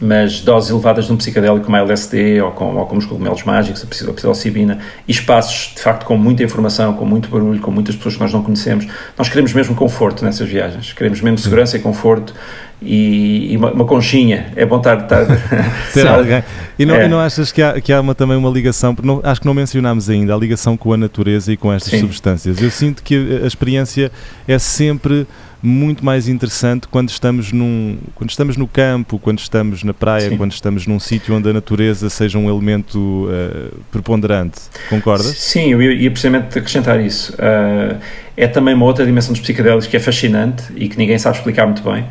mas 0.04 0.40
doses 0.40 0.70
elevadas 0.70 1.06
de 1.06 1.12
um 1.12 1.16
psicodélico 1.16 1.64
como 1.64 1.76
a 1.76 1.80
LSD 1.80 2.40
ou, 2.42 2.52
com, 2.52 2.76
ou 2.76 2.86
como 2.86 3.00
os 3.00 3.06
cogumelos 3.06 3.42
mágicos, 3.42 3.82
a 3.82 4.12
psilocibina, 4.12 4.78
e 5.08 5.12
espaços 5.12 5.72
de 5.74 5.80
facto 5.80 6.04
com 6.04 6.16
muita 6.16 6.42
informação, 6.42 6.92
com 6.92 7.06
muito 7.06 7.28
barulho, 7.28 7.58
com 7.60 7.70
muitas 7.70 7.96
pessoas 7.96 8.14
que 8.14 8.20
nós 8.20 8.32
não 8.32 8.42
conhecemos, 8.42 8.86
nós 9.16 9.28
queremos 9.28 9.52
mesmo 9.54 9.74
conforto 9.74 10.24
nessas 10.24 10.46
viagens, 10.46 10.92
queremos 10.92 11.22
mesmo 11.22 11.38
segurança 11.38 11.76
e 11.78 11.80
conforto 11.80 12.34
e, 12.82 13.52
e 13.52 13.56
uma, 13.56 13.72
uma, 13.72 13.84
conchinha. 13.86 14.52
É 14.54 14.66
bom 14.66 14.76
estar. 14.76 14.98
estar 15.04 15.24
Ter 15.94 16.06
alguém. 16.06 16.44
E 16.78 16.84
não, 16.84 16.96
é. 16.96 17.06
e 17.06 17.08
não 17.08 17.18
achas 17.18 17.50
que 17.50 17.62
há, 17.62 17.80
que 17.80 17.92
há 17.92 18.00
uma, 18.00 18.14
também 18.14 18.36
uma 18.36 18.50
ligação, 18.50 18.94
não, 19.02 19.20
acho 19.22 19.40
que 19.40 19.46
não 19.46 19.54
mencionámos 19.54 20.10
ainda, 20.10 20.34
a 20.34 20.36
ligação 20.36 20.76
com 20.76 20.92
a 20.92 20.96
natureza 20.96 21.52
e 21.52 21.56
com 21.56 21.72
estas 21.72 21.90
Sim. 21.90 22.00
substâncias. 22.00 22.60
Eu 22.60 22.70
sinto 22.70 23.02
que 23.02 23.40
a 23.42 23.46
experiência 23.46 24.12
é 24.46 24.58
sempre 24.58 25.26
muito 25.64 26.04
mais 26.04 26.28
interessante 26.28 26.86
quando 26.86 27.08
estamos, 27.08 27.50
num, 27.50 27.96
quando 28.14 28.28
estamos 28.28 28.56
no 28.56 28.68
campo, 28.68 29.18
quando 29.18 29.38
estamos 29.38 29.82
na 29.82 29.94
praia, 29.94 30.28
Sim. 30.28 30.36
quando 30.36 30.52
estamos 30.52 30.86
num 30.86 31.00
sítio 31.00 31.34
onde 31.34 31.48
a 31.48 31.52
natureza 31.54 32.10
seja 32.10 32.38
um 32.38 32.50
elemento 32.50 32.98
uh, 32.98 33.74
preponderante. 33.90 34.60
Concordas? 34.90 35.38
Sim, 35.38 35.72
eu 35.72 35.80
ia, 35.80 36.10
precisamente 36.10 36.58
acrescentar 36.58 37.00
isso. 37.00 37.32
Uh, 37.32 37.98
é 38.36 38.46
também 38.46 38.74
uma 38.74 38.84
outra 38.84 39.06
dimensão 39.06 39.32
dos 39.32 39.40
psicodélicos 39.40 39.86
que 39.86 39.96
é 39.96 40.00
fascinante 40.00 40.64
e 40.76 40.86
que 40.88 40.98
ninguém 40.98 41.18
sabe 41.18 41.38
explicar 41.38 41.64
muito 41.64 41.82
bem 41.82 42.04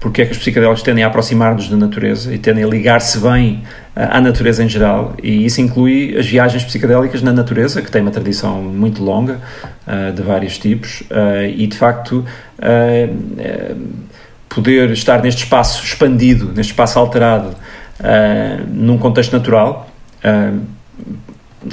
porque 0.00 0.22
é 0.22 0.24
que 0.24 0.32
os 0.32 0.38
psicodélicos 0.38 0.82
tendem 0.82 1.04
a 1.04 1.08
aproximar-nos 1.08 1.68
da 1.68 1.76
natureza 1.76 2.34
e 2.34 2.38
tendem 2.38 2.64
a 2.64 2.66
ligar-se 2.66 3.18
bem 3.18 3.62
uh, 3.94 4.16
à 4.16 4.20
natureza 4.20 4.64
em 4.64 4.68
geral, 4.68 5.14
e 5.22 5.44
isso 5.44 5.60
inclui 5.60 6.16
as 6.18 6.26
viagens 6.26 6.64
psicodélicas 6.64 7.20
na 7.20 7.32
natureza, 7.32 7.82
que 7.82 7.90
tem 7.90 8.00
uma 8.00 8.10
tradição 8.10 8.62
muito 8.62 9.04
longa, 9.04 9.38
uh, 9.86 10.10
de 10.12 10.22
vários 10.22 10.56
tipos, 10.58 11.02
uh, 11.02 11.44
e 11.54 11.66
de 11.66 11.76
facto 11.76 12.24
poder 14.48 14.90
estar 14.90 15.22
neste 15.22 15.44
espaço 15.44 15.82
expandido, 15.84 16.46
neste 16.46 16.72
espaço 16.72 16.98
alterado, 16.98 17.56
num 18.68 18.98
contexto 18.98 19.32
natural, 19.32 19.88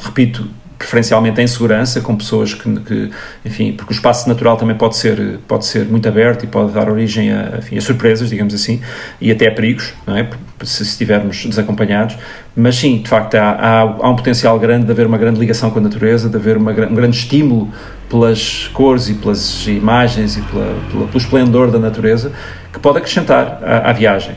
repito, 0.02 0.48
preferencialmente 0.78 1.42
em 1.42 1.48
segurança, 1.48 2.02
com 2.02 2.16
pessoas 2.16 2.54
que, 2.54 2.80
que, 2.82 3.10
enfim, 3.44 3.74
porque 3.74 3.92
o 3.92 3.96
espaço 3.96 4.30
natural 4.30 4.58
também 4.58 4.76
pode 4.76 4.96
ser, 4.96 5.40
pode 5.48 5.66
ser 5.66 5.86
muito 5.86 6.08
aberto 6.08 6.44
e 6.44 6.48
pode 6.48 6.72
dar 6.72 6.90
origem 6.90 7.32
a, 7.32 7.56
enfim, 7.58 7.78
a 7.78 7.82
surpresas, 7.82 8.30
digamos 8.30 8.54
assim, 8.54 8.82
e 9.20 9.32
até 9.32 9.48
a 9.48 9.52
perigos, 9.52 9.94
não 10.06 10.16
é? 10.16 10.30
se 10.64 10.84
estivermos 10.84 11.46
desacompanhados, 11.46 12.18
mas 12.56 12.76
sim, 12.76 12.98
de 12.98 13.10
facto, 13.10 13.36
há, 13.36 13.50
há, 13.52 13.82
há, 13.82 14.10
um 14.10 14.16
potencial 14.16 14.58
grande 14.60 14.86
de 14.86 14.92
haver 14.92 15.06
uma 15.06 15.18
grande 15.18 15.40
ligação 15.40 15.70
com 15.70 15.80
a 15.80 15.82
natureza, 15.82 16.30
de 16.30 16.36
haver 16.36 16.58
uma, 16.58 16.72
um 16.72 16.96
grande 16.96 17.18
estímulo 17.18 17.72
pelas 18.10 18.68
cores 18.74 19.10
e 19.10 19.14
pelas 19.14 19.68
imagens 19.68 20.38
e 20.38 20.42
pela, 20.42 20.76
pela, 20.90 21.08
pelo 21.08 21.18
esplendor 21.18 21.70
da 21.70 21.78
natureza, 21.78 22.32
que 22.74 22.80
pode 22.80 22.98
acrescentar 22.98 23.60
à, 23.64 23.90
à 23.90 23.94
viagem. 23.94 24.36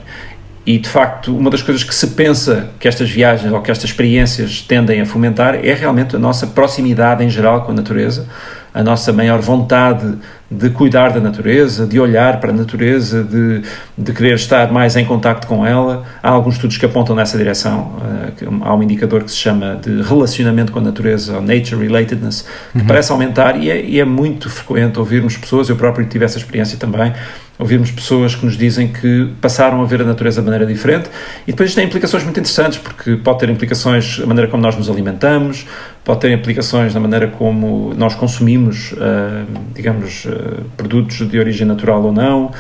E 0.67 0.79
de 0.79 0.89
facto, 0.89 1.35
uma 1.35 1.51
das 1.51 1.63
coisas 1.63 1.83
que 1.83 1.95
se 1.95 2.09
pensa 2.09 2.69
que 2.79 2.87
estas 2.87 3.11
viagens 3.11 3.51
ou 3.51 3.61
que 3.63 3.71
estas 3.71 3.91
experiências 3.91 4.61
tendem 4.61 5.01
a 5.01 5.07
fomentar 5.07 5.55
é 5.55 5.73
realmente 5.73 6.15
a 6.15 6.19
nossa 6.19 6.47
proximidade 6.47 7.25
em 7.25 7.31
geral 7.31 7.63
com 7.63 7.73
a 7.73 7.75
natureza, 7.75 8.27
a 8.73 8.83
nossa 8.83 9.13
maior 9.13 9.41
vontade 9.41 10.19
de 10.51 10.69
cuidar 10.71 11.13
da 11.13 11.21
natureza, 11.21 11.87
de 11.87 11.99
olhar 11.99 12.41
para 12.41 12.51
a 12.51 12.53
natureza, 12.53 13.23
de, 13.23 13.63
de 13.97 14.13
querer 14.13 14.35
estar 14.35 14.71
mais 14.71 14.97
em 14.97 15.05
contacto 15.05 15.47
com 15.47 15.65
ela. 15.65 16.05
Há 16.23 16.29
alguns 16.29 16.55
estudos 16.55 16.77
que 16.77 16.85
apontam 16.85 17.15
nessa 17.17 17.39
direção. 17.39 17.93
Uh, 17.99 18.59
há 18.63 18.75
um 18.75 18.83
indicador 18.83 19.23
que 19.23 19.31
se 19.31 19.37
chama 19.37 19.79
de 19.83 20.03
relacionamento 20.03 20.73
com 20.73 20.79
a 20.79 20.83
natureza, 20.83 21.37
ou 21.37 21.41
nature 21.41 21.81
relatedness, 21.81 22.45
que 22.73 22.79
uhum. 22.79 22.87
parece 22.87 23.13
aumentar 23.13 23.57
e 23.57 23.71
é, 23.71 23.85
e 23.85 24.01
é 24.01 24.05
muito 24.05 24.51
frequente 24.51 24.99
ouvirmos 24.99 25.37
pessoas, 25.37 25.69
eu 25.69 25.77
próprio 25.77 26.05
tive 26.07 26.25
essa 26.25 26.39
experiência 26.39 26.77
também, 26.79 27.13
ouvirmos 27.61 27.91
pessoas 27.91 28.35
que 28.35 28.45
nos 28.45 28.57
dizem 28.57 28.89
que 28.89 29.31
passaram 29.41 29.83
a 29.83 29.85
ver 29.85 30.01
a 30.01 30.05
natureza 30.05 30.41
de 30.41 30.47
maneira 30.47 30.67
diferente 30.67 31.11
e 31.47 31.53
depois 31.53 31.69
isto 31.69 31.77
tem 31.77 31.87
implicações 31.87 32.25
muito 32.25 32.41
interessantes 32.41 32.79
porque 32.79 33.17
pode 33.17 33.39
ter 33.39 33.51
implicações 33.51 34.19
na 34.19 34.27
maneira 34.27 34.51
como 34.51 34.63
nós 34.63 34.75
nos 34.77 34.89
alimentamos, 34.89 35.67
pode 36.03 36.21
ter 36.21 36.33
implicações 36.33 36.95
na 36.95 37.01
maneira 37.01 37.29
como 37.29 37.93
nós 37.95 38.15
consumimos, 38.15 38.93
uh, 38.93 38.97
digamos, 39.75 40.25
uh, 40.25 40.65
produtos 40.77 41.29
de 41.29 41.39
origem 41.39 41.67
natural 41.67 42.03
ou 42.03 42.13
não, 42.13 42.47
uh, 42.47 42.53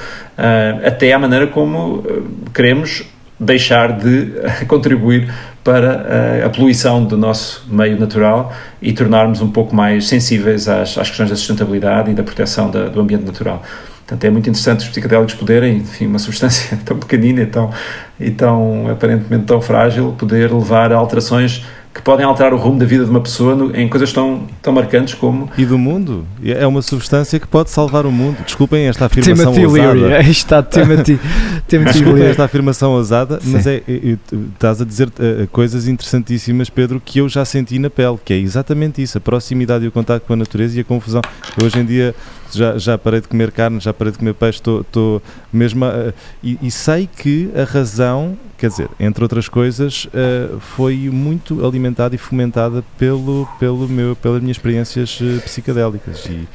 até 0.86 1.12
a 1.12 1.18
maneira 1.18 1.46
como 1.46 2.04
queremos 2.52 3.04
deixar 3.38 3.96
de 3.96 4.32
contribuir 4.68 5.32
para 5.64 6.44
a 6.46 6.48
poluição 6.48 7.04
do 7.04 7.18
nosso 7.18 7.66
meio 7.70 7.98
natural 7.98 8.52
e 8.80 8.92
tornarmos 8.92 9.42
um 9.42 9.50
pouco 9.50 9.74
mais 9.74 10.08
sensíveis 10.08 10.68
às, 10.68 10.96
às 10.96 11.08
questões 11.08 11.28
da 11.28 11.36
sustentabilidade 11.36 12.10
e 12.10 12.14
da 12.14 12.22
proteção 12.22 12.70
da, 12.70 12.88
do 12.88 13.00
ambiente 13.00 13.24
natural. 13.24 13.62
Portanto, 14.10 14.24
é 14.24 14.30
muito 14.30 14.50
interessante 14.50 14.80
os 14.80 14.88
psicodélicos 14.88 15.34
poderem, 15.34 15.76
enfim, 15.76 16.08
uma 16.08 16.18
substância 16.18 16.76
tão 16.84 16.98
pequenina 16.98 17.42
e 17.42 17.46
tão, 17.46 17.70
e 18.18 18.30
tão 18.32 18.90
aparentemente 18.90 19.44
tão 19.44 19.60
frágil, 19.60 20.16
poder 20.18 20.52
levar 20.52 20.92
a 20.92 20.96
alterações 20.96 21.64
que 21.94 22.02
podem 22.02 22.26
alterar 22.26 22.52
o 22.52 22.56
rumo 22.56 22.76
da 22.76 22.84
vida 22.84 23.04
de 23.04 23.10
uma 23.10 23.20
pessoa 23.20 23.54
no, 23.54 23.74
em 23.74 23.88
coisas 23.88 24.12
tão, 24.12 24.46
tão 24.60 24.72
marcantes 24.72 25.14
como... 25.14 25.48
E 25.56 25.64
do 25.64 25.78
mundo. 25.78 26.24
É 26.44 26.66
uma 26.66 26.82
substância 26.82 27.38
que 27.38 27.46
pode 27.46 27.70
salvar 27.70 28.04
o 28.04 28.10
mundo. 28.10 28.38
Desculpem 28.44 28.86
esta 28.86 29.06
afirmação 29.06 29.52
Timothy 29.52 29.80
ousada. 29.80 29.92
Leary. 29.92 30.14
Aí 30.14 30.30
está 30.30 30.62
Timothy, 30.62 31.20
Timothy 31.68 31.92
Desculpem 31.92 32.26
esta 32.26 32.44
afirmação 32.44 32.92
ousada, 32.92 33.40
Sim. 33.40 33.52
mas 33.52 33.66
é, 33.66 33.82
é, 33.88 34.16
estás 34.52 34.80
a 34.80 34.84
dizer 34.84 35.08
uh, 35.08 35.46
coisas 35.52 35.86
interessantíssimas, 35.86 36.68
Pedro, 36.68 37.00
que 37.04 37.20
eu 37.20 37.28
já 37.28 37.44
senti 37.44 37.78
na 37.78 37.90
pele, 37.90 38.18
que 38.24 38.32
é 38.32 38.38
exatamente 38.38 39.02
isso, 39.02 39.18
a 39.18 39.20
proximidade 39.20 39.84
e 39.84 39.88
o 39.88 39.92
contato 39.92 40.22
com 40.22 40.32
a 40.32 40.36
natureza 40.36 40.78
e 40.78 40.80
a 40.80 40.84
confusão. 40.84 41.22
Eu 41.58 41.66
hoje 41.66 41.78
em 41.78 41.84
dia 41.84 42.14
já, 42.58 42.78
já 42.78 42.98
parei 42.98 43.20
de 43.20 43.28
comer 43.28 43.50
carne, 43.50 43.80
já 43.80 43.92
parei 43.92 44.12
de 44.12 44.18
comer 44.18 44.34
peixe, 44.34 44.58
estou 44.58 45.22
mesmo 45.52 45.84
a, 45.84 46.12
e, 46.42 46.58
e, 46.62 46.70
sei 46.70 47.06
que 47.06 47.50
a 47.54 47.64
razão, 47.64 48.36
quer 48.58 48.68
dizer, 48.68 48.88
entre 48.98 49.22
outras 49.22 49.48
coisas, 49.48 50.06
uh, 50.06 50.58
foi 50.60 51.08
muito 51.10 51.64
alimentada 51.64 52.14
e 52.14 52.18
fomentada 52.18 52.84
pelo, 52.98 53.48
pelo 53.58 53.88
meu, 53.88 54.16
pelas 54.16 54.40
minhas 54.40 54.56
experiências 54.56 55.20
uh, 55.20 55.40
psicadélicas. 55.42 56.26
E, 56.26 56.32
uh, 56.32 56.48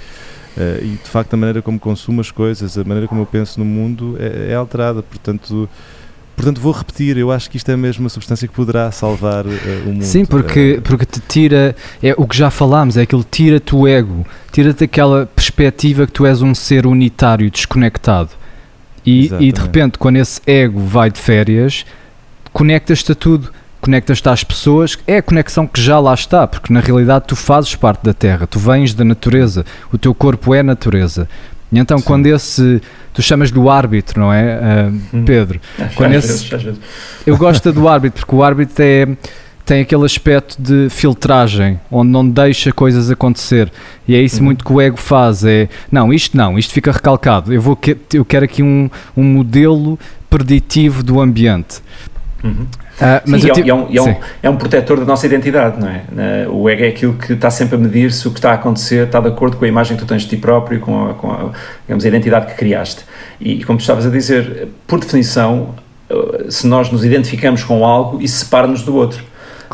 e 0.84 1.00
de 1.04 1.10
facto 1.10 1.34
a 1.34 1.38
maneira 1.38 1.62
como 1.62 1.80
consumo 1.80 2.22
as 2.22 2.32
coisas, 2.32 2.78
a 2.78 2.84
maneira 2.84 3.08
como 3.08 3.22
eu 3.22 3.26
penso 3.26 3.60
no 3.60 3.66
mundo 3.66 4.16
é, 4.20 4.52
é 4.52 4.56
alterada, 4.56 5.02
portanto 5.04 5.70
Portanto, 6.36 6.60
vou 6.60 6.74
repetir, 6.74 7.18
eu 7.18 7.32
acho 7.32 7.50
que 7.50 7.58
isto 7.58 7.72
é 7.72 7.78
mesmo 7.78 8.04
uma 8.04 8.10
substância 8.10 8.48
que 8.48 8.54
poderá 8.54 8.92
salvar 8.92 9.46
uh, 9.46 9.50
o 9.86 9.94
mundo. 9.94 10.04
Sim, 10.04 10.26
porque, 10.26 10.82
porque 10.84 11.06
te 11.06 11.22
tira, 11.22 11.76
é 12.04 12.14
o 12.18 12.28
que 12.28 12.38
já 12.38 12.50
falámos, 12.50 12.98
é 12.98 13.04
aquilo 13.04 13.26
tira-te 13.30 13.74
o 13.74 13.88
ego, 13.88 14.26
tira-te 14.52 14.84
aquela 14.84 15.26
perspectiva 15.26 16.06
que 16.06 16.12
tu 16.12 16.26
és 16.26 16.42
um 16.42 16.54
ser 16.54 16.86
unitário, 16.86 17.50
desconectado. 17.50 18.32
E, 19.06 19.32
e 19.40 19.52
de 19.52 19.62
repente, 19.62 19.98
quando 19.98 20.18
esse 20.18 20.42
ego 20.46 20.80
vai 20.80 21.10
de 21.10 21.20
férias, 21.20 21.86
conectas-te 22.52 23.12
a 23.12 23.16
tudo 23.16 23.52
conectas-te 23.86 24.28
às 24.28 24.44
pessoas, 24.44 24.98
é 25.06 25.18
a 25.18 25.22
conexão 25.22 25.68
que 25.68 25.80
já 25.80 26.00
lá 26.00 26.12
está, 26.16 26.48
porque 26.48 26.74
na 26.74 26.80
realidade 26.80 27.26
tu 27.28 27.36
fazes 27.36 27.76
parte 27.76 28.04
da 28.04 28.16
Terra, 28.16 28.48
tu 28.48 28.58
vens 28.58 28.96
da 28.96 29.06
natureza, 29.06 29.64
o 29.94 29.98
teu 29.98 30.12
corpo 30.16 30.56
é 30.56 30.64
natureza. 30.64 31.30
E 31.72 31.80
então, 31.80 31.98
Sim. 31.98 32.04
quando 32.04 32.26
esse. 32.28 32.82
Tu 33.14 33.22
chamas 33.22 33.50
do 33.50 33.70
árbitro, 33.70 34.20
não 34.20 34.32
é, 34.32 34.90
uh, 34.90 35.24
Pedro? 35.24 35.60
É, 35.80 35.86
quando 35.96 36.14
esse, 36.14 36.50
vezes, 36.50 36.80
Eu 37.26 37.38
gosto 37.38 37.72
do 37.72 37.88
árbitro, 37.88 38.26
porque 38.26 38.36
o 38.36 38.44
árbitro 38.44 38.84
é, 38.84 39.08
tem 39.66 39.82
aquele 39.82 40.04
aspecto 40.04 40.62
de 40.62 40.90
filtragem, 40.90 41.80
onde 41.90 42.12
não 42.12 42.28
deixa 42.28 42.72
coisas 42.72 43.10
acontecer. 43.10 43.72
E 44.08 44.16
é 44.16 44.22
isso 44.22 44.40
uhum. 44.40 44.46
muito 44.46 44.64
que 44.64 44.72
o 44.72 44.80
ego 44.80 44.98
faz: 44.98 45.44
é 45.44 45.68
não, 45.92 46.14
isto 46.14 46.36
não, 46.38 46.60
isto 46.60 46.74
fica 46.74 46.92
recalcado. 46.92 47.54
Eu, 47.54 47.62
vou, 47.62 47.78
eu 48.14 48.26
quero 48.26 48.46
aqui 48.46 48.62
um, 48.62 48.90
um 49.16 49.24
modelo 49.24 49.98
preditivo 50.30 51.02
do 51.02 51.20
ambiente. 51.20 51.82
Uhum. 52.44 52.68
Uh, 52.96 53.22
mas 53.26 53.42
sim, 53.42 53.50
é, 53.50 53.70
é, 53.70 53.74
um, 53.74 53.88
é, 53.94 54.02
um, 54.02 54.16
é 54.44 54.50
um 54.50 54.56
protetor 54.56 55.00
da 55.00 55.06
nossa 55.06 55.26
identidade, 55.26 55.80
não 55.80 55.90
é? 55.90 56.48
O 56.48 56.70
ego 56.70 56.84
é 56.84 56.88
aquilo 56.88 57.14
que 57.14 57.34
está 57.34 57.52
sempre 57.52 57.76
a 57.76 57.78
medir 57.78 58.12
se 58.12 58.26
o 58.28 58.32
que 58.32 58.38
está 58.38 58.52
a 58.52 58.54
acontecer 58.54 59.06
está 59.06 59.20
de 59.20 59.28
acordo 59.28 59.58
com 59.58 59.66
a 59.66 59.68
imagem 59.68 59.98
que 59.98 60.04
tu 60.04 60.08
tens 60.08 60.22
de 60.22 60.30
ti 60.30 60.38
próprio, 60.38 60.80
com 60.80 61.10
a, 61.10 61.14
com 61.14 61.32
a 61.32 61.52
digamos, 61.86 62.06
a 62.06 62.08
identidade 62.08 62.48
que 62.48 62.56
criaste. 62.56 63.04
E, 63.40 63.64
como 63.66 63.78
tu 63.78 63.82
estavas 63.82 64.06
a 64.06 64.10
dizer, 64.10 64.70
por 64.88 65.00
definição, 65.00 65.76
uh, 66.10 66.50
se 66.50 66.66
nós 66.68 66.90
nos 66.90 67.04
identificamos 67.04 67.64
com 67.64 67.86
algo, 67.86 68.22
isso 68.22 68.38
separa-nos 68.38 68.84
do 68.84 68.96
outro. 68.96 69.22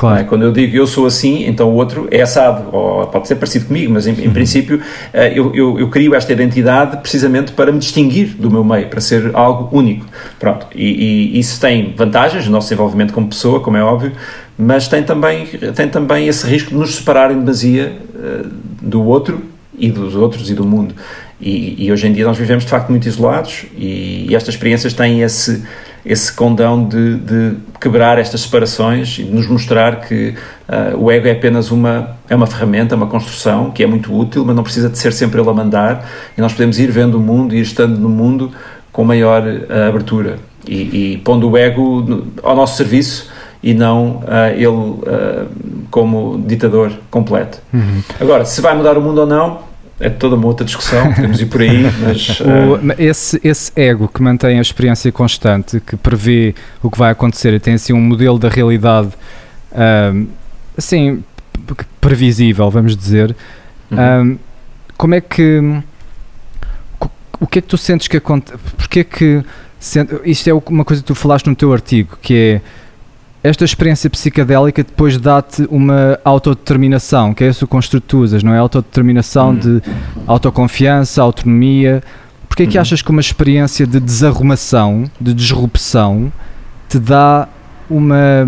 Claro. 0.02 0.22
É? 0.22 0.24
Quando 0.24 0.44
eu 0.44 0.52
digo 0.52 0.76
eu 0.76 0.88
sou 0.88 1.06
assim, 1.06 1.46
então 1.46 1.70
o 1.70 1.76
outro 1.76 2.08
é 2.10 2.22
assado, 2.22 2.76
ou 2.76 3.06
pode 3.06 3.28
ser 3.28 3.36
parecido 3.36 3.66
comigo, 3.66 3.94
mas 3.94 4.08
em, 4.08 4.14
em 4.14 4.26
uhum. 4.26 4.34
princípio 4.34 4.82
eh, 5.14 5.32
eu, 5.36 5.54
eu, 5.54 5.80
eu, 5.80 5.90
crio 5.90 6.16
esta 6.16 6.34
identidade 6.34 6.98
precisamente 6.98 7.52
para 7.52 7.72
me 7.72 7.78
distinguir 7.78 8.30
do 8.30 8.50
meu 8.50 8.64
meio, 8.64 8.88
para 8.88 9.00
ser 9.00 9.30
algo 9.36 9.70
único. 9.78 10.08
Pronto, 10.40 10.66
e, 10.74 11.36
e 11.36 11.40
isso 11.40 11.62
tem 11.62 11.94
vantagens, 11.96 12.48
o 12.48 12.50
nosso 12.50 12.70
desenvolvimento 12.70 13.14
como 13.14 13.28
pessoa, 13.28 13.60
como 13.60 13.78
é 13.78 13.84
óbvio, 13.84 14.14
mas 14.58 14.88
tem 14.88 15.04
também, 15.04 15.46
tem 15.46 15.88
também 15.88 16.28
esse 16.28 16.48
risco 16.48 16.72
de 16.72 16.78
nos 16.78 16.96
separar 16.96 17.32
em 17.32 17.38
demasia 17.38 17.96
uh, 18.16 18.50
do 18.82 19.04
outro 19.06 19.44
e 19.78 19.92
dos 19.92 20.16
outros 20.16 20.50
e 20.50 20.56
do 20.56 20.66
mundo. 20.66 20.96
E, 21.40 21.86
e, 21.86 21.92
hoje 21.92 22.08
em 22.08 22.14
dia 22.14 22.26
nós 22.26 22.38
vivemos 22.38 22.64
de 22.64 22.70
facto 22.72 22.90
muito 22.90 23.08
isolados 23.08 23.66
e, 23.78 24.28
e 24.30 24.36
estas 24.36 24.56
experiências 24.56 24.94
têm 24.94 25.22
esse 25.22 25.64
esse 26.06 26.32
condão 26.34 26.84
de, 26.84 27.16
de, 27.18 27.58
quebrar 27.80 28.18
estas 28.18 28.42
separações 28.42 29.20
e 29.20 29.24
de 29.24 29.32
nos 29.32 29.48
mostrar 29.48 30.02
que 30.02 30.36
uh, 30.68 30.98
o 30.98 31.12
ego 31.12 31.28
é 31.28 31.32
apenas 31.32 31.72
uma, 31.72 32.16
é 32.30 32.36
uma 32.36 32.48
ferramenta, 32.48 32.96
uma 32.96 33.08
construção 33.08 33.72
que 33.72 33.84
é 33.84 33.88
muito 33.88 34.16
útil, 34.16 34.44
mas 34.46 34.56
não 34.56 34.64
precisa 34.64 34.90
de 34.90 34.98
ser 34.98 35.14
sempre 35.14 35.40
ele 35.40 35.50
a 35.50 35.54
mandar 35.54 36.10
e 36.38 36.42
nós 36.42 36.54
podemos 36.54 36.80
ir 36.80 36.92
vendo 36.92 37.16
o 37.16 37.20
mundo 37.20 37.54
e 37.54 37.60
ir 37.60 37.62
estando 37.62 37.98
no 38.00 38.10
mundo 38.10 38.52
com 38.92 39.04
maior 39.04 39.44
uh, 39.44 39.90
abertura 39.90 40.38
e, 40.68 41.14
e, 41.14 41.18
pondo 41.24 41.50
o 41.50 41.58
ego 41.58 42.02
no, 42.02 42.28
ao 42.44 42.56
nosso 42.56 42.78
serviço 42.78 43.30
e 43.64 43.74
não 43.74 44.24
uh, 44.24 44.52
ele 44.56 45.62
como 45.92 46.44
ditador 46.48 46.92
completo. 47.12 47.60
Uhum. 47.72 48.02
Agora, 48.20 48.44
se 48.44 48.60
vai 48.60 48.76
mudar 48.76 48.98
o 48.98 49.02
mundo 49.02 49.22
ou 49.22 49.28
não, 49.28 49.71
é 50.02 50.10
toda 50.10 50.36
uma 50.36 50.48
outra 50.48 50.66
discussão, 50.66 51.14
podemos 51.14 51.40
ir 51.40 51.46
por 51.46 51.62
aí, 51.62 51.84
mas... 52.04 52.40
Uh... 52.40 52.94
esse, 52.98 53.40
esse 53.44 53.72
ego 53.76 54.08
que 54.08 54.22
mantém 54.22 54.58
a 54.58 54.62
experiência 54.62 55.12
constante, 55.12 55.80
que 55.80 55.96
prevê 55.96 56.56
o 56.82 56.90
que 56.90 56.98
vai 56.98 57.12
acontecer 57.12 57.54
e 57.54 57.60
tem 57.60 57.76
assim 57.76 57.94
um 57.94 58.02
modelo 58.02 58.38
da 58.40 58.50
realidade 58.50 59.10
uh, 59.72 60.28
assim, 60.78 61.24
previsível, 62.00 62.70
vamos 62.70 62.98
dizer, 62.98 63.36
uhum. 63.92 64.34
uh, 64.34 64.40
como 64.98 65.16
é 65.16 65.22
que... 65.22 65.82
O 67.40 67.48
que 67.48 67.58
é 67.58 67.62
que 67.62 67.68
tu 67.68 67.78
sentes 67.78 68.08
que 68.08 68.18
acontece? 68.18 68.58
Porque 68.78 69.00
é 69.00 69.04
que... 69.04 69.44
Isto 70.26 70.48
é 70.48 70.54
uma 70.54 70.86
coisa 70.86 71.02
que 71.02 71.08
tu 71.08 71.16
falaste 71.16 71.48
no 71.48 71.56
teu 71.56 71.74
artigo, 71.74 72.16
que 72.22 72.36
é 72.36 72.62
esta 73.44 73.66
experiência 73.66 74.10
psicadélica 74.10 74.84
depois 74.84 75.18
dá-te 75.18 75.68
uma 75.70 76.20
autodeterminação, 76.24 77.34
que 77.34 77.44
é 77.44 77.50
isso 77.50 77.68
que 77.68 78.00
tu 78.02 78.20
usas, 78.20 78.44
não 78.44 78.54
é? 78.54 78.60
Autodeterminação 78.60 79.50
uhum. 79.50 79.56
de 79.58 79.82
autoconfiança, 80.28 81.24
autonomia. 81.24 82.04
Porquê 82.48 82.64
é 82.64 82.68
que 82.68 82.78
uhum. 82.78 82.82
achas 82.82 83.02
que 83.02 83.10
uma 83.10 83.22
experiência 83.22 83.88
de 83.88 84.00
desarrumação, 84.00 85.10
de 85.20 85.34
disrupção, 85.34 86.32
te 86.88 87.00
dá 87.00 87.48
uma, 87.90 88.48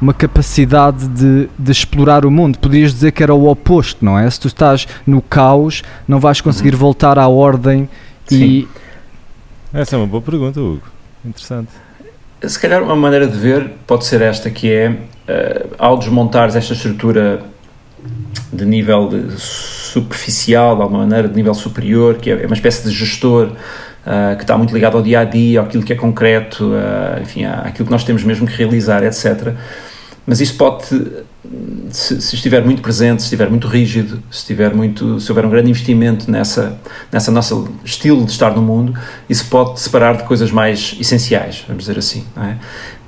uma 0.00 0.12
capacidade 0.12 1.06
de, 1.08 1.48
de 1.56 1.70
explorar 1.70 2.26
o 2.26 2.30
mundo? 2.30 2.58
Podias 2.58 2.92
dizer 2.92 3.12
que 3.12 3.22
era 3.22 3.32
o 3.32 3.48
oposto, 3.48 4.04
não 4.04 4.18
é? 4.18 4.28
Se 4.28 4.40
tu 4.40 4.48
estás 4.48 4.88
no 5.06 5.22
caos, 5.22 5.84
não 6.08 6.18
vais 6.18 6.40
conseguir 6.40 6.72
uhum. 6.72 6.80
voltar 6.80 7.20
à 7.20 7.28
ordem 7.28 7.88
Sim. 8.26 8.42
e... 8.42 8.68
Essa 9.72 9.94
é 9.94 9.98
uma 9.98 10.08
boa 10.08 10.22
pergunta, 10.22 10.60
Hugo. 10.60 10.82
Interessante. 11.24 11.70
Se 12.46 12.58
calhar 12.58 12.82
uma 12.82 12.94
maneira 12.94 13.26
de 13.26 13.36
ver 13.36 13.70
pode 13.86 14.04
ser 14.04 14.22
esta, 14.22 14.48
que 14.50 14.72
é, 14.72 14.90
uh, 14.90 15.74
ao 15.78 15.98
desmontares 15.98 16.54
esta 16.54 16.72
estrutura 16.72 17.42
de 18.52 18.64
nível 18.64 19.08
de 19.08 19.40
superficial, 19.40 20.76
de 20.76 20.82
alguma 20.82 21.00
maneira, 21.00 21.28
de 21.28 21.34
nível 21.34 21.54
superior, 21.54 22.16
que 22.16 22.30
é 22.30 22.46
uma 22.46 22.54
espécie 22.54 22.84
de 22.88 22.94
gestor 22.94 23.48
uh, 23.48 24.36
que 24.36 24.42
está 24.42 24.56
muito 24.56 24.72
ligado 24.72 24.96
ao 24.96 25.02
dia 25.02 25.20
a 25.20 25.24
dia, 25.24 25.60
àquilo 25.60 25.82
que 25.82 25.92
é 25.92 25.96
concreto, 25.96 26.66
uh, 26.66 27.20
enfim, 27.20 27.44
àquilo 27.44 27.86
que 27.86 27.92
nós 27.92 28.04
temos 28.04 28.22
mesmo 28.22 28.46
que 28.46 28.54
realizar, 28.54 29.02
etc. 29.02 29.54
Mas 30.24 30.40
isso 30.40 30.56
pode 30.56 30.84
se, 31.90 32.20
se, 32.20 32.34
estiver 32.34 32.64
muito 32.64 32.82
presente, 32.82 33.22
se 33.22 33.26
estiver 33.26 33.48
muito 33.48 33.66
rígido, 33.66 34.22
se 34.30 34.38
estiver 34.38 34.74
muito, 34.74 35.18
se 35.20 35.30
houver 35.30 35.46
um 35.46 35.50
grande 35.50 35.70
investimento 35.70 36.30
nessa 36.30 36.78
nessa 37.10 37.30
nossa 37.30 37.54
estilo 37.84 38.24
de 38.24 38.32
estar 38.32 38.54
no 38.54 38.62
mundo, 38.62 38.94
isso 39.28 39.46
pode 39.46 39.80
separar 39.80 40.16
de 40.16 40.24
coisas 40.24 40.50
mais 40.50 40.96
essenciais, 41.00 41.64
vamos 41.66 41.84
dizer 41.84 41.98
assim, 41.98 42.24
é? 42.36 42.56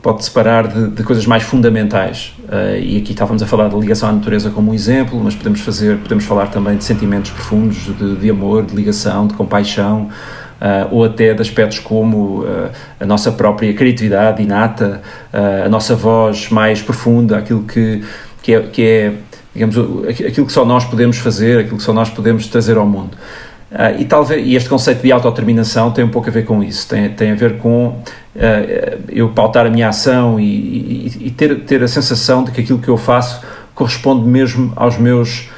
pode 0.03 0.25
separar 0.25 0.67
de, 0.67 0.89
de, 0.89 1.03
coisas 1.03 1.27
mais 1.27 1.43
fundamentais. 1.43 2.35
Uh, 2.45 2.79
e 2.81 2.99
aqui 2.99 3.13
estávamos 3.13 3.43
a 3.43 3.47
falar 3.47 3.69
da 3.69 3.77
ligação 3.77 4.09
à 4.09 4.13
natureza 4.13 4.51
como 4.51 4.71
um 4.71 4.75
exemplo, 4.75 5.21
mas 5.23 5.35
podemos 5.35 5.61
fazer, 5.61 5.99
podemos 5.99 6.25
falar 6.25 6.47
também 6.47 6.77
de 6.77 6.85
sentimentos 6.85 7.31
profundos, 7.31 7.77
de, 7.97 8.17
de 8.17 8.31
amor, 8.31 8.65
de 8.65 8.75
ligação, 8.75 9.27
de 9.27 9.35
compaixão. 9.35 10.09
Uh, 10.61 10.95
ou 10.95 11.05
até 11.07 11.33
de 11.33 11.41
aspectos 11.41 11.79
como 11.79 12.43
uh, 12.43 12.71
a 13.01 13.07
nossa 13.07 13.33
própria 13.33 13.73
criatividade 13.73 14.43
inata, 14.43 15.01
a 15.33 15.71
nossa 15.71 15.97
voz 15.97 16.51
mais 16.51 16.83
profunda, 16.83 17.39
aquilo 17.39 17.63
que, 17.63 18.05
que, 18.43 18.55
é, 18.55 18.61
que 18.63 18.83
é, 18.83 19.13
digamos, 19.55 19.77
aquilo 20.09 20.47
que 20.47 20.53
só 20.53 20.65
nós 20.65 20.85
podemos 20.85 21.19
fazer, 21.19 21.61
aquilo 21.61 21.77
que 21.77 21.83
só 21.83 21.93
nós 21.93 22.11
podemos 22.11 22.47
trazer 22.49 22.77
ao 22.77 22.87
mundo. 22.87 23.17
e, 23.99 24.05
talvez, 24.05 24.47
e 24.47 24.57
este 24.57 24.69
conceito 24.69 25.03
de 25.03 25.13
autodeterminação 25.13 25.91
tem 25.91 26.05
um 26.05 26.09
pouco 26.09 26.29
a 26.29 26.33
ver 26.33 26.45
com 26.45 26.63
isso, 26.63 26.89
tem, 26.89 27.09
tem 27.11 27.33
a 27.33 27.35
ver 27.35 27.59
com 27.59 28.03
eu 29.09 29.29
pautar 29.29 29.67
a 29.67 29.71
minha 29.71 29.89
ação 29.89 30.41
e, 30.41 30.45
e, 30.45 31.27
e, 31.27 31.31
ter, 31.31 31.61
ter 31.61 31.83
a 31.83 31.89
sensação 31.89 32.43
de 32.43 32.51
que 32.51 32.61
aquilo 32.61 32.79
que 32.79 32.89
eu 32.89 32.97
faço 32.97 33.43
corresponde 33.75 34.27
mesmo 34.27 34.73
aos 34.77 34.99
meus, 34.99 35.49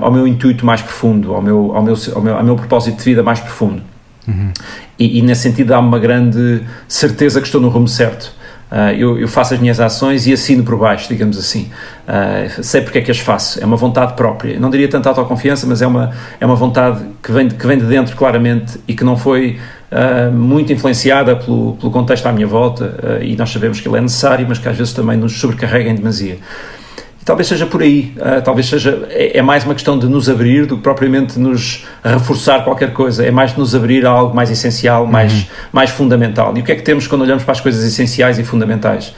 ao 0.00 0.12
meu 0.12 0.26
intuito 0.26 0.64
mais 0.64 0.80
profundo, 0.80 1.34
ao 1.34 1.42
meu, 1.42 1.72
ao, 1.74 1.82
meu, 1.82 1.94
ao, 2.14 2.22
meu, 2.22 2.36
ao 2.36 2.44
meu 2.44 2.56
propósito 2.56 2.98
de 2.98 3.04
vida 3.04 3.22
mais 3.22 3.40
profundo. 3.40 3.82
Uhum. 4.26 4.52
E, 4.98 5.18
e, 5.18 5.22
nesse 5.22 5.42
sentido 5.42 5.72
há 5.72 5.78
uma 5.78 5.98
grande 5.98 6.62
certeza 6.86 7.40
que 7.40 7.46
estou 7.46 7.60
no 7.60 7.68
rumo 7.68 7.88
certo. 7.88 8.32
Uh, 8.70 8.94
eu, 8.96 9.18
eu, 9.18 9.26
faço 9.26 9.52
as 9.52 9.60
minhas 9.60 9.80
ações 9.80 10.28
e 10.28 10.32
assino 10.32 10.62
por 10.62 10.76
baixo, 10.78 11.08
digamos 11.08 11.36
assim. 11.36 11.70
Uh, 12.06 12.62
sei 12.62 12.80
porque 12.80 12.98
é 12.98 13.02
que 13.02 13.10
as 13.10 13.18
faço. 13.18 13.60
É 13.60 13.66
uma 13.66 13.76
vontade 13.76 14.14
própria. 14.14 14.60
Não 14.60 14.70
diria 14.70 14.88
tanto 14.88 15.08
autoconfiança, 15.08 15.66
mas 15.66 15.82
é 15.82 15.86
uma, 15.86 16.12
é 16.38 16.46
uma 16.46 16.54
vontade 16.54 17.04
que 17.20 17.32
vem, 17.32 17.48
que 17.48 17.66
vem 17.66 17.78
de 17.78 17.84
dentro, 17.86 18.14
claramente, 18.14 18.78
e 18.86 18.94
que 18.94 19.02
não 19.02 19.16
foi 19.16 19.58
uh, 19.90 20.32
muito 20.32 20.72
influenciada 20.72 21.34
pelo, 21.34 21.74
pelo 21.76 21.90
contexto 21.90 22.26
à 22.26 22.32
minha 22.32 22.46
volta. 22.46 23.18
e 23.20 23.34
nós 23.36 23.50
sabemos 23.50 23.80
que 23.80 23.88
ele 23.88 23.98
é 23.98 24.00
necessário, 24.00 24.46
mas 24.48 24.58
que 24.58 24.68
às 24.68 24.76
vezes 24.76 24.92
também 24.92 25.16
nos 25.16 25.40
sobrecarrega 25.40 25.90
em 25.90 25.94
demasia. 25.96 26.38
E 27.20 27.24
talvez 27.24 27.48
seja 27.48 27.66
por 27.66 27.82
aí, 27.82 28.14
uh, 28.16 28.42
talvez 28.42 28.66
seja, 28.66 29.06
é, 29.10 29.38
é, 29.38 29.42
mais 29.42 29.64
uma 29.64 29.74
questão 29.74 29.98
de 29.98 30.06
nos 30.08 30.28
abrir 30.28 30.64
do 30.64 30.76
que 30.76 30.82
propriamente 30.82 31.38
nos 31.38 31.84
reforçar 32.02 32.64
qualquer 32.64 32.94
coisa, 32.94 33.24
é 33.24 33.30
mais 33.30 33.52
de 33.52 33.58
nos 33.58 33.74
abrir 33.74 34.06
a 34.06 34.10
algo 34.10 34.34
mais 34.34 34.50
essencial, 34.50 35.04
uhum. 35.04 35.10
mais, 35.10 35.46
mais 35.70 35.90
fundamental. 35.90 36.56
E 36.56 36.60
o 36.60 36.64
que 36.64 36.72
é 36.72 36.74
que 36.74 36.82
temos 36.82 37.06
quando 37.06 37.22
olhamos 37.22 37.44
para 37.44 37.52
as 37.52 37.60
coisas 37.60 37.84
essenciais 37.84 38.38
e 38.38 38.44
fundamentais? 38.44 39.14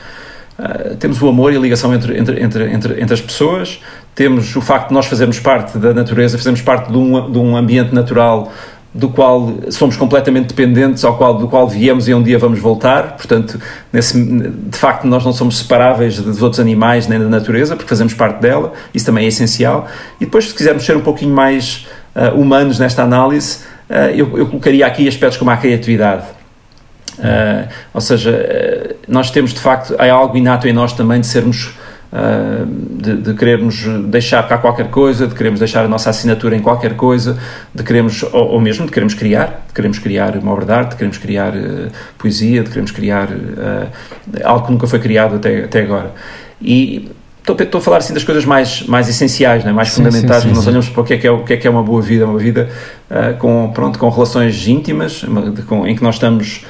Uh, 0.59 0.97
temos 0.97 1.23
o 1.23 1.29
amor 1.29 1.53
e 1.53 1.57
a 1.57 1.61
ligação 1.61 1.95
entre, 1.95 2.19
entre, 2.19 2.43
entre, 2.43 2.73
entre, 2.73 3.01
entre 3.01 3.15
as 3.15 3.21
pessoas, 3.21 3.81
temos 4.15 4.55
o 4.57 4.61
facto 4.61 4.89
de 4.89 4.95
nós 4.95 5.07
fazermos 5.07 5.39
parte 5.39 5.79
da 5.79 5.95
natureza, 5.95 6.37
fazermos 6.37 6.61
parte 6.61 6.91
de 6.91 6.99
um, 6.99 7.31
de 7.31 7.39
um 7.39 7.57
ambiente 7.57 7.95
natural 7.95 8.53
do 8.95 9.09
qual 9.09 9.55
somos 9.71 9.97
completamente 9.97 10.49
dependentes, 10.49 11.03
ao 11.03 11.17
qual, 11.17 11.35
do 11.35 11.49
qual 11.49 11.67
viemos 11.67 12.09
e 12.09 12.15
um 12.15 12.23
dia 12.23 12.39
vamos 12.39 12.59
voltar. 12.59 13.17
Portanto, 13.17 13.59
nesse, 13.91 14.23
de 14.23 14.77
facto, 14.77 15.07
nós 15.07 15.25
não 15.25 15.33
somos 15.33 15.59
separáveis 15.59 16.21
dos 16.21 16.43
outros 16.43 16.61
animais 16.61 17.09
nem 17.09 17.19
da 17.19 17.29
natureza, 17.29 17.75
porque 17.75 17.89
fazemos 17.89 18.13
parte 18.13 18.41
dela, 18.41 18.73
isso 18.93 19.07
também 19.07 19.25
é 19.25 19.29
essencial. 19.29 19.89
E 20.21 20.27
depois, 20.27 20.49
se 20.49 20.55
quisermos 20.55 20.85
ser 20.85 20.97
um 20.97 21.01
pouquinho 21.01 21.35
mais 21.35 21.87
uh, 22.15 22.39
humanos 22.39 22.79
nesta 22.79 23.03
análise, 23.03 23.61
uh, 23.89 24.11
eu, 24.15 24.37
eu, 24.37 24.47
colocaria 24.47 24.87
aqui 24.87 25.09
aspectos 25.09 25.39
como 25.39 25.51
a 25.51 25.57
criatividade. 25.57 26.25
Uh, 27.19 27.69
ou 27.95 28.01
seja, 28.01 28.97
nós 29.09 29.31
temos 29.31 29.55
de 29.55 29.61
facto, 29.61 29.95
há 29.99 30.11
algo 30.11 30.37
inato 30.37 30.69
em 30.69 30.73
nós 30.73 30.93
também 30.93 31.21
de 31.21 31.27
sermos 31.27 31.75
Uh, 32.13 32.67
de, 32.67 33.17
de, 33.17 33.33
querermos 33.33 33.87
deixar 34.11 34.47
cá 34.47 34.59
qualquer 34.59 34.91
coisa, 34.91 35.27
de 35.27 35.35
queremos 35.35 35.59
deixar 35.59 35.83
a 35.83 35.89
nossa 35.89 36.11
assinatura 36.11 36.55
em 36.55 36.61
qualquer 36.61 36.95
coisa, 36.95 37.39
de 37.75 37.83
queremos, 37.83 38.23
ou, 38.23 38.49
ou 38.49 38.61
mesmo 38.61 38.85
de 38.85 38.93
queremos 38.93 39.15
criar, 39.15 39.65
de 39.67 39.73
queremos 39.73 39.99
criar 39.99 40.37
uma 40.37 40.53
obra 40.53 40.67
de 40.67 40.73
arte, 40.73 40.91
de 40.91 40.97
queremos 40.97 41.17
criar 41.17 41.57
uh, 41.57 41.91
poesia, 42.19 42.63
de 42.63 42.69
queremos 42.69 42.91
criar 42.91 43.31
uh, 43.31 43.89
algo 44.45 44.67
que 44.67 44.73
nunca 44.73 44.87
foi 44.87 44.99
criado 44.99 45.37
até, 45.37 45.65
até 45.65 45.81
agora. 45.81 46.13
E 46.61 47.11
estou, 47.41 47.57
estou 47.59 47.79
a 47.79 47.83
falar 47.83 47.97
assim 47.97 48.13
das 48.13 48.25
coisas 48.25 48.45
mais, 48.45 48.83
mais 48.83 49.09
essenciais, 49.09 49.65
né? 49.65 49.73
mais 49.73 49.89
sim, 49.89 50.05
fundamentais, 50.05 50.43
sim, 50.43 50.51
sim, 50.51 50.55
nós 50.55 50.67
olhamos 50.67 50.91
para 50.91 51.01
o 51.01 51.05
que 51.05 51.15
é 51.15 51.17
que 51.17 51.27
é, 51.27 51.31
o 51.31 51.45
que 51.45 51.55
é, 51.55 51.57
que 51.57 51.67
é 51.67 51.71
uma 51.71 51.83
boa 51.83 52.03
vida, 52.03 52.27
uma 52.27 52.39
vida 52.39 52.69
com, 53.39 53.71
pronto, 53.73 53.99
com 53.99 54.11
relações 54.11 54.69
íntimas, 54.69 55.25
com, 55.67 55.87
em 55.87 55.97
que 55.97 56.03
nós 56.03 56.17
estamos, 56.17 56.67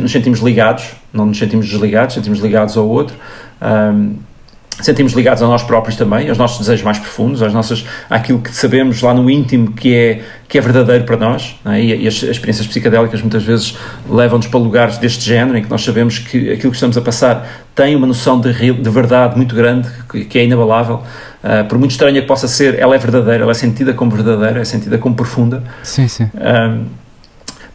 nos 0.00 0.12
sentimos 0.12 0.38
ligados, 0.38 0.92
não 1.12 1.26
nos 1.26 1.38
sentimos 1.38 1.68
desligados, 1.68 2.14
sentimos 2.14 2.38
ligados 2.38 2.76
ao 2.76 2.88
outro. 2.88 3.16
Um, 3.60 4.27
sentimos 4.80 5.12
ligados 5.12 5.42
a 5.42 5.46
nós 5.46 5.62
próprios 5.62 5.96
também, 5.96 6.28
aos 6.28 6.38
nossos 6.38 6.58
desejos 6.58 6.84
mais 6.84 6.98
profundos, 6.98 7.42
às 7.42 7.52
nossas, 7.52 7.84
àquilo 8.08 8.40
que 8.40 8.54
sabemos 8.54 9.02
lá 9.02 9.12
no 9.12 9.28
íntimo 9.28 9.72
que 9.72 9.94
é, 9.94 10.22
que 10.48 10.58
é 10.58 10.60
verdadeiro 10.60 11.04
para 11.04 11.16
nós. 11.16 11.56
É? 11.66 11.80
E, 11.80 12.04
e, 12.04 12.08
as, 12.08 12.14
as, 12.16 12.22
experiências 12.22 12.66
psicadélicas 12.66 13.20
muitas 13.20 13.42
vezes 13.42 13.76
levam-nos 14.08 14.46
para 14.46 14.60
lugares 14.60 14.98
deste 14.98 15.24
género, 15.24 15.58
em 15.58 15.62
que 15.62 15.70
nós 15.70 15.82
sabemos 15.82 16.18
que 16.18 16.50
aquilo 16.50 16.70
que 16.70 16.76
estamos 16.76 16.96
a 16.96 17.00
passar 17.00 17.66
tem 17.74 17.94
uma 17.96 18.06
noção 18.06 18.40
de, 18.40 18.52
de 18.52 18.90
verdade 18.90 19.36
muito 19.36 19.54
grande, 19.54 19.88
que, 20.10 20.24
que 20.24 20.38
é 20.38 20.44
inabalável. 20.44 21.02
Uh, 21.42 21.64
por 21.68 21.78
muito 21.78 21.92
estranha 21.92 22.20
que 22.20 22.26
possa 22.26 22.48
ser, 22.48 22.78
ela 22.78 22.94
é 22.94 22.98
verdadeira, 22.98 23.44
ela 23.44 23.52
é 23.52 23.54
sentida 23.54 23.92
como 23.94 24.10
verdadeira, 24.10 24.60
é 24.60 24.64
sentida 24.64 24.98
como 24.98 25.14
profunda. 25.14 25.62
Sim, 25.82 26.08
sim. 26.08 26.28
Um, 26.34 26.86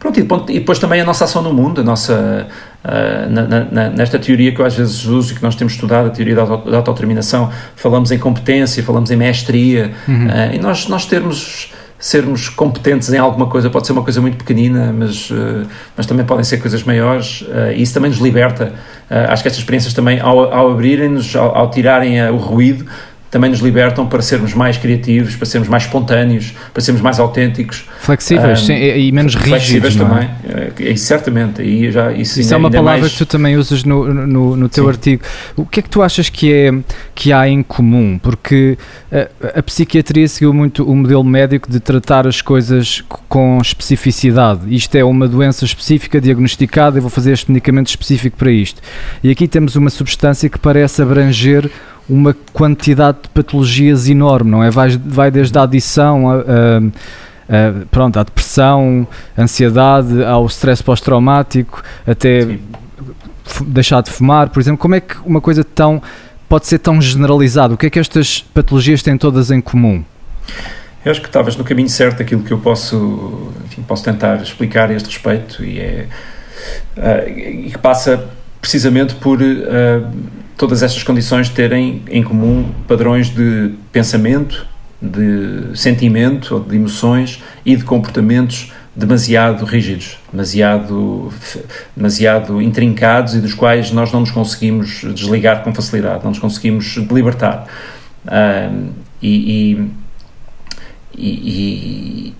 Pronto, 0.03 0.19
e, 0.49 0.59
depois 0.59 0.79
também 0.79 0.99
a 0.99 1.05
nossa 1.05 1.23
ação 1.23 1.41
no 1.41 1.53
mundo, 1.53 1.79
a 1.79 1.83
nossa, 1.83 2.45
uh, 2.83 3.29
na, 3.29 3.65
na, 3.71 3.89
nesta 3.89 4.19
teoria 4.19 4.53
que 4.53 4.59
eu 4.59 4.65
às 4.65 4.75
vezes 4.75 5.05
uso 5.05 5.33
e 5.33 5.35
que 5.35 5.43
nós 5.43 5.55
temos 5.55 5.73
estudado, 5.73 6.07
a 6.07 6.09
teoria 6.09 6.35
da, 6.35 6.41
auto, 6.41 6.69
da 6.69 6.77
autodeterminação, 6.77 7.49
falamos 7.75 8.11
em 8.11 8.19
competência, 8.19 8.83
falamos 8.83 9.09
em 9.11 9.15
mestria, 9.15 9.91
uhum. 10.07 10.27
uh, 10.27 10.53
e 10.53 10.59
nós, 10.59 10.87
nós 10.87 11.05
termos 11.05 11.71
sermos 11.99 12.49
competentes 12.49 13.13
em 13.13 13.17
alguma 13.17 13.47
coisa 13.47 13.69
pode 13.69 13.87
ser 13.87 13.93
uma 13.93 14.03
coisa 14.03 14.19
muito 14.19 14.35
pequenina, 14.35 14.91
mas, 14.91 15.29
uh, 15.31 15.65
mas 15.95 16.05
também 16.05 16.25
podem 16.25 16.43
ser 16.43 16.57
coisas 16.57 16.83
maiores 16.83 17.45
e 17.73 17.81
isso 17.81 17.93
também 17.93 18.09
nos 18.09 18.19
liberta. 18.19 18.73
Acho 19.09 19.41
que 19.43 19.47
estas 19.47 19.59
experiências 19.59 19.93
também, 19.93 20.19
ao, 20.19 20.53
ao 20.53 20.71
abrirem-nos, 20.71 21.33
ao, 21.33 21.55
ao, 21.55 21.69
tirarem 21.69 22.21
o 22.29 22.35
ruído, 22.35 22.85
também 23.33 23.49
nos 23.49 23.61
libertam 23.61 24.05
para 24.05 24.21
sermos 24.21 24.53
mais 24.53 24.77
criativos, 24.77 25.35
para 25.35 25.47
sermos 25.47 25.67
mais 25.67 25.85
espontâneos, 25.85 26.53
para 26.71 26.83
sermos 26.83 27.01
mais 27.01 27.19
autênticos. 27.19 27.83
Flexíveis 28.01 28.61
um, 28.61 28.65
sim, 28.67 28.75
e 28.75 29.11
menos 29.11 29.33
rígidos. 29.33 29.95
também, 29.95 30.29
é? 30.47 30.91
e, 30.91 30.95
certamente. 30.95 31.63
E 31.63 31.91
já, 31.91 32.11
isso, 32.11 32.39
isso 32.39 32.53
é 32.53 32.57
uma 32.57 32.69
palavra 32.69 32.99
mais... 32.99 33.11
que 33.11 33.17
tu 33.17 33.25
também 33.25 33.57
usas 33.57 33.83
no, 33.83 34.13
no, 34.13 34.55
no 34.55 34.69
teu 34.69 34.83
sim. 34.83 34.89
artigo. 34.91 35.23
O 35.55 35.65
que 35.65 35.79
é 35.79 35.83
que 35.83 35.89
tu 35.89 36.03
achas 36.03 36.29
que, 36.29 36.53
é, 36.53 36.71
que 37.15 37.33
há 37.33 37.49
em 37.49 37.63
comum? 37.63 38.19
Porque 38.21 38.77
a, 39.11 39.59
a 39.59 39.63
psiquiatria 39.63 40.27
seguiu 40.27 40.53
muito 40.53 40.83
o 40.87 40.95
modelo 40.95 41.23
médico 41.23 41.71
de 41.71 41.79
tratar 41.79 42.27
as 42.27 42.39
coisas 42.39 43.03
com 43.27 43.57
especificidade. 43.59 44.61
Isto 44.67 44.95
é 44.95 45.03
uma 45.03 45.27
doença 45.27 45.65
específica, 45.65 46.21
diagnosticada, 46.21 46.99
e 46.99 47.01
vou 47.01 47.09
fazer 47.09 47.31
este 47.31 47.49
medicamento 47.51 47.87
específico 47.87 48.37
para 48.37 48.51
isto. 48.51 48.79
E 49.23 49.31
aqui 49.31 49.47
temos 49.47 49.75
uma 49.75 49.89
substância 49.89 50.47
que 50.47 50.59
parece 50.59 51.01
abranger 51.01 51.67
uma 52.09 52.35
quantidade 52.51 53.19
de 53.23 53.29
patologias 53.29 54.09
enorme, 54.09 54.51
não 54.51 54.63
é? 54.63 54.69
Vai, 54.69 54.97
vai 54.97 55.31
desde 55.31 55.57
a 55.57 55.63
adição 55.63 56.29
a, 56.29 56.35
a, 56.35 56.41
a 57.49 57.85
pronto, 57.89 58.19
à 58.19 58.23
depressão, 58.23 59.07
ansiedade, 59.37 60.23
ao 60.23 60.45
stress 60.47 60.83
pós-traumático, 60.83 61.81
até 62.05 62.57
deixar 63.65 64.01
de 64.01 64.09
fumar, 64.09 64.49
por 64.49 64.59
exemplo. 64.59 64.77
Como 64.79 64.95
é 64.95 64.99
que 64.99 65.15
uma 65.25 65.41
coisa 65.41 65.63
tão 65.63 66.01
pode 66.49 66.67
ser 66.67 66.79
tão 66.79 67.01
generalizada? 67.01 67.73
O 67.73 67.77
que 67.77 67.87
é 67.87 67.89
que 67.89 67.99
estas 67.99 68.41
patologias 68.53 69.01
têm 69.01 69.17
todas 69.17 69.49
em 69.49 69.61
comum? 69.61 70.03
Eu 71.03 71.11
acho 71.11 71.21
que 71.21 71.27
estavas 71.27 71.55
no 71.55 71.63
caminho 71.63 71.89
certo 71.89 72.21
aquilo 72.21 72.43
que 72.43 72.51
eu 72.51 72.59
posso, 72.59 73.51
enfim, 73.65 73.81
posso 73.81 74.03
tentar 74.03 74.41
explicar 74.41 74.89
a 74.89 74.93
este 74.93 75.07
respeito 75.07 75.63
e 75.63 75.79
é 75.79 76.07
uh, 76.97 77.29
e 77.29 77.71
que 77.71 77.77
passa 77.77 78.25
precisamente 78.61 79.15
por 79.15 79.41
uh, 79.41 80.09
todas 80.57 80.83
estas 80.83 81.03
condições 81.03 81.49
terem 81.49 82.01
em 82.09 82.23
comum 82.23 82.71
padrões 82.87 83.29
de 83.29 83.73
pensamento, 83.91 84.65
de 85.01 85.77
sentimento 85.77 86.55
ou 86.55 86.59
de 86.61 86.75
emoções 86.75 87.43
e 87.65 87.75
de 87.75 87.83
comportamentos 87.83 88.71
demasiado 88.95 89.65
rígidos, 89.65 90.19
demasiado, 90.31 91.33
demasiado 91.95 92.61
intrincados 92.61 93.33
e 93.35 93.39
dos 93.39 93.53
quais 93.53 93.91
nós 93.91 94.11
não 94.11 94.19
nos 94.19 94.31
conseguimos 94.31 95.03
desligar 95.13 95.63
com 95.63 95.73
facilidade, 95.73 96.23
não 96.23 96.29
nos 96.29 96.39
conseguimos 96.39 96.95
libertar. 97.11 97.65
E, 99.21 99.89
e, 101.11 101.17
e, 101.17 102.33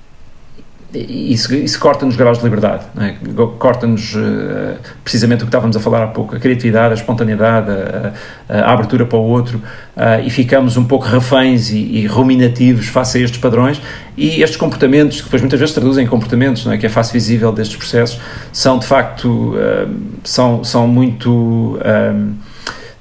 isso, 0.93 1.53
isso 1.55 1.79
corta-nos 1.79 2.15
graus 2.15 2.37
de 2.37 2.43
liberdade, 2.43 2.85
é? 2.99 3.15
corta-nos 3.57 4.13
uh, 4.13 4.77
precisamente 5.03 5.41
o 5.41 5.45
que 5.45 5.49
estávamos 5.49 5.75
a 5.75 5.79
falar 5.79 6.03
há 6.03 6.07
pouco, 6.07 6.35
a 6.35 6.39
criatividade, 6.39 6.91
a 6.91 6.95
espontaneidade, 6.95 7.71
a, 7.71 8.13
a, 8.47 8.59
a 8.61 8.73
abertura 8.73 9.05
para 9.05 9.17
o 9.17 9.23
outro, 9.23 9.57
uh, 9.57 10.23
e 10.23 10.29
ficamos 10.29 10.77
um 10.77 10.85
pouco 10.85 11.05
reféns 11.05 11.71
e, 11.71 11.77
e, 11.77 12.05
ruminativos 12.05 12.87
face 12.87 13.17
a 13.17 13.21
estes 13.21 13.39
padrões 13.39 13.81
e 14.15 14.43
estes 14.43 14.57
comportamentos, 14.57 15.17
que 15.17 15.23
depois 15.23 15.41
muitas 15.41 15.59
vezes 15.59 15.73
traduzem 15.73 16.05
em 16.05 16.07
comportamentos, 16.07 16.67
é? 16.67 16.77
que 16.77 16.85
é 16.85 16.89
face 16.89 17.11
visível 17.11 17.51
destes 17.51 17.75
processos, 17.75 18.19
são 18.51 18.77
de 18.77 18.85
facto, 18.85 19.55
uh, 19.55 19.95
são, 20.23 20.63
são 20.63 20.87
muito 20.87 21.79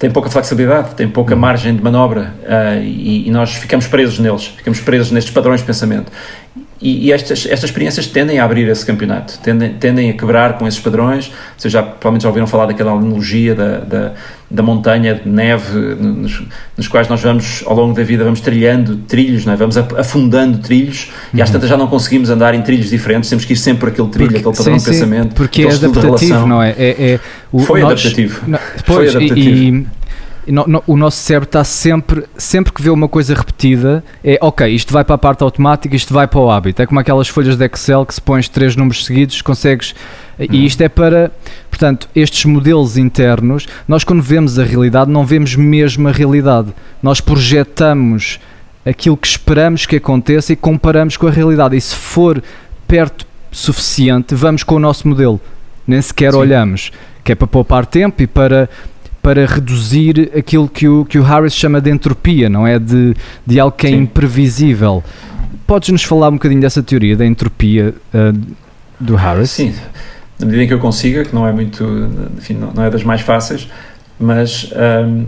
têm 0.02 0.10
pouca 0.10 0.28
flexibilidade, 0.28 0.96
têm 0.96 1.08
pouca 1.08 1.36
margem 1.36 1.76
de 1.76 1.80
manobra 1.80 2.34
uh, 2.42 2.82
e, 2.82 3.28
e, 3.28 3.30
nós 3.30 3.54
ficamos 3.54 3.86
presos 3.86 4.18
neles, 4.18 4.46
ficamos 4.46 4.80
presos 4.80 5.12
nestes 5.12 5.32
padrões 5.32 5.60
de 5.60 5.66
pensamento. 5.66 6.10
E, 6.82 7.06
e, 7.06 7.12
estas, 7.12 7.46
estas 7.46 7.70
experiências 7.70 8.06
tendem 8.08 8.40
a 8.40 8.44
abrir 8.44 8.68
esse 8.68 8.84
campeonato, 8.84 9.38
tendem, 9.38 9.74
tendem 9.74 10.10
a 10.10 10.12
quebrar 10.14 10.58
com 10.58 10.66
esses 10.66 10.80
padrões. 10.80 11.32
Vocês 11.56 11.72
já, 11.72 11.80
provavelmente 11.82 12.22
já 12.22 12.28
ouviram 12.28 12.46
falar 12.46 12.66
daquela 12.66 12.90
analogia 12.90 13.54
da, 13.54 13.78
da, 13.78 14.12
da 14.50 14.62
montanha 14.64 15.14
de 15.14 15.28
neve, 15.28 15.78
nos, 15.78 16.42
nos, 16.76 16.88
quais 16.88 17.08
nós 17.08 17.22
vamos, 17.22 17.62
ao 17.66 17.76
longo 17.76 17.94
da 17.94 18.02
vida, 18.02 18.24
vamos 18.24 18.40
trilhando 18.40 18.96
trilhos, 18.96 19.46
não 19.46 19.52
é? 19.52 19.56
vamos 19.56 19.76
afundando 19.76 20.58
trilhos 20.58 21.04
uhum. 21.32 21.38
e 21.38 21.42
às 21.42 21.48
uhum. 21.48 21.52
tantas 21.54 21.70
já 21.70 21.76
não 21.76 21.86
conseguimos 21.86 22.28
andar 22.30 22.52
em 22.52 22.62
trilhos 22.62 22.90
diferentes, 22.90 23.30
temos 23.30 23.44
que 23.44 23.52
ir 23.52 23.56
sempre 23.56 23.80
por 23.80 23.88
aquele 23.90 24.08
trilho, 24.08 24.30
porque, 24.32 24.40
aquele 24.40 24.56
padrão 24.56 24.78
sim, 24.78 24.84
de 24.84 24.90
pensamento. 24.90 25.34
Porque 25.34 25.62
é 25.62 25.72
adaptativo, 25.72 26.46
não 26.46 26.62
é? 26.62 26.70
é, 26.76 27.12
é 27.12 27.20
o, 27.52 27.60
Foi 27.60 27.80
nós, 27.80 27.92
adaptativo. 27.92 28.42
Não, 28.46 28.58
Foi 28.84 29.08
adaptativo. 29.08 29.38
E, 29.38 29.68
e, 29.68 29.86
no, 30.46 30.66
no, 30.66 30.82
o 30.86 30.96
nosso 30.96 31.18
cérebro 31.18 31.46
está 31.46 31.62
sempre, 31.62 32.24
sempre 32.36 32.72
que 32.72 32.82
vê 32.82 32.90
uma 32.90 33.08
coisa 33.08 33.34
repetida, 33.34 34.02
é 34.24 34.38
ok, 34.40 34.68
isto 34.68 34.92
vai 34.92 35.04
para 35.04 35.14
a 35.14 35.18
parte 35.18 35.42
automática, 35.42 35.94
isto 35.94 36.12
vai 36.12 36.26
para 36.26 36.40
o 36.40 36.50
hábito. 36.50 36.82
É 36.82 36.86
como 36.86 36.98
aquelas 36.98 37.28
folhas 37.28 37.56
de 37.56 37.64
Excel 37.64 38.04
que 38.04 38.14
se 38.14 38.20
pões 38.20 38.48
três 38.48 38.74
números 38.74 39.04
seguidos, 39.04 39.40
consegues. 39.42 39.94
E 40.38 40.46
uhum. 40.46 40.64
isto 40.64 40.80
é 40.80 40.88
para, 40.88 41.30
portanto, 41.70 42.08
estes 42.14 42.44
modelos 42.44 42.96
internos, 42.96 43.68
nós 43.86 44.02
quando 44.02 44.22
vemos 44.22 44.58
a 44.58 44.64
realidade, 44.64 45.10
não 45.10 45.24
vemos 45.24 45.54
mesmo 45.54 46.08
a 46.08 46.12
realidade. 46.12 46.72
Nós 47.02 47.20
projetamos 47.20 48.40
aquilo 48.84 49.16
que 49.16 49.26
esperamos 49.26 49.86
que 49.86 49.96
aconteça 49.96 50.52
e 50.52 50.56
comparamos 50.56 51.16
com 51.16 51.28
a 51.28 51.30
realidade. 51.30 51.76
E 51.76 51.80
se 51.80 51.94
for 51.94 52.42
perto 52.88 53.26
suficiente, 53.50 54.34
vamos 54.34 54.64
com 54.64 54.74
o 54.74 54.78
nosso 54.80 55.06
modelo. 55.06 55.40
Nem 55.86 56.02
sequer 56.02 56.32
Sim. 56.32 56.38
olhamos. 56.38 56.90
Que 57.22 57.32
é 57.32 57.34
para 57.36 57.46
poupar 57.46 57.86
tempo 57.86 58.20
e 58.20 58.26
para 58.26 58.68
para 59.22 59.46
reduzir 59.46 60.32
aquilo 60.36 60.68
que 60.68 60.88
o, 60.88 61.04
que 61.04 61.18
o 61.18 61.22
Harris 61.22 61.54
chama 61.54 61.80
de 61.80 61.90
entropia, 61.90 62.48
não 62.48 62.66
é? 62.66 62.78
De, 62.78 63.14
de 63.46 63.60
algo 63.60 63.76
que 63.76 63.86
é 63.86 63.90
Sim. 63.90 63.98
imprevisível. 63.98 65.02
Podes-nos 65.66 66.02
falar 66.02 66.28
um 66.28 66.32
bocadinho 66.32 66.60
dessa 66.60 66.82
teoria 66.82 67.16
da 67.16 67.24
entropia 67.24 67.94
uh, 68.12 68.40
do 68.98 69.14
Harris? 69.14 69.50
Sim, 69.50 69.72
na 70.38 70.46
medida 70.46 70.64
em 70.64 70.66
que 70.66 70.74
eu 70.74 70.80
consiga, 70.80 71.24
que 71.24 71.34
não 71.34 71.46
é 71.46 71.52
muito, 71.52 71.84
enfim, 72.36 72.54
não 72.74 72.84
é 72.84 72.90
das 72.90 73.04
mais 73.04 73.20
fáceis, 73.20 73.68
mas 74.18 74.70
um, 75.06 75.26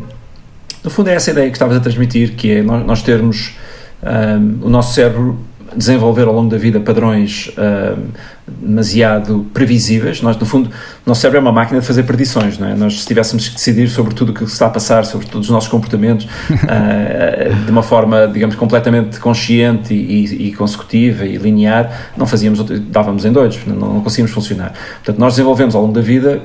no 0.82 0.90
fundo 0.90 1.09
é 1.09 1.14
essa 1.14 1.30
ideia 1.30 1.49
que 1.49 1.57
estavas 1.57 1.76
a 1.76 1.80
transmitir, 1.80 2.34
que 2.34 2.51
é 2.51 2.62
nós, 2.62 2.84
nós 2.84 3.03
termos 3.03 3.55
um, 4.03 4.66
o 4.66 4.68
nosso 4.68 4.95
cérebro 4.95 5.38
desenvolver 5.76 6.26
ao 6.26 6.34
longo 6.34 6.51
da 6.51 6.59
vida 6.59 6.78
padrões 6.80 7.51
uh, 7.57 7.99
demasiado 8.47 9.47
previsíveis. 9.55 10.20
Nós, 10.20 10.36
no 10.36 10.45
fundo, 10.45 10.68
o 10.68 11.09
nosso 11.09 11.20
cérebro 11.20 11.38
é 11.38 11.40
uma 11.40 11.53
máquina 11.53 11.80
de 11.80 11.86
fazer 11.86 12.03
predições, 12.03 12.59
não 12.59 12.68
é? 12.68 12.74
Nós, 12.74 13.01
se 13.01 13.07
tivéssemos 13.07 13.49
que 13.49 13.55
decidir 13.55 13.88
sobre 13.88 14.14
tudo 14.14 14.32
o 14.32 14.34
que 14.34 14.45
está 14.45 14.66
a 14.66 14.70
passar, 14.70 15.05
sobre 15.07 15.26
todos 15.26 15.49
os 15.49 15.53
nossos 15.53 15.68
comportamentos, 15.68 16.26
uh, 16.26 17.55
de 17.64 17.70
uma 17.70 17.82
forma, 17.82 18.28
digamos, 18.28 18.55
completamente 18.55 19.18
consciente 19.18 19.95
e, 19.95 20.49
e, 20.49 20.53
consecutiva 20.53 21.24
e 21.24 21.36
linear, 21.36 22.11
não 22.16 22.26
fazíamos, 22.26 22.62
dávamos 22.90 23.24
em 23.24 23.32
doidos, 23.32 23.61
não, 23.66 23.76
não 23.76 24.01
conseguimos 24.03 24.30
funcionar. 24.32 24.72
Portanto, 24.97 25.18
nós 25.18 25.34
desenvolvemos 25.34 25.74
ao 25.74 25.80
longo 25.80 25.95
da 25.95 26.03
vida 26.03 26.42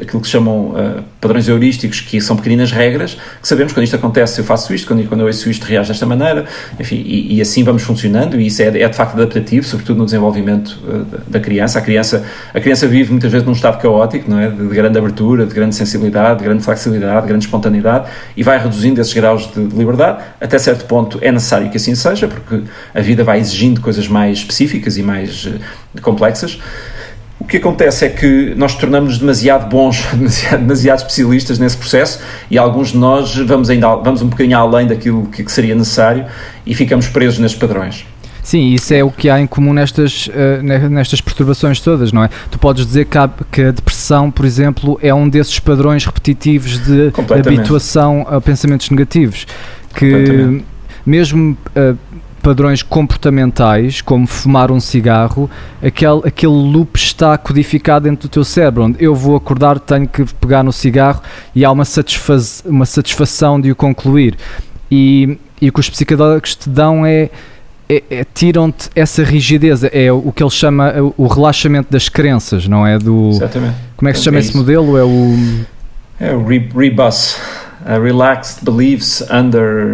aquilo 0.00 0.22
que 0.22 0.28
chamam 0.28 0.70
uh, 0.70 1.02
padrões 1.20 1.48
heurísticos, 1.48 2.00
que 2.00 2.20
são 2.20 2.36
pequeninas 2.36 2.70
regras, 2.70 3.16
que 3.40 3.48
sabemos 3.48 3.72
quando 3.72 3.84
isto 3.84 3.96
acontece, 3.96 4.40
eu 4.40 4.44
faço 4.44 4.72
isto, 4.72 4.86
quando, 4.86 5.06
quando 5.08 5.20
eu 5.22 5.26
ouço 5.26 5.50
isto, 5.50 5.64
reage 5.64 5.88
desta 5.88 6.06
maneira, 6.06 6.46
enfim, 6.78 7.02
e, 7.04 7.36
e 7.36 7.40
assim 7.40 7.64
vamos 7.64 7.82
funcionando, 7.82 8.40
e 8.40 8.46
isso 8.46 8.62
é, 8.62 8.66
é 8.66 8.88
de 8.88 8.96
facto 8.96 9.14
adaptativo, 9.14 9.66
sobretudo 9.66 9.98
no 9.98 10.04
desenvolvimento 10.04 10.78
uh, 10.86 11.04
da 11.28 11.39
criança. 11.40 11.78
A 11.78 11.82
criança, 11.82 12.24
a 12.52 12.60
criança 12.60 12.86
vive 12.86 13.10
muitas 13.10 13.30
vezes 13.30 13.46
num 13.46 13.52
estado 13.52 13.80
caótico, 13.80 14.30
não 14.30 14.38
é? 14.38 14.48
De, 14.48 14.56
de, 14.56 14.74
grande 14.74 14.98
abertura, 14.98 15.46
de 15.46 15.54
grande 15.54 15.74
sensibilidade, 15.74 16.38
de 16.38 16.44
grande 16.44 16.62
flexibilidade, 16.62 17.22
de 17.22 17.28
grande 17.28 17.44
espontaneidade 17.44 18.08
e 18.36 18.42
vai 18.42 18.58
reduzindo 18.58 19.00
esses 19.00 19.12
graus 19.12 19.50
de, 19.52 19.66
de 19.66 19.76
liberdade. 19.76 20.22
Até 20.40 20.58
certo 20.58 20.84
ponto 20.84 21.18
é 21.20 21.32
necessário 21.32 21.70
que 21.70 21.76
assim 21.76 21.94
seja, 21.94 22.28
porque 22.28 22.62
a 22.94 23.00
vida 23.00 23.24
vai 23.24 23.38
exigindo 23.38 23.80
coisas 23.80 24.08
mais 24.08 24.38
específicas 24.38 24.96
e 24.96 25.02
mais 25.02 25.46
uh, 25.46 25.58
complexas. 26.02 26.58
O 27.40 27.44
que 27.46 27.56
acontece 27.56 28.04
é 28.04 28.08
que 28.10 28.54
nós 28.54 28.74
tornamos 28.74 29.18
demasiado 29.18 29.68
bons, 29.68 30.04
demasiado, 30.12 30.60
demasiado, 30.60 30.98
especialistas 30.98 31.58
nesse 31.58 31.76
processo 31.76 32.20
e 32.50 32.58
alguns 32.58 32.92
de 32.92 32.98
nós 32.98 33.34
vamos 33.34 33.70
ainda 33.70 33.96
vamos 33.96 34.20
um 34.20 34.28
bocadinho 34.28 34.58
além 34.58 34.86
daquilo 34.86 35.26
que, 35.26 35.42
que 35.42 35.50
seria 35.50 35.74
necessário 35.74 36.26
e 36.66 36.74
ficamos 36.74 37.08
presos 37.08 37.38
nestes 37.38 37.58
padrões. 37.58 38.04
Sim, 38.50 38.74
isso 38.74 38.92
é 38.92 39.04
o 39.04 39.12
que 39.12 39.30
há 39.30 39.40
em 39.40 39.46
comum 39.46 39.72
nestas, 39.72 40.26
uh, 40.26 40.90
nestas 40.90 41.20
perturbações 41.20 41.80
todas, 41.80 42.10
não 42.10 42.24
é? 42.24 42.30
Tu 42.50 42.58
podes 42.58 42.84
dizer 42.84 43.04
que 43.04 43.16
a, 43.16 43.30
que 43.48 43.62
a 43.62 43.70
depressão, 43.70 44.28
por 44.28 44.44
exemplo, 44.44 44.98
é 45.00 45.14
um 45.14 45.28
desses 45.28 45.60
padrões 45.60 46.04
repetitivos 46.04 46.80
de 46.80 47.12
habituação 47.32 48.26
a 48.28 48.40
pensamentos 48.40 48.90
negativos, 48.90 49.46
que 49.94 50.64
mesmo 51.06 51.56
uh, 51.76 51.96
padrões 52.42 52.82
comportamentais, 52.82 54.00
como 54.00 54.26
fumar 54.26 54.72
um 54.72 54.80
cigarro, 54.80 55.48
aquele, 55.80 56.22
aquele 56.24 56.52
loop 56.52 56.96
está 56.96 57.38
codificado 57.38 58.08
dentro 58.08 58.28
do 58.28 58.32
teu 58.32 58.42
cérebro, 58.42 58.82
onde 58.82 58.96
eu 58.98 59.14
vou 59.14 59.36
acordar, 59.36 59.78
tenho 59.78 60.08
que 60.08 60.24
pegar 60.40 60.64
no 60.64 60.72
cigarro 60.72 61.22
e 61.54 61.64
há 61.64 61.70
uma, 61.70 61.84
satisfaz, 61.84 62.64
uma 62.66 62.84
satisfação 62.84 63.60
de 63.60 63.70
o 63.70 63.76
concluir. 63.76 64.36
E, 64.90 65.38
e 65.62 65.68
o 65.68 65.72
que 65.72 65.78
os 65.78 65.88
psicodélicos 65.88 66.56
te 66.56 66.68
dão 66.68 67.06
é 67.06 67.30
é, 67.90 68.04
é, 68.08 68.24
tiram-te 68.32 68.88
essa 68.94 69.24
rigidez, 69.24 69.82
é 69.82 70.12
o 70.12 70.30
que 70.30 70.44
ele 70.44 70.50
chama 70.50 70.94
o 71.16 71.26
relaxamento 71.26 71.90
das 71.90 72.08
crenças, 72.08 72.68
não 72.68 72.86
é? 72.86 72.96
Do, 72.96 73.30
Exatamente. 73.30 73.74
Como 73.96 74.08
é 74.08 74.12
que 74.12 74.18
se 74.18 74.24
chama 74.24 74.38
é 74.38 74.40
esse 74.40 74.56
modelo? 74.56 74.96
É 74.96 75.02
o. 75.02 75.64
É 76.20 76.32
o 76.32 76.46
Rebus. 76.46 77.36
Uh, 77.80 78.00
relaxed 78.00 78.62
Beliefs 78.62 79.22
Under 79.30 79.86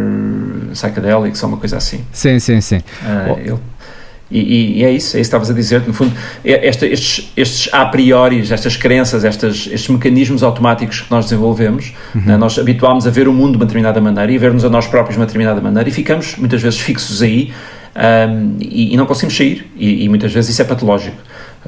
Psychedelics, 0.73 1.43
ou 1.43 1.49
uma 1.49 1.57
coisa 1.57 1.77
assim. 1.77 2.05
Sim, 2.13 2.39
sim, 2.41 2.61
sim. 2.61 2.79
Uh, 2.79 3.39
ele, 3.39 3.59
e, 4.31 4.81
e, 4.81 4.85
é 4.85 4.91
isso, 4.91 5.17
é 5.17 5.21
isso 5.21 5.31
que 5.31 5.37
estavas 5.37 5.51
a 5.51 5.55
dizer. 5.55 5.83
No 5.87 5.95
fundo, 5.95 6.13
é 6.45 6.67
esta, 6.67 6.85
estes, 6.85 7.33
estes 7.37 7.73
a 7.73 7.87
priori, 7.87 8.41
estas 8.53 8.77
crenças, 8.77 9.25
estas, 9.25 9.69
estes 9.71 9.89
mecanismos 9.89 10.43
automáticos 10.43 11.01
que 11.01 11.11
nós 11.11 11.27
desenvolvemos, 11.27 11.95
uhum. 12.15 12.23
né, 12.27 12.37
nós 12.37 12.59
habituámos 12.59 13.07
a 13.07 13.11
ver 13.11 13.29
o 13.29 13.33
mundo 13.33 13.53
de 13.53 13.59
uma 13.59 13.67
determinada 13.67 14.01
maneira 14.01 14.31
e 14.33 14.37
a 14.37 14.39
ver-nos 14.41 14.65
a 14.65 14.69
nós 14.69 14.87
próprios 14.89 15.15
de 15.15 15.21
uma 15.21 15.27
determinada 15.27 15.61
maneira 15.61 15.89
e 15.89 15.93
ficamos 15.93 16.37
muitas 16.37 16.61
vezes 16.61 16.81
fixos 16.81 17.23
aí 17.23 17.53
um, 17.97 18.57
e, 18.61 18.93
e, 18.93 18.97
não 18.97 19.07
conseguimos 19.07 19.37
sair, 19.37 19.71
e, 19.77 20.05
e, 20.05 20.09
muitas 20.09 20.33
vezes 20.33 20.51
isso 20.51 20.63
é 20.63 20.65
patológico. 20.65 21.17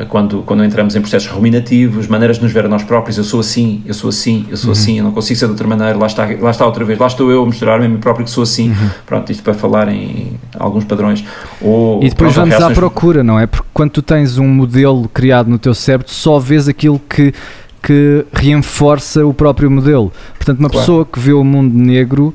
Quando, 0.09 0.43
quando 0.43 0.62
entramos 0.62 0.95
em 0.95 1.01
processos 1.01 1.29
ruminativos, 1.29 2.07
maneiras 2.07 2.37
de 2.37 2.45
nos 2.45 2.53
ver 2.53 2.66
a 2.66 2.68
nós 2.68 2.85
próprios, 2.85 3.18
eu 3.18 3.24
sou 3.24 3.41
assim, 3.41 3.83
eu 3.85 3.93
sou 3.93 4.11
assim, 4.11 4.47
eu 4.49 4.57
sou 4.57 4.68
uhum. 4.68 4.72
assim, 4.72 4.99
eu 4.99 5.05
não 5.05 5.11
consigo 5.11 5.41
ser 5.41 5.47
de 5.47 5.53
outra 5.53 5.66
maneira, 5.66 5.99
lá 5.99 6.07
está, 6.07 6.24
lá 6.39 6.53
está 6.53 6.64
outra 6.64 6.85
vez, 6.85 6.97
lá 7.01 7.09
estou 7.09 7.33
eu 7.33 7.43
a 7.43 7.47
mostrar-me 7.47 7.87
a 7.87 7.89
mim 7.89 7.97
próprio 7.97 8.24
que 8.24 8.31
sou 8.31 8.45
assim. 8.45 8.70
Uhum. 8.70 8.91
Pronto, 9.05 9.33
isto 9.33 9.43
para 9.43 9.55
falar 9.55 9.89
em 9.89 10.39
alguns 10.57 10.85
padrões. 10.85 11.24
Ou, 11.61 12.01
e 12.01 12.11
depois 12.11 12.33
vamos 12.33 12.55
à 12.55 12.70
procura, 12.70 13.24
não 13.24 13.41
é? 13.41 13.49
Porque 13.49 13.66
quando 13.74 13.91
tu 13.91 14.03
tens 14.03 14.39
um 14.39 14.47
modelo 14.47 15.09
criado 15.09 15.51
no 15.51 15.59
teu 15.59 15.74
cérebro, 15.74 16.09
só 16.09 16.39
vês 16.39 16.68
aquilo 16.68 17.01
que 17.01 17.35
que 17.83 18.26
reforça 18.33 19.24
o 19.24 19.33
próprio 19.33 19.70
modelo. 19.70 20.12
Portanto, 20.37 20.59
uma 20.59 20.68
claro. 20.68 20.85
pessoa 20.85 21.07
que 21.07 21.18
vê 21.18 21.33
o 21.33 21.45
mundo 21.45 21.74
negro 21.74 22.35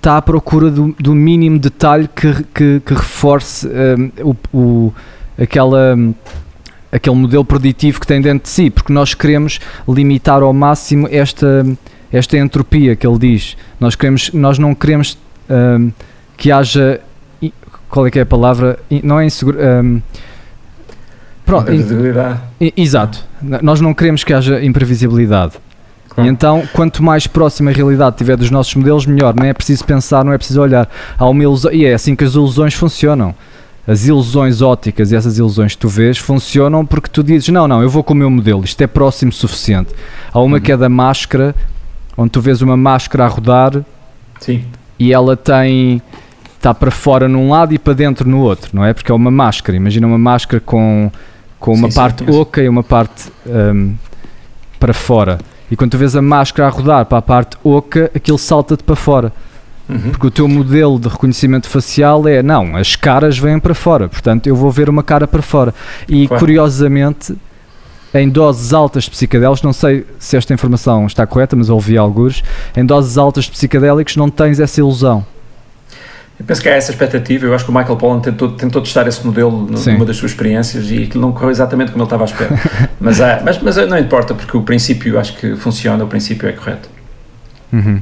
está 0.00 0.16
à 0.16 0.22
procura 0.22 0.70
do, 0.70 0.94
do 0.98 1.14
mínimo 1.14 1.58
detalhe 1.58 2.08
que, 2.08 2.42
que, 2.54 2.80
que 2.80 2.94
reforce 2.94 3.68
um, 3.68 4.10
o, 4.30 4.36
o, 4.58 4.94
aquela, 5.38 5.94
aquele 6.90 7.16
modelo 7.16 7.44
preditivo 7.44 8.00
que 8.00 8.06
tem 8.06 8.20
dentro 8.20 8.44
de 8.44 8.48
si, 8.48 8.70
porque 8.70 8.92
nós 8.92 9.12
queremos 9.12 9.60
limitar 9.86 10.42
ao 10.42 10.54
máximo 10.54 11.06
esta, 11.10 11.66
esta 12.10 12.38
entropia 12.38 12.96
que 12.96 13.06
ele 13.06 13.18
diz. 13.18 13.58
Nós, 13.78 13.94
queremos, 13.94 14.32
nós 14.32 14.58
não 14.58 14.74
queremos 14.74 15.18
um, 15.50 15.92
que 16.36 16.50
haja. 16.50 17.00
Qual 17.90 18.06
é 18.06 18.10
que 18.10 18.18
é 18.20 18.22
a 18.22 18.26
palavra? 18.26 18.78
Não 19.02 19.20
é 19.20 19.26
inseguro. 19.26 19.58
Um, 19.60 20.00
pronto, 21.44 21.70
exato. 22.74 23.22
Nós 23.62 23.82
não 23.82 23.92
queremos 23.92 24.24
que 24.24 24.32
haja 24.32 24.64
imprevisibilidade. 24.64 25.54
E 26.18 26.26
então, 26.26 26.66
quanto 26.72 27.02
mais 27.02 27.26
próxima 27.26 27.70
a 27.70 27.74
realidade 27.74 28.16
tiver 28.16 28.36
dos 28.36 28.50
nossos 28.50 28.74
modelos, 28.74 29.06
melhor. 29.06 29.34
Não 29.34 29.44
é 29.44 29.52
preciso 29.52 29.84
pensar, 29.84 30.24
não 30.24 30.32
é 30.32 30.38
preciso 30.38 30.60
olhar. 30.60 30.88
Há 31.16 31.28
uma 31.28 31.42
ilusão, 31.42 31.72
e 31.72 31.84
é 31.84 31.94
assim 31.94 32.16
que 32.16 32.24
as 32.24 32.34
ilusões 32.34 32.74
funcionam. 32.74 33.34
As 33.86 34.06
ilusões 34.06 34.60
ópticas 34.60 35.10
e 35.10 35.16
essas 35.16 35.38
ilusões 35.38 35.72
que 35.72 35.78
tu 35.78 35.88
vês 35.88 36.18
funcionam 36.18 36.84
porque 36.84 37.08
tu 37.08 37.22
dizes: 37.22 37.48
Não, 37.48 37.66
não, 37.66 37.82
eu 37.82 37.88
vou 37.88 38.04
com 38.04 38.12
o 38.12 38.16
meu 38.16 38.30
modelo, 38.30 38.62
isto 38.64 38.80
é 38.82 38.86
próximo 38.86 39.30
o 39.30 39.34
suficiente. 39.34 39.90
Há 40.32 40.40
uma 40.40 40.56
uhum. 40.56 40.62
que 40.62 40.70
é 40.70 40.76
da 40.76 40.88
máscara, 40.88 41.54
onde 42.16 42.30
tu 42.30 42.40
vês 42.40 42.60
uma 42.60 42.76
máscara 42.76 43.24
a 43.24 43.28
rodar 43.28 43.82
Sim. 44.38 44.64
e 44.98 45.12
ela 45.12 45.36
tem. 45.36 46.02
está 46.56 46.74
para 46.74 46.90
fora 46.90 47.26
num 47.26 47.48
lado 47.50 47.72
e 47.72 47.78
para 47.78 47.94
dentro 47.94 48.28
no 48.28 48.40
outro, 48.40 48.70
não 48.74 48.84
é? 48.84 48.92
Porque 48.92 49.10
é 49.10 49.14
uma 49.14 49.30
máscara. 49.30 49.76
Imagina 49.76 50.06
uma 50.06 50.18
máscara 50.18 50.60
com, 50.60 51.10
com 51.58 51.72
uma 51.72 51.90
sim, 51.90 51.96
parte 51.96 52.24
sim, 52.24 52.30
oca 52.30 52.62
e 52.62 52.68
uma 52.68 52.82
parte 52.82 53.32
um, 53.46 53.94
para 54.78 54.92
fora. 54.92 55.38
E 55.70 55.76
quando 55.76 55.92
tu 55.92 55.98
vês 55.98 56.16
a 56.16 56.22
máscara 56.22 56.68
a 56.68 56.70
rodar 56.70 57.06
para 57.06 57.18
a 57.18 57.22
parte 57.22 57.56
oca, 57.62 58.10
aquilo 58.14 58.38
salta-te 58.38 58.82
para 58.82 58.96
fora. 58.96 59.32
Uhum. 59.88 60.10
Porque 60.10 60.26
o 60.26 60.30
teu 60.30 60.46
modelo 60.46 60.98
de 60.98 61.08
reconhecimento 61.08 61.68
facial 61.68 62.26
é 62.28 62.42
não, 62.42 62.76
as 62.76 62.94
caras 62.94 63.38
vêm 63.38 63.58
para 63.58 63.74
fora, 63.74 64.08
portanto 64.08 64.46
eu 64.46 64.54
vou 64.54 64.70
ver 64.70 64.88
uma 64.88 65.02
cara 65.02 65.26
para 65.26 65.42
fora. 65.42 65.74
E 66.08 66.28
claro. 66.28 66.40
curiosamente, 66.40 67.36
em 68.14 68.28
doses 68.28 68.72
altas 68.72 69.04
de 69.04 69.10
psicodélicos, 69.10 69.62
não 69.62 69.72
sei 69.72 70.06
se 70.18 70.36
esta 70.36 70.54
informação 70.54 71.06
está 71.06 71.26
correta, 71.26 71.56
mas 71.56 71.68
ouvi 71.68 71.98
alguns, 71.98 72.42
em 72.76 72.84
doses 72.84 73.18
altas 73.18 73.44
de 73.44 73.50
psicodélicos 73.50 74.16
não 74.16 74.30
tens 74.30 74.60
essa 74.60 74.80
ilusão. 74.80 75.24
Eu 76.40 76.46
penso 76.46 76.62
que 76.62 76.70
há 76.70 76.74
essa 76.74 76.90
expectativa. 76.90 77.44
Eu 77.44 77.54
acho 77.54 77.66
que 77.66 77.70
o 77.70 77.74
Michael 77.74 77.96
Pollan 77.96 78.18
tentou, 78.18 78.52
tentou 78.52 78.80
testar 78.80 79.06
esse 79.06 79.24
modelo 79.26 79.50
numa 79.50 80.06
das 80.06 80.16
suas 80.16 80.32
experiências 80.32 80.90
e 80.90 81.02
aquilo 81.02 81.20
não 81.20 81.32
correu 81.32 81.50
exatamente 81.50 81.92
como 81.92 82.02
ele 82.02 82.06
estava 82.06 82.24
à 82.24 82.26
espera. 82.26 82.58
mas, 82.98 83.20
há, 83.20 83.42
mas, 83.44 83.58
mas 83.60 83.76
não 83.76 83.98
importa, 83.98 84.34
porque 84.34 84.56
o 84.56 84.62
princípio 84.62 85.20
acho 85.20 85.36
que 85.36 85.54
funciona, 85.54 86.02
o 86.02 86.06
princípio 86.06 86.48
é 86.48 86.52
correto. 86.52 86.88
Uhum. 87.70 88.00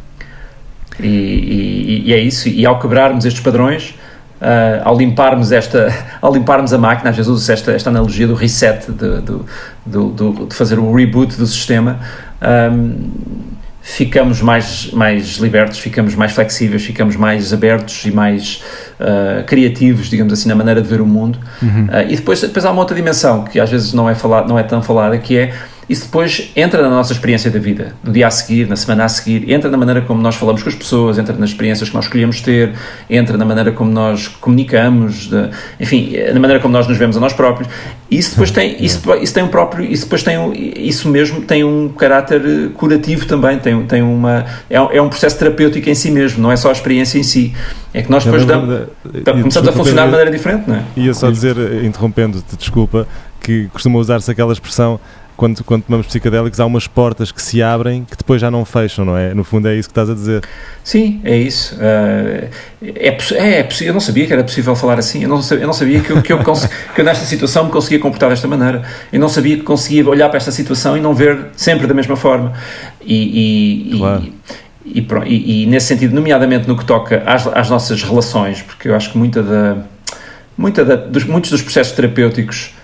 E, 1.01 1.07
e, 1.09 2.03
e, 2.07 2.15
é 2.15 2.19
isso. 2.21 2.49
E 2.49 2.65
ao 2.65 2.79
quebrarmos 2.79 3.25
estes 3.25 3.43
padrões, 3.43 3.97
uh, 4.41 4.83
ao 4.85 4.97
limparmos 4.97 5.51
esta, 5.51 5.93
ao 6.23 6.33
limparmos 6.33 6.73
a 6.73 6.79
máquina, 6.79 7.11
às 7.11 7.17
vezes 7.17 7.29
uso 7.29 7.51
esta, 7.51 7.73
esta 7.73 7.91
analogia 7.91 8.29
do 8.29 8.35
reset, 8.35 8.93
de, 8.93 9.21
do, 9.21 9.47
do, 9.85 10.09
do, 10.11 10.47
de 10.47 10.55
fazer 10.55 10.79
o 10.79 10.95
reboot 10.95 11.37
do 11.37 11.47
sistema. 11.47 11.99
Um, 12.41 13.58
ficamos 13.89 14.43
mais, 14.43 14.91
mais 14.93 15.39
libertos, 15.39 15.79
ficamos 15.79 16.15
mais 16.15 16.33
flexíveis, 16.33 16.85
ficamos 16.85 17.17
mais 17.17 17.53
abertos 17.55 18.05
e 18.05 18.11
mais 18.11 18.63
uh, 19.01 19.45
criativos, 19.45 20.09
digamos 20.11 20.33
assim, 20.33 20.49
na 20.49 20.55
maneira 20.55 20.83
de 20.83 20.87
ver 20.87 21.01
o 21.01 21.07
mundo. 21.07 21.39
Uhum. 21.63 21.87
Uh, 21.87 22.11
e 22.11 22.17
depois, 22.17 22.41
depois 22.41 22.65
há 22.65 22.71
uma 22.71 22.81
outra 22.81 22.95
dimensão 22.95 23.45
que 23.45 23.59
às 23.59 23.71
vezes 23.71 23.95
não 23.95 24.09
é, 24.09 24.15
falado, 24.15 24.47
não 24.47 24.59
é 24.59 24.63
tão 24.63 24.83
falada, 24.83 25.17
que 25.17 25.39
é 25.39 25.55
isso 25.89 26.05
depois 26.05 26.51
entra 26.55 26.83
na 26.83 26.91
nossa 26.91 27.15
experiência 27.15 27.51
da 27.51 27.59
vida, 27.59 27.95
no 28.05 28.13
dia 28.13 28.27
a 28.27 28.31
seguir, 28.31 28.69
na 28.69 28.77
semana 28.77 29.05
a 29.05 29.09
seguir, 29.09 29.51
entra 29.51 29.71
na 29.71 29.77
maneira 29.79 30.03
como 30.03 30.21
nós 30.21 30.37
falamos 30.37 30.63
com 30.63 30.69
as 30.69 30.75
pessoas, 30.75 31.19
entra 31.19 31.35
nas 31.35 31.49
experiências 31.49 31.89
que 31.89 31.95
nós 31.95 32.05
escolhemos 32.05 32.43
ter, 32.43 32.75
entra 33.09 33.39
na 33.39 33.45
maneira 33.47 33.73
como 33.73 33.91
nós 33.91 34.29
comunicamos, 34.29 35.29
de, 35.29 35.49
enfim, 35.81 36.15
na 36.33 36.39
maneira 36.39 36.61
como 36.61 36.75
nós 36.75 36.87
nos 36.87 36.99
vemos 36.99 37.17
a 37.17 37.21
nós 37.21 37.33
próprios. 37.33 37.71
Isso 38.11 38.31
depois 38.33 38.51
tem, 38.51 38.77
isso, 38.85 39.01
isso 39.23 39.33
tem 39.33 39.43
um 39.43 39.49
próprio, 39.49 39.83
isso 39.85 40.05
depois 40.05 40.23
tem, 40.23 40.37
isso 40.77 41.09
mesmo 41.09 41.41
tem 41.41 41.65
um 41.65 41.89
caráter 41.89 42.71
curativo 42.75 43.25
também, 43.25 43.59
tem, 43.59 43.83
tem 43.87 44.03
uma, 44.03 44.45
é, 44.69 44.77
é 44.77 45.01
um 45.01 45.09
processo 45.09 45.39
terapêutico 45.39 45.89
em 45.89 45.95
si 45.95 46.11
mesmo, 46.11 46.43
não 46.43 46.53
é 46.53 46.57
só 46.57 46.69
a 46.69 46.73
experiência 46.73 47.19
em 47.19 47.23
si. 47.23 47.55
É 47.95 48.03
que 48.03 48.11
nós 48.11 48.25
depois 48.25 48.45
damos, 48.45 48.89
começamos 49.25 49.69
a 49.69 49.73
funcionar 49.73 50.05
de 50.05 50.11
maneira 50.11 50.31
diferente, 50.31 50.69
não 50.69 50.77
é? 50.77 50.83
Ia 50.97 51.15
só 51.15 51.31
dizer, 51.31 51.57
interrompendo-te, 51.83 52.57
desculpa, 52.59 53.09
que 53.41 53.69
costuma 53.73 53.99
usar-se 53.99 54.31
aquela 54.31 54.53
expressão 54.53 55.01
quando, 55.39 55.63
quando 55.63 55.85
tomamos 55.85 56.09
psicodélicos, 56.09 56.59
há 56.59 56.67
umas 56.67 56.89
portas 56.89 57.31
que 57.31 57.41
se 57.41 57.63
abrem 57.63 58.05
que 58.05 58.17
depois 58.17 58.41
já 58.41 58.51
não 58.51 58.65
fecham, 58.65 59.05
não 59.05 59.17
é? 59.17 59.33
No 59.33 59.45
fundo 59.45 59.69
é 59.69 59.77
isso 59.77 59.89
que 59.89 59.93
estás 59.93 60.11
a 60.11 60.15
dizer. 60.15 60.43
Sim, 60.83 61.21
é 61.23 61.37
isso. 61.37 61.77
Uh, 61.77 62.49
é, 62.83 63.09
é, 63.09 63.61
é, 63.61 63.69
eu 63.83 63.93
não 63.93 64.01
sabia 64.01 64.27
que 64.27 64.33
era 64.33 64.43
possível 64.43 64.75
falar 64.75 64.99
assim. 64.99 65.23
Eu 65.23 65.29
não 65.29 65.41
sabia, 65.41 65.63
eu 65.63 65.67
não 65.69 65.73
sabia 65.73 66.01
que, 66.01 66.11
eu, 66.11 66.21
que, 66.21 66.33
eu 66.33 66.41
que 66.43 67.01
eu 67.01 67.05
nesta 67.05 67.25
situação 67.25 67.67
me 67.67 67.71
conseguia 67.71 68.01
comportar 68.01 68.31
desta 68.31 68.49
maneira. 68.49 68.83
Eu 69.13 69.21
não 69.21 69.29
sabia 69.29 69.57
que 69.57 69.63
conseguia 69.63 70.09
olhar 70.09 70.29
para 70.29 70.39
esta 70.39 70.51
situação 70.51 70.97
e 70.97 71.01
não 71.01 71.15
ver 71.15 71.47
sempre 71.57 71.87
da 71.87 71.95
mesma 71.95 72.17
forma. 72.17 72.53
E, 73.01 73.95
e, 73.95 73.97
claro. 73.97 74.25
e, 74.85 75.07
e, 75.25 75.63
e 75.63 75.67
nesse 75.67 75.87
sentido, 75.87 76.17
nomeadamente 76.17 76.67
no 76.67 76.77
que 76.77 76.85
toca 76.85 77.23
às, 77.25 77.47
às 77.47 77.71
nossas 77.71 78.03
relações, 78.03 78.61
porque 78.63 78.89
eu 78.89 78.97
acho 78.97 79.13
que 79.13 79.17
muita 79.17 79.41
da, 79.41 79.77
muita 80.57 80.85
da, 80.85 80.97
dos, 80.97 81.23
muitos 81.23 81.53
dos 81.53 81.63
processos 81.63 81.93
terapêuticos 81.93 82.77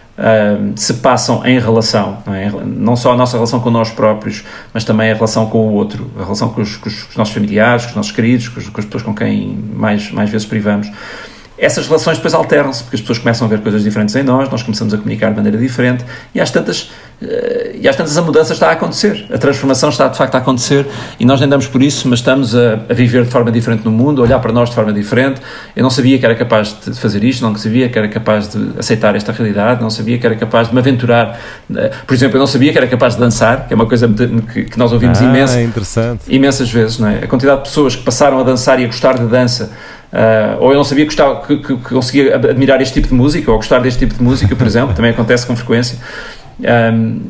Se 0.76 0.94
passam 0.94 1.44
em 1.44 1.58
relação, 1.58 2.18
não, 2.24 2.34
é? 2.34 2.50
não, 2.64 2.96
só 2.96 3.12
a 3.12 3.16
nossa 3.16 3.36
relação 3.36 3.58
com 3.60 3.70
nós 3.70 3.90
próprios, 3.90 4.44
mas 4.72 4.84
também 4.84 5.10
a 5.10 5.14
relação 5.14 5.46
com 5.46 5.58
o 5.58 5.72
outro, 5.72 6.10
a 6.16 6.22
relação 6.22 6.50
com 6.50 6.60
os, 6.60 6.76
com 6.76 6.88
os, 6.88 7.02
com 7.02 7.10
os 7.10 7.16
nossos 7.16 7.34
familiares, 7.34 7.84
com 7.84 7.90
os 7.90 7.96
nossos 7.96 8.12
queridos, 8.12 8.48
com, 8.48 8.60
os, 8.60 8.68
com, 8.68 8.80
as 8.80 8.84
pessoas 8.84 9.02
com 9.02 9.14
quem 9.14 9.58
mais, 9.74 10.12
mais 10.12 10.30
vezes 10.30 10.46
privamos 10.46 10.88
essas 11.56 11.86
relações 11.86 12.16
depois 12.16 12.34
alteram-se, 12.34 12.82
porque 12.82 12.96
as 12.96 13.00
pessoas 13.00 13.18
começam 13.18 13.46
a 13.46 13.50
ver 13.50 13.60
coisas 13.60 13.82
diferentes 13.82 14.14
em 14.16 14.22
nós, 14.22 14.50
nós 14.50 14.62
começamos 14.62 14.92
a 14.92 14.96
comunicar 14.96 15.30
de 15.30 15.36
maneira 15.36 15.56
diferente 15.56 16.04
e 16.34 16.40
às 16.40 16.50
tantas, 16.50 16.90
uh, 17.22 17.76
e 17.80 17.88
às 17.88 17.94
tantas 17.94 18.18
a 18.18 18.22
mudança 18.22 18.52
está 18.52 18.70
a 18.70 18.72
acontecer, 18.72 19.26
a 19.32 19.38
transformação 19.38 19.88
está 19.88 20.08
de 20.08 20.18
facto 20.18 20.34
a 20.34 20.38
acontecer 20.38 20.86
e 21.18 21.24
nós 21.24 21.38
nem 21.38 21.48
damos 21.48 21.68
por 21.68 21.80
isso, 21.80 22.08
mas 22.08 22.18
estamos 22.18 22.56
a, 22.56 22.74
a, 22.88 22.94
viver 22.94 23.24
de 23.24 23.30
forma 23.30 23.52
diferente 23.52 23.84
no 23.84 23.92
mundo, 23.92 24.20
a 24.20 24.24
olhar 24.24 24.40
para 24.40 24.52
nós 24.52 24.68
de 24.68 24.74
forma 24.74 24.92
diferente. 24.92 25.40
Eu 25.76 25.82
não 25.82 25.90
sabia 25.90 26.18
que 26.18 26.24
era 26.24 26.34
capaz 26.34 26.76
de 26.84 26.98
fazer 26.98 27.22
isto, 27.22 27.42
não 27.42 27.54
sabia 27.56 27.88
que 27.88 27.98
era 27.98 28.08
capaz 28.08 28.48
de 28.48 28.78
aceitar 28.78 29.14
esta 29.14 29.30
realidade, 29.30 29.80
não 29.80 29.90
sabia 29.90 30.18
que 30.18 30.26
era 30.26 30.34
capaz 30.34 30.68
de 30.68 30.74
me 30.74 30.80
aventurar. 30.80 31.38
Uh, 31.70 31.74
por 32.04 32.14
exemplo, 32.14 32.36
eu 32.36 32.40
não 32.40 32.46
sabia 32.48 32.72
que 32.72 32.78
era 32.78 32.88
capaz 32.88 33.14
de 33.14 33.20
dançar, 33.20 33.68
que 33.68 33.72
é 33.72 33.76
uma 33.76 33.86
coisa 33.86 34.08
que, 34.08 34.64
que 34.64 34.78
nós 34.78 34.92
ouvimos 34.92 35.20
ah, 35.20 35.24
imenso, 35.24 35.56
imensas 36.28 36.70
vezes, 36.70 36.98
não 36.98 37.08
é? 37.08 37.18
A 37.18 37.26
quantidade 37.28 37.58
de 37.58 37.68
pessoas 37.68 37.94
que 37.94 38.02
passaram 38.02 38.40
a 38.40 38.42
dançar 38.42 38.80
e 38.80 38.84
a 38.84 38.86
gostar 38.86 39.18
de 39.18 39.26
dança 39.26 39.70
Uh, 40.14 40.62
ou 40.62 40.70
eu 40.70 40.76
não 40.76 40.84
sabia 40.84 41.04
que, 41.04 41.12
gostava, 41.12 41.44
que, 41.44 41.56
que, 41.56 41.76
conseguia 41.76 42.36
admirar 42.36 42.80
este 42.80 42.94
tipo 42.94 43.08
de 43.08 43.14
música, 43.14 43.50
ou 43.50 43.56
gostar 43.56 43.80
deste 43.80 43.98
tipo 43.98 44.14
de 44.14 44.22
música, 44.22 44.54
por 44.54 44.64
exemplo, 44.64 44.94
também 44.94 45.10
acontece 45.10 45.44
com 45.44 45.56
frequência. 45.56 45.98
Um, 46.60 47.20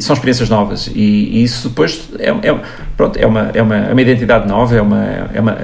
são 0.00 0.14
experiências 0.14 0.48
novas 0.48 0.86
e, 0.86 0.98
e 0.98 1.42
isso 1.42 1.68
depois 1.68 2.08
é, 2.18 2.30
é, 2.30 2.58
pronto, 2.96 3.18
é, 3.18 3.26
uma, 3.26 3.50
é, 3.52 3.60
uma, 3.60 3.76
é 3.76 3.92
uma 3.92 4.00
identidade 4.00 4.48
nova, 4.48 4.74
é 4.74 4.80
uma, 4.80 5.04
é 5.34 5.38
uma, 5.38 5.58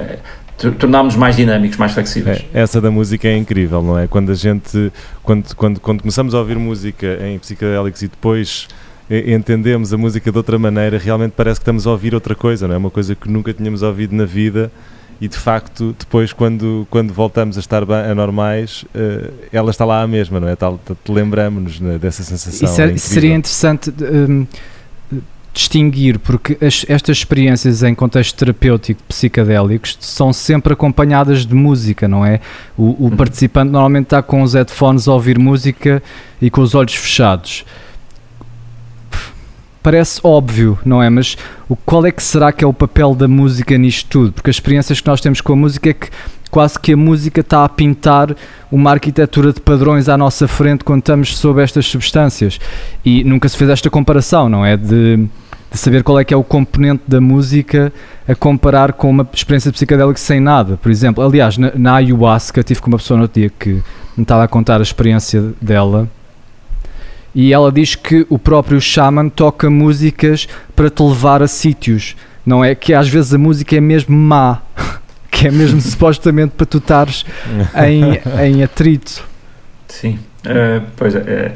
tornámos 0.78 1.16
mais 1.16 1.34
dinâmicos, 1.34 1.78
mais 1.78 1.92
flexíveis. 1.92 2.44
É, 2.52 2.60
essa 2.60 2.82
da 2.82 2.90
música 2.90 3.26
é 3.26 3.34
incrível, 3.34 3.82
não 3.82 3.98
é? 3.98 4.06
Quando 4.06 4.30
a 4.30 4.34
gente, 4.34 4.92
quando, 5.22 5.56
quando, 5.56 5.80
quando 5.80 6.02
começamos 6.02 6.34
a 6.34 6.38
ouvir 6.38 6.58
música 6.58 7.18
em 7.26 7.38
psicodélicos 7.38 8.02
e 8.02 8.08
depois 8.08 8.68
entendemos 9.10 9.90
a 9.94 9.96
música 9.96 10.30
de 10.30 10.36
outra 10.36 10.58
maneira, 10.58 10.98
realmente 10.98 11.32
parece 11.34 11.58
que 11.58 11.62
estamos 11.62 11.86
a 11.86 11.90
ouvir 11.90 12.14
outra 12.14 12.34
coisa, 12.34 12.68
não 12.68 12.74
é? 12.74 12.78
Uma 12.78 12.90
coisa 12.90 13.14
que 13.14 13.26
nunca 13.26 13.54
tínhamos 13.54 13.82
ouvido 13.82 14.14
na 14.14 14.26
vida 14.26 14.70
e 15.20 15.28
de 15.28 15.36
facto 15.36 15.94
depois 15.98 16.32
quando, 16.32 16.86
quando 16.90 17.12
voltamos 17.12 17.56
a 17.56 17.60
estar 17.60 17.82
anormais 17.90 18.84
uh, 18.94 19.32
ela 19.52 19.70
está 19.70 19.84
lá 19.84 20.02
a 20.02 20.06
mesma, 20.06 20.38
não 20.38 20.48
é? 20.48 20.54
Tal, 20.54 20.78
lembramos-nos 21.08 21.80
né, 21.80 21.98
dessa 21.98 22.22
sensação. 22.22 22.68
Isso 22.68 22.82
é, 22.82 22.96
seria 22.96 23.34
interessante 23.34 23.90
um, 23.90 24.46
distinguir, 25.52 26.20
porque 26.20 26.56
as, 26.64 26.84
estas 26.88 27.18
experiências 27.18 27.82
em 27.82 27.94
contexto 27.94 28.36
terapêutico 28.36 29.02
psicadélicos 29.08 29.96
são 30.00 30.32
sempre 30.32 30.72
acompanhadas 30.72 31.44
de 31.44 31.54
música, 31.54 32.06
não 32.06 32.24
é? 32.24 32.40
O, 32.76 32.82
o 32.82 33.04
uhum. 33.04 33.16
participante 33.16 33.72
normalmente 33.72 34.04
está 34.04 34.22
com 34.22 34.42
os 34.42 34.54
headphones 34.54 35.08
a 35.08 35.12
ouvir 35.14 35.36
música 35.36 36.00
e 36.40 36.48
com 36.48 36.60
os 36.60 36.76
olhos 36.76 36.94
fechados 36.94 37.64
parece 39.88 40.20
óbvio, 40.22 40.78
não 40.84 41.02
é? 41.02 41.08
Mas 41.08 41.34
o, 41.66 41.74
qual 41.74 42.04
é 42.04 42.12
que 42.12 42.22
será 42.22 42.52
que 42.52 42.62
é 42.62 42.66
o 42.66 42.74
papel 42.74 43.14
da 43.14 43.26
música 43.26 43.78
nisto 43.78 44.06
tudo? 44.10 44.32
Porque 44.32 44.50
as 44.50 44.56
experiências 44.56 45.00
que 45.00 45.06
nós 45.08 45.18
temos 45.18 45.40
com 45.40 45.54
a 45.54 45.56
música 45.56 45.88
é 45.88 45.94
que 45.94 46.10
quase 46.50 46.78
que 46.78 46.92
a 46.92 46.96
música 46.96 47.40
está 47.40 47.64
a 47.64 47.68
pintar 47.70 48.36
uma 48.70 48.90
arquitetura 48.90 49.50
de 49.50 49.62
padrões 49.62 50.06
à 50.10 50.18
nossa 50.18 50.46
frente 50.46 50.84
quando 50.84 51.00
estamos 51.00 51.34
sob 51.38 51.62
estas 51.62 51.86
substâncias. 51.86 52.60
E 53.02 53.24
nunca 53.24 53.48
se 53.48 53.56
fez 53.56 53.70
esta 53.70 53.88
comparação, 53.88 54.46
não 54.46 54.62
é? 54.62 54.76
De, 54.76 55.16
de 55.70 55.78
saber 55.78 56.02
qual 56.02 56.20
é 56.20 56.24
que 56.24 56.34
é 56.34 56.36
o 56.36 56.44
componente 56.44 57.04
da 57.08 57.18
música 57.18 57.90
a 58.28 58.34
comparar 58.34 58.92
com 58.92 59.08
uma 59.08 59.26
experiência 59.32 59.72
psicodélica 59.72 60.18
sem 60.18 60.38
nada, 60.38 60.76
por 60.76 60.90
exemplo. 60.90 61.24
Aliás, 61.24 61.56
na, 61.56 61.72
na 61.74 61.94
ayahuasca, 61.94 62.62
tive 62.62 62.82
com 62.82 62.88
uma 62.88 62.98
pessoa 62.98 63.16
no 63.16 63.22
outro 63.22 63.40
dia 63.40 63.50
que 63.58 63.70
me 64.14 64.22
estava 64.22 64.44
a 64.44 64.48
contar 64.48 64.80
a 64.80 64.82
experiência 64.82 65.54
dela 65.62 66.06
e 67.40 67.52
ela 67.52 67.70
diz 67.70 67.94
que 67.94 68.26
o 68.28 68.36
próprio 68.36 68.80
Shaman 68.80 69.28
toca 69.28 69.70
músicas 69.70 70.48
para 70.74 70.90
te 70.90 71.00
levar 71.04 71.40
a 71.40 71.46
sítios, 71.46 72.16
não 72.44 72.64
é? 72.64 72.74
Que 72.74 72.92
às 72.92 73.08
vezes 73.08 73.32
a 73.32 73.38
música 73.38 73.76
é 73.76 73.80
mesmo 73.80 74.16
má, 74.16 74.60
que 75.30 75.46
é 75.46 75.50
mesmo 75.52 75.78
supostamente 75.80 76.54
para 76.56 76.66
tu 76.66 76.78
estares 76.78 77.24
em, 77.86 78.02
em 78.44 78.64
atrito. 78.64 79.22
Sim, 79.86 80.18
uh, 80.46 80.84
pois 80.96 81.14
é, 81.14 81.52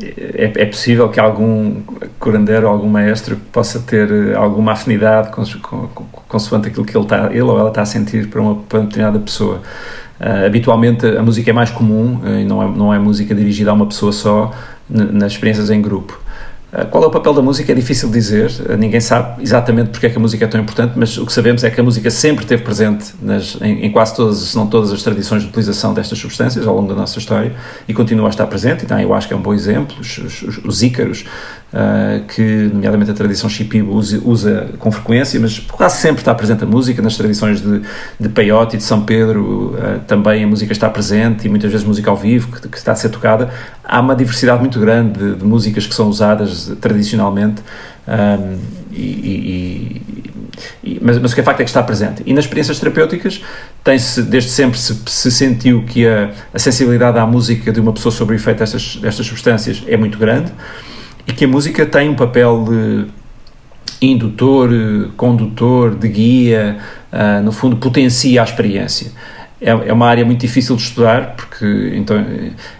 é, 0.00 0.52
é, 0.54 0.66
possível 0.66 1.08
que 1.08 1.18
algum 1.18 1.82
curandeiro, 2.20 2.68
algum 2.68 2.88
maestro 2.88 3.34
possa 3.50 3.80
ter 3.80 4.36
alguma 4.36 4.70
afinidade 4.70 5.32
com, 5.32 5.44
com, 5.60 5.88
com, 5.88 6.04
consoante 6.28 6.68
aquilo 6.68 6.84
que 6.84 6.96
ele, 6.96 7.04
está, 7.04 7.26
ele 7.32 7.42
ou 7.42 7.58
ela 7.58 7.70
está 7.70 7.82
a 7.82 7.86
sentir 7.86 8.28
para 8.28 8.40
uma, 8.40 8.54
para 8.54 8.78
uma 8.78 8.86
determinada 8.86 9.18
pessoa. 9.18 9.62
Uh, 10.20 10.46
habitualmente 10.46 11.06
a 11.06 11.22
música 11.22 11.50
é 11.50 11.52
mais 11.52 11.70
comum 11.70 12.20
uh, 12.22 12.40
e 12.40 12.44
não 12.44 12.62
é, 12.62 12.68
não 12.68 12.94
é 12.94 12.98
música 12.98 13.34
dirigida 13.34 13.70
a 13.70 13.74
uma 13.74 13.86
pessoa 13.86 14.12
só 14.12 14.50
nas 14.90 15.32
experiências 15.32 15.70
em 15.70 15.80
grupo. 15.80 16.18
Ah, 16.70 16.84
qual 16.84 17.02
é 17.02 17.06
o 17.06 17.10
papel 17.10 17.32
da 17.32 17.40
música? 17.40 17.72
É 17.72 17.74
difícil 17.74 18.10
dizer, 18.10 18.52
ah, 18.68 18.76
ninguém 18.76 19.00
sabe 19.00 19.42
exatamente 19.42 19.88
porque 19.88 20.06
é 20.06 20.10
que 20.10 20.18
a 20.18 20.20
música 20.20 20.44
é 20.44 20.48
tão 20.48 20.60
importante, 20.60 20.92
mas 20.96 21.16
o 21.16 21.24
que 21.24 21.32
sabemos 21.32 21.64
é 21.64 21.70
que 21.70 21.80
a 21.80 21.82
música 21.82 22.10
sempre 22.10 22.44
esteve 22.44 22.62
presente 22.62 23.14
nas, 23.22 23.56
em, 23.62 23.86
em, 23.86 23.90
quase 23.90 24.14
todas, 24.14 24.38
se 24.38 24.56
não 24.56 24.66
todas 24.66 24.92
as 24.92 25.02
tradições 25.02 25.42
de 25.42 25.48
utilização 25.48 25.94
destas 25.94 26.18
substâncias 26.18 26.66
ao 26.66 26.76
longo 26.76 26.88
da 26.88 26.94
nossa 26.94 27.18
história 27.18 27.54
e 27.86 27.94
continua 27.94 28.26
a 28.26 28.30
estar 28.30 28.46
presente. 28.46 28.84
Então, 28.84 29.00
eu 29.00 29.14
acho 29.14 29.26
que 29.26 29.32
é 29.32 29.36
um 29.36 29.40
bom 29.40 29.54
exemplo. 29.54 29.96
Os, 29.98 30.18
os, 30.18 30.58
os 30.62 30.82
ícaros, 30.82 31.24
uh, 31.72 32.24
que, 32.26 32.70
nomeadamente, 32.72 33.10
a 33.10 33.14
tradição 33.14 33.48
Shipibo 33.48 33.92
usa, 33.92 34.68
com 34.78 34.90
frequência, 34.90 35.38
mas 35.40 35.58
quase 35.58 36.00
sempre 36.00 36.20
está 36.20 36.34
presente 36.34 36.64
a 36.64 36.66
música. 36.66 37.02
Nas 37.02 37.16
tradições 37.16 37.60
de, 37.60 37.82
de 38.18 38.28
Peyote 38.28 38.76
e 38.76 38.78
de 38.78 38.84
São 38.84 39.02
Pedro 39.02 39.74
uh, 39.74 40.00
também 40.06 40.44
a 40.44 40.46
música 40.46 40.72
está 40.72 40.88
presente 40.88 41.46
e 41.46 41.48
muitas 41.48 41.70
vezes 41.70 41.86
música 41.86 42.10
ao 42.10 42.16
vivo 42.16 42.52
que, 42.52 42.68
que 42.68 42.76
está 42.76 42.92
a 42.92 42.96
ser 42.96 43.08
tocada. 43.10 43.50
Há 43.84 44.00
uma 44.00 44.14
diversidade 44.14 44.60
muito 44.60 44.78
grande 44.80 45.18
de, 45.18 45.34
de 45.36 45.44
músicas 45.44 45.86
que 45.86 45.94
são 45.94 46.08
usadas 46.08 46.72
tradicionalmente. 46.80 47.62
Um, 48.06 48.58
e, 48.90 49.02
e, 49.02 50.02
e, 50.82 50.98
mas, 51.00 51.18
mas 51.18 51.30
o 51.30 51.34
que 51.34 51.40
é 51.40 51.44
facto 51.44 51.60
é 51.60 51.64
que 51.64 51.70
está 51.70 51.82
presente. 51.82 52.22
E 52.26 52.32
nas 52.32 52.44
experiências 52.44 52.80
terapêuticas, 52.80 53.42
tem-se, 53.84 54.22
desde 54.22 54.50
sempre 54.50 54.78
se, 54.78 54.98
se 55.06 55.30
sentiu 55.30 55.84
que 55.84 56.06
a, 56.06 56.30
a, 56.52 56.58
sensibilidade 56.58 57.18
à 57.18 57.26
música 57.26 57.70
de 57.70 57.78
uma 57.78 57.92
pessoa 57.92 58.10
sobre 58.10 58.34
o 58.34 58.36
efeito 58.36 58.58
destas, 58.58 58.96
destas 58.96 59.26
substâncias 59.26 59.84
é 59.86 59.96
muito 59.96 60.18
grande 60.18 60.50
e 61.28 61.32
que 61.32 61.44
a 61.44 61.48
música 61.48 61.84
tem 61.84 62.08
um 62.08 62.16
papel 62.16 62.64
de 62.64 63.06
indutor, 64.00 64.70
condutor, 65.16 65.94
de 65.94 66.08
guia, 66.08 66.78
uh, 67.12 67.42
no 67.42 67.52
fundo 67.52 67.76
potencia 67.76 68.40
a 68.40 68.44
experiência 68.44 69.12
é, 69.60 69.70
é 69.70 69.92
uma 69.92 70.06
área 70.06 70.24
muito 70.24 70.40
difícil 70.40 70.76
de 70.76 70.82
estudar 70.82 71.34
porque 71.36 71.92
então 71.96 72.16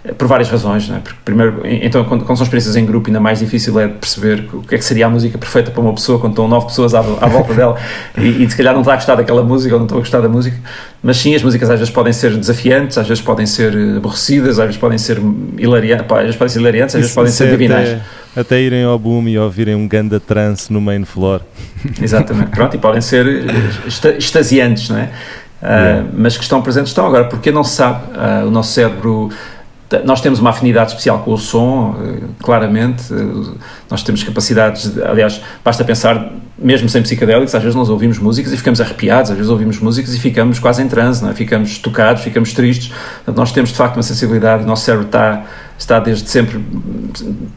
é, 0.05 0.13
por 0.13 0.29
várias 0.29 0.49
razões 0.49 0.89
é? 0.89 0.99
porque 1.01 1.19
primeiro 1.25 1.63
então 1.65 2.05
quando, 2.05 2.25
quando, 2.25 2.37
são 2.37 2.45
experiências 2.45 2.77
em 2.77 2.87
grupo 2.87 3.09
ainda 3.09 3.19
mais 3.19 3.41
difícil 3.41 3.79
é 3.81 3.89
perceber 3.89 4.49
o 4.53 4.63
que 4.63 4.77
é 4.77 4.79
que 4.79 4.85
seria 4.85 5.07
a 5.07 5.11
música 5.11 5.37
perfeita 5.37 5.73
para 5.73 5.81
uma 5.81 5.93
pessoa 5.93 6.21
quando 6.21 6.33
estão 6.33 6.47
nove 6.47 6.67
pessoas 6.67 6.95
à, 6.95 7.01
à 7.01 7.27
volta 7.27 7.53
dela. 7.55 7.77
E, 8.17 8.45
e 8.45 8.51
se 8.51 8.57
calhar 8.57 8.75
não 8.75 8.81
está 8.81 8.93
a 8.93 8.97
gostar 8.97 9.15
daquela 9.15 9.43
música 9.43 9.75
ou 9.75 9.79
não 9.79 9.87
estão 9.87 9.99
a 9.99 10.01
gostar 10.01 10.21
da 10.21 10.29
música. 10.29 10.57
Mas 11.03 11.19
sim 11.19 11.35
as 11.35 11.43
músicas 11.43 11.71
às 11.71 11.79
vezes 11.79 11.93
podem 11.93 12.13
ser 12.13 12.37
desafiantes 12.37 12.99
às 12.99 13.07
vezes 13.07 13.23
podem 13.23 13.47
ser 13.47 13.73
aborrecidas 13.97 14.59
às 14.59 14.67
vezes 14.67 14.81
podem 14.81 14.99
ser 14.99 15.21
hilariantes 15.57 16.07
às 16.11 16.23
vezes 16.23 16.37
podem 16.37 16.53
ser 16.53 16.61
hilariantes 16.61 16.95
às 16.95 17.01
vezes 17.01 17.15
podem 17.15 17.33
ser 17.33 17.51
divinais 17.51 17.89
até, 18.33 18.41
até 18.41 18.61
irem 18.61 18.85
ao 18.85 18.99
boom 18.99 19.29
e 19.29 19.39
ouvirem 19.39 19.75
um 19.75 19.87
ganda 19.87 20.19
trance 20.19 20.73
no 20.73 20.81
main 20.81 21.05
floor. 21.05 21.41
Exatamente. 22.01 22.51
Pronto 22.51 22.75
e 22.75 22.79
podem 22.79 23.01
ser 23.01 23.27
extasiantes 24.17 24.89
não 24.89 24.99
é 24.99 25.11
yeah. 25.63 26.03
uh, 26.03 26.09
mas 26.17 26.37
que 26.37 26.43
estão 26.43 26.63
presentes 26.63 26.91
estão. 26.91 27.07
Agora, 27.07 27.25
porque 27.25 27.51
não 27.51 27.65
se 27.65 27.77
sabe, 27.77 28.03
uh, 28.13 28.47
o 28.47 28.51
nosso 28.51 28.73
cérebro 28.73 29.31
nós 30.05 30.21
temos 30.21 30.39
uma 30.39 30.51
afinidade 30.51 30.91
especial 30.91 31.21
com 31.21 31.33
o 31.33 31.39
som, 31.39 31.97
ah, 31.99 32.27
claramente. 32.43 33.05
Nós 33.91 34.03
temos 34.03 34.23
capacidades, 34.23 34.93
de, 34.93 35.03
aliás, 35.03 35.41
basta 35.65 35.83
pensar, 35.83 36.31
mesmo 36.59 36.89
sem 36.91 37.01
psicodélicos, 37.01 37.55
às 37.55 37.63
vezes 37.63 37.75
nós 37.75 37.89
ouvimos 37.89 38.19
músicas 38.19 38.53
e 38.53 38.57
ficamos 38.59 38.81
arrepiados, 38.83 39.31
às 39.31 39.37
vezes 39.37 39.51
ouvimos 39.51 39.79
músicas 39.81 40.13
e 40.13 40.21
ficamos 40.21 40.59
quase 40.59 40.83
em 40.83 40.89
transe, 40.89 41.23
não 41.23 41.31
é? 41.31 41.35
ficamos 41.35 41.79
tocados, 41.79 42.23
ficamos 42.23 42.53
tristes. 42.53 42.93
Nós 43.35 43.51
temos 43.51 43.71
de 43.71 43.77
facto 43.77 43.97
uma 43.97 44.03
sensibilidade, 44.03 44.65
o 44.65 44.67
nosso 44.67 44.85
cérebro 44.85 45.07
está, 45.07 45.45
está 45.79 45.99
desde 45.99 46.29
sempre, 46.29 46.63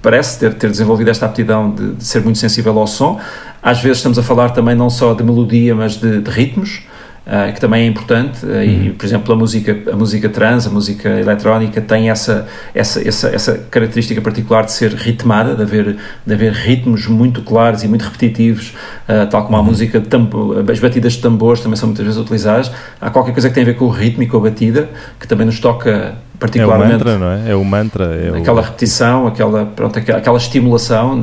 parece 0.02 0.40
ter, 0.40 0.54
ter 0.54 0.70
desenvolvido 0.70 1.10
esta 1.10 1.26
aptidão 1.26 1.72
de, 1.72 1.96
de 1.96 2.04
ser 2.04 2.22
muito 2.22 2.40
sensível 2.40 2.80
ao 2.80 2.88
som. 2.88 3.20
Às 3.62 3.82
vezes 3.82 3.98
estamos 3.98 4.18
a 4.18 4.24
falar 4.24 4.52
também 4.52 4.74
não 4.74 4.90
só 4.90 5.14
de 5.14 5.24
melodia, 5.24 5.76
mas 5.76 5.98
de, 5.98 6.22
de 6.22 6.32
ritmos. 6.32 6.84
Uh, 7.22 7.54
que 7.54 7.62
também 7.62 7.84
é 7.84 7.86
importante, 7.86 8.44
uh, 8.44 8.64
e 8.64 8.90
uhum. 8.90 8.96
por 8.96 9.06
exemplo 9.06 9.32
a 9.32 9.36
música, 9.38 9.78
a 9.94 9.96
música 9.96 10.28
trans, 10.28 10.66
a 10.66 10.72
música 10.72 11.08
eletrónica 11.08 11.80
tem 11.80 12.10
essa, 12.10 12.48
essa, 12.74 13.08
essa, 13.08 13.28
essa 13.30 13.58
característica 13.70 14.20
particular 14.20 14.66
de 14.66 14.72
ser 14.72 14.92
ritmada, 14.96 15.54
de 15.54 15.62
haver, 15.62 15.98
de 16.26 16.34
haver 16.34 16.52
ritmos 16.52 17.06
muito 17.06 17.44
claros 17.44 17.84
e 17.84 17.88
muito 17.88 18.02
repetitivos, 18.02 18.74
uh, 19.08 19.30
tal 19.30 19.44
como 19.44 19.56
a 19.56 19.60
uhum. 19.60 19.68
música, 19.68 20.00
de 20.00 20.08
tambor, 20.08 20.66
as 20.68 20.80
batidas 20.80 21.14
de 21.14 21.22
tambores 21.22 21.62
também 21.62 21.76
são 21.76 21.90
muitas 21.90 22.04
vezes 22.04 22.20
utilizadas. 22.20 22.72
Há 23.00 23.12
qualquer 23.12 23.34
coisa 23.34 23.50
que 23.50 23.54
tem 23.54 23.62
a 23.62 23.68
ver 23.68 23.76
com 23.76 23.86
o 23.86 23.90
ritmo 23.90 24.24
e 24.24 24.28
com 24.28 24.38
a 24.38 24.40
batida, 24.40 24.90
que 25.20 25.28
também 25.28 25.46
nos 25.46 25.60
toca 25.60 26.16
particularmente. 26.40 26.94
É 26.94 26.96
o 26.96 26.98
mantra, 26.98 27.18
não 27.20 27.32
é? 27.32 27.52
É 27.52 27.56
o 27.56 27.64
mantra. 27.64 28.06
É 28.16 28.40
aquela 28.40 28.62
o... 28.62 28.64
repetição, 28.64 29.28
aquela, 29.28 29.64
pronto, 29.68 30.00
aquela 30.00 30.38
estimulação. 30.38 31.22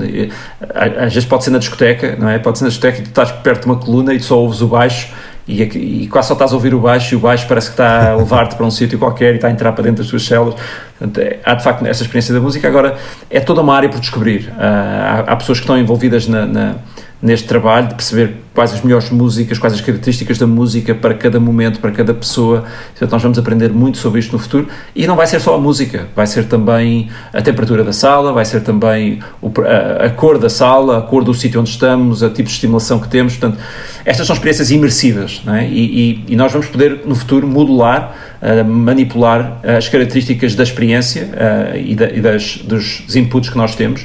Às 0.74 1.12
vezes 1.12 1.28
pode 1.28 1.42
ser 1.42 1.50
na 1.50 1.58
discoteca, 1.58 2.16
não 2.16 2.28
é? 2.28 2.38
Pode 2.38 2.58
ser 2.58 2.64
na 2.64 2.70
discoteca 2.70 3.00
e 3.00 3.02
tu 3.02 3.08
estás 3.08 3.32
perto 3.32 3.62
de 3.62 3.66
uma 3.66 3.76
coluna 3.76 4.14
e 4.14 4.18
tu 4.18 4.26
só 4.26 4.38
ouves 4.38 4.60
o 4.60 4.68
baixo 4.68 5.08
e, 5.48 5.62
e, 5.62 6.08
quase 6.08 6.28
só 6.28 6.34
estás 6.34 6.52
a 6.52 6.54
ouvir 6.54 6.74
o 6.74 6.78
baixo 6.78 7.14
e 7.14 7.16
o 7.16 7.20
baixo 7.20 7.48
parece 7.48 7.68
que 7.68 7.72
está 7.72 8.12
a 8.12 8.16
levar-te 8.16 8.54
para 8.54 8.66
um 8.66 8.70
sítio 8.70 8.98
qualquer 8.98 9.32
e 9.32 9.36
está 9.36 9.48
a 9.48 9.50
entrar 9.50 9.72
para 9.72 9.84
dentro 9.84 10.02
das 10.02 10.10
tuas 10.10 10.24
células. 10.24 10.54
Portanto, 10.98 11.18
é, 11.20 11.38
há 11.42 11.54
de 11.54 11.64
facto 11.64 11.86
essa 11.86 12.02
experiência 12.02 12.34
da 12.34 12.40
música. 12.40 12.68
Agora, 12.68 12.98
é 13.30 13.40
toda 13.40 13.62
uma 13.62 13.74
área 13.74 13.88
por 13.88 13.98
descobrir. 13.98 14.50
Uh, 14.50 14.60
há, 14.60 15.18
há, 15.20 15.36
pessoas 15.36 15.58
que 15.58 15.64
estão 15.64 15.78
envolvidas 15.78 16.28
na, 16.28 16.44
na 16.44 16.74
neste 17.20 17.48
trabalho 17.48 17.88
de 17.88 17.94
perceber 17.94 18.36
quais 18.58 18.72
as 18.72 18.82
melhores 18.82 19.08
músicas, 19.10 19.56
quais 19.56 19.72
as 19.72 19.80
características 19.80 20.36
da 20.36 20.44
música 20.44 20.92
para 20.92 21.14
cada 21.14 21.38
momento, 21.38 21.78
para 21.78 21.92
cada 21.92 22.12
pessoa. 22.12 22.64
Portanto, 22.88 23.12
nós 23.12 23.22
vamos 23.22 23.38
aprender 23.38 23.70
muito 23.70 23.98
sobre 23.98 24.18
isto 24.18 24.32
no 24.32 24.38
futuro 24.40 24.66
e 24.96 25.06
não 25.06 25.14
vai 25.14 25.28
ser 25.28 25.38
só 25.38 25.54
a 25.54 25.58
música, 25.60 26.08
vai 26.16 26.26
ser 26.26 26.46
também 26.46 27.08
a 27.32 27.40
temperatura 27.40 27.84
da 27.84 27.92
sala, 27.92 28.32
vai 28.32 28.44
ser 28.44 28.62
também 28.62 29.20
a, 29.64 30.06
a 30.06 30.10
cor 30.10 30.38
da 30.38 30.50
sala, 30.50 30.98
a 30.98 31.02
cor 31.02 31.22
do 31.22 31.32
sítio 31.32 31.60
onde 31.60 31.70
estamos, 31.70 32.20
o 32.20 32.30
tipo 32.30 32.48
de 32.48 32.54
estimulação 32.54 32.98
que 32.98 33.06
temos. 33.06 33.36
Portanto, 33.36 33.62
estas 34.04 34.26
são 34.26 34.34
experiências 34.34 34.72
imersivas 34.72 35.40
é? 35.46 35.68
e, 35.68 36.24
e, 36.28 36.32
e, 36.32 36.34
nós 36.34 36.50
vamos 36.50 36.66
poder 36.66 37.02
no 37.04 37.14
futuro 37.14 37.46
modular, 37.46 38.12
uh, 38.42 38.64
manipular 38.68 39.60
as 39.62 39.88
características 39.88 40.56
da 40.56 40.64
experiência 40.64 41.28
uh, 41.32 41.78
e, 41.78 41.94
da, 41.94 42.10
e 42.10 42.20
das, 42.20 42.56
dos 42.56 43.14
inputs 43.14 43.50
que 43.50 43.56
nós 43.56 43.76
temos 43.76 44.04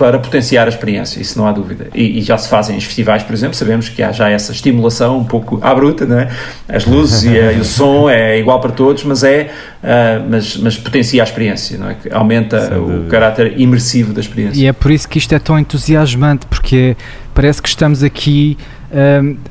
para 0.00 0.18
potenciar 0.18 0.64
a 0.64 0.70
experiência, 0.70 1.20
isso 1.20 1.38
não 1.38 1.46
há 1.46 1.52
dúvida. 1.52 1.88
E, 1.94 2.18
e, 2.18 2.22
já 2.22 2.38
se 2.38 2.48
fazem 2.48 2.74
os 2.74 2.84
festivais, 2.84 3.22
por 3.22 3.34
exemplo, 3.34 3.54
sabemos 3.54 3.90
que 3.90 4.02
há 4.02 4.10
já 4.10 4.30
essa 4.30 4.50
estimulação 4.50 5.18
um 5.18 5.24
pouco 5.24 5.58
à 5.60 5.74
bruta, 5.74 6.06
não 6.06 6.18
é? 6.18 6.30
As 6.66 6.86
luzes 6.86 7.24
e, 7.24 7.38
a, 7.38 7.52
e, 7.52 7.60
o 7.60 7.64
som 7.66 8.08
é 8.08 8.38
igual 8.38 8.58
para 8.60 8.72
todos, 8.72 9.04
mas 9.04 9.22
é, 9.22 9.50
uh, 9.84 10.26
mas, 10.26 10.56
mas 10.56 10.78
potencia 10.78 11.22
a 11.22 11.24
experiência, 11.24 11.76
não 11.76 11.90
é? 11.90 11.94
Que 11.96 12.10
aumenta 12.10 12.78
o 12.78 13.08
caráter 13.10 13.60
imersivo 13.60 14.14
da 14.14 14.22
experiência. 14.22 14.58
E 14.58 14.64
é 14.64 14.72
por 14.72 14.90
isso 14.90 15.06
que 15.06 15.18
isto 15.18 15.34
é 15.34 15.38
tão 15.38 15.58
entusiasmante, 15.58 16.46
porque 16.46 16.96
parece 17.34 17.60
que 17.60 17.68
estamos 17.68 18.02
aqui 18.02 18.56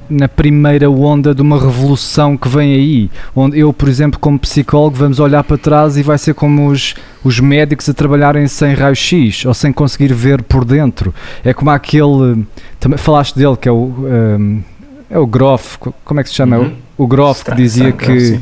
na 0.10 0.28
primeira 0.28 0.90
onda 0.90 1.34
de 1.34 1.42
uma 1.42 1.60
revolução 1.60 2.36
que 2.36 2.50
vem 2.50 2.74
aí, 2.74 3.12
onde 3.36 3.58
eu, 3.58 3.72
por 3.72 3.88
exemplo, 3.88 4.20
como 4.20 4.38
psicólogo, 4.38 4.98
vamos 4.98 5.20
olhar 5.20 5.44
para 5.44 5.58
trás 5.58 5.98
e 5.98 6.04
vai 6.04 6.18
ser 6.18 6.34
como 6.34 6.70
os, 6.70 6.94
os 7.24 7.40
médicos 7.40 7.88
a 7.88 7.94
trabalharem 7.94 8.48
sem 8.48 8.74
raio-x 8.74 9.46
ou 9.46 9.54
sem 9.54 9.72
conseguir 9.72 10.14
ver 10.14 10.44
por 10.44 10.66
dentro. 10.66 11.14
É 11.44 11.54
como 11.54 11.72
aquele, 11.72 12.46
também 12.80 12.98
falaste 12.98 13.36
dele, 13.36 13.56
que 13.56 13.70
é 13.70 13.72
o, 13.72 13.76
um, 13.76 14.62
é 15.10 15.18
o 15.18 15.26
Groff, 15.26 15.78
como 16.04 16.20
é 16.20 16.24
que 16.24 16.30
se 16.30 16.36
chama? 16.36 16.58
Uhum. 16.58 16.74
O, 16.98 17.04
o 17.06 17.08
Groff 17.08 17.46
que 17.46 17.56
dizia 17.56 17.94
que, 17.94 18.40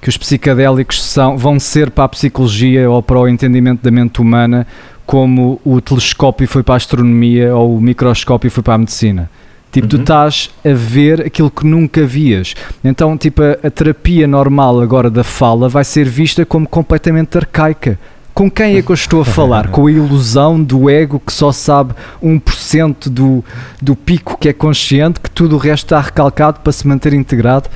que 0.00 0.08
os 0.08 0.16
psicadélicos 0.16 1.02
são, 1.02 1.36
vão 1.36 1.58
ser 1.58 1.90
para 1.90 2.04
a 2.04 2.08
psicologia 2.08 2.88
ou 2.88 3.02
para 3.02 3.18
o 3.18 3.28
entendimento 3.28 3.82
da 3.82 3.90
mente 3.90 4.20
humana 4.20 4.64
como 5.04 5.58
o 5.64 5.80
telescópio 5.80 6.46
foi 6.46 6.62
para 6.62 6.74
a 6.74 6.76
astronomia 6.76 7.56
ou 7.56 7.76
o 7.76 7.80
microscópio 7.80 8.50
foi 8.50 8.62
para 8.62 8.74
a 8.74 8.78
medicina. 8.78 9.30
Tipo, 9.70 9.84
uhum. 9.84 9.88
tu 9.88 9.96
estás 10.00 10.50
a 10.64 10.72
ver 10.72 11.26
aquilo 11.26 11.50
que 11.50 11.66
nunca 11.66 12.04
vias. 12.04 12.54
Então, 12.82 13.16
tipo, 13.18 13.42
a, 13.42 13.66
a, 13.66 13.70
terapia 13.70 14.26
normal 14.26 14.80
agora 14.80 15.10
da 15.10 15.22
fala 15.22 15.68
vai 15.68 15.84
ser 15.84 16.08
vista 16.08 16.44
como 16.46 16.66
completamente 16.66 17.36
arcaica. 17.36 17.98
Com 18.32 18.48
quem 18.48 18.76
é 18.76 18.82
que 18.82 18.90
eu 18.90 18.94
estou 18.94 19.20
a 19.20 19.24
falar? 19.24 19.66
Com 19.72 19.88
a 19.88 19.90
ilusão 19.90 20.62
do 20.62 20.88
ego 20.88 21.20
que 21.20 21.32
só 21.32 21.50
sabe 21.50 21.92
1% 22.22 23.08
do, 23.08 23.44
do 23.82 23.96
pico 23.96 24.38
que 24.38 24.48
é 24.48 24.52
consciente, 24.52 25.18
que 25.18 25.28
tudo 25.28 25.56
o 25.56 25.58
resto 25.58 25.86
está 25.86 26.00
recalcado 26.00 26.60
para 26.60 26.72
se 26.72 26.86
manter 26.86 27.12
integrado. 27.12 27.68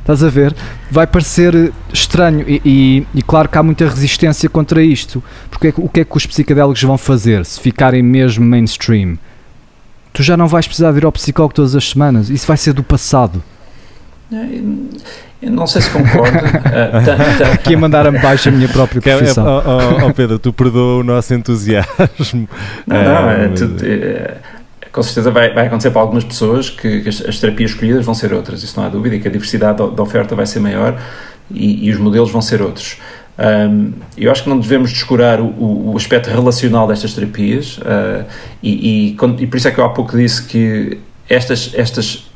Estás 0.00 0.22
a 0.22 0.28
ver? 0.28 0.54
Vai 0.90 1.06
parecer 1.06 1.72
estranho 1.92 2.44
e, 2.46 2.60
e, 2.64 3.06
e, 3.14 3.22
claro 3.22 3.48
que 3.48 3.56
há 3.56 3.62
muita 3.62 3.86
resistência 3.86 4.48
contra 4.48 4.82
isto. 4.82 5.22
Porque 5.50 5.72
o 5.76 5.88
que 5.88 6.00
é 6.00 6.04
que 6.04 6.16
os 6.16 6.26
psicodélicos 6.26 6.82
vão 6.82 6.98
fazer 6.98 7.46
se 7.46 7.60
ficarem 7.60 8.02
mesmo 8.02 8.44
mainstream? 8.44 9.16
Tu 10.12 10.22
já 10.22 10.36
não 10.36 10.46
vais 10.46 10.66
precisar 10.66 10.92
de 10.92 10.98
ir 10.98 11.04
ao 11.04 11.12
psicólogo 11.12 11.54
todas 11.54 11.74
as 11.74 11.88
semanas. 11.88 12.30
Isso 12.30 12.46
vai 12.46 12.56
ser 12.56 12.72
do 12.72 12.82
passado. 12.82 13.42
Eu 15.42 15.50
não 15.50 15.66
sei 15.66 15.82
se 15.82 15.90
concordo. 15.90 16.36
uh, 16.36 17.52
Aqui 17.54 17.74
a 17.74 17.78
mandar-me 17.78 18.18
baixo 18.18 18.48
a 18.48 18.52
minha 18.52 18.68
própria 18.68 19.00
profissão. 19.00 19.44
Oh, 19.44 20.04
oh, 20.04 20.06
oh, 20.08 20.14
Pedro, 20.14 20.38
tu 20.38 20.52
perdoa 20.52 21.00
o 21.00 21.02
nosso 21.02 21.32
entusiasmo. 21.32 22.48
Não, 22.86 23.04
não, 23.04 23.30
é, 23.30 23.48
tu, 23.48 23.76
é, 23.82 24.36
com 24.92 25.02
certeza 25.02 25.30
vai, 25.30 25.52
vai 25.54 25.66
acontecer 25.66 25.90
para 25.90 26.02
algumas 26.02 26.24
pessoas 26.24 26.68
que, 26.68 27.00
que 27.00 27.08
as, 27.08 27.20
as, 27.22 27.38
terapias 27.38 27.70
escolhidas 27.70 28.04
vão 28.04 28.14
ser 28.14 28.32
outras, 28.32 28.62
isso 28.62 28.78
não 28.78 28.86
há 28.86 28.88
dúvida, 28.88 29.16
e 29.16 29.20
que 29.20 29.28
a 29.28 29.30
diversidade 29.30 29.78
da, 29.78 30.02
oferta 30.02 30.34
vai 30.34 30.46
ser 30.46 30.60
maior 30.60 31.00
e, 31.50 31.88
e 31.88 31.90
os 31.90 31.98
modelos 31.98 32.30
vão 32.30 32.42
ser 32.42 32.60
outros. 32.60 32.98
Um, 33.40 33.92
eu 34.18 34.30
acho 34.30 34.42
que 34.42 34.50
não 34.50 34.60
devemos 34.60 34.92
descurar 34.92 35.40
o, 35.40 35.92
o 35.92 35.96
aspecto 35.96 36.28
relacional 36.28 36.86
destas 36.86 37.14
terapias 37.14 37.78
uh, 37.78 38.26
e, 38.62 39.14
e, 39.14 39.16
e, 39.38 39.46
por 39.46 39.56
isso 39.56 39.66
é 39.66 39.70
que 39.70 39.80
eu 39.80 39.84
há 39.84 39.88
pouco 39.88 40.14
disse 40.14 40.42
que 40.42 40.98
estas, 41.26 41.70
estas, 41.72 42.30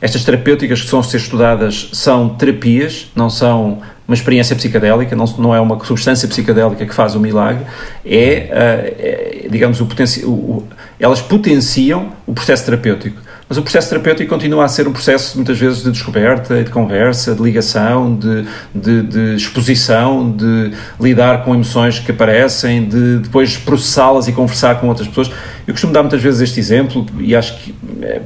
estas 0.00 0.24
terapêuticas 0.24 0.78
que 0.78 0.84
estão 0.84 1.00
a 1.00 1.02
ser 1.02 1.16
estudadas 1.16 1.90
são 1.92 2.28
terapias, 2.28 3.10
não 3.16 3.28
são 3.28 3.82
uma 4.06 4.14
experiência 4.14 4.54
psicadélica, 4.54 5.16
não, 5.16 5.24
não 5.38 5.52
é 5.52 5.60
uma 5.60 5.84
substância 5.84 6.28
psicadélica 6.28 6.86
que 6.86 6.94
faz 6.94 7.16
o 7.16 7.20
milagre, 7.20 7.64
é, 8.06 8.48
uh, 8.48 9.44
é 9.44 9.48
digamos, 9.50 9.80
o, 9.80 9.88
o, 10.24 10.68
elas 11.00 11.20
potenciam 11.20 12.12
o 12.24 12.32
processo 12.32 12.64
terapêutico. 12.64 13.27
Mas 13.48 13.56
o 13.56 13.62
processo 13.62 13.88
terapêutico 13.88 14.28
continua 14.28 14.64
a 14.64 14.68
ser 14.68 14.86
um 14.86 14.92
processo, 14.92 15.36
muitas 15.36 15.58
vezes, 15.58 15.82
de 15.82 15.90
descoberta, 15.90 16.62
de 16.62 16.70
conversa, 16.70 17.34
de 17.34 17.42
ligação, 17.42 18.14
de, 18.14 18.44
de, 18.74 19.02
de 19.02 19.34
exposição, 19.36 20.30
de 20.30 20.72
lidar 21.00 21.44
com 21.44 21.54
emoções 21.54 21.98
que 21.98 22.10
aparecem, 22.10 22.86
de 22.86 23.18
depois 23.20 23.56
processá-las 23.56 24.28
e 24.28 24.32
conversar 24.32 24.78
com 24.80 24.88
outras 24.88 25.08
pessoas. 25.08 25.30
Eu 25.66 25.72
costumo 25.72 25.94
dar 25.94 26.02
muitas 26.02 26.20
vezes 26.20 26.42
este 26.42 26.60
exemplo, 26.60 27.06
e 27.18 27.34
acho 27.34 27.58
que 27.58 27.74
é, 28.02 28.20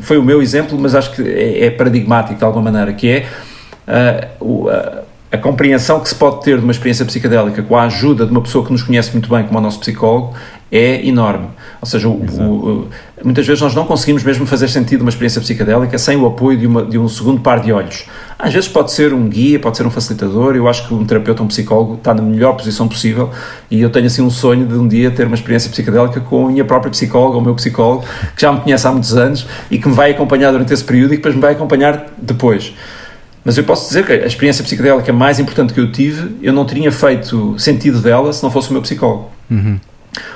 foi 0.00 0.16
o 0.16 0.22
meu 0.22 0.40
exemplo, 0.40 0.78
mas 0.80 0.94
acho 0.94 1.12
que 1.12 1.22
é, 1.22 1.66
é 1.66 1.70
paradigmático 1.70 2.38
de 2.38 2.44
alguma 2.44 2.70
maneira, 2.70 2.92
que 2.94 3.08
é 3.08 3.26
uh, 4.40 4.44
o, 4.44 4.68
uh, 4.68 5.04
a 5.30 5.36
compreensão 5.36 6.00
que 6.00 6.08
se 6.08 6.14
pode 6.14 6.42
ter 6.42 6.58
de 6.58 6.62
uma 6.62 6.70
experiência 6.70 7.04
psicadélica 7.04 7.62
com 7.62 7.76
a 7.76 7.82
ajuda 7.82 8.24
de 8.24 8.30
uma 8.30 8.40
pessoa 8.40 8.64
que 8.64 8.72
nos 8.72 8.82
conhece 8.82 9.10
muito 9.12 9.28
bem, 9.28 9.44
como 9.44 9.58
o 9.58 9.60
nosso 9.60 9.80
psicólogo, 9.80 10.34
é 10.70 11.06
enorme. 11.06 11.48
Ou 11.80 11.86
seja, 11.86 12.08
o, 12.08 12.12
o, 12.12 12.88
muitas 13.22 13.46
vezes 13.46 13.62
nós 13.62 13.74
não 13.74 13.84
conseguimos 13.84 14.24
mesmo 14.24 14.44
fazer 14.46 14.68
sentido 14.68 15.02
uma 15.02 15.10
experiência 15.10 15.40
psicadélica 15.40 15.96
sem 15.98 16.16
o 16.16 16.26
apoio 16.26 16.58
de, 16.58 16.66
uma, 16.66 16.84
de, 16.84 16.98
um 16.98 17.08
segundo 17.08 17.40
par 17.40 17.60
de 17.60 17.72
olhos. 17.72 18.06
Às 18.38 18.52
vezes 18.52 18.68
pode 18.68 18.92
ser 18.92 19.12
um 19.12 19.28
guia, 19.28 19.60
pode 19.60 19.76
ser 19.76 19.86
um 19.86 19.90
facilitador. 19.90 20.56
Eu 20.56 20.66
acho 20.68 20.88
que 20.88 20.94
um 20.94 21.04
terapeuta, 21.04 21.42
um 21.42 21.46
psicólogo, 21.46 21.94
está 21.94 22.12
na 22.12 22.22
melhor 22.22 22.54
posição 22.54 22.88
possível 22.88 23.30
e 23.70 23.80
eu 23.80 23.90
tenho 23.90 24.06
assim 24.06 24.22
um 24.22 24.30
sonho 24.30 24.66
de 24.66 24.74
um 24.74 24.88
dia 24.88 25.10
ter 25.10 25.26
uma 25.26 25.36
experiência 25.36 25.70
psicadélica 25.70 26.20
com 26.20 26.46
a 26.46 26.50
minha 26.50 26.64
própria 26.64 26.90
psicóloga, 26.90 27.38
o 27.38 27.40
meu 27.40 27.54
psicólogo, 27.54 28.04
que 28.34 28.42
já 28.42 28.52
me 28.52 28.60
conhece 28.60 28.86
há 28.86 28.90
muitos 28.90 29.16
anos 29.16 29.46
e 29.70 29.78
que 29.78 29.88
me 29.88 29.94
vai 29.94 30.10
acompanhar 30.10 30.50
durante 30.50 30.72
esse 30.72 30.84
período 30.84 31.14
e 31.14 31.16
que 31.16 31.22
depois 31.22 31.34
me 31.34 31.40
vai 31.40 31.52
acompanhar 31.52 32.06
depois. 32.18 32.74
Mas 33.44 33.58
eu 33.58 33.64
posso 33.64 33.86
dizer 33.86 34.06
que 34.06 34.12
a 34.12 34.26
experiência 34.26 34.64
psicodélica 34.64 35.12
mais 35.12 35.38
importante 35.38 35.74
que 35.74 35.78
eu 35.78 35.92
tive, 35.92 36.34
eu 36.42 36.52
não 36.52 36.64
teria 36.64 36.90
feito 36.90 37.54
sentido 37.58 38.00
dela 38.00 38.32
se 38.32 38.42
não 38.42 38.50
fosse 38.50 38.70
o 38.70 38.72
meu 38.72 38.80
psicólogo. 38.82 39.30
Uhum. 39.50 39.78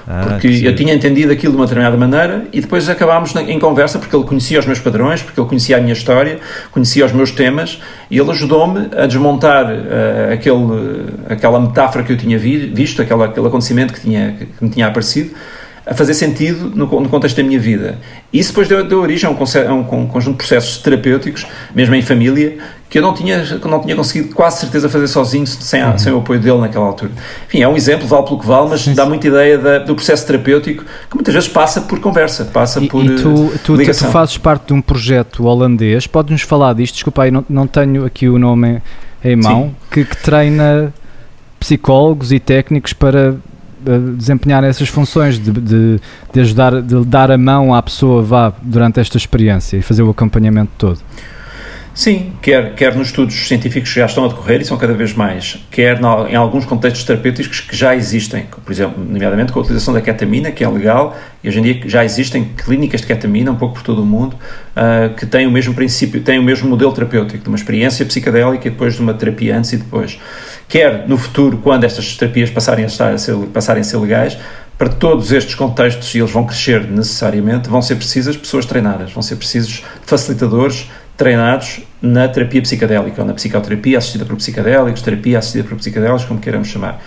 Ah, 0.07 0.27
porque 0.31 0.49
eu 0.65 0.75
tinha 0.75 0.95
entendido 0.95 1.33
aquilo 1.33 1.53
de 1.53 1.59
uma 1.59 1.67
determinada 1.67 1.97
maneira 1.97 2.47
e 2.53 2.61
depois 2.61 2.89
acabámos 2.89 3.35
em 3.37 3.59
conversa 3.59 3.99
porque 3.99 4.15
ele 4.15 4.25
conhecia 4.25 4.59
os 4.59 4.67
meus 4.67 4.79
padrões, 4.79 5.23
porque 5.23 5.39
ele 5.39 5.49
conhecia 5.49 5.77
a 5.77 5.81
minha 5.81 5.93
história, 5.93 6.39
conhecia 6.71 7.05
os 7.05 7.13
meus 7.13 7.31
temas 7.31 7.81
e 8.11 8.19
ele 8.19 8.31
ajudou-me 8.31 8.89
a 8.97 9.07
desmontar 9.07 9.67
uh, 9.67 10.33
aquele, 10.33 11.07
aquela 11.29 11.61
metáfora 11.61 12.05
que 12.05 12.13
eu 12.13 12.17
tinha 12.17 12.39
vi, 12.39 12.67
visto, 12.67 13.03
aquela, 13.03 13.27
aquele 13.27 13.47
acontecimento 13.47 13.93
que, 13.93 14.01
tinha, 14.01 14.37
que 14.39 14.65
me 14.65 14.71
tinha 14.71 14.87
aparecido 14.87 15.35
a 15.89 15.95
fazer 15.95 16.13
sentido 16.13 16.71
no, 16.75 16.87
no 17.01 17.09
contexto 17.09 17.39
da 17.39 17.43
minha 17.43 17.59
vida. 17.59 17.99
Isso 18.31 18.51
depois 18.51 18.69
deu, 18.69 18.85
deu 18.85 19.01
origem 19.01 19.29
a 19.29 19.33
um, 19.33 19.37
a 19.37 19.73
um, 19.73 20.07
conjunto 20.07 20.33
de 20.33 20.47
processos 20.47 20.79
terapêuticos, 20.79 21.47
mesmo 21.75 21.95
em 21.95 22.03
família, 22.03 22.59
que 22.89 22.99
eu 22.99 23.03
não 23.03 23.13
tinha, 23.13 23.45
não 23.65 23.81
tinha 23.81 23.95
conseguido 23.95 24.35
quase 24.35 24.61
certeza 24.61 24.89
fazer 24.89 25.09
sozinho 25.09 25.47
sem, 25.47 25.85
uhum. 25.85 25.99
sem 25.99 26.13
o 26.13 26.19
apoio 26.19 26.41
dele 26.41 26.59
naquela 26.59 26.87
altura. 26.87 27.11
Enfim, 27.47 27.61
é 27.61 27.69
um 27.69 27.77
exemplo, 27.77 28.07
vale 28.07 28.25
pelo 28.25 28.39
que 28.39 28.47
vale, 28.47 28.71
mas 28.71 28.87
dá 28.89 29.05
muita 29.05 29.29
ideia 29.29 29.59
da, 29.59 29.79
do 29.79 29.95
processo 29.95 30.27
terapêutico 30.27 30.85
que 30.85 31.15
muitas 31.15 31.35
vezes 31.35 31.49
passa 31.49 31.83
por 31.83 32.01
conversa, 32.01 32.47
passa 32.47 32.83
e, 32.83 32.89
por 32.89 33.05
e 33.05 33.17
tu, 33.17 33.53
tu, 33.63 33.77
ligação. 33.77 34.09
tu 34.09 34.13
fazes 34.13 34.39
parte 34.39 34.69
de 34.69 34.73
um 34.73 34.81
projeto 34.81 35.45
holandês, 35.45 36.07
podes-nos 36.07 36.43
falar 36.43 36.75
disto? 36.75 36.95
Desculpa 36.95 37.25
aí, 37.25 37.31
não, 37.31 37.45
não 37.49 37.67
tenho 37.67 38.07
aqui 38.07 38.27
o 38.29 38.39
nome 38.39 38.81
em 39.23 39.37
mão, 39.37 39.75
que, 39.91 40.05
que 40.05 40.17
treina 40.17 40.93
psicólogos 41.61 42.33
e 42.33 42.41
técnicos 42.41 42.93
para 42.93 43.37
desempenhar 44.17 44.65
essas 44.65 44.89
funções 44.89 45.39
de, 45.39 45.53
de, 45.53 46.01
de, 46.33 46.41
ajudar, 46.41 46.83
de 46.83 47.05
dar 47.05 47.31
a 47.31 47.39
mão 47.39 47.75
à 47.75 47.83
pessoa 47.83 48.23
vá 48.23 48.53
durante 48.63 48.99
esta 49.01 49.17
experiência 49.17 49.77
e 49.77 49.83
fazer 49.83 50.03
o 50.03 50.11
acompanhamento 50.11 50.73
todo? 50.77 50.99
Sim, 51.99 52.31
quer, 52.41 52.77
quer 52.77 52.95
nos 52.95 53.09
estudos 53.09 53.49
científicos 53.49 53.93
que 53.93 53.99
já 53.99 54.07
estão 54.07 54.25
a 54.25 54.29
decorrer 54.29 54.61
e 54.61 54.65
são 54.65 54.79
cada 54.79 54.93
vez 54.93 55.15
mais, 55.15 55.59
quer 55.69 55.99
em 56.31 56.37
alguns 56.37 56.65
contextos 56.65 57.03
terapêuticos 57.03 57.59
que 57.59 57.75
já 57.75 57.97
existem, 57.97 58.47
por 58.65 58.71
exemplo, 58.71 59.05
nomeadamente 59.05 59.51
com 59.51 59.59
a 59.59 59.63
utilização 59.63 59.93
da 59.93 60.01
ketamina, 60.01 60.53
que 60.53 60.63
é 60.63 60.69
legal, 60.69 61.19
e 61.43 61.49
hoje 61.49 61.59
em 61.59 61.63
dia 61.63 61.81
já 61.87 62.05
existem 62.05 62.53
clínicas 62.57 63.01
de 63.01 63.09
ketamina, 63.09 63.51
um 63.51 63.57
pouco 63.57 63.75
por 63.75 63.83
todo 63.83 64.01
o 64.01 64.07
mundo, 64.07 64.37
uh, 64.77 65.13
que 65.17 65.27
têm 65.27 65.49
o 65.49 65.51
mesmo 65.51 65.75
princípio, 65.75 66.21
têm 66.21 66.39
o 66.39 66.43
mesmo 66.45 66.71
modelo 66.71 66.93
terapêutico, 66.93 67.43
de 67.43 67.49
uma 67.49 67.57
experiência 67.57 68.07
psicadélica 68.07 68.69
e 68.69 68.71
depois 68.71 68.95
de 68.95 69.03
uma 69.03 69.13
terapia 69.13 69.59
antes 69.59 69.73
e 69.73 69.79
depois. 69.79 70.21
Quer 70.69 71.09
no 71.09 71.19
futuro, 71.19 71.59
quando 71.59 71.83
estas 71.83 72.17
terapias 72.17 72.49
passarem 72.49 72.85
a, 72.85 72.87
estar 72.87 73.13
a 73.13 73.19
ser, 73.19 73.35
passarem 73.53 73.81
a 73.81 73.85
ser 73.85 73.97
legais, 73.97 74.39
para 74.79 74.89
todos 74.89 75.33
estes 75.33 75.57
contextos, 75.57 76.15
e 76.15 76.19
eles 76.19 76.31
vão 76.31 76.47
crescer 76.47 76.89
necessariamente, 76.89 77.69
vão 77.69 77.83
ser 77.83 77.97
precisas 77.97 78.37
pessoas 78.37 78.65
treinadas, 78.65 79.11
vão 79.11 79.21
ser 79.21 79.35
precisos 79.35 79.83
facilitadores 80.07 80.89
treinados 81.19 81.81
na 82.01 82.29
terapia 82.29 82.63
psicadélica 82.63 83.21
ou 83.21 83.27
na 83.27 83.35
psicoterapia 83.35 83.99
assistida 83.99 84.25
por 84.25 84.37
psicadélicos, 84.37 85.03
terapia 85.03 85.41
assistida 85.41 85.69
por 85.69 85.77
psicadélicos, 85.77 86.25
como 86.25 86.39
queiramos 86.39 86.69
chamar. 86.69 87.03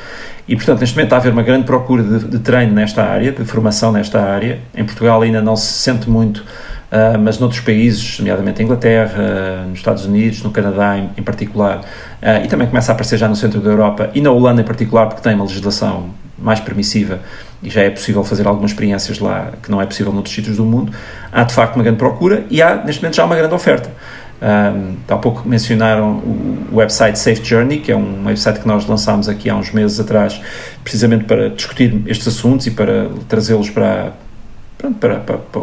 E, 0.45 0.55
portanto, 0.55 0.81
neste 0.81 0.95
momento 0.95 1.07
está 1.07 1.15
a 1.15 1.19
haver 1.19 1.31
uma 1.31 1.41
grande 1.41 1.63
procura 1.63 2.03
de, 2.03 2.25
de 2.25 2.39
treino 2.39 2.73
nesta 2.73 3.03
área, 3.03 3.31
de 3.31 3.45
formação 3.45 3.93
nesta 3.93 4.21
área. 4.21 4.59
Em 4.75 4.83
Portugal 4.83 5.21
ainda 5.21 5.41
não 5.41 5.55
se 5.55 5.71
sente 5.71 6.09
muito, 6.09 6.39
uh, 6.39 7.17
mas 7.23 7.39
noutros 7.39 7.61
países, 7.61 8.19
nomeadamente 8.19 8.61
Inglaterra, 8.61 9.65
nos 9.69 9.79
Estados 9.79 10.05
Unidos, 10.05 10.43
no 10.43 10.51
Canadá 10.51 10.97
em, 10.97 11.09
em 11.17 11.23
particular, 11.23 11.79
uh, 11.79 12.43
e 12.43 12.49
também 12.49 12.67
começa 12.67 12.91
a 12.91 12.93
aparecer 12.93 13.17
já 13.17 13.29
no 13.29 13.35
centro 13.35 13.61
da 13.61 13.69
Europa 13.69 14.09
e 14.13 14.19
na 14.19 14.29
Holanda 14.29 14.61
em 14.61 14.65
particular, 14.65 15.07
porque 15.07 15.21
tem 15.21 15.35
uma 15.35 15.45
legislação 15.45 16.09
mais 16.37 16.59
permissiva 16.59 17.19
e 17.63 17.69
já 17.69 17.81
é 17.81 17.89
possível 17.89 18.23
fazer 18.23 18.47
algumas 18.47 18.71
experiências 18.71 19.19
lá 19.19 19.51
que 19.61 19.69
não 19.69 19.81
é 19.81 19.85
possível 19.85 20.11
noutros 20.11 20.33
sítios 20.33 20.57
do 20.57 20.65
mundo, 20.65 20.91
há 21.31 21.43
de 21.43 21.53
facto 21.53 21.75
uma 21.75 21.83
grande 21.83 21.99
procura 21.99 22.45
e 22.49 22.61
há 22.61 22.75
neste 22.75 23.01
momento 23.01 23.15
já 23.15 23.25
uma 23.25 23.35
grande 23.35 23.53
oferta. 23.53 23.91
Um, 24.41 24.95
há 25.07 25.17
pouco 25.17 25.47
mencionaram 25.47 26.13
o 26.71 26.77
website 26.77 27.19
Safe 27.19 27.43
Journey, 27.43 27.79
que 27.79 27.91
é 27.91 27.95
um 27.95 28.25
website 28.25 28.59
que 28.59 28.67
nós 28.67 28.87
lançámos 28.87 29.29
aqui 29.29 29.51
há 29.51 29.55
uns 29.55 29.71
meses 29.71 29.99
atrás, 29.99 30.41
precisamente 30.83 31.25
para 31.25 31.49
discutir 31.49 32.01
estes 32.07 32.27
assuntos 32.27 32.65
e 32.65 32.71
para 32.71 33.07
trazê-los 33.29 33.69
para, 33.69 34.13
para, 34.99 35.19
para, 35.19 35.37
para, 35.37 35.61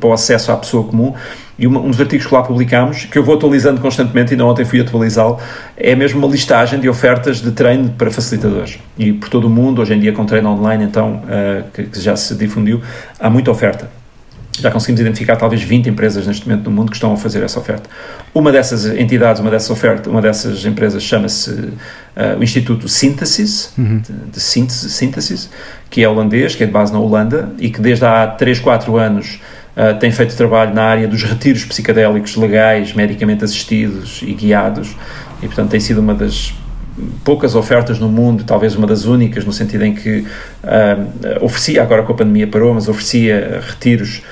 para, 0.00 0.08
o 0.08 0.12
acesso 0.12 0.52
à 0.52 0.56
pessoa 0.56 0.84
comum. 0.84 1.14
E 1.58 1.66
uma, 1.66 1.80
um 1.80 1.90
dos 1.90 2.00
artigos 2.00 2.26
que 2.26 2.34
lá 2.34 2.42
publicámos, 2.42 3.06
que 3.06 3.18
eu 3.18 3.24
vou 3.24 3.34
atualizando 3.34 3.80
constantemente, 3.80 4.34
e 4.34 4.36
não 4.36 4.48
ontem 4.48 4.64
fui 4.64 4.80
atualizá-lo, 4.80 5.38
é 5.76 5.94
mesmo 5.94 6.18
uma 6.18 6.28
listagem 6.28 6.78
de 6.78 6.88
ofertas 6.88 7.40
de 7.40 7.50
treino 7.50 7.90
para 7.90 8.10
facilitadores. 8.10 8.78
E 8.98 9.12
por 9.12 9.28
todo 9.28 9.46
o 9.46 9.50
mundo, 9.50 9.80
hoje 9.80 9.94
em 9.94 10.00
dia 10.00 10.12
com 10.12 10.24
treino 10.26 10.50
online, 10.50 10.84
então, 10.84 11.22
uh, 11.24 11.64
que, 11.72 11.84
que 11.84 12.00
já 12.00 12.14
se 12.14 12.34
difundiu, 12.34 12.82
há 13.18 13.30
muita 13.30 13.50
oferta 13.50 13.88
já 14.60 14.70
conseguimos 14.70 15.00
identificar 15.00 15.36
talvez 15.36 15.62
20 15.62 15.88
empresas 15.88 16.26
neste 16.26 16.48
momento 16.48 16.64
no 16.64 16.76
mundo 16.76 16.90
que 16.90 16.96
estão 16.96 17.12
a 17.12 17.16
fazer 17.16 17.42
essa 17.42 17.58
oferta. 17.58 17.88
Uma 18.34 18.52
dessas 18.52 18.86
entidades, 18.86 19.40
uma 19.40 19.50
dessas 19.50 19.70
ofertas, 19.70 20.06
uma 20.06 20.22
dessas 20.22 20.64
empresas 20.64 21.02
chama-se 21.02 21.50
uh, 21.50 22.38
o 22.38 22.42
Instituto 22.42 22.88
Synthesis, 22.88 23.72
uhum. 23.76 23.98
de, 23.98 24.12
de 24.32 24.40
síntese, 24.40 25.48
que 25.90 26.02
é 26.02 26.08
holandês, 26.08 26.54
que 26.54 26.62
é 26.62 26.66
de 26.66 26.72
base 26.72 26.92
na 26.92 26.98
Holanda 26.98 27.52
e 27.58 27.70
que 27.70 27.80
desde 27.80 28.04
há 28.04 28.26
3, 28.26 28.58
4 28.60 28.96
anos 28.96 29.40
uh, 29.76 29.98
tem 29.98 30.10
feito 30.10 30.36
trabalho 30.36 30.74
na 30.74 30.82
área 30.82 31.08
dos 31.08 31.22
retiros 31.22 31.64
psicadélicos 31.64 32.36
legais, 32.36 32.92
medicamente 32.92 33.44
assistidos 33.44 34.20
e 34.22 34.32
guiados 34.32 34.96
e 35.42 35.46
portanto 35.46 35.70
tem 35.70 35.80
sido 35.80 36.00
uma 36.00 36.14
das 36.14 36.54
poucas 37.24 37.54
ofertas 37.54 37.98
no 37.98 38.08
mundo, 38.08 38.44
talvez 38.44 38.74
uma 38.74 38.86
das 38.86 39.04
únicas, 39.04 39.44
no 39.44 39.52
sentido 39.52 39.84
em 39.84 39.94
que 39.94 40.20
uh, 40.20 41.44
oferecia, 41.44 41.82
agora 41.82 42.02
com 42.02 42.12
a 42.12 42.16
pandemia 42.16 42.46
parou, 42.46 42.72
mas 42.72 42.88
oferecia 42.88 43.60
retiros 43.66 44.22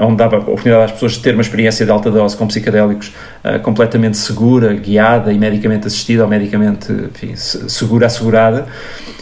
onde 0.00 0.16
dava 0.16 0.36
a 0.36 0.38
oportunidade 0.38 0.84
às 0.84 0.92
pessoas 0.92 1.12
de 1.12 1.20
ter 1.20 1.34
uma 1.34 1.42
experiência 1.42 1.84
de 1.84 1.92
alta 1.92 2.10
dose 2.10 2.36
com 2.36 2.46
psicadélicos 2.46 3.12
uh, 3.44 3.60
completamente 3.60 4.16
segura, 4.16 4.74
guiada 4.74 5.32
e 5.32 5.38
medicamente 5.38 5.86
assistida, 5.86 6.22
ou 6.22 6.28
medicamente 6.28 6.92
enfim, 6.92 7.34
segura, 7.36 8.06
assegurada, 8.06 8.66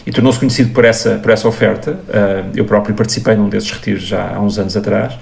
e 0.05 0.11
tornou-se 0.11 0.39
conhecido 0.39 0.71
por 0.71 0.85
essa, 0.85 1.15
por 1.15 1.31
essa 1.31 1.47
oferta. 1.47 1.91
Uh, 1.91 2.51
eu 2.55 2.65
próprio 2.65 2.95
participei 2.95 3.35
num 3.35 3.49
desses 3.49 3.71
retiros 3.71 4.03
já 4.03 4.35
há 4.35 4.39
uns 4.39 4.57
anos 4.57 4.77
atrás. 4.77 5.17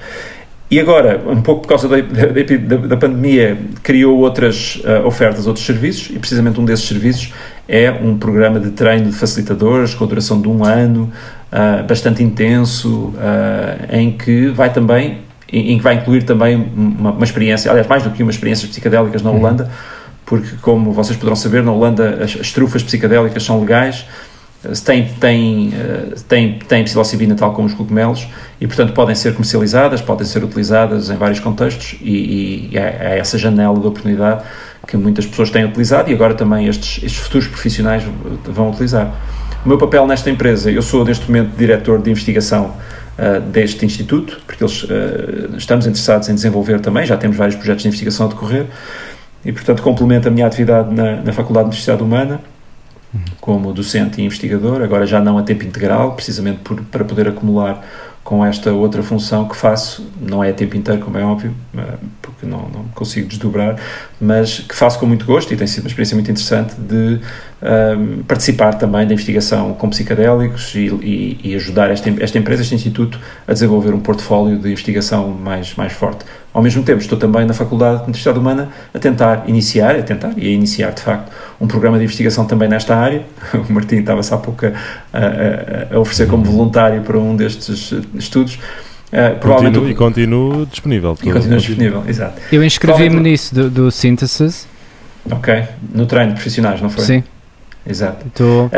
E 0.70 0.80
agora, 0.80 1.22
um 1.28 1.42
pouco 1.42 1.62
por 1.62 1.68
causa 1.68 1.88
da, 1.88 1.98
da, 1.98 2.88
da 2.88 2.98
pandemia, 2.98 3.58
criou 3.84 4.18
outras 4.18 4.82
uh, 4.84 5.06
ofertas, 5.06 5.46
outros 5.46 5.66
serviços, 5.66 6.10
e 6.16 6.20
precisamente 6.20 6.60
um 6.60 6.66
desses 6.66 6.88
serviços 6.88 7.32
é 7.68 7.92
um 7.92 8.18
programa 8.18 8.60
de 8.60 8.72
treino 8.72 9.10
de 9.10 9.16
facilitadores 9.16 9.94
com 9.94 10.06
duração 10.06 10.40
de 10.40 10.48
um 10.48 10.64
ano, 10.64 11.12
uh, 11.52 11.84
bastante 11.88 12.24
intenso, 12.24 13.14
uh, 13.16 13.96
em 13.96 14.12
que 14.12 14.48
vai 14.50 14.72
também, 14.72 15.20
em, 15.52 15.78
que 15.78 15.84
vai 15.84 15.96
incluir 15.96 16.24
também 16.24 16.56
uma, 16.76 17.12
uma, 17.12 17.24
experiência, 17.24 17.70
aliás, 17.72 17.88
mais 17.88 18.04
do 18.04 18.12
que 18.12 18.22
uma 18.22 18.32
experiência 18.32 18.68
psicadélicas 18.68 19.22
na 19.22 19.32
uhum. 19.32 19.40
Holanda, 19.40 19.70
porque, 20.26 20.56
como 20.62 20.92
vocês 20.92 21.18
poderão 21.18 21.36
saber, 21.36 21.64
na 21.64 21.72
Holanda 21.72 22.24
as, 22.24 22.38
as 22.40 22.52
trufas 22.52 22.84
psicadélicas 22.84 23.44
são 23.44 23.60
legais, 23.60 24.06
têm, 24.84 25.08
têm, 25.20 25.74
têm, 26.28 26.60
têm 26.60 26.84
psilocibina 26.84 27.36
tal 27.36 27.54
como 27.54 27.68
os 27.68 27.74
cogumelos 27.74 28.28
e, 28.60 28.68
portanto, 28.68 28.94
podem 28.94 29.16
ser 29.16 29.34
comercializadas, 29.34 30.02
podem 30.02 30.26
ser 30.26 30.44
utilizadas 30.44 31.10
em 31.10 31.16
vários 31.16 31.40
contextos 31.40 31.98
e, 32.02 32.70
e 32.72 32.78
é, 32.78 33.14
é 33.14 33.20
essa 33.20 33.38
janela 33.38 33.80
de 33.80 33.88
oportunidade 33.88 34.44
que 34.88 34.98
muitas 34.98 35.26
pessoas 35.26 35.50
têm 35.50 35.66
utilizado 35.66 36.10
e 36.10 36.14
agora 36.14 36.34
também 36.34 36.68
estes, 36.68 37.04
estes 37.04 37.22
futuros 37.22 37.48
profissionais 37.48 38.04
vão 38.46 38.70
utilizar. 38.70 39.14
O 39.66 39.68
meu 39.68 39.78
papel 39.78 40.06
nesta 40.06 40.30
empresa, 40.30 40.70
eu 40.70 40.82
sou 40.82 41.04
neste 41.04 41.26
momento 41.28 41.58
diretor 41.58 42.00
de 42.00 42.12
investigação 42.12 42.76
uh, 43.18 43.42
deste 43.42 43.84
instituto, 43.86 44.40
porque 44.46 44.64
eles, 44.64 44.84
uh, 44.84 45.58
estamos 45.58 45.88
interessados 45.88 46.30
em 46.30 46.36
desenvolver 46.36 46.80
também, 46.80 47.06
já 47.06 47.18
temos 47.18 47.36
vários 47.36 47.56
projetos 47.56 47.82
de 47.82 47.88
investigação 47.88 48.28
a 48.28 48.30
decorrer, 48.30 48.68
e 49.44 49.52
portanto 49.52 49.82
complemento 49.82 50.28
a 50.28 50.32
minha 50.32 50.46
atividade 50.46 50.94
na, 50.94 51.16
na 51.18 51.34
Faculdade 51.34 51.66
de 51.66 51.70
Universidade 51.70 52.04
Humana, 52.04 52.42
como 53.40 53.74
docente 53.74 54.22
e 54.22 54.26
investigador, 54.26 54.82
agora 54.82 55.06
já 55.06 55.20
não 55.22 55.38
a 55.38 55.44
tempo 55.44 55.64
integral, 55.64 56.14
precisamente 56.14 56.60
por, 56.60 56.82
para 56.84 57.04
poder 57.04 57.28
acumular 57.28 57.84
com 58.24 58.44
esta 58.44 58.74
outra 58.74 59.04
função 59.04 59.48
que 59.48 59.56
faço, 59.56 60.10
não 60.20 60.44
é 60.44 60.50
a 60.50 60.54
tempo 60.54 60.76
inteiro, 60.76 61.00
como 61.02 61.18
é 61.18 61.24
óbvio, 61.24 61.54
porque 62.46 62.50
não, 62.50 62.70
não 62.70 62.86
consigo 62.94 63.28
desdobrar, 63.28 63.76
mas 64.22 64.60
que 64.60 64.76
faço 64.76 65.00
com 65.00 65.06
muito 65.06 65.26
gosto 65.26 65.54
e 65.54 65.58
tem 65.58 65.68
sido 65.68 65.84
uma 65.84 65.88
experiência 65.88 66.16
muito 66.16 66.30
interessante 66.32 66.76
de 66.76 67.20
um, 67.62 68.24
participar 68.24 68.76
também 68.76 69.06
da 69.08 69.14
investigação 69.14 69.74
com 69.74 69.90
psicadélicos 69.90 70.74
e, 70.76 70.88
e, 71.02 71.40
e, 71.44 71.56
ajudar 71.56 71.90
esta, 71.90 72.10
esta 72.20 72.38
empresa, 72.38 72.62
este 72.62 72.76
instituto, 72.76 73.20
a 73.48 73.54
desenvolver 73.54 73.94
um 73.94 74.00
portfólio 74.00 74.58
de 74.60 74.70
investigação 74.70 75.30
mais, 75.30 75.74
mais 75.76 75.92
forte. 75.92 76.26
Ao 76.54 76.62
mesmo 76.62 76.84
tempo, 76.84 77.02
estou 77.02 77.18
também 77.18 77.46
na 77.46 77.54
Faculdade 77.54 77.98
de 77.98 78.04
Universidade 78.04 78.40
Humana 78.40 78.70
a 78.94 79.00
tentar 79.00 79.44
iniciar, 79.48 79.96
a 79.98 80.04
tentar 80.04 80.34
e 80.38 80.48
a 80.48 80.52
iniciar, 80.52 80.92
de 80.92 81.02
facto, 81.02 81.30
um 81.60 81.68
programa 81.68 81.98
de 81.98 82.06
investigação 82.06 82.46
também 82.46 82.70
nesta 82.70 82.96
área. 82.96 83.24
O 83.68 83.74
Martim 83.74 83.98
estava-se 83.98 84.34
há 84.34 84.38
pouco 84.38 84.66
a, 84.66 84.70
a, 85.12 85.96
a, 85.96 86.00
oferecer 86.00 86.28
como 86.28 86.44
voluntário 86.46 87.02
para 87.02 87.18
um 87.18 87.36
destes 87.36 87.94
estudos. 88.14 88.58
Uh, 89.12 89.40
provavelmente 89.40 89.78
continuo, 89.78 89.86
o... 89.86 89.92
E 89.92 89.96
continuo 89.96 90.66
disponível. 90.66 91.18
E 91.24 91.32
continuo 91.32 91.58
disponível, 91.58 92.04
exato. 92.08 92.42
Eu 92.52 92.64
inscrevi-me 92.64 93.20
nisso 93.20 93.54
do, 93.54 93.70
do 93.70 93.92
Synthesis. 93.92 94.68
Ok, 95.32 95.64
no 95.94 96.06
treino 96.06 96.30
de 96.30 96.36
profissionais, 96.36 96.82
não 96.82 96.90
foi? 96.90 97.04
Sim. 97.04 97.24
Exato. 97.88 98.26
Tô... 98.34 98.66
Uh, 98.66 98.70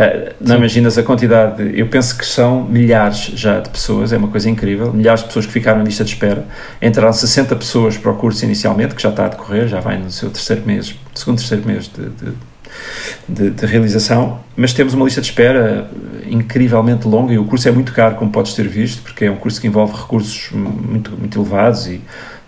não 0.41 0.55
Sim. 0.55 0.57
imaginas 0.57 0.97
a 0.97 1.03
quantidade, 1.03 1.71
eu 1.79 1.87
penso 1.87 2.17
que 2.17 2.25
são 2.25 2.63
milhares 2.63 3.31
já 3.35 3.59
de 3.61 3.69
pessoas, 3.69 4.11
é 4.11 4.17
uma 4.17 4.27
coisa 4.27 4.49
incrível, 4.49 4.91
milhares 4.93 5.21
de 5.21 5.27
pessoas 5.27 5.45
que 5.45 5.51
ficaram 5.53 5.81
em 5.81 5.85
lista 5.85 6.03
de 6.03 6.11
espera. 6.11 6.45
Entraram 6.81 7.13
60 7.13 7.55
pessoas 7.55 7.97
para 7.97 8.11
o 8.11 8.15
curso 8.15 8.43
inicialmente, 8.43 8.95
que 8.95 9.01
já 9.01 9.09
está 9.09 9.25
a 9.25 9.29
decorrer, 9.29 9.67
já 9.67 9.79
vai 9.79 9.97
no 9.97 10.11
seu 10.11 10.29
terceiro 10.29 10.63
mês, 10.65 10.93
segundo, 11.15 11.37
terceiro 11.37 11.65
mês 11.65 11.87
de, 11.87 12.09
de, 12.09 12.33
de, 13.27 13.49
de 13.49 13.65
realização, 13.65 14.39
mas 14.55 14.73
temos 14.73 14.93
uma 14.93 15.05
lista 15.05 15.21
de 15.21 15.27
espera 15.27 15.89
incrivelmente 16.29 17.07
longa 17.07 17.33
e 17.33 17.37
o 17.37 17.45
curso 17.45 17.67
é 17.67 17.71
muito 17.71 17.93
caro, 17.93 18.15
como 18.15 18.31
podes 18.31 18.53
ter 18.53 18.67
visto, 18.67 19.01
porque 19.01 19.25
é 19.25 19.31
um 19.31 19.37
curso 19.37 19.61
que 19.61 19.67
envolve 19.67 19.95
recursos 19.95 20.49
muito, 20.51 21.11
muito 21.11 21.39
elevados 21.39 21.87
e, 21.87 22.01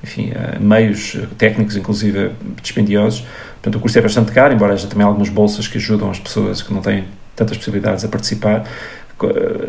enfim, 0.03 0.31
uh, 0.31 0.61
meios 0.61 1.17
técnicos, 1.37 1.75
inclusive, 1.75 2.31
dispendiosos 2.61 3.25
Portanto, 3.61 3.75
o 3.75 3.79
curso 3.79 3.99
é 3.99 4.01
bastante 4.01 4.31
caro, 4.31 4.53
embora 4.53 4.73
haja 4.73 4.87
também 4.87 5.05
algumas 5.05 5.29
bolsas 5.29 5.67
que 5.67 5.77
ajudam 5.77 6.09
as 6.09 6.19
pessoas 6.19 6.61
que 6.61 6.73
não 6.73 6.81
têm 6.81 7.05
tantas 7.35 7.57
possibilidades 7.57 8.05
a 8.05 8.07
participar. 8.07 8.63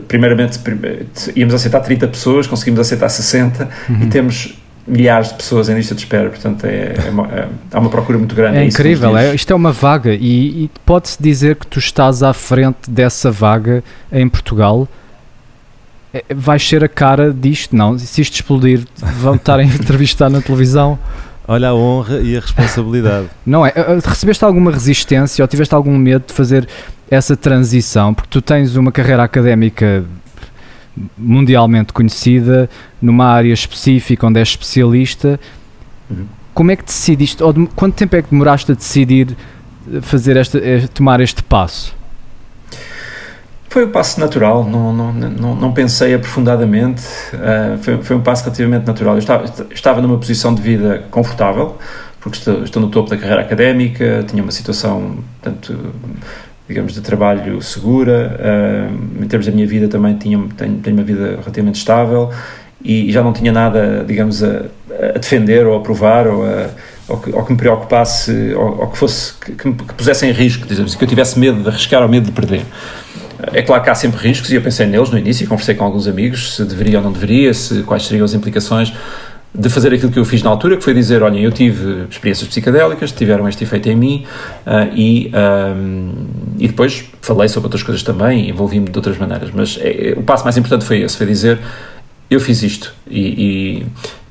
Primeiramente, 0.06 0.60
íamos 1.34 1.54
aceitar 1.54 1.80
30 1.80 2.06
pessoas, 2.06 2.46
conseguimos 2.46 2.78
aceitar 2.78 3.08
60 3.08 3.68
uhum. 3.88 4.02
e 4.02 4.06
temos 4.06 4.59
milhares 4.90 5.28
de 5.28 5.34
pessoas 5.34 5.68
em 5.68 5.74
lista 5.74 5.94
de 5.94 6.00
espera, 6.00 6.28
portanto 6.28 6.64
é, 6.64 6.94
é 7.06 7.10
uma, 7.10 7.26
é, 7.28 7.48
há 7.72 7.78
uma 7.78 7.88
procura 7.88 8.18
muito 8.18 8.34
grande. 8.34 8.58
É, 8.58 8.62
é 8.62 8.64
incrível, 8.64 9.16
é, 9.16 9.34
isto 9.34 9.50
é 9.52 9.56
uma 9.56 9.72
vaga 9.72 10.12
e, 10.12 10.64
e 10.64 10.70
pode-se 10.84 11.22
dizer 11.22 11.56
que 11.56 11.66
tu 11.66 11.78
estás 11.78 12.22
à 12.22 12.32
frente 12.32 12.90
dessa 12.90 13.30
vaga 13.30 13.84
em 14.10 14.28
Portugal. 14.28 14.88
É, 16.12 16.24
vais 16.34 16.66
ser 16.66 16.82
a 16.82 16.88
cara 16.88 17.32
disto, 17.32 17.74
não? 17.76 17.96
Se 17.96 18.20
isto 18.20 18.34
explodir, 18.34 18.84
vão 18.96 19.36
estar 19.36 19.60
a 19.60 19.62
entrevistar 19.64 20.28
na 20.28 20.40
televisão. 20.40 20.98
Olha 21.46 21.68
a 21.68 21.74
honra 21.74 22.18
e 22.20 22.36
a 22.36 22.40
responsabilidade. 22.40 23.26
Não 23.44 23.66
é? 23.66 23.72
Eh, 23.74 23.98
recebeste 24.04 24.44
alguma 24.44 24.70
resistência 24.70 25.42
ou 25.42 25.48
tiveste 25.48 25.74
algum 25.74 25.96
medo 25.98 26.26
de 26.28 26.32
fazer 26.32 26.68
essa 27.10 27.36
transição? 27.36 28.14
Porque 28.14 28.28
tu 28.30 28.40
tens 28.40 28.76
uma 28.76 28.92
carreira 28.92 29.24
académica 29.24 30.04
mundialmente 31.16 31.92
conhecida, 31.92 32.68
numa 33.00 33.26
área 33.26 33.52
específica 33.52 34.26
onde 34.26 34.38
és 34.38 34.48
especialista. 34.48 35.38
Uhum. 36.10 36.26
Como 36.52 36.70
é 36.70 36.76
que 36.76 36.84
decidiste, 36.84 37.42
ou 37.42 37.52
de, 37.52 37.66
quanto 37.74 37.94
tempo 37.94 38.16
é 38.16 38.22
que 38.22 38.30
demoraste 38.30 38.72
a 38.72 38.74
decidir 38.74 39.36
fazer 40.02 40.36
esta, 40.36 40.58
eh, 40.58 40.86
tomar 40.92 41.20
este 41.20 41.42
passo? 41.42 41.94
Foi 43.68 43.86
um 43.86 43.90
passo 43.90 44.18
natural, 44.18 44.64
não, 44.64 44.92
não, 44.92 45.12
não, 45.12 45.54
não 45.54 45.72
pensei 45.72 46.12
aprofundadamente, 46.12 47.02
uh, 47.34 47.78
foi, 47.78 48.02
foi 48.02 48.16
um 48.16 48.20
passo 48.20 48.42
relativamente 48.42 48.84
natural. 48.84 49.14
Eu 49.14 49.20
estava, 49.20 49.44
estava 49.70 50.02
numa 50.02 50.18
posição 50.18 50.52
de 50.52 50.60
vida 50.60 51.04
confortável, 51.08 51.78
porque 52.20 52.36
estou, 52.38 52.64
estou 52.64 52.82
no 52.82 52.88
topo 52.88 53.08
da 53.08 53.16
carreira 53.16 53.42
académica, 53.42 54.24
tinha 54.28 54.42
uma 54.42 54.50
situação, 54.50 55.18
tanto 55.40 55.72
digamos, 56.70 56.94
de 56.94 57.00
trabalho 57.00 57.60
segura, 57.60 58.38
uh, 58.38 59.24
em 59.24 59.26
termos 59.26 59.44
da 59.44 59.52
minha 59.52 59.66
vida 59.66 59.88
também 59.88 60.16
tinha, 60.16 60.38
tenho, 60.56 60.76
tenho 60.76 60.96
uma 60.96 61.02
vida 61.02 61.30
relativamente 61.40 61.78
estável 61.78 62.30
e, 62.80 63.08
e 63.08 63.12
já 63.12 63.24
não 63.24 63.32
tinha 63.32 63.50
nada, 63.50 64.04
digamos, 64.06 64.40
a, 64.44 64.66
a 65.16 65.18
defender 65.18 65.66
ou 65.66 65.76
a 65.76 65.80
provar 65.80 66.28
ou 66.28 66.44
a, 66.44 66.68
ou 67.08 67.18
que, 67.18 67.32
ou 67.32 67.44
que, 67.44 67.50
me 67.50 67.58
preocupasse, 67.58 68.54
ou, 68.54 68.82
ou 68.82 68.86
que 68.86 68.96
fosse, 68.96 69.34
que, 69.34 69.50
que, 69.50 69.72
que 69.72 69.94
pusesse 69.94 70.24
em 70.24 70.30
risco, 70.30 70.64
digamos, 70.64 70.94
que 70.94 71.02
eu 71.02 71.08
tivesse 71.08 71.36
medo 71.40 71.60
de 71.60 71.68
arriscar 71.68 72.02
ou 72.04 72.08
medo 72.08 72.26
de 72.26 72.32
perder. 72.32 72.64
É 73.52 73.62
claro 73.62 73.82
que 73.82 73.90
há 73.90 73.94
sempre 73.96 74.24
riscos 74.24 74.48
e 74.52 74.54
eu 74.54 74.62
pensei 74.62 74.86
neles 74.86 75.10
no 75.10 75.18
início 75.18 75.42
e 75.42 75.46
conversei 75.48 75.74
com 75.74 75.82
alguns 75.82 76.06
amigos 76.06 76.54
se 76.54 76.64
deveria 76.64 76.98
ou 76.98 77.04
não 77.04 77.10
deveria, 77.10 77.52
se, 77.52 77.82
quais 77.82 78.06
seriam 78.06 78.24
as 78.24 78.32
implicações 78.32 78.92
de 79.52 79.68
fazer 79.68 79.92
aquilo 79.92 80.12
que 80.12 80.18
eu 80.18 80.24
fiz 80.24 80.42
na 80.42 80.50
altura, 80.50 80.76
que 80.76 80.84
foi 80.84 80.94
dizer, 80.94 81.22
olha, 81.22 81.38
eu 81.38 81.50
tive 81.50 82.06
experiências 82.08 82.48
psicadélicas, 82.48 83.10
tiveram 83.10 83.48
este 83.48 83.64
efeito 83.64 83.88
em 83.88 83.96
mim 83.96 84.24
uh, 84.64 84.94
e, 84.94 85.32
um, 85.76 86.12
e 86.58 86.68
depois 86.68 87.04
falei 87.20 87.48
sobre 87.48 87.66
outras 87.66 87.82
coisas 87.82 88.02
também 88.02 88.48
envolvi-me 88.48 88.88
de 88.88 88.96
outras 88.96 89.18
maneiras, 89.18 89.50
mas 89.52 89.78
é, 89.80 90.14
o 90.16 90.22
passo 90.22 90.44
mais 90.44 90.56
importante 90.56 90.84
foi 90.84 91.00
esse, 91.00 91.16
foi 91.16 91.26
dizer, 91.26 91.58
eu 92.30 92.38
fiz 92.38 92.62
isto 92.62 92.94
e 93.10 93.84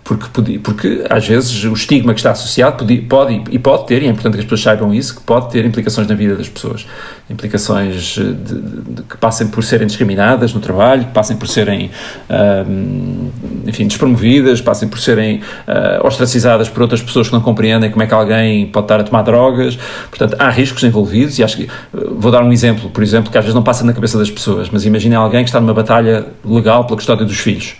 porque, 0.10 0.60
porque 0.60 1.06
às 1.08 1.28
vezes 1.28 1.64
o 1.66 1.74
estigma 1.74 2.14
que 2.14 2.20
está 2.20 2.32
associado 2.32 2.78
pode, 2.78 2.98
pode, 3.02 3.44
e 3.52 3.60
pode 3.60 3.86
ter, 3.86 4.02
e 4.02 4.08
é 4.08 4.10
importante 4.10 4.34
que 4.34 4.40
as 4.40 4.46
pessoas 4.46 4.62
saibam 4.62 4.92
isso, 4.92 5.16
que 5.16 5.22
pode 5.22 5.52
ter 5.52 5.64
implicações 5.66 6.08
na 6.08 6.16
vida 6.16 6.36
das 6.36 6.50
pessoas. 6.50 6.88
Implicações 7.30 8.16
de, 8.16 8.34
de, 8.34 9.04
que 9.04 9.18
passem 9.18 9.48
por 9.48 9.64
serem 9.64 9.86
discriminadas 9.86 10.52
no 10.52 10.60
trabalho, 10.60 11.06
que 11.06 11.12
passem 11.12 11.38
por 11.38 11.48
serem, 11.48 11.92
enfim, 13.68 13.86
despromovidas, 13.86 14.62
passem 14.62 14.90
por 14.90 15.00
serem 15.00 15.42
uh, 15.68 16.08
ostracizadas 16.08 16.68
por 16.70 16.82
outras 16.82 17.04
pessoas 17.04 17.28
que 17.28 17.34
não 17.34 17.42
compreendem 17.42 17.92
como 17.92 18.02
é 18.02 18.08
que 18.08 18.14
alguém 18.14 18.66
pode 18.66 18.86
estar 18.86 19.00
a 19.00 19.04
tomar 19.04 19.22
drogas. 19.22 19.78
Portanto, 20.10 20.36
há 20.40 20.50
riscos 20.50 20.84
envolvidos 20.84 21.38
e 21.38 21.44
acho 21.44 21.58
que, 21.58 21.70
vou 21.94 22.32
dar 22.32 22.44
um 22.44 22.52
exemplo, 22.52 22.90
por 22.90 23.04
exemplo, 23.04 23.32
que 23.32 23.38
às 23.38 23.44
vezes 23.44 23.54
não 23.54 23.64
passa 23.64 23.86
na 23.86 23.94
cabeça 23.94 24.18
das 24.18 24.32
pessoas, 24.32 24.70
mas 24.72 24.86
imaginem 24.86 25.16
alguém 25.16 25.44
que 25.44 25.50
está 25.50 25.60
numa 25.60 25.74
batalha 25.74 26.26
legal 26.44 26.86
pela 26.86 26.98
custódia 26.98 27.26
dos 27.26 27.38
filhos 27.38 27.76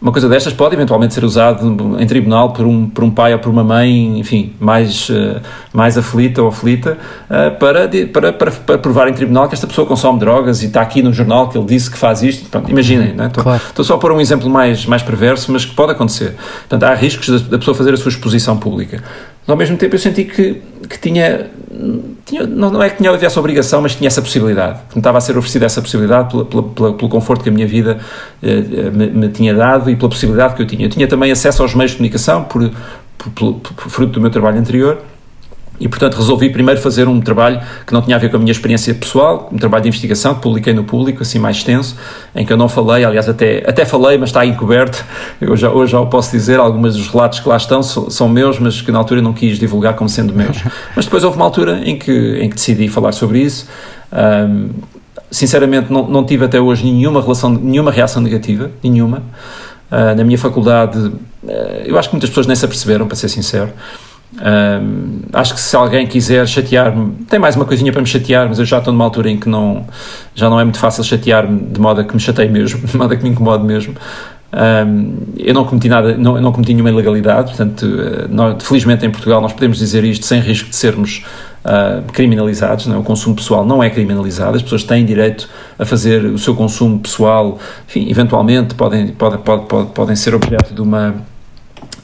uma 0.00 0.12
coisa 0.12 0.28
destas 0.28 0.52
pode 0.52 0.74
eventualmente 0.74 1.14
ser 1.14 1.24
usado 1.24 1.96
em 1.98 2.06
tribunal 2.06 2.52
por 2.52 2.66
um, 2.66 2.88
por 2.88 3.04
um 3.04 3.10
pai 3.10 3.32
ou 3.32 3.38
por 3.38 3.50
uma 3.50 3.64
mãe, 3.64 4.18
enfim, 4.18 4.54
mais, 4.58 5.08
uh, 5.08 5.40
mais 5.72 5.96
aflita 5.98 6.42
ou 6.42 6.48
aflita, 6.48 6.98
uh, 7.28 7.58
para, 7.58 7.88
para, 8.12 8.32
para, 8.32 8.50
para, 8.50 8.78
provar 8.78 9.08
em 9.08 9.12
tribunal 9.12 9.48
que 9.48 9.54
esta 9.54 9.66
pessoa 9.66 9.86
consome 9.86 10.18
drogas 10.18 10.62
e 10.62 10.66
está 10.66 10.80
aqui 10.80 11.02
no 11.02 11.12
jornal 11.12 11.48
que 11.48 11.58
ele 11.58 11.66
disse 11.66 11.90
que 11.90 11.98
faz 11.98 12.22
isto. 12.22 12.48
Pronto, 12.48 12.70
imaginem, 12.70 13.12
né? 13.14 13.26
estou, 13.26 13.42
claro. 13.42 13.62
estou 13.66 13.84
só 13.84 13.94
a 13.94 13.98
pôr 13.98 14.12
um 14.12 14.20
exemplo 14.20 14.48
mais, 14.48 14.86
mais 14.86 15.02
perverso, 15.02 15.52
mas 15.52 15.64
que 15.64 15.74
pode 15.74 15.92
acontecer. 15.92 16.34
Portanto, 16.68 16.84
há 16.84 16.94
riscos 16.94 17.28
da, 17.28 17.50
da 17.50 17.58
pessoa 17.58 17.74
fazer 17.74 17.94
a 17.94 17.96
sua 17.96 18.10
exposição 18.10 18.56
pública. 18.56 19.02
Mas, 19.46 19.48
ao 19.48 19.56
mesmo 19.56 19.76
tempo, 19.76 19.94
eu 19.94 19.98
senti 19.98 20.24
que, 20.24 20.62
que 20.88 20.98
tinha, 20.98 21.50
tinha 22.24 22.46
não, 22.46 22.70
não 22.70 22.82
é 22.82 22.90
que 22.90 22.98
tinha 22.98 23.10
essa 23.10 23.40
obrigação, 23.40 23.80
mas 23.82 23.94
tinha 23.94 24.08
essa 24.08 24.22
possibilidade. 24.22 24.80
Me 24.94 25.00
estava 25.00 25.18
a 25.18 25.20
ser 25.20 25.36
oferecida 25.36 25.66
essa 25.66 25.80
possibilidade 25.80 26.30
pela, 26.30 26.44
pela, 26.44 26.94
pelo 26.94 27.08
conforto 27.08 27.42
que 27.42 27.48
a 27.48 27.52
minha 27.52 27.66
vida 27.66 27.98
eh, 28.42 28.90
me, 28.92 29.06
me, 29.08 29.28
tinha 29.28 29.54
dado 29.54 29.90
e 29.90 29.96
pela 29.96 30.08
possibilidade 30.08 30.54
que 30.54 30.62
eu 30.62 30.66
tinha. 30.66 30.84
Eu 30.86 30.90
tinha 30.90 31.08
também 31.08 31.32
acesso 31.32 31.62
aos 31.62 31.74
meios 31.74 31.92
de 31.92 31.96
comunicação 31.96 32.44
por, 32.44 32.70
por, 33.16 33.30
por, 33.30 33.54
por 33.54 33.90
fruto 33.90 34.12
do 34.12 34.20
meu 34.20 34.30
trabalho 34.30 34.58
anterior 34.58 34.98
e, 35.80 35.88
portanto, 35.88 36.16
resolvi 36.16 36.50
primeiro 36.50 36.78
fazer 36.78 37.08
um 37.08 37.20
trabalho 37.22 37.58
que 37.86 37.92
não 37.94 38.02
tinha 38.02 38.14
a 38.14 38.18
ver 38.18 38.30
com 38.30 38.36
a 38.36 38.38
minha 38.38 38.52
experiência 38.52 38.92
pessoal, 38.94 39.48
um 39.50 39.56
trabalho 39.56 39.84
de 39.84 39.88
investigação 39.88 40.34
que 40.34 40.42
publiquei 40.42 40.74
no 40.74 40.84
público, 40.84 41.22
assim 41.22 41.38
mais 41.38 41.56
extenso, 41.56 41.96
em 42.34 42.44
que 42.44 42.52
eu 42.52 42.56
não 42.56 42.68
falei, 42.68 43.02
aliás, 43.02 43.30
até, 43.30 43.64
até 43.66 43.86
falei, 43.86 44.18
mas 44.18 44.28
está 44.28 44.44
encoberto. 44.44 45.02
Eu 45.40 45.56
já, 45.56 45.70
hoje 45.70 45.92
já 45.92 46.00
o 46.00 46.06
posso 46.06 46.30
dizer, 46.32 46.60
alguns 46.60 46.96
dos 46.96 47.08
relatos 47.08 47.40
que 47.40 47.48
lá 47.48 47.56
estão 47.56 47.82
são, 47.82 48.10
são 48.10 48.28
meus, 48.28 48.58
mas 48.58 48.82
que 48.82 48.92
na 48.92 48.98
altura 48.98 49.22
não 49.22 49.32
quis 49.32 49.58
divulgar 49.58 49.94
como 49.94 50.08
sendo 50.10 50.34
meus. 50.34 50.62
Mas 50.94 51.06
depois 51.06 51.24
houve 51.24 51.36
uma 51.36 51.46
altura 51.46 51.80
em 51.84 51.96
que, 51.96 52.38
em 52.40 52.50
que 52.50 52.56
decidi 52.56 52.88
falar 52.88 53.12
sobre 53.12 53.38
isso. 53.38 53.66
Um, 54.12 54.70
sinceramente, 55.30 55.90
não, 55.90 56.06
não 56.06 56.24
tive 56.24 56.44
até 56.44 56.60
hoje 56.60 56.84
nenhuma, 56.84 57.22
relação, 57.22 57.50
nenhuma 57.50 57.90
reação 57.90 58.20
negativa, 58.20 58.70
nenhuma. 58.82 59.22
Uh, 59.90 60.14
na 60.14 60.24
minha 60.24 60.38
faculdade, 60.38 60.98
uh, 60.98 61.14
eu 61.84 61.98
acho 61.98 62.08
que 62.08 62.14
muitas 62.14 62.28
pessoas 62.28 62.46
nem 62.46 62.54
se 62.54 62.64
aperceberam, 62.64 63.06
para 63.06 63.16
ser 63.16 63.28
sincero. 63.28 63.70
Acho 65.32 65.54
que 65.54 65.60
se 65.60 65.76
alguém 65.76 66.06
quiser 66.06 66.46
chatear-me, 66.48 67.12
tem 67.28 67.38
mais 67.38 67.56
uma 67.56 67.64
coisinha 67.64 67.92
para 67.92 68.00
me 68.00 68.06
chatear, 68.06 68.48
mas 68.48 68.58
eu 68.58 68.64
já 68.64 68.78
estou 68.78 68.92
numa 68.92 69.04
altura 69.04 69.30
em 69.30 69.38
que 69.38 69.48
não, 69.48 69.86
já 70.34 70.48
não 70.48 70.58
é 70.58 70.64
muito 70.64 70.78
fácil 70.78 71.04
chatear-me 71.04 71.60
de 71.60 71.80
modo 71.80 72.00
a 72.00 72.04
que 72.04 72.14
me 72.14 72.20
chateie 72.20 72.48
mesmo, 72.48 72.80
de 72.86 72.96
modo 72.96 73.12
a 73.12 73.16
que 73.16 73.22
me 73.22 73.30
incomode 73.30 73.64
mesmo. 73.64 73.94
Um, 74.52 75.16
eu 75.36 75.54
não 75.54 75.64
cometi 75.64 75.88
nada, 75.88 76.16
não, 76.16 76.40
não 76.40 76.50
cometi 76.50 76.74
nenhuma 76.74 76.90
ilegalidade, 76.90 77.54
portanto, 77.54 77.84
uh, 77.84 78.28
nós, 78.28 78.62
felizmente 78.64 79.06
em 79.06 79.10
Portugal 79.10 79.40
nós 79.40 79.52
podemos 79.52 79.78
dizer 79.78 80.02
isto 80.02 80.26
sem 80.26 80.40
risco 80.40 80.70
de 80.70 80.76
sermos 80.76 81.24
uh, 81.64 82.02
criminalizados. 82.12 82.86
Não 82.86 82.96
é? 82.96 82.98
O 82.98 83.02
consumo 83.04 83.36
pessoal 83.36 83.64
não 83.64 83.82
é 83.82 83.88
criminalizado, 83.88 84.56
as 84.56 84.62
pessoas 84.62 84.82
têm 84.82 85.04
direito 85.04 85.48
a 85.78 85.84
fazer 85.84 86.24
o 86.24 86.38
seu 86.38 86.54
consumo 86.56 86.98
pessoal, 86.98 87.58
enfim, 87.88 88.10
eventualmente 88.10 88.74
podem, 88.74 89.08
podem, 89.08 89.38
podem, 89.38 89.86
podem 89.86 90.16
ser 90.16 90.34
objeto 90.34 90.74
de 90.74 90.80
uma 90.80 91.14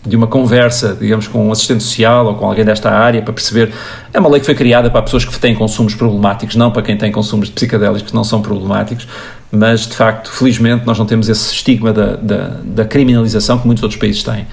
de 0.07 0.17
uma 0.17 0.27
conversa, 0.27 0.97
digamos, 0.99 1.27
com 1.27 1.49
um 1.49 1.53
assistente 1.53 1.83
social 1.83 2.27
ou 2.27 2.35
com 2.35 2.47
alguém 2.47 2.65
desta 2.65 2.91
área 2.91 3.21
para 3.21 3.33
perceber. 3.33 3.73
É 4.13 4.21
uma 4.21 4.29
lei 4.29 4.41
que 4.41 4.47
foi 4.47 4.55
criada 4.55 4.91
para 4.91 5.03
pessoas 5.03 5.25
que 5.25 5.39
têm 5.39 5.55
consumos 5.55 5.95
problemáticos, 5.95 6.57
não 6.57 6.71
para 6.71 6.83
quem 6.83 6.97
tem 6.97 7.11
consumos 7.11 7.49
de 7.49 7.55
psicodélicos 7.55 8.03
que 8.03 8.15
não 8.15 8.25
são 8.25 8.41
problemáticos, 8.41 9.09
mas 9.51 9.87
de 9.87 9.97
facto, 9.97 10.31
felizmente, 10.31 10.87
nós 10.87 10.99
não 10.99 11.07
temos 11.07 11.29
esse 11.29 11.53
estigma 11.53 11.93
da, 11.93 12.17
da, 12.17 12.57
da 12.65 12.85
criminalização 12.85 13.59
que 13.59 13.67
muitos 13.67 13.83
outros 13.83 14.01
países 14.01 14.23
têm. 14.23 14.47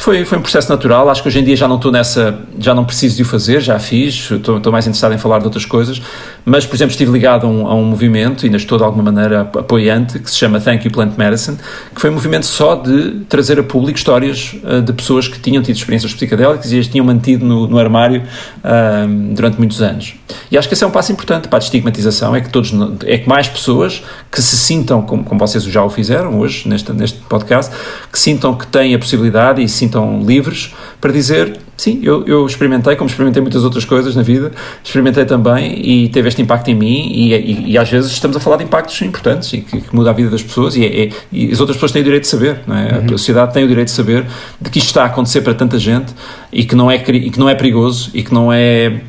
Foi, 0.00 0.24
foi 0.24 0.38
um 0.38 0.40
processo 0.40 0.70
natural, 0.70 1.10
acho 1.10 1.22
que 1.22 1.28
hoje 1.28 1.40
em 1.40 1.44
dia 1.44 1.54
já 1.54 1.68
não 1.68 1.76
estou 1.76 1.92
nessa, 1.92 2.38
já 2.58 2.74
não 2.74 2.86
preciso 2.86 3.16
de 3.16 3.22
o 3.22 3.24
fazer, 3.26 3.60
já 3.60 3.78
fiz, 3.78 4.30
estou, 4.30 4.56
estou 4.56 4.72
mais 4.72 4.86
interessado 4.86 5.12
em 5.12 5.18
falar 5.18 5.40
de 5.40 5.44
outras 5.44 5.66
coisas, 5.66 6.00
mas, 6.42 6.64
por 6.64 6.74
exemplo, 6.74 6.92
estive 6.92 7.12
ligado 7.12 7.46
a 7.46 7.50
um, 7.50 7.66
a 7.66 7.74
um 7.74 7.84
movimento, 7.84 8.44
e 8.44 8.46
ainda 8.46 8.56
estou 8.56 8.78
de 8.78 8.84
alguma 8.84 9.12
maneira 9.12 9.42
apoiante, 9.42 10.18
que 10.18 10.30
se 10.30 10.38
chama 10.38 10.58
Thank 10.58 10.86
You 10.86 10.92
Plant 10.92 11.18
Medicine, 11.18 11.58
que 11.94 12.00
foi 12.00 12.08
um 12.08 12.14
movimento 12.14 12.46
só 12.46 12.76
de 12.76 13.20
trazer 13.28 13.60
a 13.60 13.62
público 13.62 13.98
histórias 13.98 14.56
uh, 14.64 14.80
de 14.80 14.92
pessoas 14.92 15.28
que 15.28 15.38
tinham 15.38 15.62
tido 15.62 15.76
experiências 15.76 16.14
psicodélicas 16.14 16.72
e 16.72 16.78
as 16.78 16.88
tinham 16.88 17.04
mantido 17.04 17.44
no, 17.44 17.66
no 17.66 17.78
armário 17.78 18.22
uh, 18.64 19.34
durante 19.34 19.58
muitos 19.58 19.82
anos. 19.82 20.14
E 20.50 20.56
acho 20.56 20.66
que 20.66 20.74
esse 20.74 20.82
é 20.82 20.86
um 20.86 20.90
passo 20.90 21.12
importante 21.12 21.46
para 21.46 21.58
a 21.58 21.60
destigmatização, 21.60 22.34
é 22.34 22.40
que 22.40 22.48
todos, 22.48 22.72
é 23.04 23.18
que 23.18 23.28
mais 23.28 23.48
pessoas 23.48 24.02
que 24.30 24.40
se 24.40 24.56
sintam, 24.56 25.02
como, 25.02 25.24
como 25.24 25.38
vocês 25.38 25.62
já 25.64 25.84
o 25.84 25.90
fizeram 25.90 26.38
hoje, 26.38 26.66
neste, 26.66 26.90
neste 26.92 27.18
podcast, 27.20 27.70
que 28.10 28.18
sintam 28.18 28.54
que 28.54 28.66
têm 28.66 28.94
a 28.94 28.98
possibilidade 28.98 29.60
e 29.60 29.68
se 29.70 29.78
sintam 29.78 30.22
livres 30.22 30.74
para 31.00 31.12
dizer 31.12 31.58
sim, 31.80 32.00
eu, 32.02 32.26
eu 32.26 32.44
experimentei, 32.44 32.94
como 32.94 33.08
experimentei 33.08 33.40
muitas 33.40 33.64
outras 33.64 33.84
coisas 33.84 34.14
na 34.14 34.22
vida, 34.22 34.52
experimentei 34.84 35.24
também 35.24 35.80
e 35.80 36.08
teve 36.10 36.28
este 36.28 36.42
impacto 36.42 36.68
em 36.68 36.74
mim 36.74 37.10
e, 37.10 37.34
e, 37.34 37.70
e 37.70 37.78
às 37.78 37.88
vezes 37.88 38.10
estamos 38.10 38.36
a 38.36 38.40
falar 38.40 38.58
de 38.58 38.64
impactos 38.64 39.00
importantes 39.00 39.52
e 39.54 39.60
que, 39.62 39.80
que 39.80 39.96
muda 39.96 40.10
a 40.10 40.12
vida 40.12 40.28
das 40.28 40.42
pessoas 40.42 40.76
e, 40.76 40.84
é, 40.84 41.04
é, 41.04 41.10
e, 41.32 41.50
as 41.50 41.58
outras 41.58 41.76
pessoas 41.76 41.92
têm 41.92 42.02
o 42.02 42.04
direito 42.04 42.24
de 42.24 42.28
saber, 42.28 42.60
não 42.66 42.76
é? 42.76 42.98
Uhum. 42.98 43.04
A 43.06 43.08
sociedade 43.08 43.54
tem 43.54 43.64
o 43.64 43.68
direito 43.68 43.88
de 43.88 43.94
saber 43.94 44.26
de 44.60 44.68
que 44.68 44.78
isto 44.78 44.88
está 44.88 45.04
a 45.04 45.06
acontecer 45.06 45.40
para 45.40 45.54
tanta 45.54 45.78
gente 45.78 46.12
e 46.52 46.64
que 46.64 46.74
não 46.74 46.90
é, 46.90 46.96
e 46.96 47.30
que 47.30 47.38
não 47.38 47.48
é 47.48 47.54
perigoso 47.54 48.10
e 48.12 48.22
que 48.22 48.34
não 48.34 48.52
é 48.52 49.00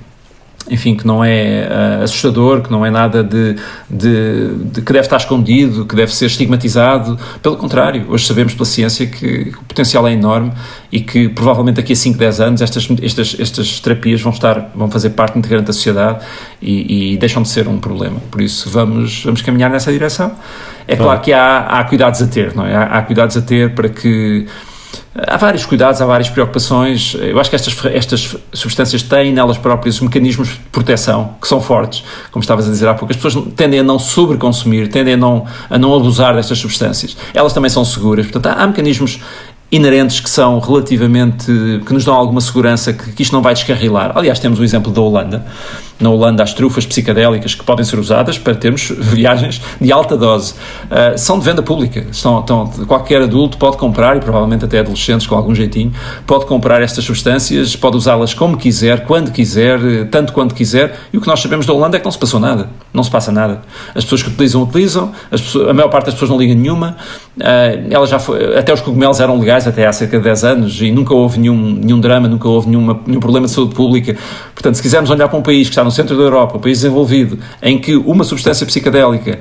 enfim, 0.70 0.96
que 0.96 1.06
não 1.06 1.24
é 1.24 1.68
uh, 1.70 2.04
assustador, 2.04 2.62
que 2.62 2.72
não 2.72 2.86
é 2.86 2.92
nada 2.92 3.24
de, 3.24 3.56
de, 3.90 4.54
de, 4.72 4.82
que 4.82 4.94
deve 4.94 5.06
estar 5.06 5.18
escondido, 5.18 5.86
que 5.86 5.96
deve 5.96 6.14
ser 6.14 6.26
estigmatizado. 6.26 7.18
Pelo 7.42 7.58
contrário, 7.58 8.06
hoje 8.10 8.26
sabemos 8.26 8.54
pela 8.54 8.66
ciência 8.66 9.08
que, 9.08 9.46
que 9.46 9.58
o 9.58 9.64
potencial 9.64 10.08
é 10.08 10.14
enorme 10.14 10.52
e 10.92 11.00
que 11.02 11.30
provavelmente 11.30 11.78
daqui 11.78 11.94
a 11.94 11.96
5, 11.96 12.18
10 12.18 12.40
anos 12.40 12.62
estas, 12.62 12.88
estas, 13.02 13.36
estas 13.40 13.80
terapias 13.80 14.22
vão, 14.22 14.32
estar, 14.32 14.72
vão 14.76 14.90
fazer 14.90 15.12
parte 15.12 15.38
integrante 15.38 15.66
da 15.66 15.74
sociedade 15.74 16.24
e, 16.62 17.14
e 17.14 17.18
deixam 17.18 17.42
de 17.42 17.50
ser 17.50 17.68
um 17.68 17.80
problema. 17.80 18.20
Por 18.30 18.42
isso, 18.42 18.70
vamos, 18.70 19.24
vamos 19.24 19.42
caminhar 19.42 19.70
nessa 19.70 19.92
direção. 19.92 20.32
É 20.88 20.96
claro 20.96 21.22
que 21.22 21.32
há, 21.32 21.60
há 21.60 21.84
cuidados 21.84 22.22
a 22.22 22.28
ter, 22.28 22.56
não 22.56 22.66
é? 22.66 22.76
Há, 22.76 22.84
há 22.84 23.02
cuidados 23.02 23.38
a 23.38 23.42
ter 23.42 23.74
para 23.74 23.90
que 23.90 24.46
Há 25.16 25.38
vários 25.38 25.66
cuidados, 25.66 26.02
há 26.02 26.06
várias 26.06 26.30
preocupações. 26.30 27.16
Eu 27.20 27.40
acho 27.40 27.50
que 27.50 27.56
estas, 27.56 27.76
estas 27.86 28.36
substâncias 28.54 29.04
têm 29.04 29.34
nelas 29.34 29.58
próprias 29.58 30.00
mecanismos 30.00 30.50
de 30.50 30.56
proteção 30.72 31.36
que 31.42 31.48
são 31.48 31.62
fortes, 31.62 32.04
como 32.32 32.42
estavas 32.42 32.68
a 32.68 32.72
dizer 32.72 32.88
há 32.88 32.94
pouco. 32.94 33.12
As 33.12 33.20
pessoas 33.20 33.46
tendem 33.56 33.80
a 33.82 33.84
não 33.84 34.00
sobreconsumir, 34.00 34.90
tendem 34.90 35.16
a 35.16 35.18
não, 35.18 35.46
a 35.70 35.78
não 35.78 35.94
abusar 35.94 36.36
destas 36.36 36.58
substâncias. 36.58 37.18
Elas 37.34 37.54
também 37.54 37.70
são 37.70 37.84
seguras. 37.84 38.26
Portanto, 38.26 38.56
há, 38.56 38.64
há 38.64 38.68
mecanismos 38.68 39.20
inerentes 39.72 40.20
que 40.20 40.30
são 40.30 40.60
relativamente. 40.60 41.46
que 41.86 41.94
nos 41.94 42.04
dão 42.04 42.14
alguma 42.14 42.42
segurança 42.42 42.92
que, 42.92 43.14
que 43.14 43.24
isto 43.24 43.34
não 43.34 43.42
vai 43.42 43.54
descarrilar. 43.54 44.12
Aliás, 44.18 44.40
temos 44.40 44.60
o 44.60 44.64
exemplo 44.64 44.92
da 44.92 45.02
Holanda. 45.02 45.46
Na 46.02 46.10
Holanda, 46.10 46.44
as 46.44 46.54
trufas 46.54 46.86
psicadélicas 46.86 47.56
que 47.56 47.64
podem 47.64 47.86
ser 47.86 48.00
usadas 48.00 48.38
para 48.38 48.56
termos 48.56 48.92
viagens 48.98 49.62
de 49.80 49.92
alta 49.92 50.18
dose 50.18 50.54
uh, 50.54 51.18
são 51.18 51.40
de 51.40 51.46
venda 51.46 51.62
pública. 51.62 52.08
São, 52.12 52.44
qualquer 52.88 53.22
adulto 53.22 53.58
pode 53.58 53.78
comprar, 53.78 54.18
e 54.18 54.20
provavelmente 54.20 54.66
até 54.66 54.80
adolescentes 54.80 55.28
com 55.28 55.36
algum 55.36 55.54
jeitinho, 55.54 55.94
pode 56.26 56.46
comprar 56.46 56.82
estas 56.82 57.04
substâncias, 57.04 57.76
pode 57.76 57.98
usá-las 57.98 58.34
como 58.34 58.58
quiser, 58.58 59.06
quando 59.06 59.32
quiser, 59.32 59.80
tanto 60.10 60.34
quanto 60.34 60.56
quiser. 60.56 60.98
E 61.14 61.18
o 61.18 61.22
que 61.22 61.28
nós 61.28 61.40
sabemos 61.40 61.66
da 61.66 61.74
Holanda 61.74 61.98
é 61.98 62.00
que 62.00 62.06
não 62.06 62.12
se 62.12 62.18
passou 62.18 62.40
nada. 62.40 62.70
Não 62.94 63.04
se 63.04 63.12
passa 63.12 63.32
nada. 63.32 63.62
As 63.96 64.04
pessoas 64.04 64.24
que 64.24 64.30
utilizam, 64.30 64.64
utilizam. 64.64 65.12
Pessoas, 65.30 65.70
a 65.70 65.74
maior 65.74 65.90
parte 65.90 66.06
das 66.06 66.16
pessoas 66.16 66.32
não 66.32 66.38
liga 66.38 66.54
nenhuma. 66.56 66.98
Uh, 67.38 67.88
ela 67.90 68.06
já 68.06 68.20
foi, 68.20 68.58
até 68.58 68.74
os 68.74 68.82
cogumelos 68.82 69.20
eram 69.20 69.40
legais 69.40 69.68
até 69.68 69.86
há 69.86 69.94
cerca 69.94 70.18
de 70.18 70.24
10 70.24 70.44
anos 70.44 70.82
e 70.82 70.92
nunca 70.92 71.14
houve 71.14 71.40
nenhum, 71.40 71.80
nenhum 71.82 72.00
drama, 72.00 72.28
nunca 72.28 72.48
houve 72.48 72.70
nenhuma, 72.70 73.00
nenhum 73.06 73.20
problema 73.20 73.46
de 73.46 73.54
saúde 73.54 73.76
pública. 73.76 74.18
Portanto, 74.54 74.76
se 74.76 74.82
quisermos 74.82 75.10
olhar 75.10 75.28
para 75.28 75.38
um 75.38 75.42
país 75.42 75.68
que 75.68 75.72
está 75.72 75.84
no 75.84 75.91
centro 75.92 76.18
da 76.18 76.24
Europa, 76.24 76.58
um 76.58 76.62
país 76.62 76.80
desenvolvido, 76.80 77.40
em 77.62 77.78
que 77.78 77.96
uma 77.96 78.24
substância 78.24 78.66
psicadélica 78.66 79.40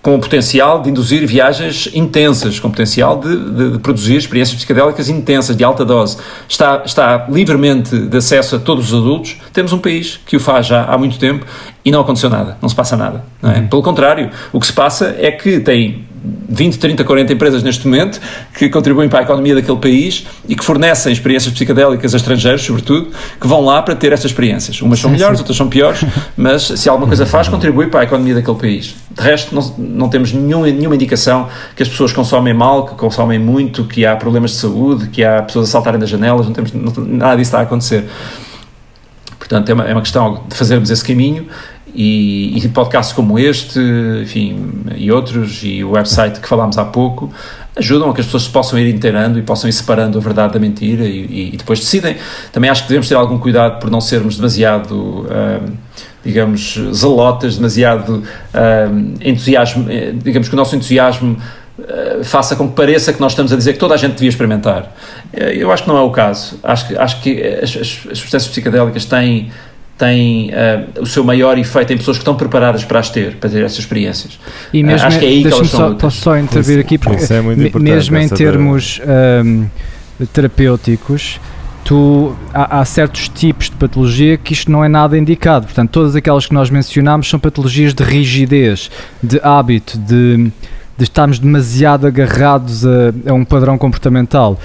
com 0.00 0.14
o 0.14 0.20
potencial 0.20 0.80
de 0.80 0.90
induzir 0.90 1.26
viagens 1.26 1.90
intensas, 1.92 2.60
com 2.60 2.68
o 2.68 2.70
potencial 2.70 3.18
de, 3.18 3.36
de, 3.36 3.70
de, 3.72 3.78
produzir 3.78 4.16
experiências 4.16 4.56
psicadélicas 4.56 5.08
intensas, 5.08 5.56
de 5.56 5.64
alta 5.64 5.84
dose, 5.84 6.18
está, 6.48 6.82
está 6.84 7.26
livremente 7.28 7.98
de 7.98 8.16
acesso 8.16 8.56
a 8.56 8.58
todos 8.58 8.92
os 8.92 9.00
adultos, 9.00 9.36
temos 9.52 9.72
um 9.72 9.78
país 9.78 10.20
que 10.24 10.36
o 10.36 10.40
faz 10.40 10.66
já 10.66 10.84
há 10.84 10.96
muito 10.96 11.18
tempo 11.18 11.44
e 11.84 11.90
não 11.90 12.00
aconteceu 12.00 12.30
nada, 12.30 12.56
não 12.62 12.68
se 12.68 12.74
passa 12.74 12.96
nada. 12.96 13.24
É? 13.42 13.46
Uhum. 13.46 13.68
Pelo 13.68 13.82
contrário, 13.82 14.30
o 14.52 14.60
que 14.60 14.66
se 14.66 14.72
passa 14.72 15.16
é 15.18 15.30
que 15.30 15.58
tem 15.60 16.06
20, 16.48 16.78
30, 16.78 17.04
40 17.04 17.32
empresas 17.32 17.62
neste 17.62 17.86
momento 17.86 18.20
que 18.54 18.68
contribuem 18.68 19.08
para 19.08 19.20
a 19.20 19.22
economia 19.22 19.54
daquele 19.54 19.78
país 19.78 20.26
e 20.48 20.54
que 20.54 20.64
fornecem 20.64 21.12
experiências 21.12 21.52
psicadélicas 21.52 22.14
a 22.14 22.16
estrangeiros, 22.16 22.62
sobretudo, 22.62 23.10
que 23.40 23.46
vão 23.46 23.64
lá 23.64 23.82
para 23.82 23.94
ter 23.94 24.12
estas 24.12 24.30
experiências. 24.30 24.80
Umas 24.82 24.98
são 24.98 25.10
sim, 25.10 25.16
melhores, 25.16 25.38
sim. 25.38 25.42
outras 25.42 25.56
são 25.56 25.68
piores, 25.68 26.04
mas 26.36 26.62
se 26.62 26.88
alguma 26.88 27.06
coisa 27.06 27.26
faz, 27.26 27.48
contribui 27.48 27.88
para 27.88 28.00
a 28.00 28.04
economia 28.04 28.34
daquele 28.34 28.58
país. 28.58 28.94
De 29.10 29.22
resto, 29.22 29.54
não, 29.54 29.74
não 29.78 30.08
temos 30.08 30.32
nenhum, 30.32 30.62
nenhuma 30.62 30.94
indicação 30.94 31.48
que 31.74 31.82
as 31.82 31.88
pessoas 31.88 32.12
consomem 32.12 32.54
mal, 32.54 32.86
que 32.86 32.94
consomem 32.94 33.38
muito, 33.38 33.84
que 33.84 34.04
há 34.04 34.16
problemas 34.16 34.52
de 34.52 34.56
saúde, 34.58 35.08
que 35.08 35.24
há 35.24 35.42
pessoas 35.42 35.68
a 35.68 35.72
saltarem 35.72 35.98
das 35.98 36.08
janelas, 36.08 36.46
não 36.46 36.52
temos, 36.52 36.72
não, 36.72 36.92
nada 37.04 37.36
disso 37.36 37.48
está 37.48 37.60
a 37.60 37.62
acontecer. 37.62 38.04
Portanto, 39.38 39.70
é 39.70 39.74
uma, 39.74 39.84
é 39.84 39.92
uma 39.92 40.02
questão 40.02 40.44
de 40.46 40.54
fazermos 40.54 40.90
esse 40.90 41.02
caminho 41.02 41.46
e, 41.94 42.58
e 42.58 42.68
podcasts 42.68 43.14
como 43.14 43.38
este, 43.38 43.80
enfim, 44.22 44.84
e 44.96 45.10
outros, 45.10 45.60
e 45.62 45.82
o 45.82 45.92
website 45.92 46.40
que 46.40 46.48
falámos 46.48 46.78
há 46.78 46.84
pouco, 46.84 47.32
ajudam 47.78 48.10
a 48.10 48.14
que 48.14 48.20
as 48.20 48.26
pessoas 48.26 48.44
se 48.44 48.50
possam 48.50 48.78
ir 48.78 48.92
inteirando 48.92 49.38
e 49.38 49.42
possam 49.42 49.68
ir 49.68 49.72
separando 49.72 50.18
a 50.18 50.20
verdade 50.20 50.52
da 50.52 50.58
mentira 50.58 51.04
e, 51.04 51.52
e, 51.54 51.56
depois 51.56 51.78
decidem. 51.78 52.16
Também 52.52 52.68
acho 52.68 52.82
que 52.82 52.88
devemos 52.88 53.08
ter 53.08 53.14
algum 53.14 53.38
cuidado 53.38 53.78
por 53.78 53.90
não 53.90 54.00
sermos 54.00 54.36
demasiado, 54.36 54.94
hum, 54.94 55.74
digamos, 56.24 56.78
zelotas, 56.92 57.56
demasiado 57.56 58.22
hum, 58.22 59.14
entusiasmo, 59.20 59.86
eh, 59.88 60.12
digamos 60.12 60.48
que 60.48 60.54
o 60.54 60.56
nosso 60.56 60.74
entusiasmo 60.74 61.38
uh, 61.78 62.24
faça 62.24 62.56
com 62.56 62.68
que 62.68 62.74
pareça 62.74 63.12
que 63.12 63.20
nós 63.20 63.32
estamos 63.32 63.52
a 63.52 63.56
dizer 63.56 63.74
que 63.74 63.78
toda 63.78 63.94
a 63.94 63.96
gente 63.96 64.14
devia 64.14 64.28
experimentar. 64.28 64.92
Eh, 65.32 65.56
eu 65.58 65.70
acho 65.70 65.84
que 65.84 65.88
não 65.88 65.96
é 65.96 66.02
o 66.02 66.10
caso. 66.10 66.58
Acho 66.62 66.88
que, 66.88 66.96
acho 66.96 67.20
que 67.22 67.42
as, 67.62 67.76
as 67.76 68.18
substâncias 68.18 68.48
psicodélicas 68.48 69.04
têm 69.04 69.50
tem 69.98 70.50
uh, 70.50 71.02
o 71.02 71.06
seu 71.06 71.24
maior 71.24 71.58
efeito 71.58 71.92
em 71.92 71.98
pessoas 71.98 72.16
que 72.16 72.22
estão 72.22 72.36
preparadas 72.36 72.84
para 72.84 73.00
as 73.00 73.10
ter, 73.10 73.34
para 73.34 73.50
ter 73.50 73.64
essas 73.64 73.80
experiências. 73.80 74.38
E 74.72 74.82
mesmo 74.82 75.04
uh, 75.04 75.08
acho 75.08 75.18
que 75.18 75.26
é 75.26 75.28
aí 75.28 75.42
que 75.42 75.52
elas 75.52 75.68
só, 75.68 75.94
Posso 75.94 76.20
só 76.20 76.38
intervir 76.38 76.78
aqui, 76.78 76.96
porque 76.96 77.24
é 77.32 77.42
mesmo 77.80 78.16
em 78.16 78.28
termos 78.28 79.00
um, 79.44 79.66
terapêuticos, 80.32 81.40
tu, 81.84 82.36
há, 82.54 82.78
há, 82.78 82.84
certos 82.84 83.28
tipos 83.28 83.68
de 83.68 83.76
patologia 83.76 84.36
que 84.36 84.52
isto 84.52 84.70
não 84.70 84.84
é 84.84 84.88
nada 84.88 85.18
indicado. 85.18 85.66
Portanto, 85.66 85.90
todas 85.90 86.14
aquelas 86.14 86.46
que 86.46 86.54
nós 86.54 86.70
mencionámos 86.70 87.28
são 87.28 87.40
patologias 87.40 87.92
de 87.92 88.04
rigidez, 88.04 88.90
de 89.20 89.40
hábito, 89.42 89.98
de, 89.98 90.52
de 90.96 91.04
estarmos 91.04 91.40
demasiado 91.40 92.06
agarrados 92.06 92.86
a, 92.86 93.12
a 93.26 93.34
um 93.34 93.44
padrão 93.44 93.76
comportamental 93.76 94.60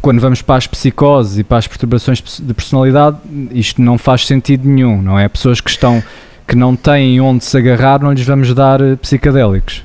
quando 0.00 0.20
vamos 0.20 0.42
para 0.42 0.56
as 0.56 0.66
psicoses 0.66 1.38
e 1.38 1.44
para 1.44 1.58
as 1.58 1.66
perturbações 1.66 2.22
de 2.40 2.54
personalidade, 2.54 3.18
isto 3.52 3.82
não 3.82 3.98
faz 3.98 4.26
sentido 4.26 4.68
nenhum, 4.68 5.00
não 5.00 5.18
é? 5.18 5.28
Pessoas 5.28 5.60
que 5.60 5.70
estão 5.70 6.02
que 6.50 6.56
não 6.56 6.74
têm 6.74 7.20
onde 7.20 7.44
se 7.44 7.56
agarrar, 7.56 8.02
não 8.02 8.12
lhes 8.12 8.26
vamos 8.26 8.52
dar 8.52 8.80
eh, 8.80 8.96
psicadélicos. 8.96 9.84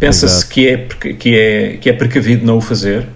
Pensa-se 0.00 0.44
que 0.44 0.66
é, 0.66 0.76
que, 1.14 1.38
é, 1.38 1.76
que 1.76 1.88
é 1.88 1.92
precavido 1.92 2.44
não 2.44 2.56
o 2.56 2.60
fazer. 2.60 3.06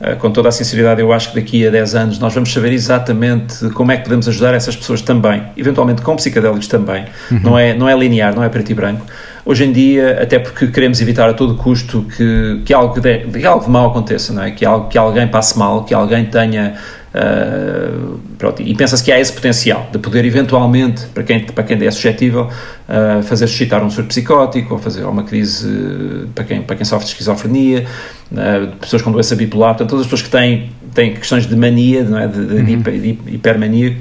Uh, 0.00 0.16
com 0.16 0.30
toda 0.30 0.48
a 0.48 0.52
sinceridade, 0.52 1.00
eu 1.00 1.12
acho 1.12 1.30
que 1.30 1.40
daqui 1.40 1.66
a 1.66 1.70
10 1.70 1.94
anos 1.94 2.18
nós 2.18 2.32
vamos 2.32 2.52
saber 2.52 2.72
exatamente 2.72 3.68
como 3.70 3.92
é 3.92 3.98
que 3.98 4.04
podemos 4.04 4.26
ajudar 4.26 4.54
essas 4.54 4.74
pessoas 4.74 5.02
também, 5.02 5.42
eventualmente 5.56 6.00
com 6.00 6.16
psicadélicos 6.16 6.66
também. 6.66 7.04
Uhum. 7.30 7.40
Não, 7.40 7.58
é, 7.58 7.74
não 7.74 7.88
é 7.88 7.94
linear, 7.94 8.34
não 8.34 8.42
é 8.42 8.48
preto 8.48 8.70
e 8.70 8.74
branco. 8.74 9.04
Hoje 9.44 9.64
em 9.64 9.72
dia, 9.72 10.22
até 10.22 10.38
porque 10.38 10.68
queremos 10.68 11.00
evitar 11.00 11.28
a 11.28 11.34
todo 11.34 11.56
custo 11.56 12.06
que, 12.16 12.62
que, 12.64 12.72
algo, 12.72 13.00
de, 13.00 13.18
que 13.26 13.44
algo 13.44 13.68
mal 13.68 13.90
aconteça, 13.90 14.32
não 14.32 14.42
é? 14.42 14.52
que, 14.52 14.64
algo, 14.64 14.88
que 14.88 14.96
alguém 14.96 15.26
passe 15.26 15.58
mal, 15.58 15.84
que 15.84 15.92
alguém 15.92 16.26
tenha 16.26 16.74
Uh, 17.12 18.18
pronto, 18.38 18.62
e 18.62 18.74
pensa-se 18.74 19.04
que 19.04 19.12
há 19.12 19.20
esse 19.20 19.30
potencial 19.30 19.86
de 19.92 19.98
poder 19.98 20.24
eventualmente, 20.24 21.04
para 21.08 21.22
quem, 21.22 21.40
para 21.40 21.62
quem 21.62 21.86
é 21.86 21.90
suscetível, 21.90 22.48
uh, 22.88 23.22
fazer 23.22 23.46
suscitar 23.46 23.84
um 23.84 23.90
surto 23.90 24.08
psicótico 24.08 24.72
ou 24.72 24.80
fazer 24.80 25.04
uma 25.04 25.22
crise 25.22 26.26
para 26.34 26.44
quem, 26.44 26.62
para 26.62 26.74
quem 26.74 26.86
sofre 26.86 27.04
de 27.04 27.12
esquizofrenia, 27.12 27.84
uh, 28.32 28.76
pessoas 28.78 29.02
com 29.02 29.12
doença 29.12 29.36
bipolar, 29.36 29.72
portanto, 29.72 29.90
todas 29.90 30.06
as 30.06 30.10
pessoas 30.10 30.22
que 30.22 30.30
têm, 30.30 30.70
têm 30.94 31.12
questões 31.12 31.46
de 31.46 31.54
mania, 31.54 32.02
não 32.02 32.18
é? 32.18 32.26
de, 32.26 32.46
de, 32.46 32.54
uhum. 32.54 32.80
de 32.80 33.18
hipermania, 33.34 33.98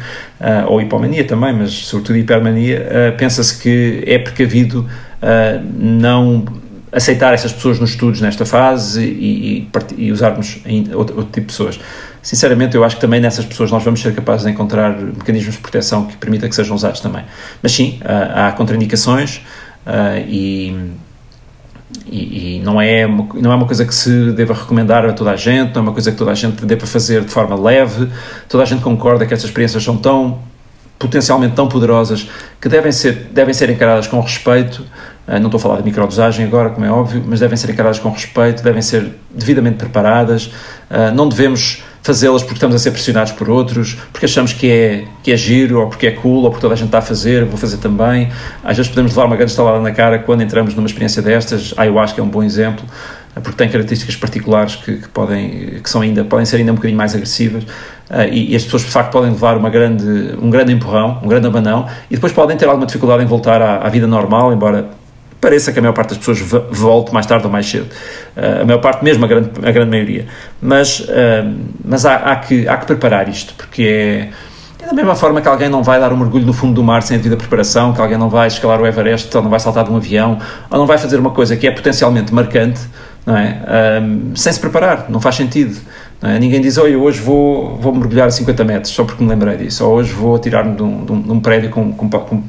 ou 0.68 0.82
hipomania 0.82 1.26
também, 1.26 1.54
mas 1.54 1.72
sobretudo 1.72 2.18
hipermania, 2.18 3.14
pensa-se 3.18 3.62
que 3.62 4.04
é 4.08 4.18
precavido 4.18 4.88
não 5.78 6.46
aceitar 6.92 7.34
essas 7.34 7.54
pessoas 7.54 7.80
nos 7.80 7.92
estudos 7.92 8.20
nesta 8.20 8.46
fase 8.46 9.04
e, 9.04 9.70
e, 9.98 10.06
e 10.06 10.12
usarmos 10.12 10.60
outro, 10.94 11.18
outro, 11.18 11.24
tipo 11.24 11.42
de 11.42 11.46
pessoas. 11.48 11.80
Sinceramente, 12.22 12.76
eu 12.76 12.84
acho 12.84 12.98
que 12.98 13.02
também 13.02 13.22
nessas 13.22 13.46
pessoas 13.46 13.72
nós 13.72 13.84
vamos 13.84 14.02
ser 14.02 14.14
capazes 14.14 14.46
de 14.46 14.52
encontrar 14.52 14.96
mecanismos 14.96 15.56
de 15.56 15.62
proteção 15.62 16.06
que 16.06 16.18
permita 16.18 16.48
que 16.50 16.56
sejam 16.56 16.76
usados 16.76 17.00
também. 17.00 17.24
Mas 17.64 17.72
sim, 17.72 18.00
há 18.04 18.52
contraindicações 18.52 19.38
uh, 19.88 20.20
e, 20.28 20.76
e, 22.06 22.58
e, 22.58 22.62
não, 22.64 22.80
é 22.80 23.06
uma, 23.06 23.28
não 23.36 23.52
é 23.52 23.56
uma 23.56 23.66
coisa 23.66 23.86
que 23.86 23.96
se 23.96 24.32
deva 24.34 24.54
recomendar 24.54 25.06
a 25.06 25.14
toda 25.14 25.32
a 25.32 25.36
gente, 25.36 25.74
não 25.74 25.80
é 25.80 25.84
uma 25.84 25.94
coisa 25.94 26.12
que 26.12 26.18
toda 26.18 26.32
a 26.32 26.36
gente 26.36 26.64
deva 26.66 26.86
fazer 26.86 27.22
de 27.24 27.32
forma 27.32 27.56
leve. 27.56 28.10
Toda 28.50 28.64
a 28.64 28.66
gente 28.66 28.84
concorda 28.84 29.26
que 29.26 29.34
estas 29.34 29.50
experiências 29.50 29.82
são 29.82 29.98
tão 29.98 30.40
potencialmente 31.02 31.56
tão 31.56 31.68
poderosas 31.68 32.30
que 32.60 32.70
devem 32.70 32.92
ser, 32.92 33.30
devem 33.32 33.54
ser 33.54 33.70
encaradas 33.70 34.08
com 34.08 34.20
respeito 34.20 34.86
ah, 35.28 35.40
não 35.40 35.48
estou 35.48 35.60
a 35.60 35.62
falar 35.62 35.78
de 35.78 35.84
microdosagem 35.84 36.46
agora, 36.46 36.72
como 36.72 36.86
é 36.86 36.92
óbvio, 36.92 37.24
mas 37.26 37.40
devem 37.40 37.56
ser 37.56 37.70
encaradas 37.70 38.00
com 38.00 38.10
respeito, 38.10 38.64
devem 38.64 38.82
ser 38.82 39.14
devidamente 39.30 39.78
preparadas. 39.78 40.52
Ah, 40.90 41.12
não 41.12 41.30
devemos 41.30 41.84
fazê-las 42.02 42.42
porque 42.42 42.56
estamos 42.56 42.76
a 42.76 42.80
ser 42.80 42.92
pressionados 42.92 43.32
por 43.32 43.48
outros, 43.48 43.94
porque 44.12 44.26
achamos 44.26 44.52
que 44.52 44.70
é, 44.70 45.06
que 45.24 45.32
é 45.32 45.38
giro, 45.38 45.80
ou 45.80 45.88
porque 45.88 46.08
é 46.08 46.12
cool, 46.12 46.44
ou 46.44 46.50
porque 46.50 46.62
toda 46.62 46.74
a 46.74 46.78
gente 46.78 46.88
está 46.88 46.98
a 46.98 47.02
fazer, 47.02 47.46
vou 47.46 47.58
fazer 47.58 47.78
também. 47.78 48.30
Às 48.64 48.76
vezes 48.78 48.90
podemos 48.90 49.12
levar 49.12 49.26
uma 49.26 49.36
grande 49.36 49.52
estalada 49.52 49.80
na 49.80 49.92
cara 49.92 50.18
quando 50.20 50.42
entramos 50.42 50.74
numa 50.74 50.88
experiência 50.88 51.22
destas. 51.22 51.74
Ah, 51.78 51.86
que 52.14 52.20
é 52.20 52.24
um 52.24 52.30
bom 52.30 52.42
exemplo, 52.42 52.84
porque 53.36 53.54
tem 53.54 53.70
características 53.70 54.16
particulares 54.16 54.76
que, 54.76 54.98
que 54.98 55.08
podem, 55.10 55.80
que 55.82 55.90
são 55.90 56.02
ainda, 56.02 56.24
podem 56.26 56.46
ser 56.46 56.58
ainda 56.58 56.72
um 56.72 56.76
bocadinho 56.76 56.98
mais 56.98 57.16
agressivas. 57.16 57.64
Uh, 57.64 58.28
e, 58.30 58.52
e, 58.52 58.56
as 58.56 58.64
pessoas 58.66 58.84
de 58.84 58.90
facto 58.90 59.12
podem 59.12 59.32
levar 59.32 59.56
uma 59.56 59.70
grande, 59.70 60.36
um 60.42 60.50
grande 60.50 60.74
empurrão, 60.74 61.20
um 61.24 61.28
grande 61.28 61.48
abanão, 61.48 61.88
e 62.10 62.16
depois 62.16 62.34
podem 62.34 62.58
ter 62.58 62.66
alguma 62.66 62.86
dificuldade 62.86 63.24
em 63.24 63.26
voltar 63.26 63.62
à, 63.62 63.78
à 63.78 63.90
vida 63.90 64.06
normal, 64.06 64.52
embora 64.52 64.90
pareça 65.40 65.72
que 65.72 65.80
a 65.80 65.82
maior 65.82 65.94
parte 65.94 66.10
das 66.10 66.18
pessoas 66.20 66.40
volte 66.72 67.14
mais 67.14 67.26
tarde 67.26 67.46
ou 67.46 67.52
mais 67.52 67.66
cedo. 67.66 67.88
Uh, 68.36 68.62
a 68.62 68.66
maior 68.66 68.80
parte, 68.80 69.04
mesmo 69.04 69.24
a 69.26 69.28
grande, 69.28 69.50
a 69.64 69.72
grande 69.72 69.90
maioria. 69.90 70.28
Mas, 70.62 71.00
uh, 71.00 71.56
mas 71.84 72.06
há, 72.06 72.16
há, 72.16 72.36
que, 72.36 72.68
há 72.68 72.78
que 72.78 72.86
preparar 72.86 73.30
isto, 73.30 73.54
porque 73.56 73.84
é, 73.84 74.30
é, 74.84 74.88
da 74.88 74.94
mesma 74.94 75.16
forma 75.16 75.42
que 75.42 75.48
alguém 75.48 75.70
não 75.70 75.82
vai 75.82 76.00
dar 76.00 76.12
um 76.14 76.18
mergulho 76.18 76.46
no 76.46 76.54
fundo 76.54 76.74
do 76.74 76.84
mar 76.84 77.02
sem 77.02 77.16
a 77.16 77.18
devida 77.18 77.38
preparação, 77.38 77.94
que 77.94 78.02
alguém 78.02 78.18
não 78.18 78.30
vai 78.30 78.48
escalar 78.48 78.80
o 78.82 78.86
Everest, 78.86 79.36
ou 79.36 79.44
não 79.44 79.50
vai 79.50 79.60
saltar 79.60 79.84
de 79.84 79.92
um 79.92 79.98
avião, 79.98 80.38
ou 80.70 80.78
não 80.78 80.86
vai 80.86 80.98
fazer 80.98 81.18
uma 81.18 81.32
coisa 81.32 81.56
que 81.56 81.68
é 81.68 81.72
potencialmente 81.72 82.34
marcante, 82.34 82.82
não 83.26 83.38
é? 83.38 84.02
Um, 84.02 84.36
sem 84.36 84.52
se 84.52 84.60
preparar, 84.60 85.06
não 85.10 85.20
faz 85.20 85.36
sentido. 85.36 85.78
É? 86.22 86.38
Ninguém 86.38 86.62
diz, 86.62 86.78
olha, 86.78 86.98
hoje 86.98 87.20
vou, 87.20 87.78
vou 87.78 87.94
mergulhar 87.94 88.28
a 88.28 88.32
50 88.32 88.64
metros, 88.64 88.94
só 88.94 89.04
porque 89.04 89.24
me 89.24 89.30
lembrei 89.30 89.58
disso, 89.58 89.84
ou 89.86 89.96
hoje 89.96 90.14
vou 90.14 90.38
tirar-me 90.38 90.76
de, 90.76 90.84
um, 90.84 91.04
de, 91.04 91.12
um, 91.12 91.22
de 91.22 91.32
um, 91.32 91.40
prédio 91.40 91.72
com, 91.72 91.92
com, 91.94 92.10
com, 92.10 92.44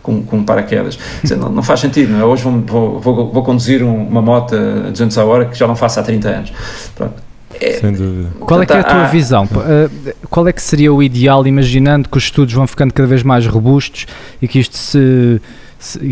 com, 0.00 0.22
com 0.22 0.44
paraquedas. 0.44 0.96
Dizer, 1.22 1.36
não, 1.36 1.48
não, 1.48 1.62
faz 1.62 1.80
sentido, 1.80 2.12
não 2.12 2.20
é? 2.20 2.24
Hoje 2.24 2.44
vou, 2.44 3.00
vou, 3.00 3.32
vou, 3.32 3.42
conduzir 3.42 3.82
uma 3.82 4.22
moto 4.22 4.54
a 4.54 4.90
200 4.90 5.18
a 5.18 5.24
hora 5.24 5.44
que 5.46 5.58
já 5.58 5.66
não 5.66 5.74
faço 5.74 5.98
há 5.98 6.04
30 6.04 6.28
anos. 6.28 6.52
Pronto. 6.94 7.26
É, 7.60 7.72
Sem 7.80 7.92
dúvida. 7.92 8.28
Qual 8.38 8.62
é, 8.62 8.66
que 8.66 8.72
é 8.72 8.78
a 8.78 8.84
tua 8.84 9.04
há... 9.04 9.06
visão? 9.06 9.48
Eh, 9.66 10.14
qual 10.28 10.46
é 10.46 10.52
que 10.52 10.62
seria 10.62 10.92
o 10.92 11.02
ideal, 11.02 11.46
imaginando 11.46 12.08
que 12.08 12.18
os 12.18 12.24
estudos 12.24 12.52
vão 12.54 12.66
ficando 12.66 12.92
cada 12.92 13.08
vez 13.08 13.22
mais 13.22 13.46
robustos 13.46 14.06
e 14.40 14.46
que 14.46 14.58
isto 14.58 14.76
se 14.76 15.40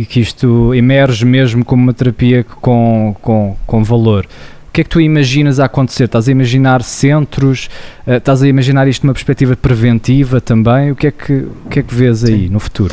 que 0.09 0.21
isto 0.21 0.75
emerge 0.75 1.25
mesmo 1.25 1.65
como 1.65 1.83
uma 1.83 1.95
terapia 1.95 2.45
com, 2.45 3.17
com, 3.21 3.57
com 3.67 3.85
valor 3.85 4.27
que 4.75 4.81
é 4.81 4.85
que 4.85 4.91
tu 4.91 5.01
imaginas 5.01 5.61
a 5.61 5.67
acontecer? 5.67 6.05
Estás 6.05 6.29
a 6.29 6.33
imaginar 6.33 6.83
centros? 6.83 7.71
Uh, 8.05 8.15
estás 8.15 8.43
a 8.43 8.49
imaginar 8.49 8.89
isto 8.89 9.07
numa 9.07 9.15
perspectiva 9.15 9.55
preventiva 9.55 10.41
também? 10.41 10.91
O 10.91 10.97
que 10.97 11.07
é 11.07 11.11
que, 11.13 11.33
o 11.33 11.69
que, 11.71 11.79
é 11.79 11.83
que 11.83 11.95
vês 11.95 12.25
aí 12.25 12.49
Sim. 12.49 12.49
no 12.49 12.59
futuro? 12.59 12.93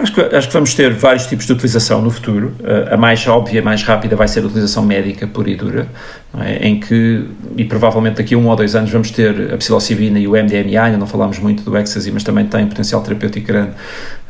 Acho 0.00 0.14
que, 0.14 0.20
acho 0.20 0.46
que 0.48 0.54
vamos 0.54 0.72
ter 0.72 0.94
vários 0.94 1.26
tipos 1.26 1.44
de 1.44 1.52
utilização 1.52 2.00
no 2.00 2.10
futuro. 2.10 2.54
Uh, 2.60 2.94
a 2.94 2.96
mais 2.96 3.26
óbvia, 3.26 3.60
mais 3.60 3.82
rápida 3.82 4.16
vai 4.16 4.26
ser 4.26 4.40
a 4.40 4.46
utilização 4.46 4.82
médica 4.82 5.26
pura 5.26 5.50
e 5.50 5.54
dura, 5.54 5.86
é? 6.40 6.66
em 6.66 6.80
que, 6.80 7.26
e 7.54 7.64
provavelmente 7.66 8.16
daqui 8.16 8.34
a 8.34 8.38
um 8.38 8.48
ou 8.48 8.56
dois 8.56 8.74
anos, 8.74 8.90
vamos 8.90 9.10
ter 9.10 9.52
a 9.52 9.58
psilocibina 9.58 10.18
e 10.18 10.26
o 10.26 10.30
MDMA, 10.30 10.82
ainda 10.82 10.96
não 10.96 11.06
falámos 11.06 11.38
muito 11.38 11.62
do 11.62 11.76
ecstasy, 11.76 12.10
mas 12.10 12.24
também 12.24 12.46
tem 12.46 12.66
potencial 12.66 13.02
terapêutico 13.02 13.46
grande. 13.46 13.72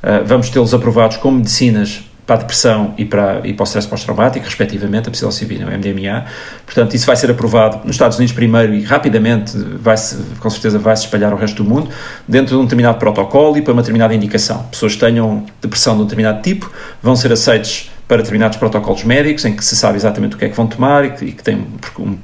Uh, 0.03 0.27
vamos 0.27 0.51
tê-los 0.51 0.75
aprovados 0.75 1.19
como 1.19 1.37
medicinas 1.37 2.03
para 2.31 2.37
a 2.37 2.39
depressão 2.39 2.95
e 2.97 3.05
para, 3.05 3.41
e 3.43 3.53
para 3.53 3.65
o 3.65 3.67
stress 3.67 3.89
pós-traumático, 3.89 4.45
respectivamente, 4.45 5.09
a 5.09 5.11
psilocibina 5.11 5.67
o 5.67 5.69
MDMA. 5.69 6.27
Portanto, 6.65 6.95
isso 6.95 7.05
vai 7.05 7.17
ser 7.17 7.29
aprovado 7.29 7.79
nos 7.79 7.97
Estados 7.97 8.19
Unidos 8.19 8.33
primeiro 8.33 8.73
e 8.73 8.85
rapidamente, 8.85 9.59
vai 9.59 9.97
com 10.39 10.49
certeza, 10.49 10.79
vai 10.79 10.97
se 10.97 11.07
espalhar 11.07 11.33
ao 11.33 11.39
resto 11.39 11.65
do 11.65 11.69
mundo, 11.69 11.91
dentro 12.29 12.55
de 12.55 12.61
um 12.61 12.63
determinado 12.63 12.99
protocolo 12.99 13.59
e 13.59 13.63
para 13.63 13.73
uma 13.73 13.83
determinada 13.83 14.15
indicação. 14.15 14.63
Pessoas 14.71 14.95
que 14.95 15.01
tenham 15.01 15.45
depressão 15.61 15.97
de 15.97 16.03
um 16.03 16.05
determinado 16.05 16.41
tipo 16.41 16.71
vão 17.03 17.17
ser 17.17 17.33
aceitos 17.33 17.91
para 18.07 18.19
determinados 18.19 18.59
protocolos 18.59 19.03
médicos 19.03 19.45
em 19.45 19.57
que 19.57 19.65
se 19.65 19.75
sabe 19.75 19.97
exatamente 19.97 20.37
o 20.37 20.39
que 20.39 20.45
é 20.45 20.49
que 20.49 20.57
vão 20.57 20.69
tomar 20.69 21.05
e 21.05 21.11
que, 21.11 21.25
e 21.25 21.33
que 21.33 21.43
tem 21.43 21.57
um, 21.57 22.01
um, 22.01 22.19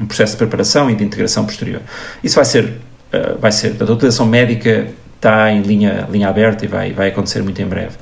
um, 0.00 0.06
processo 0.06 0.32
de 0.32 0.38
preparação 0.38 0.90
e 0.90 0.94
de 0.94 1.04
integração 1.04 1.44
posterior. 1.44 1.82
Isso 2.24 2.36
vai 2.36 2.46
ser, 2.46 2.64
uh, 2.64 3.38
vai 3.38 3.52
ser, 3.52 3.76
a 3.78 3.84
utilização 3.84 4.24
médica 4.24 4.86
está 5.16 5.52
em 5.52 5.60
linha, 5.60 6.08
linha 6.10 6.30
aberta 6.30 6.64
e 6.64 6.68
vai, 6.68 6.94
vai 6.94 7.08
acontecer 7.08 7.42
muito 7.42 7.60
em 7.60 7.66
breve. 7.66 7.92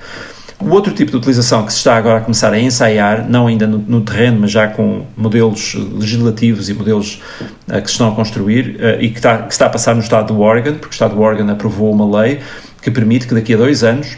O 0.60 0.70
outro 0.70 0.92
tipo 0.92 1.12
de 1.12 1.16
utilização 1.16 1.64
que 1.64 1.72
se 1.72 1.78
está 1.78 1.96
agora 1.96 2.18
a 2.18 2.20
começar 2.20 2.52
a 2.52 2.58
ensaiar, 2.58 3.28
não 3.28 3.46
ainda 3.46 3.64
no, 3.64 3.78
no 3.78 4.00
terreno, 4.00 4.40
mas 4.40 4.50
já 4.50 4.66
com 4.66 5.04
modelos 5.16 5.74
legislativos 5.74 6.68
e 6.68 6.74
modelos 6.74 7.22
uh, 7.68 7.80
que 7.80 7.86
se 7.86 7.92
estão 7.92 8.08
a 8.08 8.14
construir 8.14 8.74
uh, 8.74 9.00
e 9.00 9.08
que 9.10 9.18
está, 9.18 9.42
que 9.42 9.52
está 9.52 9.66
a 9.66 9.70
passar 9.70 9.94
no 9.94 10.00
estado 10.00 10.34
do 10.34 10.40
Oregon, 10.40 10.72
porque 10.72 10.88
o 10.88 10.90
estado 10.90 11.14
do 11.14 11.20
Oregon 11.20 11.48
aprovou 11.48 11.92
uma 11.92 12.20
lei 12.20 12.40
que 12.82 12.90
permite 12.90 13.28
que 13.28 13.34
daqui 13.34 13.54
a 13.54 13.56
dois 13.56 13.84
anos 13.84 14.16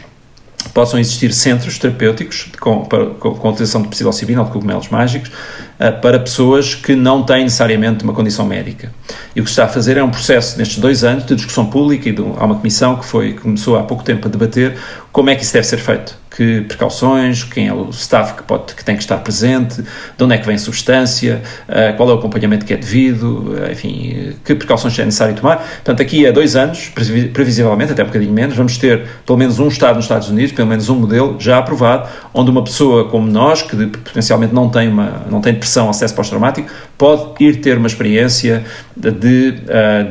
possam 0.73 0.99
existir 0.99 1.31
centros 1.31 1.77
terapêuticos 1.77 2.47
com, 2.59 2.85
para, 2.85 3.05
com, 3.07 3.35
com 3.35 3.47
a 3.47 3.51
utilização 3.51 3.83
de 3.83 3.89
psilocibina 3.89 4.41
ou 4.41 4.47
de 4.47 4.51
cogumelos 4.51 4.89
mágicos 4.89 5.29
uh, 5.29 6.01
para 6.01 6.17
pessoas 6.17 6.73
que 6.73 6.95
não 6.95 7.21
têm 7.21 7.43
necessariamente 7.43 8.03
uma 8.03 8.13
condição 8.13 8.47
médica. 8.47 8.91
E 9.35 9.41
o 9.41 9.43
que 9.43 9.49
se 9.49 9.53
está 9.53 9.65
a 9.65 9.67
fazer 9.67 9.95
é 9.95 10.03
um 10.03 10.09
processo, 10.09 10.57
nestes 10.57 10.79
dois 10.79 11.03
anos, 11.03 11.23
de 11.23 11.35
discussão 11.35 11.67
pública 11.67 12.09
e 12.09 12.11
de, 12.11 12.21
há 12.21 12.45
uma 12.45 12.55
comissão 12.55 12.95
que 12.95 13.05
foi, 13.05 13.33
que 13.33 13.41
começou 13.41 13.77
há 13.77 13.83
pouco 13.83 14.03
tempo 14.03 14.27
a 14.27 14.31
debater 14.31 14.75
como 15.11 15.29
é 15.29 15.35
que 15.35 15.43
isso 15.43 15.53
deve 15.53 15.67
ser 15.67 15.77
feito 15.77 16.19
que 16.35 16.61
precauções, 16.61 17.43
quem 17.43 17.67
é 17.67 17.73
o 17.73 17.89
staff 17.89 18.35
que, 18.35 18.43
pode, 18.43 18.73
que 18.73 18.85
tem 18.85 18.95
que 18.95 19.03
estar 19.03 19.17
presente, 19.17 19.81
de 19.81 20.23
onde 20.23 20.33
é 20.33 20.37
que 20.37 20.45
vem 20.45 20.55
a 20.55 20.59
substância, 20.59 21.41
uh, 21.67 21.95
qual 21.97 22.09
é 22.09 22.13
o 22.13 22.17
acompanhamento 22.17 22.65
que 22.65 22.73
é 22.73 22.77
devido, 22.77 23.53
uh, 23.53 23.71
enfim, 23.71 24.33
que 24.45 24.55
precauções 24.55 24.97
é 24.97 25.03
necessário 25.03 25.35
tomar. 25.35 25.57
Portanto, 25.57 26.01
aqui 26.01 26.25
a 26.25 26.31
dois 26.31 26.55
anos, 26.55 26.89
previsivelmente, 27.33 27.91
até 27.91 28.01
um 28.01 28.07
bocadinho 28.07 28.31
menos, 28.31 28.55
vamos 28.55 28.77
ter 28.77 29.03
pelo 29.25 29.37
menos 29.37 29.59
um 29.59 29.67
Estado 29.67 29.95
nos 29.95 30.05
Estados 30.05 30.29
Unidos, 30.29 30.53
pelo 30.53 30.69
menos 30.69 30.87
um 30.87 30.95
modelo 30.95 31.35
já 31.37 31.57
aprovado, 31.57 32.07
onde 32.33 32.49
uma 32.49 32.63
pessoa 32.63 33.09
como 33.09 33.27
nós, 33.27 33.61
que 33.61 33.75
potencialmente 33.87 34.53
não 34.53 34.69
tem, 34.69 34.87
uma, 34.87 35.23
não 35.29 35.41
tem 35.41 35.51
depressão 35.53 35.85
ou 35.85 35.89
acesso 35.89 36.15
pós-traumático, 36.15 36.69
pode 36.97 37.43
ir 37.43 37.57
ter 37.57 37.77
uma 37.77 37.87
experiência 37.87 38.63
de, 38.95 39.11
de, 39.11 39.59
uh, 39.65 40.09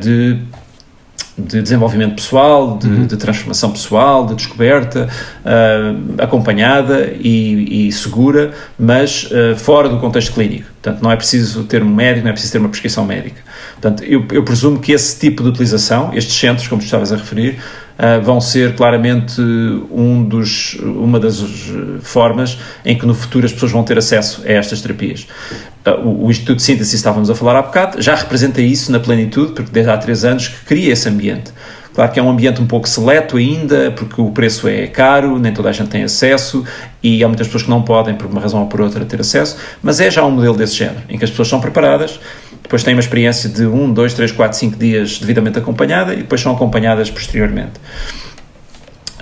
de 1.46 1.60
de 1.60 1.62
desenvolvimento 1.62 2.16
pessoal, 2.16 2.78
de, 2.78 2.86
uhum. 2.86 3.06
de, 3.06 3.16
transformação 3.16 3.70
pessoal, 3.70 4.26
de 4.26 4.34
descoberta, 4.34 5.08
uh, 5.44 6.22
acompanhada 6.22 7.12
e, 7.20 7.88
e, 7.88 7.92
segura, 7.92 8.52
mas 8.78 9.24
uh, 9.24 9.56
fora 9.56 9.88
do 9.88 9.98
contexto 9.98 10.32
clínico. 10.32 10.66
Portanto, 10.82 11.02
não 11.02 11.10
é 11.10 11.16
preciso 11.16 11.64
ter 11.64 11.82
um 11.82 11.88
médico, 11.88 12.24
não 12.24 12.30
é 12.30 12.32
preciso 12.32 12.52
ter 12.52 12.58
uma 12.58 12.68
prescrição 12.68 13.04
médica. 13.04 13.40
Portanto, 13.72 14.02
eu, 14.02 14.24
eu 14.32 14.42
presumo 14.42 14.78
que 14.78 14.92
esse 14.92 15.18
tipo 15.18 15.42
de 15.42 15.50
utilização, 15.50 16.10
estes 16.14 16.34
centros, 16.34 16.66
como 16.66 16.80
tu 16.80 16.84
estavas 16.84 17.12
a 17.12 17.16
referir, 17.16 17.58
uh, 17.98 18.22
vão 18.22 18.40
ser 18.40 18.74
claramente 18.74 19.40
um 19.90 20.24
dos, 20.24 20.74
uma 20.80 21.20
das 21.20 21.42
formas 22.02 22.58
em 22.84 22.96
que 22.96 23.04
no 23.04 23.14
futuro 23.14 23.44
as 23.44 23.52
pessoas 23.52 23.72
vão 23.72 23.82
ter 23.82 23.98
acesso 23.98 24.42
a 24.46 24.52
estas 24.52 24.80
terapias. 24.80 25.26
Uh, 25.86 26.26
o, 26.26 26.30
Instituto 26.30 26.56
de 26.56 26.62
Síntese, 26.62 26.94
estávamos 26.94 27.30
a 27.30 27.34
falar 27.34 27.58
há 27.58 27.62
bocado, 27.62 28.02
já 28.02 28.14
representa 28.14 28.60
isso 28.60 28.92
na 28.92 29.00
plenitude, 29.00 29.52
porque 29.52 29.70
desde 29.70 29.90
há 29.90 29.96
três 29.96 30.24
anos 30.24 30.48
que 30.48 30.64
cria 30.66 30.92
esse 30.92 31.08
ambiente. 31.08 31.52
Claro 31.94 32.12
que 32.12 32.20
é 32.20 32.22
um 32.22 32.30
ambiente 32.30 32.60
um 32.60 32.66
pouco 32.66 32.88
seleto 32.88 33.36
ainda, 33.36 33.90
porque 33.90 34.20
o 34.20 34.30
preço 34.30 34.68
é 34.68 34.86
caro, 34.86 35.38
nem 35.38 35.52
toda 35.52 35.68
a 35.68 35.72
gente 35.72 35.88
tem 35.88 36.04
acesso 36.04 36.64
e 37.02 37.24
há 37.24 37.26
muitas 37.26 37.48
pessoas 37.48 37.64
que 37.64 37.70
não 37.70 37.82
podem, 37.82 38.14
por 38.14 38.26
uma 38.26 38.40
razão 38.40 38.60
ou 38.60 38.66
por 38.66 38.80
outra, 38.80 39.04
ter 39.04 39.20
acesso, 39.20 39.56
mas 39.82 40.00
é 40.00 40.10
já 40.10 40.24
um 40.24 40.30
modelo 40.30 40.56
desse 40.56 40.76
género, 40.76 41.00
em 41.08 41.18
que 41.18 41.24
as 41.24 41.30
pessoas 41.30 41.48
são 41.48 41.60
preparadas, 41.60 42.20
depois 42.62 42.84
têm 42.84 42.94
uma 42.94 43.00
experiência 43.00 43.48
de 43.48 43.66
um, 43.66 43.92
dois, 43.92 44.14
três, 44.14 44.30
quatro, 44.30 44.56
cinco 44.56 44.78
dias 44.78 45.18
devidamente 45.18 45.58
acompanhada 45.58 46.14
e 46.14 46.18
depois 46.18 46.40
são 46.40 46.52
acompanhadas 46.52 47.10
posteriormente. 47.10 47.72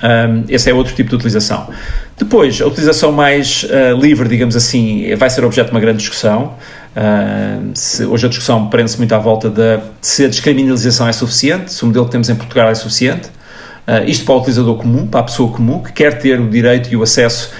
Um, 0.02 0.44
esse 0.48 0.70
é 0.70 0.74
outro 0.74 0.94
tipo 0.94 1.10
de 1.10 1.16
utilização. 1.16 1.68
Depois, 2.16 2.60
a 2.60 2.66
utilização 2.66 3.12
mais 3.12 3.64
uh, 3.64 3.98
livre, 4.00 4.28
digamos 4.28 4.56
assim, 4.56 5.14
vai 5.16 5.30
ser 5.30 5.44
objeto 5.44 5.66
de 5.66 5.72
uma 5.72 5.80
grande 5.80 5.98
discussão. 5.98 6.54
Uh, 6.96 7.70
se, 7.74 8.04
hoje 8.04 8.26
a 8.26 8.28
discussão 8.28 8.68
prende-se 8.68 8.98
muito 8.98 9.14
à 9.14 9.18
volta 9.18 9.50
de 9.50 9.78
se 10.00 10.24
a 10.24 10.28
descriminalização 10.28 11.08
é 11.08 11.12
suficiente, 11.12 11.72
se 11.72 11.82
o 11.82 11.86
modelo 11.86 12.06
que 12.06 12.12
temos 12.12 12.28
em 12.28 12.36
Portugal 12.36 12.68
é 12.68 12.74
suficiente. 12.74 13.28
Uh, 13.86 14.04
isto 14.06 14.24
para 14.24 14.34
o 14.34 14.38
utilizador 14.38 14.76
comum, 14.76 15.06
para 15.06 15.20
a 15.20 15.22
pessoa 15.24 15.50
comum, 15.50 15.82
que 15.82 15.92
quer 15.92 16.18
ter 16.18 16.38
o 16.40 16.48
direito 16.48 16.92
e 16.92 16.96
o 16.96 17.02
acesso 17.02 17.50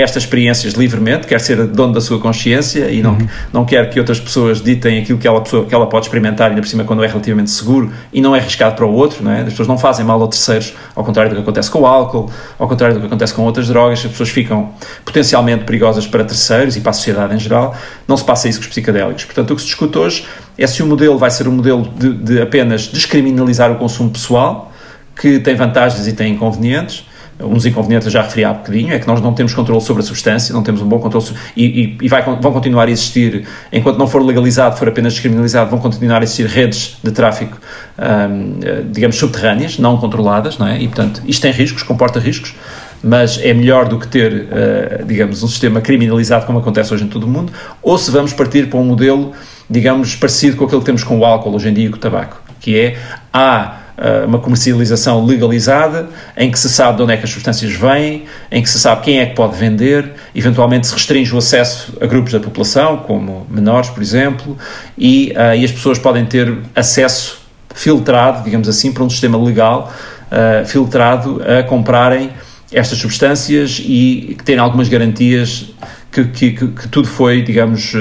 estas 0.00 0.22
experiências 0.22 0.72
livremente, 0.72 1.26
quer 1.26 1.40
ser 1.40 1.66
dono 1.66 1.92
da 1.92 2.00
sua 2.00 2.18
consciência 2.18 2.90
e 2.90 3.02
não, 3.02 3.12
uhum. 3.12 3.28
não 3.52 3.64
quer 3.64 3.90
que 3.90 3.98
outras 3.98 4.18
pessoas 4.18 4.62
ditem 4.62 5.00
aquilo 5.00 5.18
que 5.18 5.28
ela, 5.28 5.40
pessoa, 5.40 5.66
que 5.66 5.74
ela 5.74 5.86
pode 5.86 6.06
experimentar, 6.06 6.48
ainda 6.48 6.62
por 6.62 6.66
cima 6.66 6.82
quando 6.84 7.04
é 7.04 7.06
relativamente 7.06 7.50
seguro 7.50 7.92
e 8.12 8.20
não 8.20 8.34
é 8.34 8.38
arriscado 8.38 8.74
para 8.74 8.86
o 8.86 8.92
outro, 8.92 9.22
não 9.22 9.30
é? 9.30 9.40
as 9.40 9.50
pessoas 9.50 9.68
não 9.68 9.76
fazem 9.76 10.04
mal 10.04 10.22
a 10.22 10.28
terceiros, 10.28 10.74
ao 10.96 11.04
contrário 11.04 11.30
do 11.30 11.36
que 11.36 11.42
acontece 11.42 11.70
com 11.70 11.80
o 11.80 11.86
álcool, 11.86 12.30
ao 12.58 12.66
contrário 12.66 12.94
do 12.94 13.00
que 13.00 13.06
acontece 13.06 13.34
com 13.34 13.42
outras 13.42 13.68
drogas, 13.68 13.98
as 13.98 14.10
pessoas 14.10 14.30
ficam 14.30 14.70
potencialmente 15.04 15.64
perigosas 15.64 16.06
para 16.06 16.24
terceiros 16.24 16.74
e 16.76 16.80
para 16.80 16.90
a 16.90 16.94
sociedade 16.94 17.34
em 17.34 17.38
geral, 17.38 17.76
não 18.08 18.16
se 18.16 18.24
passa 18.24 18.48
isso 18.48 18.58
com 18.58 18.64
os 18.64 18.68
psicodélicos. 18.68 19.24
Portanto, 19.24 19.50
o 19.50 19.56
que 19.56 19.60
se 19.60 19.68
discute 19.68 19.98
hoje 19.98 20.26
é 20.56 20.66
se 20.66 20.82
o 20.82 20.86
modelo 20.86 21.18
vai 21.18 21.30
ser 21.30 21.46
um 21.46 21.52
modelo 21.52 21.82
de, 21.96 22.14
de 22.14 22.40
apenas 22.40 22.88
descriminalizar 22.88 23.70
o 23.70 23.76
consumo 23.76 24.10
pessoal, 24.10 24.72
que 25.14 25.38
tem 25.38 25.54
vantagens 25.54 26.06
e 26.06 26.12
tem 26.12 26.32
inconvenientes, 26.32 27.04
um 27.42 27.54
dos 27.54 27.66
inconvenientes 27.66 28.06
eu 28.06 28.12
já 28.12 28.22
referi 28.22 28.44
há 28.44 28.52
bocadinho, 28.52 28.92
é 28.92 28.98
que 28.98 29.06
nós 29.06 29.20
não 29.20 29.32
temos 29.32 29.54
controle 29.54 29.80
sobre 29.80 30.02
a 30.02 30.06
substância, 30.06 30.52
não 30.52 30.62
temos 30.62 30.80
um 30.80 30.86
bom 30.86 30.98
controle 30.98 31.26
e, 31.56 31.64
e, 31.64 31.98
e 32.02 32.08
vai, 32.08 32.22
vão 32.22 32.52
continuar 32.52 32.88
a 32.88 32.90
existir, 32.90 33.46
enquanto 33.72 33.98
não 33.98 34.06
for 34.06 34.22
legalizado, 34.22 34.76
for 34.76 34.88
apenas 34.88 35.12
descriminalizado, 35.12 35.70
vão 35.70 35.78
continuar 35.78 36.20
a 36.20 36.24
existir 36.24 36.46
redes 36.46 36.96
de 37.02 37.10
tráfico, 37.10 37.58
um, 37.98 38.90
digamos, 38.90 39.16
subterrâneas, 39.16 39.78
não 39.78 39.96
controladas, 39.96 40.58
não 40.58 40.66
é? 40.66 40.80
E, 40.80 40.88
portanto, 40.88 41.22
isto 41.26 41.42
tem 41.42 41.52
riscos, 41.52 41.82
comporta 41.82 42.18
riscos, 42.18 42.54
mas 43.02 43.38
é 43.42 43.52
melhor 43.52 43.88
do 43.88 43.98
que 43.98 44.06
ter, 44.06 44.32
uh, 44.32 45.04
digamos, 45.04 45.42
um 45.42 45.48
sistema 45.48 45.80
criminalizado 45.80 46.46
como 46.46 46.58
acontece 46.58 46.94
hoje 46.94 47.04
em 47.04 47.08
todo 47.08 47.24
o 47.24 47.28
mundo, 47.28 47.52
ou 47.82 47.98
se 47.98 48.10
vamos 48.10 48.32
partir 48.32 48.68
para 48.68 48.78
um 48.78 48.84
modelo, 48.84 49.32
digamos, 49.68 50.14
parecido 50.14 50.56
com 50.56 50.64
aquele 50.64 50.80
que 50.80 50.86
temos 50.86 51.02
com 51.02 51.18
o 51.18 51.24
álcool 51.24 51.54
hoje 51.54 51.68
em 51.68 51.74
dia 51.74 51.86
e 51.86 51.88
com 51.88 51.96
o 51.96 52.00
tabaco, 52.00 52.40
que 52.60 52.78
é, 52.78 52.96
há 53.32 53.81
uma 54.26 54.38
comercialização 54.38 55.24
legalizada, 55.24 56.08
em 56.36 56.50
que 56.50 56.58
se 56.58 56.68
sabe 56.68 56.96
de 56.96 57.02
onde 57.02 57.12
é 57.12 57.16
que 57.16 57.24
as 57.24 57.30
substâncias 57.30 57.72
vêm, 57.72 58.24
em 58.50 58.62
que 58.62 58.68
se 58.68 58.78
sabe 58.78 59.02
quem 59.02 59.20
é 59.20 59.26
que 59.26 59.34
pode 59.34 59.56
vender, 59.56 60.12
eventualmente 60.34 60.86
se 60.86 60.94
restringe 60.94 61.34
o 61.34 61.38
acesso 61.38 61.92
a 62.00 62.06
grupos 62.06 62.32
da 62.32 62.40
população, 62.40 62.98
como 62.98 63.46
menores, 63.50 63.90
por 63.90 64.02
exemplo, 64.02 64.56
e, 64.96 65.32
uh, 65.36 65.54
e 65.54 65.64
as 65.64 65.70
pessoas 65.70 65.98
podem 65.98 66.24
ter 66.24 66.56
acesso 66.74 67.42
filtrado, 67.74 68.44
digamos 68.44 68.68
assim, 68.68 68.92
para 68.92 69.02
um 69.02 69.10
sistema 69.10 69.42
legal 69.42 69.92
uh, 70.30 70.66
filtrado 70.66 71.42
a 71.42 71.62
comprarem 71.62 72.30
estas 72.72 72.98
substâncias 72.98 73.82
e 73.84 74.34
que 74.38 74.44
terem 74.44 74.60
algumas 74.60 74.88
garantias 74.88 75.66
que, 76.10 76.24
que, 76.24 76.52
que, 76.52 76.88
tudo 76.88 77.06
foi, 77.06 77.42
digamos, 77.42 77.94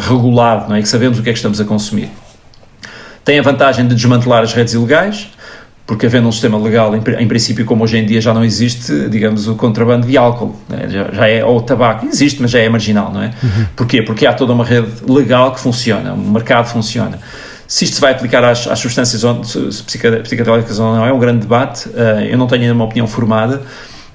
regulado, 0.00 0.68
não 0.68 0.76
é? 0.76 0.82
que 0.82 0.88
sabemos 0.88 1.18
o 1.18 1.22
que 1.22 1.30
é 1.30 1.32
que 1.32 1.38
estamos 1.38 1.60
a 1.60 1.64
consumir. 1.64 2.10
Tem 3.28 3.38
a 3.38 3.42
vantagem 3.42 3.86
de 3.86 3.94
desmantelar 3.94 4.42
as 4.42 4.54
redes 4.54 4.72
ilegais, 4.72 5.28
porque 5.86 6.06
havendo 6.06 6.28
um 6.28 6.32
sistema 6.32 6.56
legal, 6.56 6.96
em, 6.96 7.02
em, 7.18 7.28
princípio, 7.28 7.62
como 7.66 7.84
hoje 7.84 7.98
em 7.98 8.06
dia 8.06 8.22
já 8.22 8.32
não 8.32 8.42
existe, 8.42 9.06
digamos, 9.10 9.46
o 9.46 9.54
contrabando 9.54 10.06
de 10.06 10.16
álcool, 10.16 10.56
né? 10.66 10.88
já, 10.88 11.10
já, 11.12 11.28
é, 11.28 11.44
ou 11.44 11.60
tabaco, 11.60 12.06
existe, 12.06 12.40
mas 12.40 12.50
já 12.50 12.60
é 12.60 12.66
marginal, 12.70 13.12
não 13.12 13.22
é? 13.22 13.34
Uhum. 13.42 13.66
Porquê? 13.76 14.00
Porque 14.00 14.24
há 14.24 14.32
toda 14.32 14.54
uma 14.54 14.64
rede 14.64 14.88
legal 15.06 15.52
que 15.52 15.60
funciona, 15.60 16.14
o 16.14 16.16
mercado 16.16 16.68
funciona. 16.68 17.18
Se 17.66 17.84
isto 17.84 17.96
se 17.96 18.00
vai 18.00 18.12
aplicar 18.12 18.42
às, 18.42 18.66
às 18.66 18.78
substâncias 18.78 19.22
psicodélicas 20.22 20.78
ou 20.78 20.96
não, 20.96 21.04
é 21.04 21.12
um 21.12 21.18
grande 21.18 21.40
debate, 21.40 21.86
uh, 21.90 22.24
eu 22.30 22.38
não 22.38 22.46
tenho 22.46 22.62
ainda 22.62 22.72
uma 22.72 22.86
opinião 22.86 23.06
formada 23.06 23.60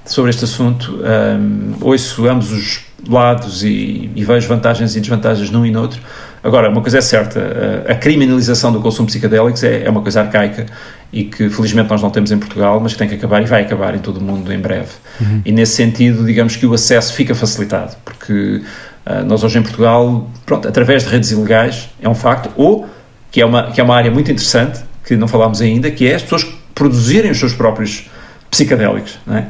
sobre 0.07 0.31
este 0.31 0.43
assunto, 0.43 0.91
um, 0.91 1.03
eh, 1.03 1.75
ouço 1.81 2.27
ambos 2.27 2.51
os 2.51 2.81
lados 3.07 3.63
e, 3.63 4.09
e 4.15 4.25
vejo 4.25 4.47
vantagens 4.47 4.95
e 4.95 4.99
desvantagens 4.99 5.51
num 5.51 5.65
e 5.65 5.71
no 5.71 5.81
outro, 5.81 6.01
Agora, 6.43 6.69
uma 6.69 6.81
coisa 6.81 6.97
é 6.97 7.01
certa, 7.01 7.85
a 7.87 7.95
criminalização 7.95 8.71
do 8.73 8.81
consumo 8.81 9.07
de 9.07 9.13
psicodélicos 9.13 9.63
é, 9.63 9.85
é 9.85 9.89
uma 9.89 10.01
coisa 10.01 10.21
arcaica 10.21 10.65
e 11.11 11.23
que 11.23 11.49
felizmente 11.49 11.89
nós 11.89 12.01
não 12.01 12.09
temos 12.09 12.31
em 12.31 12.37
Portugal, 12.37 12.79
mas 12.81 12.93
que 12.93 12.99
tem 12.99 13.07
que 13.07 13.15
acabar 13.15 13.41
e 13.41 13.45
vai 13.45 13.61
acabar 13.61 13.95
em 13.95 13.99
todo 13.99 14.17
o 14.17 14.21
mundo 14.21 14.51
em 14.51 14.59
breve. 14.59 14.89
Uhum. 15.21 15.41
E 15.45 15.51
nesse 15.53 15.75
sentido, 15.75 16.25
digamos 16.25 16.57
que 16.57 16.65
o 16.65 16.73
acesso 16.73 17.13
fica 17.13 17.33
facilitado, 17.33 17.95
porque 18.03 18.61
uh, 19.05 19.23
nós 19.25 19.41
hoje 19.43 19.59
em 19.59 19.61
Portugal, 19.61 20.27
pronto, 20.45 20.67
através 20.67 21.03
de 21.03 21.09
redes 21.09 21.31
ilegais, 21.31 21.89
é 22.01 22.09
um 22.09 22.15
facto, 22.15 22.49
ou, 22.57 22.89
que 23.31 23.39
é 23.39 23.45
uma, 23.45 23.71
que 23.71 23.79
é 23.79 23.83
uma 23.83 23.95
área 23.95 24.11
muito 24.11 24.29
interessante, 24.29 24.81
que 25.05 25.15
não 25.15 25.29
falámos 25.29 25.61
ainda, 25.61 25.89
que 25.91 26.07
é 26.07 26.15
as 26.15 26.23
pessoas 26.23 26.45
produzirem 26.75 27.31
os 27.31 27.39
seus 27.39 27.53
próprios 27.53 28.09
psicodélicos, 28.51 29.17
não 29.25 29.37
é? 29.37 29.47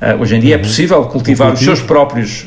Uh, 0.00 0.22
hoje 0.22 0.36
em 0.36 0.40
dia 0.40 0.54
é 0.54 0.56
uhum. 0.56 0.62
é 0.62 0.64
possível 0.64 1.04
cultivar 1.04 1.52
os 1.52 1.60
seus 1.60 1.82
próprios. 1.82 2.46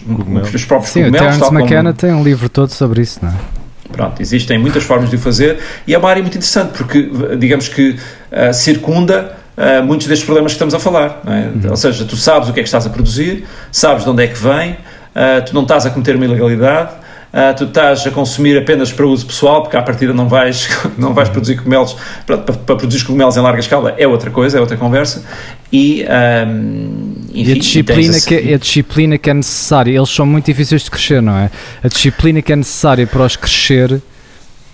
Os 0.54 0.66
próprios 0.66 0.92
Sim, 0.92 1.04
cogumelos, 1.04 1.36
o 1.36 1.40
Terence 1.40 1.54
McKenna 1.54 1.84
como... 1.84 1.94
tem 1.94 2.14
um 2.14 2.24
livro 2.24 2.50
todo 2.50 2.70
sobre 2.70 3.02
isso, 3.02 3.20
não 3.22 3.30
é? 3.30 3.63
Pronto, 3.94 4.22
existem 4.22 4.58
muitas 4.58 4.84
formas 4.84 5.10
de 5.10 5.16
o 5.16 5.20
fazer 5.20 5.60
e 5.88 5.94
é 5.94 5.98
uma 5.98 6.10
área 6.10 6.22
muito 6.22 6.36
interessante 6.36 6.76
porque, 6.76 7.10
digamos 7.38 7.70
que, 7.70 7.92
uh, 7.92 8.54
circunda 8.54 9.38
uh, 9.56 9.86
muitos 9.86 10.08
destes 10.08 10.26
problemas 10.26 10.52
que 10.52 10.56
estamos 10.56 10.74
a 10.74 10.80
falar. 10.80 11.22
É? 11.26 11.30
Uhum. 11.30 11.70
Ou 11.70 11.78
seja, 11.78 12.04
tu 12.04 12.18
sabes 12.18 12.50
o 12.50 12.54
que 12.54 12.60
é 12.60 12.64
que 12.64 12.68
estás 12.68 12.86
a 12.86 12.90
produzir, 12.90 13.46
sabes 13.72 14.04
de 14.04 14.10
onde 14.10 14.24
é 14.24 14.28
que 14.28 14.38
vem, 14.38 14.72
uh, 14.72 15.46
tu 15.46 15.54
não 15.54 15.62
estás 15.62 15.86
a 15.86 15.92
cometer 15.92 16.16
uma 16.16 16.26
ilegalidade, 16.26 17.04
Uh, 17.34 17.52
tu 17.58 17.64
estás 17.64 18.06
a 18.06 18.12
consumir 18.12 18.56
apenas 18.56 18.94
para 18.94 19.08
uso 19.08 19.26
pessoal, 19.26 19.64
porque 19.64 19.76
à 19.76 19.82
partida 19.82 20.14
não 20.14 20.28
vais, 20.28 20.70
não 21.00 21.16
vais 21.16 21.30
produzir 21.30 21.56
cogumelos, 21.56 21.98
para, 22.28 22.38
para, 22.38 22.54
para 22.54 22.76
produzir 22.76 23.04
cogumelos 23.04 23.36
em 23.36 23.40
larga 23.40 23.60
escala 23.60 23.96
é 23.98 24.08
outra 24.08 24.30
coisa, 24.30 24.60
é 24.60 24.62
outra 24.62 24.78
conversa, 24.78 25.26
e, 25.72 26.06
um, 26.48 27.13
enfim, 27.34 27.50
e 27.50 27.52
a 27.52 27.60
disciplina, 27.60 28.20
que, 28.20 28.36
é, 28.36 28.54
a 28.54 28.58
disciplina 28.58 29.18
que 29.18 29.30
é 29.30 29.34
necessária, 29.34 29.96
eles 29.96 30.10
são 30.10 30.26
muito 30.26 30.46
difíceis 30.46 30.84
de 30.84 30.92
crescer, 30.92 31.22
não 31.22 31.38
é? 31.38 31.50
A 31.84 31.88
disciplina 31.88 32.42
que 32.42 32.54
é 32.54 32.56
necessária 32.56 33.08
para 33.08 33.24
os 33.24 33.36
crescer 33.36 34.02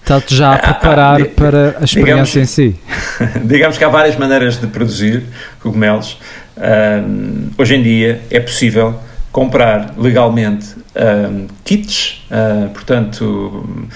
está-te 0.02 0.36
já 0.36 0.52
a 0.52 0.56
ah, 0.56 0.74
preparar 0.74 1.22
ah, 1.22 1.26
para 1.26 1.78
a 1.80 1.84
experiência 1.84 1.94
digamos, 1.94 2.36
em 2.36 2.46
si. 2.46 2.76
Digamos 3.46 3.78
que 3.78 3.84
há 3.84 3.90
várias 3.90 4.18
maneiras 4.18 4.60
de 4.60 4.68
produzir 4.68 5.24
cogumelos. 5.62 6.18
Um, 6.58 7.52
hoje 7.58 7.76
em 7.76 7.84
dia 7.84 8.22
é 8.30 8.40
possível 8.40 9.00
comprar 9.32 9.94
legalmente 9.98 10.76
um, 10.96 11.48
kits, 11.64 12.26
uh, 12.32 12.70
portanto, 12.70 13.88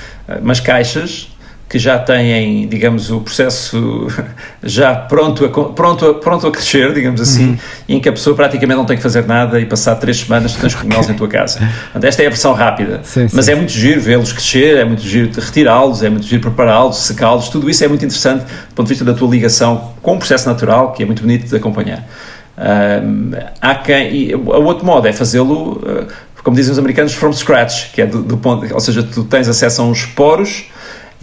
umas 0.41 0.59
caixas 0.59 1.32
que 1.73 1.79
já 1.79 1.97
têm, 1.97 2.67
digamos, 2.67 3.09
o 3.09 3.19
processo 3.19 4.05
já 4.61 4.93
pronto 4.93 5.43
a, 5.43 5.49
pronto 5.49 6.05
a, 6.05 6.13
pronto 6.13 6.45
a 6.45 6.51
crescer, 6.51 6.93
digamos 6.93 7.19
assim, 7.19 7.47
uhum. 7.47 7.57
em 7.89 7.99
que 7.99 8.07
a 8.07 8.11
pessoa 8.11 8.35
praticamente 8.35 8.77
não 8.77 8.85
tem 8.85 8.95
que 8.95 9.01
fazer 9.01 9.25
nada 9.25 9.59
e 9.59 9.65
passar 9.65 9.95
três 9.95 10.19
semanas 10.19 10.53
tu 10.53 10.61
tens 10.61 10.75
cogumelos 10.75 11.09
em 11.09 11.15
tua 11.15 11.27
casa. 11.27 11.57
Portanto, 11.91 12.03
esta 12.03 12.21
é 12.21 12.27
a 12.27 12.29
versão 12.29 12.53
rápida. 12.53 12.99
Sim, 13.01 13.27
Mas 13.33 13.45
sim. 13.45 13.53
é 13.53 13.55
muito 13.55 13.71
giro 13.71 13.99
vê-los 13.99 14.31
crescer, 14.31 14.77
é 14.77 14.85
muito 14.85 15.01
giro 15.01 15.31
retirá-los, 15.35 16.03
é 16.03 16.11
muito 16.11 16.27
giro 16.27 16.43
prepará-los, 16.43 16.97
secá-los, 16.97 17.49
tudo 17.49 17.67
isso 17.67 17.83
é 17.83 17.87
muito 17.87 18.05
interessante 18.05 18.43
do 18.43 18.75
ponto 18.75 18.85
de 18.85 18.93
vista 18.93 19.03
da 19.03 19.15
tua 19.15 19.27
ligação 19.31 19.95
com 19.99 20.13
o 20.13 20.17
processo 20.19 20.47
natural, 20.47 20.91
que 20.91 21.01
é 21.01 21.07
muito 21.07 21.23
bonito 21.23 21.49
de 21.49 21.55
acompanhar. 21.55 22.07
Um, 22.55 23.31
há 23.59 23.73
quem, 23.73 24.15
e 24.15 24.35
o 24.35 24.63
outro 24.63 24.85
modo 24.85 25.07
é 25.07 25.11
fazê-lo, 25.11 25.71
uh, 25.77 26.07
como 26.43 26.55
dizem 26.55 26.71
os 26.71 26.77
americanos, 26.77 27.15
from 27.15 27.33
scratch, 27.33 27.91
que 27.93 28.03
é 28.03 28.05
do, 28.05 28.21
do 28.21 28.37
ponto, 28.37 28.71
ou 28.71 28.79
seja, 28.79 29.01
tu 29.01 29.23
tens 29.23 29.49
acesso 29.49 29.81
a 29.81 29.85
uns 29.85 30.05
poros 30.05 30.71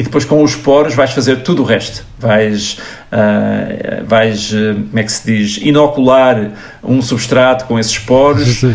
e 0.00 0.02
depois 0.02 0.24
com 0.24 0.42
os 0.42 0.56
poros 0.56 0.94
vais 0.94 1.10
fazer 1.10 1.42
tudo 1.42 1.60
o 1.60 1.64
resto. 1.66 2.06
Vais, 2.20 2.78
uh, 3.10 4.04
vais 4.04 4.52
uh, 4.52 4.74
como 4.74 4.98
é 4.98 5.02
que 5.02 5.12
se 5.12 5.26
diz, 5.26 5.56
inocular 5.62 6.50
um 6.82 7.00
substrato 7.02 7.64
com 7.64 7.78
esses 7.78 7.98
poros, 7.98 8.62
uh, 8.62 8.68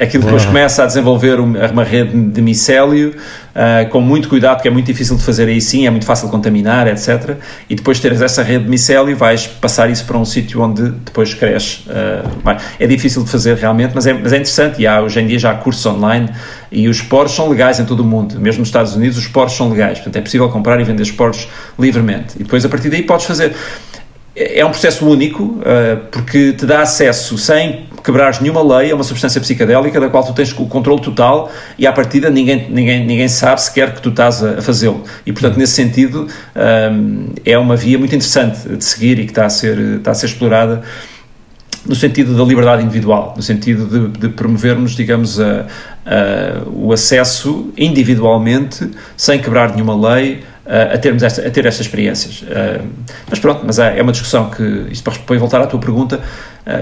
aquilo 0.00 0.24
depois 0.24 0.44
começa 0.44 0.82
a 0.82 0.86
desenvolver 0.86 1.38
uma 1.38 1.84
rede 1.84 2.18
de 2.18 2.42
micélio, 2.42 3.14
uh, 3.54 3.88
com 3.90 4.00
muito 4.00 4.28
cuidado, 4.28 4.56
porque 4.56 4.68
é 4.68 4.70
muito 4.70 4.86
difícil 4.86 5.16
de 5.16 5.22
fazer 5.22 5.48
aí 5.48 5.60
sim, 5.60 5.86
é 5.86 5.90
muito 5.90 6.04
fácil 6.04 6.26
de 6.26 6.32
contaminar, 6.32 6.86
etc. 6.88 7.36
E 7.68 7.74
depois 7.74 8.00
teres 8.00 8.20
essa 8.20 8.42
rede 8.42 8.64
de 8.64 8.70
micélio, 8.70 9.16
vais 9.16 9.46
passar 9.46 9.90
isso 9.90 10.04
para 10.04 10.18
um 10.18 10.24
sítio 10.24 10.60
onde 10.62 10.90
depois 10.90 11.32
cresce. 11.34 11.84
É 12.78 12.86
difícil 12.86 13.22
de 13.24 13.30
fazer 13.30 13.56
realmente, 13.56 13.92
mas 13.94 14.06
é, 14.06 14.12
mas 14.12 14.32
é 14.32 14.36
interessante 14.36 14.80
e 14.80 14.86
há, 14.86 15.00
hoje 15.00 15.20
em 15.20 15.26
dia 15.26 15.38
já 15.38 15.50
há 15.50 15.54
cursos 15.54 15.84
online 15.86 16.28
e 16.70 16.88
os 16.88 17.00
poros 17.00 17.32
são 17.32 17.48
legais 17.48 17.80
em 17.80 17.84
todo 17.84 18.00
o 18.00 18.04
mundo, 18.04 18.38
mesmo 18.40 18.60
nos 18.60 18.68
Estados 18.68 18.94
Unidos 18.94 19.16
os 19.16 19.28
poros 19.28 19.52
são 19.52 19.70
legais, 19.70 19.98
portanto 19.98 20.16
é 20.16 20.20
possível 20.20 20.48
comprar 20.48 20.80
e 20.80 20.84
vender 20.84 21.02
os 21.02 21.10
poros 21.10 21.48
livremente. 21.78 22.34
Depois 22.46 22.64
a 22.64 22.68
partir 22.68 22.88
daí 22.88 23.02
podes 23.02 23.26
fazer 23.26 23.54
é 24.36 24.62
um 24.64 24.68
processo 24.68 25.08
único, 25.08 25.44
uh, 25.44 25.96
porque 26.10 26.52
te 26.52 26.66
dá 26.66 26.82
acesso 26.82 27.38
sem 27.38 27.86
quebrares 28.04 28.38
nenhuma 28.38 28.62
lei 28.78 28.92
a 28.92 28.94
uma 28.94 29.02
substância 29.02 29.40
psicadélica 29.40 29.98
da 29.98 30.10
qual 30.10 30.22
tu 30.22 30.34
tens 30.34 30.52
o 30.52 30.66
controle 30.66 31.00
total 31.00 31.50
e 31.78 31.86
à 31.86 31.92
partida 31.92 32.28
ninguém, 32.28 32.68
ninguém, 32.70 33.04
ninguém 33.04 33.28
sabe 33.28 33.60
sequer 33.62 33.94
que 33.94 34.02
tu 34.02 34.10
estás 34.10 34.44
a, 34.44 34.60
fazê-lo. 34.60 35.02
E 35.24 35.32
portanto, 35.32 35.56
nesse 35.56 35.72
sentido, 35.72 36.28
um, 36.54 37.28
é 37.44 37.56
uma 37.56 37.76
via 37.76 37.98
muito 37.98 38.14
interessante 38.14 38.68
de 38.68 38.84
seguir 38.84 39.18
e 39.18 39.24
que 39.24 39.32
está 39.32 39.46
a 39.46 39.50
ser, 39.50 39.78
está 39.78 40.10
a 40.10 40.14
ser 40.14 40.26
explorada 40.26 40.82
no 41.86 41.94
sentido 41.94 42.36
da 42.36 42.44
liberdade 42.44 42.82
individual, 42.82 43.32
no 43.36 43.42
sentido 43.42 43.86
de, 43.86 44.18
de 44.18 44.28
promovermos, 44.28 44.94
digamos, 44.94 45.40
a, 45.40 45.66
a, 46.04 46.62
o 46.66 46.92
acesso 46.92 47.72
individualmente, 47.76 48.90
sem 49.16 49.40
quebrar 49.40 49.72
nenhuma 49.72 50.14
lei, 50.14 50.42
a, 50.66 50.98
termos 50.98 51.22
esta, 51.22 51.46
a 51.46 51.50
ter 51.50 51.64
estas 51.66 51.86
experiências. 51.86 52.44
mas 53.28 53.38
pronto, 53.38 53.62
mas 53.64 53.78
é, 53.78 53.98
é 53.98 54.02
uma 54.02 54.12
discussão 54.12 54.50
que, 54.50 54.86
isto 54.90 55.08
para 55.10 55.38
voltar 55.38 55.60
à 55.60 55.66
tua 55.66 55.80
pergunta, 55.80 56.20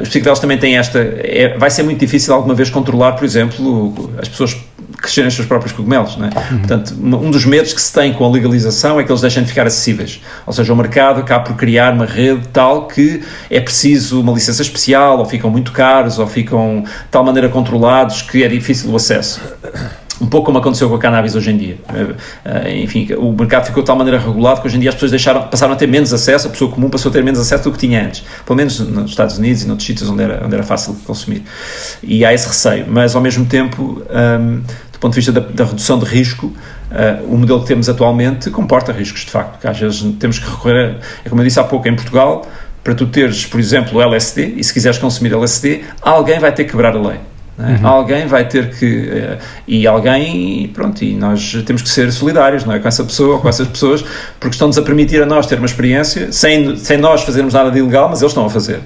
os 0.00 0.08
psicodélicos 0.08 0.40
também 0.40 0.56
têm 0.56 0.78
esta, 0.78 0.98
é, 0.98 1.56
vai 1.58 1.70
ser 1.70 1.82
muito 1.82 2.00
difícil 2.00 2.32
alguma 2.32 2.54
vez 2.54 2.70
controlar, 2.70 3.12
por 3.12 3.24
exemplo, 3.24 4.10
as 4.18 4.28
pessoas 4.28 4.56
crescerem 4.96 5.28
os 5.28 5.34
seus 5.34 5.46
próprios 5.46 5.72
cogumelos. 5.72 6.16
Não 6.16 6.26
é? 6.26 6.30
Uhum. 6.30 6.58
Portanto, 6.58 6.94
um 6.98 7.30
dos 7.30 7.44
medos 7.44 7.74
que 7.74 7.82
se 7.82 7.92
tem 7.92 8.14
com 8.14 8.24
a 8.24 8.30
legalização 8.30 8.98
é 8.98 9.04
que 9.04 9.12
eles 9.12 9.20
deixem 9.20 9.42
de 9.42 9.48
ficar 9.50 9.66
acessíveis. 9.66 10.22
Ou 10.46 10.52
seja, 10.52 10.72
o 10.72 10.76
mercado 10.76 11.20
acaba 11.20 11.44
por 11.44 11.56
criar 11.56 11.92
uma 11.92 12.06
rede 12.06 12.48
tal 12.48 12.88
que 12.88 13.22
é 13.50 13.60
preciso 13.60 14.20
uma 14.20 14.32
licença 14.32 14.62
especial, 14.62 15.18
ou 15.18 15.26
ficam 15.26 15.50
muito 15.50 15.72
caros, 15.72 16.18
ou 16.18 16.26
ficam 16.26 16.82
de 16.82 16.90
tal 17.10 17.22
maneira 17.22 17.50
controlados 17.50 18.22
que 18.22 18.42
é 18.42 18.48
difícil 18.48 18.90
o 18.90 18.96
acesso 18.96 19.40
um 20.20 20.26
pouco 20.26 20.46
como 20.46 20.58
aconteceu 20.58 20.88
com 20.88 20.94
a 20.94 20.98
cannabis 20.98 21.34
hoje 21.34 21.50
em 21.50 21.56
dia. 21.56 21.78
Eh, 21.92 22.14
eh, 22.44 22.82
enfim, 22.82 23.08
o 23.14 23.32
mercado 23.32 23.66
ficou 23.66 23.82
de 23.82 23.86
tal 23.86 23.96
maneira 23.96 24.18
regulado 24.18 24.60
que 24.60 24.66
hoje 24.66 24.76
em 24.76 24.80
dia 24.80 24.90
as 24.90 24.94
pessoas 24.94 25.10
deixaram, 25.10 25.42
passaram 25.48 25.72
a 25.72 25.76
ter 25.76 25.88
menos 25.88 26.12
acesso, 26.12 26.46
a 26.46 26.50
pessoa 26.50 26.70
comum 26.70 26.88
passou 26.88 27.10
a 27.10 27.12
ter 27.12 27.22
menos 27.22 27.40
acesso 27.40 27.64
do 27.64 27.72
que 27.72 27.78
tinha 27.78 28.06
antes, 28.06 28.24
pelo 28.44 28.56
menos 28.56 28.78
nos 28.78 29.10
Estados 29.10 29.38
Unidos 29.38 29.62
e 29.62 29.66
noutros 29.66 29.86
sítios 29.86 30.08
onde 30.08 30.22
era, 30.22 30.44
onde 30.44 30.54
era 30.54 30.62
fácil 30.62 30.94
de 30.94 31.00
consumir. 31.00 31.42
E 32.02 32.24
há 32.24 32.32
esse 32.32 32.46
receio, 32.46 32.86
mas 32.88 33.14
ao 33.16 33.22
mesmo 33.22 33.44
tempo, 33.46 34.02
um, 34.40 34.62
do 34.92 34.98
ponto 35.00 35.12
de 35.12 35.16
vista 35.16 35.32
da, 35.32 35.40
da 35.40 35.64
redução 35.64 35.98
de 35.98 36.04
risco, 36.04 36.46
uh, 36.46 37.24
o 37.28 37.36
modelo 37.36 37.60
que 37.60 37.66
temos 37.66 37.88
atualmente 37.88 38.50
comporta 38.50 38.92
riscos, 38.92 39.22
de 39.22 39.30
facto, 39.30 39.52
porque 39.52 39.66
às 39.66 39.78
vezes 39.78 40.14
temos 40.18 40.38
que 40.38 40.48
recorrer, 40.48 40.76
a, 40.76 41.26
é 41.26 41.28
como 41.28 41.40
eu 41.40 41.44
disse 41.44 41.58
há 41.58 41.64
pouco, 41.64 41.88
em 41.88 41.94
Portugal, 41.94 42.46
para 42.84 42.94
tu 42.94 43.06
teres, 43.06 43.46
por 43.46 43.58
exemplo, 43.58 43.98
o 43.98 44.02
LSD, 44.02 44.54
e 44.56 44.62
se 44.62 44.72
quiseres 44.72 44.98
consumir 44.98 45.32
LSD, 45.32 45.82
alguém 46.00 46.38
vai 46.38 46.52
ter 46.52 46.64
que 46.64 46.70
quebrar 46.70 46.94
a 46.94 47.00
lei. 47.00 47.18
É? 47.58 47.62
Uhum. 47.62 47.86
Alguém 47.86 48.26
vai 48.26 48.48
ter 48.48 48.70
que. 48.76 49.08
Eh, 49.08 49.38
e 49.68 49.86
alguém. 49.86 50.68
Pronto, 50.74 51.02
e 51.04 51.14
nós 51.14 51.62
temos 51.64 51.82
que 51.82 51.88
ser 51.88 52.10
solidários 52.10 52.64
não 52.64 52.74
é? 52.74 52.78
com 52.78 52.88
essa 52.88 53.04
pessoa 53.04 53.36
ou 53.36 53.40
com 53.40 53.48
essas 53.48 53.68
pessoas, 53.68 54.02
porque 54.40 54.54
estão-nos 54.54 54.76
a 54.76 54.82
permitir 54.82 55.22
a 55.22 55.26
nós 55.26 55.46
ter 55.46 55.58
uma 55.58 55.66
experiência 55.66 56.32
sem, 56.32 56.76
sem 56.76 56.98
nós 56.98 57.22
fazermos 57.22 57.54
nada 57.54 57.70
de 57.70 57.78
ilegal, 57.78 58.08
mas 58.08 58.20
eles 58.20 58.32
estão 58.32 58.46
a 58.46 58.50
fazer. 58.50 58.80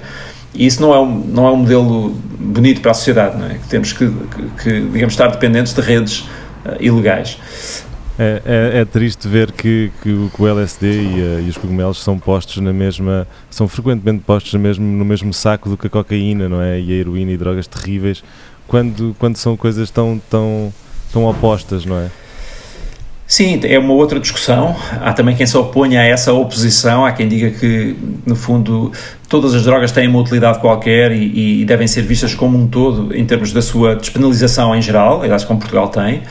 E 0.53 0.65
isso 0.65 0.81
não 0.81 0.93
é 0.93 0.99
um, 0.99 1.19
não 1.27 1.47
é 1.47 1.51
um 1.51 1.57
modelo 1.57 2.09
bonito 2.39 2.81
para 2.81 2.91
a 2.91 2.93
sociedade, 2.93 3.37
não 3.37 3.47
é? 3.47 3.55
Que 3.55 3.67
temos 3.67 3.93
que, 3.93 4.07
que, 4.07 4.63
que 4.63 4.81
digamos, 4.81 5.13
estar 5.13 5.27
dependentes 5.27 5.73
de 5.73 5.81
redes 5.81 6.19
uh, 6.65 6.75
ilegais. 6.79 7.37
É, 8.21 8.41
é, 8.45 8.79
é, 8.81 8.85
triste 8.85 9.29
ver 9.29 9.49
que, 9.53 9.91
que, 10.03 10.11
o, 10.11 10.29
que 10.29 10.41
o 10.41 10.47
LSD 10.47 10.87
e, 10.87 11.05
uh, 11.05 11.39
e, 11.39 11.49
os 11.49 11.57
cogumelos 11.57 12.03
são 12.03 12.19
postos 12.19 12.57
na 12.57 12.73
mesma, 12.73 13.25
são 13.49 13.65
frequentemente 13.65 14.23
postos 14.25 14.53
no 14.53 14.59
mesmo, 14.59 14.85
no 14.85 15.05
mesmo 15.05 15.33
saco 15.33 15.69
do 15.69 15.77
que 15.77 15.87
a 15.87 15.89
cocaína, 15.89 16.49
não 16.49 16.61
é? 16.61 16.81
E 16.81 16.91
a 16.91 16.95
heroína 16.95 17.31
e 17.31 17.37
drogas 17.37 17.65
terríveis 17.65 18.21
quando, 18.69 19.15
quando 19.19 19.35
são 19.35 19.57
coisas 19.57 19.89
tão, 19.89 20.21
tão, 20.29 20.71
tão 21.11 21.25
opostas, 21.25 21.83
não 21.83 21.97
é? 21.97 22.09
Sim, 23.27 23.59
é 23.63 23.77
uma 23.77 23.93
outra 23.93 24.19
discussão. 24.19 24.75
Há 25.01 25.13
também 25.13 25.35
quem 25.35 25.45
se 25.45 25.55
oponha 25.55 26.01
a 26.01 26.03
essa 26.03 26.33
oposição, 26.33 27.05
há 27.05 27.11
quem 27.11 27.27
diga 27.27 27.51
que, 27.51 27.95
no 28.25 28.35
fundo, 28.35 28.91
todas 29.27 29.53
as 29.53 29.63
drogas 29.63 29.91
têm 29.91 30.07
uma 30.07 30.19
utilidade 30.19 30.59
qualquer 30.59 31.11
e, 31.11 31.61
e 31.61 31.65
devem 31.65 31.87
ser 31.87 32.01
vistas 32.03 32.33
como 32.33 32.57
um 32.57 32.67
todo 32.67 33.15
em 33.15 33.25
termos 33.25 33.51
da 33.53 33.61
sua 33.61 33.95
despenalização 33.95 34.75
em 34.75 34.81
geral, 34.81 35.21
aliás, 35.21 35.43
como 35.43 35.59
Portugal 35.59 35.89
tem. 35.89 36.23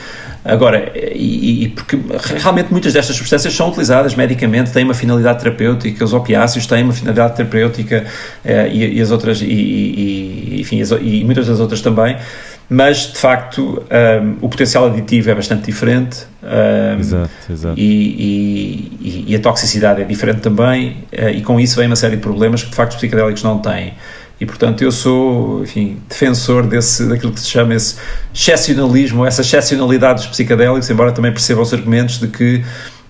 Agora, 0.45 0.93
e, 0.95 1.65
e, 1.65 1.69
porque 1.69 1.99
realmente 2.39 2.71
muitas 2.71 2.93
destas 2.93 3.17
substâncias 3.17 3.53
são 3.55 3.69
utilizadas 3.69 4.15
medicamente, 4.15 4.71
têm 4.71 4.85
uma 4.85 4.95
finalidade 4.95 5.41
terapêutica, 5.41 6.05
os 6.05 6.13
opiáceos 6.13 6.67
têm 6.67 6.85
uma 6.85 6.93
finalidade 6.93 7.37
terapêutica 7.37 8.07
eh, 8.45 8.69
e, 8.69 8.99
e, 8.99 9.01
as 9.03 9.11
outras, 9.11 9.43
e, 9.43 10.61
enfim, 10.61 10.81
as, 10.81 10.91
e 10.93 11.23
muitas 11.25 11.47
das 11.47 11.61
outras 11.61 11.81
também, 11.81 12.17
mas 12.71 13.13
de 13.13 13.19
facto 13.19 13.83
um, 13.91 14.37
o 14.43 14.49
potencial 14.49 14.87
aditivo 14.87 15.31
é 15.31 15.35
bastante 15.35 15.65
diferente 15.65 16.27
um, 16.43 17.01
exato, 17.01 17.31
exato. 17.51 17.75
E, 17.79 19.35
a 19.35 19.41
toxicidade 19.41 20.03
é 20.03 20.05
diferente 20.05 20.41
também, 20.41 20.99
uh, 21.13 21.29
e 21.31 21.43
com 21.43 21.59
isso 21.59 21.77
vem 21.77 21.87
uma 21.87 21.97
série 21.97 22.17
de 22.17 22.23
problemas 22.23 22.63
que 22.63 22.71
de 22.71 22.77
facto 22.77 22.93
os 22.93 22.97
psicodélicos 22.97 23.43
não 23.43 23.59
têm. 23.59 23.95
E, 24.41 24.47
portanto, 24.47 24.83
eu 24.83 24.93
sou, 24.93 25.63
enfim, 25.63 26.01
defensor 26.09 26.67
desse, 26.67 27.07
daquilo 27.09 27.33
que 27.33 27.41
se 27.41 27.49
chama 27.49 27.75
esse 27.75 27.97
excepcionalismo, 28.33 29.27
essa 29.27 29.41
excepcionalidade 29.41 30.21
dos 30.21 30.29
psicadélicos, 30.29 30.89
embora 30.89 31.11
também 31.11 31.33
perceba 31.33 31.61
os 31.61 31.75
argumentos 31.75 32.21
de 32.21 32.29
que 32.29 32.63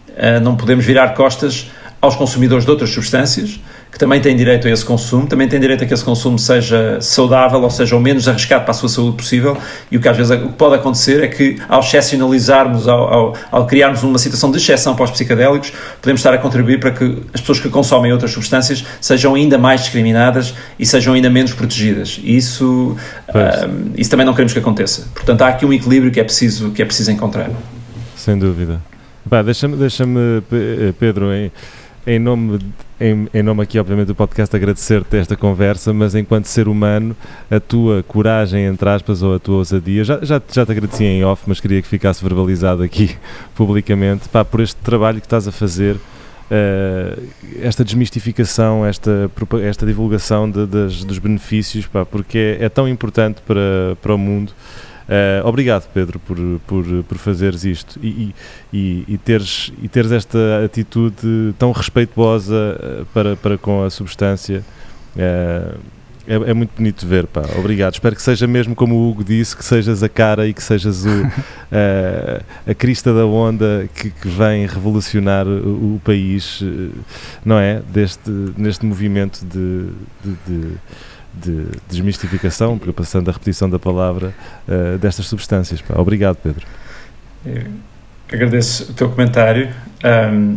uh, 0.08 0.40
não 0.42 0.56
podemos 0.56 0.84
virar 0.84 1.14
costas 1.14 1.70
aos 2.00 2.16
consumidores 2.16 2.64
de 2.64 2.70
outras 2.70 2.90
substâncias, 2.90 3.60
que 3.98 4.04
também 4.04 4.20
têm 4.20 4.36
direito 4.36 4.68
a 4.68 4.70
esse 4.70 4.84
consumo, 4.84 5.26
também 5.26 5.48
têm 5.48 5.58
direito 5.58 5.82
a 5.82 5.86
que 5.86 5.92
esse 5.92 6.04
consumo 6.04 6.38
seja 6.38 7.00
saudável, 7.00 7.60
ou 7.60 7.68
seja, 7.70 7.96
o 7.96 8.00
menos 8.00 8.28
arriscado 8.28 8.62
para 8.62 8.70
a 8.70 8.74
sua 8.74 8.88
saúde 8.88 9.16
possível, 9.16 9.58
e 9.90 9.96
o 9.96 10.00
que 10.00 10.08
às 10.08 10.16
vezes 10.16 10.38
pode 10.56 10.76
acontecer 10.76 11.24
é 11.24 11.26
que 11.26 11.58
ao 11.68 11.80
excepcionalizarmos, 11.80 12.86
ao, 12.86 13.12
ao, 13.12 13.34
ao 13.50 13.66
criarmos 13.66 14.04
uma 14.04 14.18
situação 14.18 14.52
de 14.52 14.58
exceção 14.58 14.94
para 14.94 15.04
os 15.04 15.10
psicadélicos, 15.10 15.72
podemos 16.00 16.20
estar 16.20 16.32
a 16.32 16.38
contribuir 16.38 16.78
para 16.78 16.92
que 16.92 17.22
as 17.34 17.40
pessoas 17.40 17.58
que 17.58 17.68
consomem 17.68 18.12
outras 18.12 18.30
substâncias 18.30 18.84
sejam 19.00 19.34
ainda 19.34 19.58
mais 19.58 19.80
discriminadas 19.80 20.54
e 20.78 20.86
sejam 20.86 21.14
ainda 21.14 21.28
menos 21.28 21.52
protegidas. 21.52 22.20
E 22.22 22.36
isso, 22.36 22.96
uh, 23.30 23.90
isso 23.96 24.08
também 24.08 24.24
não 24.24 24.32
queremos 24.32 24.52
que 24.52 24.60
aconteça. 24.60 25.08
Portanto, 25.12 25.42
há 25.42 25.48
aqui 25.48 25.66
um 25.66 25.72
equilíbrio 25.72 26.12
que 26.12 26.20
é 26.20 26.24
preciso, 26.24 26.70
que 26.70 26.80
é 26.80 26.84
preciso 26.84 27.10
encontrar. 27.10 27.50
Sem 28.14 28.38
dúvida. 28.38 28.80
Deixa-me, 29.44 29.76
deixa 29.76 30.04
Pedro, 30.98 31.32
em 31.32 31.50
em 32.08 32.18
nome, 32.18 32.58
em, 33.00 33.28
em, 33.32 33.42
nome 33.42 33.62
aqui, 33.62 33.78
obviamente, 33.78 34.08
do 34.08 34.14
podcast, 34.14 34.54
agradecer-te 34.54 35.16
esta 35.16 35.36
conversa, 35.36 35.92
mas 35.92 36.14
enquanto 36.14 36.46
ser 36.46 36.68
humano, 36.68 37.16
a 37.50 37.60
tua 37.60 38.02
coragem, 38.02 38.64
entre 38.64 38.88
aspas, 38.88 39.22
ou 39.22 39.34
a 39.34 39.38
tua 39.38 39.58
ousadia, 39.58 40.02
já, 40.04 40.18
já, 40.22 40.40
já 40.52 40.66
te 40.66 40.72
agradeci 40.72 41.04
em 41.04 41.24
off, 41.24 41.42
mas 41.46 41.60
queria 41.60 41.80
que 41.80 41.88
ficasse 41.88 42.22
verbalizado 42.22 42.82
aqui 42.82 43.16
publicamente, 43.54 44.28
pá, 44.28 44.44
por 44.44 44.60
este 44.60 44.76
trabalho 44.76 45.20
que 45.20 45.26
estás 45.26 45.46
a 45.46 45.52
fazer, 45.52 45.94
uh, 45.96 47.22
esta 47.60 47.84
desmistificação, 47.84 48.84
esta, 48.84 49.30
esta 49.62 49.86
divulgação 49.86 50.50
de, 50.50 50.66
das, 50.66 51.04
dos 51.04 51.18
benefícios, 51.18 51.86
pá, 51.86 52.04
porque 52.04 52.58
é, 52.60 52.64
é 52.64 52.68
tão 52.68 52.88
importante 52.88 53.40
para, 53.46 53.96
para 54.02 54.14
o 54.14 54.18
mundo. 54.18 54.52
Uh, 55.08 55.46
obrigado, 55.46 55.88
Pedro, 55.94 56.18
por, 56.18 56.36
por, 56.66 56.84
por 57.04 57.16
fazeres 57.16 57.64
isto 57.64 57.98
e, 58.02 58.34
e, 58.70 59.04
e, 59.08 59.16
teres, 59.16 59.72
e 59.82 59.88
teres 59.88 60.12
esta 60.12 60.62
atitude 60.62 61.54
tão 61.58 61.72
respeituosa 61.72 62.78
eh, 62.78 63.04
para, 63.14 63.34
para 63.34 63.56
com 63.56 63.82
a 63.82 63.88
substância. 63.88 64.62
Uh, 65.16 65.78
é, 66.26 66.34
é, 66.50 66.52
muito 66.52 66.72
bonito 66.76 67.06
ver, 67.06 67.26
pá. 67.26 67.40
Obrigado. 67.58 67.94
Espero 67.94 68.14
que 68.14 68.20
seja 68.20 68.46
mesmo 68.46 68.74
como 68.74 68.96
o 68.96 69.08
Hugo 69.08 69.24
disse, 69.24 69.56
que 69.56 69.64
sejas 69.64 70.02
a 70.02 70.10
cara 70.10 70.46
e 70.46 70.52
que 70.52 70.62
sejas 70.62 71.06
o, 71.06 71.08
uh, 71.08 72.44
a 72.70 72.74
crista 72.74 73.14
da 73.14 73.24
onda 73.24 73.88
que, 73.94 74.10
que 74.10 74.28
vem 74.28 74.66
revolucionar 74.66 75.46
o, 75.46 75.94
o 75.94 76.00
país, 76.04 76.62
não 77.42 77.58
é? 77.58 77.80
Deste, 77.90 78.30
neste 78.58 78.84
movimento 78.84 79.42
de, 79.42 79.88
de, 80.22 80.36
de 80.46 80.76
de 81.42 81.66
desmistificação, 81.88 82.78
passando 82.94 83.28
a 83.28 83.32
repetição 83.32 83.68
da 83.68 83.78
palavra, 83.78 84.34
uh, 84.68 84.98
destas 84.98 85.26
substâncias. 85.26 85.80
Pá. 85.80 85.94
Obrigado, 85.98 86.36
Pedro. 86.36 86.66
Eu 87.46 87.64
agradeço 88.32 88.90
o 88.90 88.94
teu 88.94 89.08
comentário. 89.08 89.68
Um, 90.04 90.56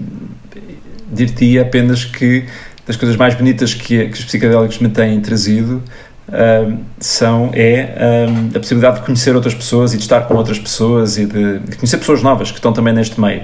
Dir-te 1.14 1.60
apenas 1.60 2.06
que 2.06 2.45
das 2.88 2.95
coisas 2.95 3.18
mais 3.18 3.36
bonitas 3.36 3.74
que, 3.74 4.08
que 4.08 4.14
os 4.14 4.24
psicodélicos 4.24 4.80
me 4.80 4.90
têm 4.90 5.20
trazido 5.20 5.84
um, 6.32 6.84
são, 6.99 7.52
é 7.53 8.28
um, 8.30 8.49
a 8.56 8.60
possibilidade 8.60 8.99
de 8.99 9.06
conhecer 9.06 9.36
outras 9.36 9.53
pessoas 9.53 9.94
e 9.94 9.98
de 9.98 10.03
estar 10.03 10.22
com 10.22 10.36
outras 10.36 10.58
pessoas 10.58 11.18
e 11.18 11.26
de, 11.26 11.60
de 11.60 11.76
conhecer 11.76 11.98
pessoas 11.98 12.24
novas 12.24 12.49
que 12.49 12.58
estão 12.58 12.72
também 12.72 12.94
neste 12.94 13.20
meio. 13.20 13.44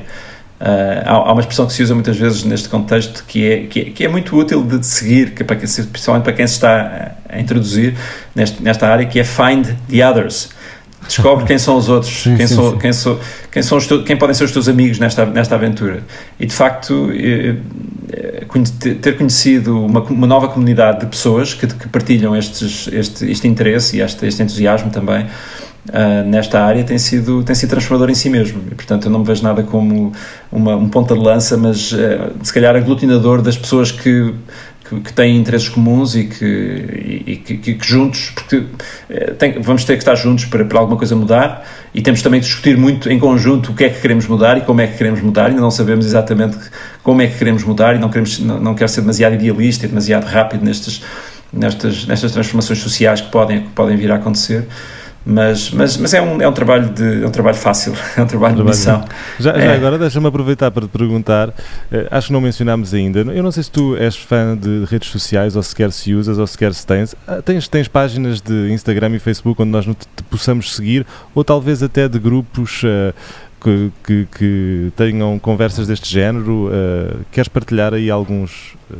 Uh, 0.60 1.04
há, 1.06 1.12
há, 1.12 1.32
uma 1.32 1.42
expressão 1.42 1.68
que 1.68 1.74
se 1.74 1.84
usa 1.84 1.94
muitas 1.94 2.18
vezes 2.18 2.44
neste 2.44 2.68
contexto 2.68 3.24
que 3.28 3.46
é, 3.46 3.68
que 3.68 3.80
é, 3.80 3.84
que 3.86 4.06
é 4.06 4.08
muito 4.08 4.36
útil 4.36 4.64
de 4.64 4.84
seguir, 4.84 5.36
que 5.36 5.44
é 5.44 5.46
para, 5.46 5.56
principalmente 5.56 6.24
para 6.24 6.34
quem 6.34 6.48
se 6.48 6.56
está 6.56 7.16
a, 7.30 7.40
introduzir 7.40 7.96
neste, 8.34 8.64
nesta 8.64 8.88
área, 8.88 9.06
que 9.06 9.20
é 9.20 9.24
find 9.24 9.68
the 9.88 10.10
others. 10.10 10.50
Descobre 11.08 11.46
quem 11.46 11.60
são 11.60 11.78
os 11.78 11.88
outros, 11.88 12.12
sim, 12.24 12.36
quem, 12.36 12.48
sim, 12.48 12.56
são, 12.56 12.72
sim. 12.72 12.78
Quem, 12.80 12.92
são, 12.92 13.20
quem, 13.52 13.62
são 13.62 14.04
quem 14.04 14.18
podem 14.18 14.34
ser 14.34 14.46
os 14.46 14.52
teus 14.52 14.68
amigos 14.68 14.98
nesta, 14.98 15.28
nesta 15.28 15.54
aventura. 15.54 16.02
E 16.40 16.48
de 16.48 16.54
facto, 16.54 17.12
eh, 17.14 17.56
eh, 18.12 18.96
ter 19.00 19.16
conhecido 19.16 19.86
uma, 19.86 20.02
uma 20.02 20.26
nova 20.26 20.48
comunidade 20.48 21.02
de 21.02 21.06
pessoas 21.06 21.54
que, 21.54 21.68
que 21.68 21.88
partilham 21.88 22.36
estes, 22.36 22.90
este, 22.92 23.30
este 23.30 23.48
interesse 23.48 23.98
e 23.98 24.02
este, 24.02 24.26
este 24.26 24.42
entusiasmo 24.42 24.90
também 24.90 25.28
uh, 25.90 26.28
nesta 26.28 26.62
área 26.62 26.84
tem 26.84 26.98
sido, 26.98 27.44
tem 27.44 27.56
sido 27.56 27.70
transformador 27.70 28.10
em 28.10 28.16
si 28.16 28.30
mesmo. 28.30 28.62
E, 28.72 28.76
portanto, 28.76 29.06
eu 29.06 29.12
não 29.12 29.20
me 29.20 29.26
vejo 29.26 29.44
nada 29.44 29.64
como 29.64 30.12
uma, 30.52 30.76
um 30.76 30.90
ponta 30.90 31.14
de 31.14 31.20
lança, 31.20 31.58
mas 31.58 31.92
uh, 31.92 31.98
se 32.44 32.54
calhar 32.54 32.76
aglutinador 32.76 33.42
das 33.42 33.58
pessoas 33.58 33.92
que, 33.92 34.34
que, 35.04 35.14
têm 35.14 35.38
interesses 35.38 35.70
comuns 35.70 36.16
e 36.16 36.26
que, 36.26 37.24
e, 37.26 37.36
que, 37.38 37.58
que, 37.58 37.88
juntos, 37.88 38.32
porque 38.34 38.58
uh, 38.58 39.34
tem, 39.38 39.62
vamos 39.62 39.84
ter 39.84 39.94
que 39.94 40.00
estar 40.00 40.16
juntos 40.16 40.46
para, 40.46 40.66
para 40.66 40.80
alguma 40.80 40.98
coisa 40.98 41.16
mudar 41.16 41.66
e 41.94 42.02
temos 42.02 42.22
também 42.22 42.40
que 42.40 42.46
discutir 42.46 42.78
muito 42.78 43.10
em 43.10 43.20
conjunto 43.20 43.72
o 43.72 43.76
que 43.76 43.84
é 43.86 43.90
que 43.90 44.02
queremos 44.02 44.28
mudar 44.28 44.58
e 44.58 44.62
como 44.62 44.82
é 44.82 44.88
que 44.88 44.98
queremos 44.98 45.22
mudar. 45.22 45.48
Ainda 45.48 45.62
não 45.62 45.72
sabemos 45.72 46.06
exatamente 46.06 46.58
como 47.04 47.22
é 47.22 47.28
que 47.28 47.38
queremos 47.38 47.64
mudar 47.64 47.96
e 47.96 48.00
não, 48.00 48.10
queremos, 48.10 48.40
não, 48.40 48.60
não 48.60 48.76
quero 48.76 48.90
ser 48.90 49.02
demasiado 49.02 49.36
idealista 49.36 49.86
e 49.86 49.90
demasiado 49.90 50.26
rápido 50.26 50.64
nestas, 50.64 51.02
nestas, 51.52 52.06
nestas 52.06 52.32
transformações 52.32 52.80
sociais 52.80 53.22
que 53.22 53.32
podem, 53.32 53.62
que 53.62 53.70
podem 53.70 53.96
vir 53.98 54.12
a 54.12 54.16
acontecer 54.16 54.66
mas, 55.28 55.72
mas, 55.72 55.98
mas 55.98 56.14
é, 56.14 56.22
um, 56.22 56.41
é, 56.41 56.48
um 56.48 56.54
trabalho 56.54 56.90
de, 56.90 57.24
é 57.24 57.28
um 57.28 57.30
trabalho 57.30 57.58
fácil, 57.58 57.94
é 58.16 58.22
um 58.22 58.26
trabalho, 58.26 58.56
de 58.56 58.64
missão. 58.64 59.04
Já, 59.38 59.54
já 59.54 59.60
é. 59.60 59.76
agora 59.76 59.98
deixa-me 59.98 60.26
aproveitar 60.26 60.72
para 60.72 60.84
te 60.84 60.90
perguntar, 60.90 61.54
eh, 61.91 62.08
acho 62.10 62.28
que 62.28 62.34
não 62.34 62.40
mencionámos 62.40 62.94
ainda, 62.94 63.20
eu 63.20 63.44
não 63.44 63.52
sei 63.52 63.64
se 63.64 63.70
tu 63.70 63.98
és 63.98 64.16
fã 64.16 64.56
de 64.56 64.86
redes 64.86 65.10
sociais 65.10 65.58
ou 65.58 65.64
sequer 65.64 65.91
se 65.91 66.14
usas 66.14 66.38
ou 66.38 66.48
sequer 66.48 66.74
se 66.74 66.88
tens, 66.88 67.14
ah, 67.28 67.41
tens, 67.44 67.68
tens 67.68 67.90
páginas 67.90 68.40
de 68.40 68.72
Instagram 68.72 69.16
e 69.16 69.20
Facebook 69.20 69.62
onde 69.62 69.72
nós 69.72 69.86
te, 69.86 69.94
te 69.94 70.24
possamos 70.30 70.74
seguir 70.74 71.06
ou 71.36 71.44
talvez 71.44 71.84
até 71.84 72.08
de 72.08 72.20
grupos 72.20 72.84
uh, 72.84 73.14
que, 73.62 73.91
que, 74.06 74.28
que, 74.38 74.94
tenham 74.95 75.38
conversas 75.40 75.88
deste 75.88 76.10
género, 76.10 76.68
uh, 76.68 77.20
queres 77.34 77.49
partilhar 77.49 77.94
aí 77.94 78.10
alguns 78.10 78.76
uh, 78.90 78.95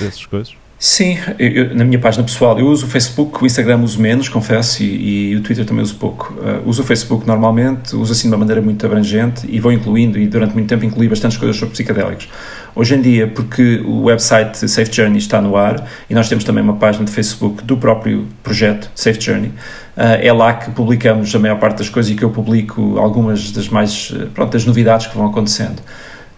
dessas 0.00 0.24
coisas? 0.24 0.61
Sim, 0.84 1.16
eu, 1.38 1.76
na 1.76 1.84
minha 1.84 2.00
página 2.00 2.24
pessoal 2.24 2.58
eu 2.58 2.66
uso 2.66 2.86
o 2.86 2.88
Facebook, 2.88 3.40
o 3.40 3.46
Instagram 3.46 3.82
uso 3.82 4.00
menos, 4.00 4.28
confesso, 4.28 4.82
e, 4.82 5.30
e 5.30 5.36
o 5.36 5.40
Twitter 5.40 5.64
também 5.64 5.80
uso 5.80 5.94
pouco. 5.94 6.34
Uh, 6.34 6.68
uso 6.68 6.82
o 6.82 6.84
Facebook 6.84 7.24
normalmente, 7.24 7.94
uso 7.94 8.10
assim 8.10 8.28
de 8.28 8.34
uma 8.34 8.38
maneira 8.38 8.60
muito 8.60 8.84
abrangente 8.84 9.46
e 9.48 9.60
vou 9.60 9.70
incluindo, 9.70 10.18
e 10.18 10.26
durante 10.26 10.54
muito 10.54 10.68
tempo 10.68 10.84
incluí 10.84 11.08
bastantes 11.08 11.38
coisas 11.38 11.56
sobre 11.56 11.74
psicodélicos. 11.74 12.28
Hoje 12.74 12.96
em 12.96 13.00
dia, 13.00 13.28
porque 13.28 13.76
o 13.86 14.06
website 14.06 14.68
Safe 14.68 14.92
Journey 14.92 15.18
está 15.18 15.40
no 15.40 15.56
ar 15.56 15.88
e 16.10 16.14
nós 16.16 16.28
temos 16.28 16.42
também 16.42 16.64
uma 16.64 16.74
página 16.74 17.04
de 17.04 17.12
Facebook 17.12 17.62
do 17.62 17.76
próprio 17.76 18.26
projeto 18.42 18.90
Safe 18.92 19.20
Journey, 19.20 19.50
uh, 19.96 20.18
é 20.20 20.32
lá 20.32 20.52
que 20.52 20.72
publicamos 20.72 21.32
a 21.32 21.38
maior 21.38 21.60
parte 21.60 21.78
das 21.78 21.88
coisas 21.88 22.10
e 22.10 22.16
que 22.16 22.24
eu 22.24 22.30
publico 22.30 22.98
algumas 22.98 23.52
das 23.52 23.68
mais, 23.68 24.12
pronto, 24.34 24.50
das 24.50 24.66
novidades 24.66 25.06
que 25.06 25.16
vão 25.16 25.28
acontecendo. 25.28 25.80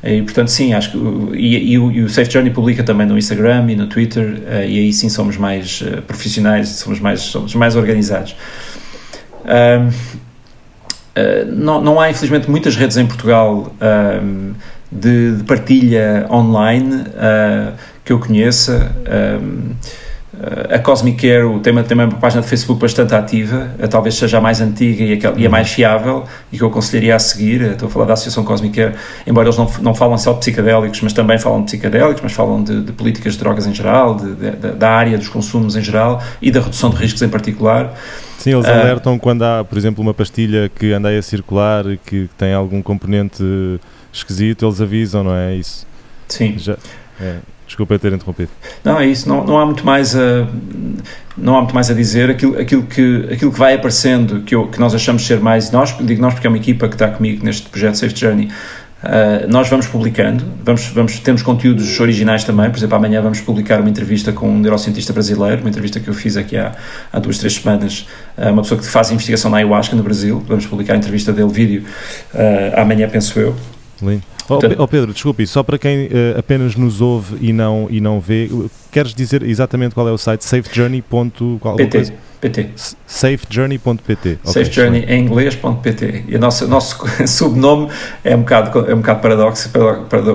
E, 0.05 0.21
portanto, 0.21 0.49
sim, 0.49 0.75
acho 0.75 0.91
que. 0.91 0.99
E, 1.35 1.57
e, 1.57 1.73
e, 1.73 2.03
o, 2.03 2.09
Safe 2.11 2.31
Journey 2.31 2.53
publica 2.53 2.83
também 2.83 3.07
no 3.07 3.17
Instagram 3.17 3.71
e 3.71 3.77
no 3.77 3.87
Twitter, 3.87 4.35
uh, 4.35 4.63
e 4.63 4.79
aí 4.79 4.93
sim 4.93 5.09
somos 5.09 5.39
mais 5.39 5.81
uh, 5.81 6.03
profissionais, 6.03 6.69
somos 6.69 7.01
mais, 7.01 7.21
somos 7.21 7.55
mais 7.55 7.75
organizados. 7.75 8.37
Uh, 9.45 9.91
não, 11.47 11.81
não 11.81 11.99
há, 12.01 12.11
infelizmente, 12.11 12.51
muitas 12.51 12.77
redes 12.77 12.97
em 12.97 13.07
Portugal 13.07 13.73
de, 14.91 15.37
de, 15.37 15.45
partilha 15.45 16.27
online 16.29 17.05
que 18.05 18.13
eu 18.13 18.19
conheça. 18.19 18.91
A 20.71 20.79
Cosmic 20.79 21.17
Care 21.17 21.61
tem 21.61 21.73
uma, 21.73 21.83
tem 21.83 21.97
uma 21.97 22.09
página 22.09 22.43
de 22.43 22.49
Facebook 22.49 22.81
bastante 22.81 23.15
ativa, 23.15 23.71
talvez 23.89 24.15
seja 24.15 24.39
a 24.39 24.41
mais 24.41 24.61
antiga 24.61 25.05
e 25.05 25.13
a, 25.15 25.33
e 25.37 25.47
a 25.47 25.51
mais 25.51 25.71
fiável 25.71 26.25
e 26.53 26.59
que 26.59 26.63
eu 26.63 26.69
aconselharia 26.69 27.17
a 27.17 27.19
seguir. 27.19 27.63
Estou 27.63 27.89
a 27.89 27.91
falar 27.91 28.07
da 28.07 28.13
Associação 28.15 28.45
Cosmic 28.45 28.75
Care, 28.75 28.95
embora 29.27 29.47
eles 29.47 29.57
não, 29.57 29.71
não 29.81 29.95
falam 29.95 30.19
só 30.19 30.33
de 30.33 30.41
psicadélicos, 30.41 31.01
mas 31.01 31.13
também 31.13 31.39
falam 31.39 31.61
de 31.61 31.67
psicadélicos, 31.67 32.21
mas 32.23 32.33
falam 32.33 32.63
de, 32.63 32.83
de 32.83 32.93
políticas 32.93 33.35
de 33.35 33.39
drogas 33.39 33.67
em 33.67 33.75
geral, 33.75 34.17
de, 34.17 34.35
de, 34.35 34.51
da 34.73 34.91
área 34.91 35.17
dos 35.17 35.29
consumos 35.29 35.77
em 35.77 35.83
geral 35.83 36.23
e 36.43 36.51
da 36.51 36.61
redução 36.61 36.91
de 36.91 36.97
riscos 36.97 37.23
em 37.23 37.29
particular. 37.29 37.95
Sim, 38.39 38.53
eles 38.55 38.67
alertam 38.67 39.19
quando 39.19 39.43
há, 39.43 39.65
por 39.65 39.79
exemplo, 39.79 40.03
uma 40.03 40.13
pastilha 40.13 40.69
que 40.69 40.93
anda 40.93 41.09
a 41.09 41.23
circular 41.23 41.87
e 41.87 41.97
que 41.97 42.29
tem 42.37 42.53
algum 42.53 42.83
componente 42.83 43.43
esquisito, 44.13 44.67
eles 44.67 44.81
avisam, 44.81 45.25
não 45.25 45.35
é? 45.35 45.55
Isso. 45.55 45.87
Sim. 46.29 46.55
Já, 46.59 46.77
é. 47.21 47.39
Desculpa 47.75 47.99
ter 47.99 48.13
interrompido. 48.13 48.51
Não, 48.85 49.01
é 49.01 49.07
isso. 49.07 49.29
Não, 49.29 49.45
não 49.45 49.59
há 49.59 49.67
muito 49.67 49.85
mais 49.85 50.15
a, 50.15 50.47
não 51.37 51.57
há 51.57 51.59
muito 51.59 51.75
mais 51.75 51.91
a 51.91 51.95
dizer. 51.95 52.31
Aquilo, 52.31 52.57
aquilo, 52.57 52.85
que, 52.85 53.29
aquilo 53.33 53.51
que 53.51 53.59
vai 53.59 53.75
aparecendo, 53.75 54.43
que, 54.43 54.55
eu, 54.55 54.69
que 54.69 54.79
nós 54.79 54.95
achamos 54.95 55.27
ser 55.27 55.41
mais, 55.41 55.73
nós, 55.73 55.93
digo 56.01 56.23
nós 56.23 56.35
porque 56.35 56.47
é 56.47 56.51
uma 56.51 56.57
equipa 56.57 56.87
que 56.87 56.95
está 56.95 57.09
comigo 57.09 57.45
neste 57.45 57.69
projeto 57.69 57.97
Safe 57.97 58.15
Journey, 58.17 58.49
Uh, 59.03 59.47
nós 59.49 59.69
vamos 59.69 59.87
publicando, 59.87 60.43
vamos, 60.65 60.87
vamos, 60.87 61.19
temos 61.19 61.43
conteúdos 61.43 62.01
originais 62.01 62.43
também, 62.43 62.71
por 62.71 62.79
exemplo, 62.79 62.97
amanhã 62.97 63.21
vamos 63.21 63.39
publicar 63.39 63.79
uma 63.79 63.91
entrevista 63.91 64.33
com 64.33 64.49
um 64.49 64.59
neurocientista 64.59 65.13
brasileiro, 65.13 65.61
uma 65.61 65.69
entrevista 65.69 66.01
que 66.01 66.09
eu 66.09 66.15
fiz 66.15 66.39
aqui 66.39 66.57
há, 66.57 66.73
há 67.13 67.19
duas, 67.19 67.37
três 67.37 67.53
semanas, 67.53 68.09
uh, 68.39 68.49
uma 68.51 68.63
pessoa 68.63 68.81
que 68.81 68.87
faz 68.87 69.11
investigação 69.11 69.51
na 69.51 69.59
ayahuasca 69.59 69.95
no 69.95 70.03
Brasil, 70.03 70.43
vamos 70.49 70.65
publicar 70.65 70.95
a 70.95 70.97
entrevista 70.97 71.35
dele, 71.35 71.53
vídeo, 71.53 71.85
uh, 72.33 72.81
amanhã 72.81 73.07
penso 73.07 73.39
eu. 73.39 73.55
Lindo. 74.01 74.23
Oh, 74.49 74.59
oh, 74.79 74.89
Pedro, 74.89 75.13
desculpe, 75.13 75.47
só 75.47 75.63
para 75.63 75.79
quem 75.79 76.07
uh, 76.07 76.39
apenas 76.39 76.77
nos 76.77 77.01
ouve 77.01 77.37
e 77.41 77.53
não, 77.53 77.87
e 77.91 78.01
não 78.01 78.21
vê, 78.21 78.51
queres 78.95 79.13
dizer 79.13 79.43
exatamente 79.43 79.93
qual 79.93 80.09
é 80.09 80.13
o 80.13 80.19
site? 80.19 80.45
safejourney.pt 80.45 82.13
PT. 82.41 82.69
Safejourney.pt. 83.07 84.39
Okay, 84.45 84.65
Safejourney 84.65 85.05
em 85.09 85.25
inglês.pt. 85.25 86.25
E 86.29 86.37
o 86.37 86.39
nosso, 86.39 86.69
nosso 86.69 87.03
subnome 87.27 87.89
é 88.23 88.37
um 88.37 88.41
bocado, 88.41 88.91
é 88.91 88.95
um 88.95 88.99
bocado 88.99 89.21
paradoxo, 89.21 89.71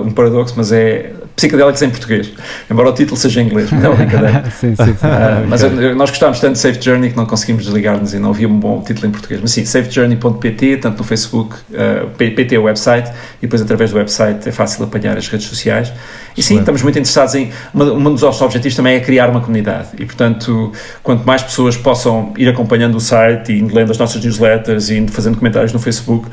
um 0.04 0.10
paradoxo, 0.10 0.54
mas 0.56 0.72
é 0.72 1.12
psicodélicos 1.36 1.80
em 1.80 1.88
português, 1.88 2.32
embora 2.70 2.90
o 2.90 2.92
título 2.92 3.16
seja 3.16 3.40
em 3.40 3.46
inglês, 3.46 3.70
mas 3.70 3.84
é 3.84 3.88
uma 3.88 3.96
brincadeira. 3.96 4.44
sim, 4.50 4.74
sim, 4.74 4.84
sim. 4.84 4.90
Uh, 4.92 5.48
mas 5.48 5.62
okay. 5.62 5.94
nós 5.94 6.10
gostámos 6.10 6.40
tanto 6.40 6.54
de 6.54 6.58
Safe 6.58 6.82
Journey 6.82 7.10
que 7.10 7.16
não 7.16 7.24
conseguimos 7.24 7.64
desligar-nos 7.64 8.12
e 8.12 8.18
não 8.18 8.30
havia 8.30 8.48
um 8.48 8.58
bom 8.58 8.82
título 8.82 9.06
em 9.06 9.10
português. 9.10 9.40
Mas 9.40 9.52
sim, 9.52 9.64
safejourney.pt, 9.64 10.78
tanto 10.78 10.98
no 10.98 11.04
Facebook, 11.04 11.54
uh, 11.54 12.06
ah, 12.06 12.06
PT 12.16 12.56
é 12.56 12.58
o 12.58 12.64
website, 12.64 13.10
e 13.38 13.42
depois 13.42 13.62
através 13.62 13.90
do 13.90 13.96
website 13.96 14.48
é 14.48 14.52
fácil 14.52 14.84
apanhar 14.84 15.16
as 15.16 15.28
redes 15.28 15.46
sociais. 15.46 15.92
E 16.40 16.42
sim, 16.42 16.58
estamos 16.58 16.82
muito 16.82 16.98
interessados 16.98 17.34
em. 17.34 17.50
Um 17.74 18.02
dos 18.14 18.22
nossos 18.22 18.40
objetivos 18.40 18.74
também 18.74 18.94
é 18.94 19.00
criar 19.00 19.28
uma 19.28 19.42
comunidade, 19.42 19.88
e 19.98 20.06
portanto, 20.06 20.72
quanto 21.02 21.22
mais 21.26 21.42
pessoas 21.42 21.76
possam 21.76 22.32
ir 22.38 22.48
acompanhando 22.48 22.94
o 22.94 23.00
site 23.00 23.52
e 23.52 23.60
lendo 23.60 23.90
as 23.90 23.98
nossas 23.98 24.24
newsletters 24.24 24.88
e 24.88 25.06
fazendo 25.08 25.36
comentários 25.36 25.70
no 25.70 25.78
Facebook, 25.78 26.30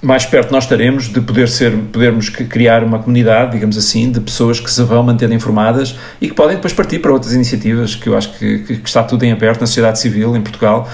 mais 0.00 0.24
perto 0.24 0.52
nós 0.52 0.62
estaremos 0.62 1.08
de 1.08 1.20
poder 1.20 1.48
ser, 1.48 1.72
podermos 1.92 2.28
criar 2.28 2.84
uma 2.84 3.00
comunidade, 3.00 3.54
digamos 3.54 3.76
assim, 3.76 4.12
de 4.12 4.20
pessoas 4.20 4.60
que 4.60 4.70
se 4.70 4.84
vão 4.84 5.02
mantendo 5.02 5.34
informadas 5.34 5.96
e 6.20 6.28
que 6.28 6.34
podem 6.34 6.54
depois 6.54 6.72
partir 6.72 7.00
para 7.00 7.12
outras 7.12 7.32
iniciativas, 7.32 7.96
que 7.96 8.08
eu 8.08 8.16
acho 8.16 8.38
que, 8.38 8.60
que 8.60 8.72
está 8.84 9.02
tudo 9.02 9.24
em 9.24 9.32
aberto 9.32 9.60
na 9.62 9.66
sociedade 9.66 9.98
civil 9.98 10.36
em 10.36 10.42
Portugal. 10.42 10.88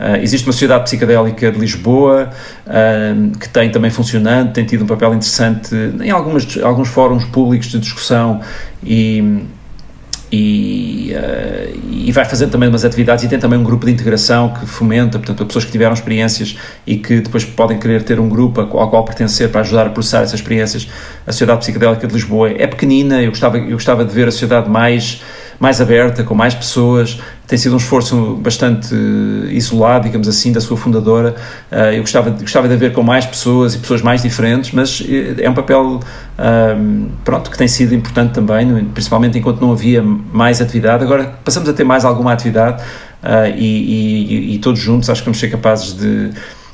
Uh, 0.00 0.16
existe 0.22 0.46
uma 0.46 0.52
sociedade 0.52 0.84
psicodélica 0.84 1.52
de 1.52 1.58
Lisboa 1.58 2.30
uh, 2.66 3.38
que 3.38 3.50
tem 3.50 3.70
também 3.70 3.90
funcionando, 3.90 4.50
tem 4.50 4.64
tido 4.64 4.84
um 4.84 4.86
papel 4.86 5.10
interessante 5.12 5.74
em 6.00 6.08
algumas, 6.08 6.56
alguns 6.62 6.88
fóruns 6.88 7.26
públicos 7.26 7.68
de 7.68 7.78
discussão 7.78 8.40
e 8.82 9.44
e, 10.32 11.12
uh, 11.12 11.80
e 11.90 12.12
vai 12.12 12.24
fazendo 12.24 12.52
também 12.52 12.68
umas 12.68 12.84
atividades 12.84 13.24
e 13.24 13.28
tem 13.28 13.38
também 13.38 13.58
um 13.58 13.64
grupo 13.64 13.86
de 13.86 13.92
integração 13.92 14.50
que 14.54 14.64
fomenta, 14.64 15.18
portanto, 15.18 15.44
pessoas 15.44 15.64
que 15.64 15.72
tiveram 15.72 15.92
experiências 15.92 16.56
e 16.86 16.96
que 16.96 17.20
depois 17.20 17.44
podem 17.44 17.78
querer 17.78 18.04
ter 18.04 18.20
um 18.20 18.28
grupo 18.28 18.60
ao 18.60 18.88
qual 18.88 19.04
pertencer 19.04 19.48
para 19.50 19.62
ajudar 19.62 19.88
a 19.88 19.90
processar 19.90 20.22
essas 20.22 20.34
experiências. 20.34 20.88
A 21.26 21.32
Sociedade 21.32 21.60
Psicodélica 21.60 22.06
de 22.06 22.14
Lisboa 22.14 22.50
é 22.50 22.66
pequenina, 22.66 23.20
eu 23.20 23.30
gostava, 23.30 23.58
eu 23.58 23.72
gostava 23.72 24.04
de 24.04 24.14
ver 24.14 24.28
a 24.28 24.30
sociedade 24.30 24.70
mais 24.70 25.20
mais 25.60 25.78
aberta, 25.78 26.24
com 26.24 26.34
mais 26.34 26.54
pessoas. 26.54 27.20
Tem 27.46 27.58
sido 27.58 27.74
um 27.74 27.76
esforço 27.76 28.36
bastante 28.36 28.94
isolado, 29.50 30.06
digamos 30.06 30.26
assim, 30.26 30.52
da 30.52 30.60
sua 30.60 30.76
fundadora. 30.76 31.36
Uh, 31.70 31.92
eu 31.92 32.00
gostava, 32.00 32.30
gostava 32.30 32.66
de 32.66 32.72
haver 32.72 32.94
com 32.94 33.02
mais 33.02 33.26
pessoas 33.26 33.74
e 33.74 33.78
pessoas 33.78 34.00
mais 34.00 34.22
diferentes, 34.22 34.72
mas 34.72 35.02
eh, 35.06 35.44
é 35.44 35.50
um 35.50 35.54
papel 35.54 36.00
pronto, 37.22 37.50
que 37.50 37.58
tem 37.58 37.68
sido 37.68 37.94
importante 37.94 38.32
também, 38.32 38.82
principalmente 38.86 39.38
enquanto 39.38 39.60
não 39.60 39.72
havia 39.72 40.02
mais 40.02 40.62
atividade. 40.62 41.04
Agora 41.04 41.34
passamos 41.44 41.68
a 41.68 41.74
ter 41.74 41.84
mais 41.84 42.06
alguma 42.06 42.32
atividade 42.32 42.82
e, 43.54 43.66
e, 43.66 44.54
e, 44.54 44.58
todos 44.58 44.80
juntos 44.80 45.10
acho 45.10 45.20
que 45.20 45.26
vamos 45.26 45.38
ser 45.38 45.50
capazes 45.50 45.92
de 45.92 46.30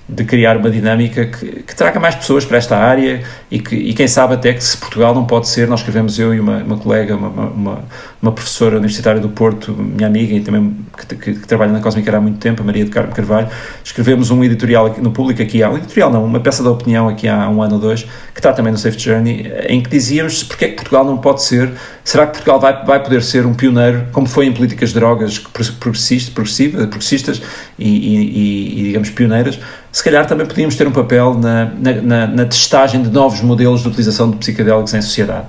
de 0.09 0.25
criar 0.25 0.57
uma 0.57 0.71
dinâmica 0.71 1.27
que, 1.27 1.63
que, 1.63 1.75
traga 1.75 1.99
mais 1.99 2.15
pessoas 2.15 2.45
para 2.45 2.59
esta 2.59 2.77
área 2.77 3.23
e, 3.51 3.59
que, 3.59 3.75
e 3.75 3.93
quem 3.93 4.07
sabe 4.07 4.35
até 4.35 4.53
que 4.53 4.63
se 4.63 4.77
Portugal 4.77 5.13
não 5.13 5.25
pode 5.25 5.49
ser, 5.49 5.67
nós 5.67 5.81
escrevemos 5.81 6.19
eu 6.19 6.33
e 6.33 6.39
uma, 6.39 6.59
uma 6.59 6.79
colega, 6.79 7.17
uma, 7.17 7.29
uma, 7.29 7.85
uma, 8.27 8.33
professora 8.33 8.77
universitária 8.77 9.21
do 9.21 9.29
Porto, 9.29 9.73
minha 9.73 10.07
amiga 10.07 10.35
e 10.35 10.41
também 10.41 10.77
que, 10.97 11.17
que, 11.17 11.35
que 11.35 11.47
trabalha 11.47 11.73
na 11.73 11.81
Cósmica 11.81 12.17
há 12.17 12.21
muito 12.21 12.39
tempo, 12.39 12.63
a 12.63 12.65
Maria 12.65 12.85
de 12.85 12.91
Carmo 12.91 13.13
Carvalho, 13.13 13.49
escrevemos 13.83 14.31
um 14.31 14.43
editorial 14.43 14.95
no 14.99 15.11
público 15.11 15.43
aqui 15.43 15.63
há, 15.63 15.71
um 15.71 15.77
editorial 15.77 16.11
não, 16.11 16.25
uma 16.25 16.41
peça 16.41 16.63
da 16.63 16.71
opinião 16.71 17.09
aqui 17.09 17.29
há 17.29 17.49
um 17.49 17.63
ano 17.63 17.75
ou 17.75 17.81
dois, 17.81 18.03
que 18.03 18.39
está 18.39 18.53
também 18.53 18.73
no 18.73 18.79
Safe 18.79 18.99
Journey, 18.99 19.53
em 19.69 19.81
que 19.81 19.89
dizíamos 19.89 20.43
porque 20.43 20.65
é 20.65 20.69
que 20.69 20.75
Portugal 20.75 21.05
não 21.05 21.19
pode 21.19 21.43
ser, 21.43 21.73
será 22.05 22.27
que 22.27 22.33
Portugal 22.33 22.61
vai, 22.61 22.85
vai 22.85 23.03
poder 23.03 23.23
ser 23.23 23.47
um 23.47 23.55
pioneiro, 23.55 24.07
como 24.13 24.27
foi 24.27 24.47
em 24.47 24.53
políticas 24.53 24.91
de 24.91 24.97
drogas 24.97 25.39
progressistas, 25.39 26.33
progressistas 26.33 27.43
e, 27.79 27.89
e, 27.89 28.81
e 28.81 28.83
digamos 28.85 29.11
pioneiras, 29.11 29.59
se 29.97 30.05
calhar 30.05 30.27
também 30.27 30.47
podíamos 30.47 30.77
ter 30.77 30.87
um 30.87 30.93
papel 30.93 31.33
na, 31.33 31.73
na, 32.03 32.27
na 32.27 32.45
testagem 32.45 33.03
de 33.03 33.09
novos 33.09 33.41
modelos 33.41 33.81
de 33.81 33.89
utilização 33.89 34.31
de 34.31 34.37
psicodélicos 34.37 34.93
em 34.93 35.01
sociedade. 35.01 35.47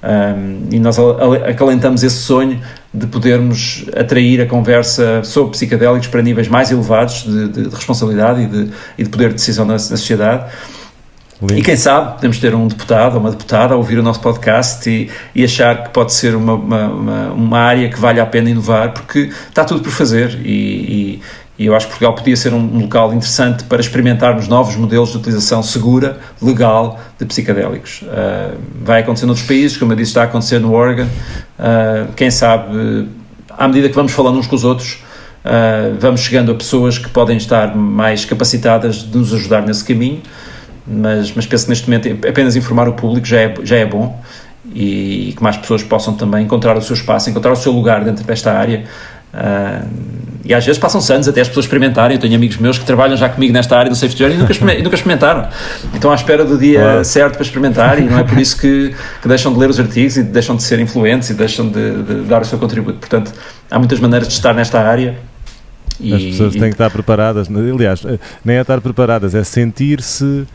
Um, 0.00 0.68
e 0.70 0.78
nós 0.78 0.96
acalentamos 1.48 2.04
esse 2.04 2.18
sonho 2.18 2.60
de 2.94 3.06
podermos 3.06 3.84
atrair 3.96 4.40
a 4.40 4.46
conversa 4.46 5.22
sobre 5.24 5.52
psicodélicos 5.52 6.06
para 6.06 6.22
níveis 6.22 6.48
mais 6.48 6.70
elevados 6.70 7.24
de, 7.24 7.48
de, 7.48 7.62
de 7.68 7.74
responsabilidade 7.74 8.42
e 8.42 8.46
de, 8.46 8.70
e 8.96 9.02
de, 9.02 9.08
poder 9.08 9.28
de 9.28 9.34
decisão 9.34 9.64
na, 9.64 9.72
na 9.72 9.78
sociedade. 9.78 10.52
Lindo. 11.40 11.58
E 11.58 11.62
quem 11.62 11.76
sabe 11.76 12.14
podemos 12.14 12.38
ter 12.38 12.52
um 12.52 12.66
deputado 12.66 13.14
ou 13.14 13.20
uma 13.20 13.30
deputada 13.30 13.74
a 13.74 13.76
ouvir 13.76 13.96
o 13.98 14.02
nosso 14.02 14.20
podcast 14.20 14.90
e, 14.90 15.08
e 15.32 15.44
achar 15.44 15.84
que 15.84 15.90
pode 15.90 16.12
ser 16.12 16.34
uma, 16.34 16.54
uma, 16.54 16.86
uma, 16.88 17.32
uma, 17.32 17.58
área 17.58 17.88
que 17.88 17.98
vale 17.98 18.18
a 18.18 18.26
pena 18.26 18.50
inovar, 18.50 18.92
porque 18.92 19.30
está 19.48 19.64
tudo 19.64 19.80
por 19.80 19.92
fazer 19.92 20.36
e, 20.44 21.20
e 21.58 21.66
eu 21.66 21.74
acho 21.74 21.86
que 21.86 21.92
Portugal 21.92 22.14
podia 22.14 22.36
ser 22.36 22.54
um 22.54 22.78
local 22.78 23.12
interessante 23.12 23.64
para 23.64 23.80
experimentarmos 23.80 24.46
novos 24.46 24.76
modelos 24.76 25.10
de 25.10 25.16
utilização 25.16 25.62
segura, 25.62 26.18
legal, 26.40 27.00
de 27.18 27.26
psicadélicos. 27.26 28.02
Uh, 28.02 28.56
vai 28.82 29.00
acontecer 29.00 29.26
noutros 29.26 29.46
países, 29.46 29.76
como 29.76 29.92
eu 29.92 29.96
disse, 29.96 30.10
está 30.10 30.22
a 30.22 30.24
acontecer 30.24 30.60
no 30.60 30.72
Oregon. 30.72 31.08
Uh, 31.58 32.12
quem 32.14 32.30
sabe, 32.30 33.08
à 33.50 33.66
medida 33.66 33.88
que 33.88 33.94
vamos 33.94 34.12
falando 34.12 34.38
uns 34.38 34.46
com 34.46 34.54
os 34.54 34.64
outros, 34.64 35.02
Uh, 35.44 35.96
vamos 35.98 36.20
chegando 36.20 36.50
a 36.50 36.54
pessoas 36.54 36.98
que 36.98 37.08
podem 37.08 37.36
estar 37.36 37.74
mais 37.74 38.24
capacitadas 38.24 38.96
de 38.96 39.16
nos 39.16 39.32
ajudar 39.32 39.62
nesse 39.62 39.84
caminho, 39.84 40.20
mas, 40.86 41.32
mas 41.32 41.46
penso 41.46 41.64
que 41.64 41.70
neste 41.70 41.88
momento 41.88 42.28
apenas 42.28 42.56
informar 42.56 42.88
o 42.88 42.92
público 42.92 43.26
já 43.26 43.40
é, 43.40 43.54
já 43.62 43.76
é 43.76 43.86
bom 43.86 44.20
e, 44.74 45.30
e 45.30 45.32
que 45.32 45.42
mais 45.42 45.56
pessoas 45.56 45.82
possam 45.82 46.14
também 46.14 46.44
encontrar 46.44 46.76
o 46.76 46.82
seu 46.82 46.94
espaço, 46.94 47.30
encontrar 47.30 47.52
o 47.52 47.56
seu 47.56 47.72
lugar 47.72 48.04
dentro 48.04 48.24
desta 48.24 48.52
área. 48.52 48.84
Uh, 49.34 50.18
e 50.44 50.54
às 50.54 50.64
vezes 50.64 50.78
passam-se 50.78 51.12
anos 51.12 51.28
até 51.28 51.42
as 51.42 51.48
pessoas 51.48 51.66
experimentarem. 51.66 52.16
Eu 52.16 52.20
tenho 52.20 52.34
amigos 52.34 52.56
meus 52.56 52.78
que 52.78 52.84
trabalham 52.86 53.16
já 53.18 53.28
comigo 53.28 53.52
nesta 53.52 53.76
área 53.76 53.90
do 53.90 53.96
safety 53.96 54.18
journey 54.18 54.36
e 54.36 54.40
nunca, 54.40 54.54
nunca 54.82 54.94
experimentaram. 54.94 55.46
Então, 55.94 56.10
à 56.10 56.14
espera 56.14 56.42
do 56.42 56.56
dia 56.56 56.80
claro. 56.80 57.04
certo 57.04 57.34
para 57.34 57.42
experimentar, 57.42 57.98
e 57.98 58.04
não 58.04 58.18
é 58.18 58.24
por 58.24 58.38
isso 58.38 58.58
que, 58.58 58.94
que, 59.20 59.28
deixam 59.28 59.52
de 59.52 59.58
ler 59.58 59.68
os 59.68 59.78
artigos 59.78 60.16
e 60.16 60.22
deixam 60.22 60.56
de 60.56 60.62
ser 60.62 60.80
influentes 60.80 61.28
e 61.28 61.34
deixam 61.34 61.68
de, 61.68 62.02
de 62.02 62.14
dar 62.22 62.40
o 62.40 62.44
seu 62.46 62.58
contributo. 62.58 62.98
Portanto, 62.98 63.30
há 63.70 63.78
muitas 63.78 64.00
maneiras 64.00 64.26
de 64.26 64.34
estar 64.34 64.54
nesta 64.54 64.80
área. 64.80 65.18
E, 66.00 66.14
as 66.14 66.22
pessoas 66.22 66.52
têm 66.54 66.62
que 66.62 66.68
estar 66.68 66.90
preparadas, 66.90 67.48
aliás, 67.50 68.02
nem 68.42 68.56
é 68.56 68.60
estar 68.62 68.80
preparadas, 68.80 69.34
é 69.34 69.44
sentir-se 69.44 70.46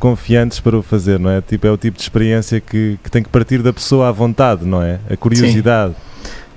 confiantes 0.00 0.58
para 0.58 0.76
o 0.76 0.82
fazer, 0.82 1.20
não 1.20 1.30
é? 1.30 1.40
Tipo, 1.40 1.66
é 1.66 1.70
o 1.70 1.76
tipo 1.76 1.96
de 1.96 2.02
experiência 2.02 2.60
que, 2.60 2.98
que 3.04 3.10
tem 3.10 3.22
que 3.22 3.28
partir 3.28 3.62
da 3.62 3.72
pessoa 3.72 4.08
à 4.08 4.12
vontade, 4.12 4.64
não 4.64 4.82
é? 4.82 4.98
A 5.08 5.16
curiosidade. 5.16 5.92
Sim. 5.92 6.07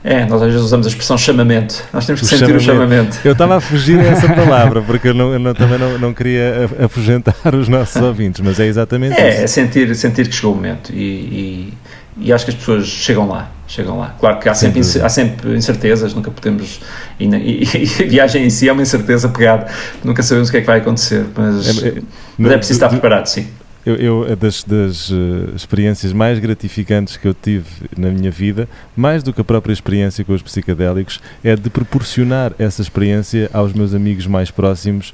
É, 0.04 0.26
nós 0.26 0.42
às 0.42 0.48
vezes 0.48 0.62
usamos 0.62 0.88
a 0.88 0.90
expressão 0.90 1.18
chamamento. 1.18 1.84
Nós 1.94 2.06
temos 2.06 2.22
que 2.22 2.26
o 2.26 2.30
sentir 2.30 2.60
chamamento. 2.60 2.62
o 2.62 2.66
chamamento. 2.66 3.20
Eu 3.24 3.34
estava 3.34 3.58
a 3.58 3.62
fugir 3.62 4.00
a 4.00 4.04
essa 4.04 4.28
palavra, 4.34 4.82
porque 4.82 5.10
eu, 5.10 5.14
não, 5.14 5.34
eu 5.34 5.40
não, 5.40 5.54
também 5.54 5.78
não, 5.78 6.00
não 6.00 6.14
queria 6.14 6.70
afugentar 6.84 7.36
os 7.54 7.68
nossos 7.68 8.02
ouvintes, 8.02 8.42
mas 8.42 8.60
é 8.60 8.66
exatamente 8.66 9.20
é, 9.20 9.30
isso. 9.30 9.42
É, 9.44 9.48
sentir, 9.48 9.96
sentir 9.96 10.28
que 10.28 10.36
chegou 10.36 10.54
o 10.54 10.56
momento 10.56 10.92
e, 10.92 10.96
e, 10.98 11.74
e, 12.18 12.34
acho 12.34 12.46
que 12.46 12.52
as 12.52 12.58
pessoas 12.58 12.88
chegam 12.88 13.28
lá. 13.28 13.52
Chegam 13.68 14.00
lá. 14.00 14.16
Claro 14.20 14.40
que 14.40 14.50
há 14.50 14.56
sempre, 14.56 14.82
há 14.82 15.10
sempre 15.10 15.56
incertezas, 15.56 16.16
nunca 16.16 16.32
podemos. 16.32 16.82
E, 17.20 17.26
e, 17.26 17.64
e, 18.02 18.04
a 18.04 18.08
viagem 18.08 18.46
em 18.46 18.50
si 18.50 18.68
é 18.68 18.74
uma 18.74 18.82
incerteza 18.82 19.30
pegada, 19.30 19.68
nunca 20.04 20.24
sabemos 20.24 20.50
o 20.50 20.52
que 20.52 20.58
é 20.58 20.62
que 20.62 20.68
vai 20.68 20.80
acontecer, 20.80 21.26
mas 21.36 21.84
é, 21.84 21.90
é, 21.90 22.02
mas 22.40 22.52
é 22.52 22.58
preciso 22.58 22.78
estar 22.78 22.90
preparado, 22.90 23.28
sim. 23.28 23.48
Eu, 23.84 23.96
eu, 23.96 24.36
das, 24.36 24.64
das 24.64 25.10
uh, 25.10 25.56
experiências 25.56 26.14
mais 26.14 26.38
gratificantes 26.38 27.18
que 27.18 27.28
eu 27.28 27.34
tive 27.34 27.66
na 27.98 28.10
minha 28.10 28.30
vida, 28.30 28.70
mais 28.96 29.24
do 29.24 29.34
que 29.34 29.42
a 29.42 29.44
própria 29.44 29.74
experiência 29.74 30.24
com 30.24 30.34
os 30.34 30.42
psicadélicos, 30.44 31.20
é 31.44 31.56
de 31.56 31.68
proporcionar 31.68 32.54
essa 32.60 32.82
experiência 32.82 33.50
aos 33.52 33.74
meus 33.74 33.96
amigos 33.96 34.28
mais 34.28 34.52
próximos 34.52 35.12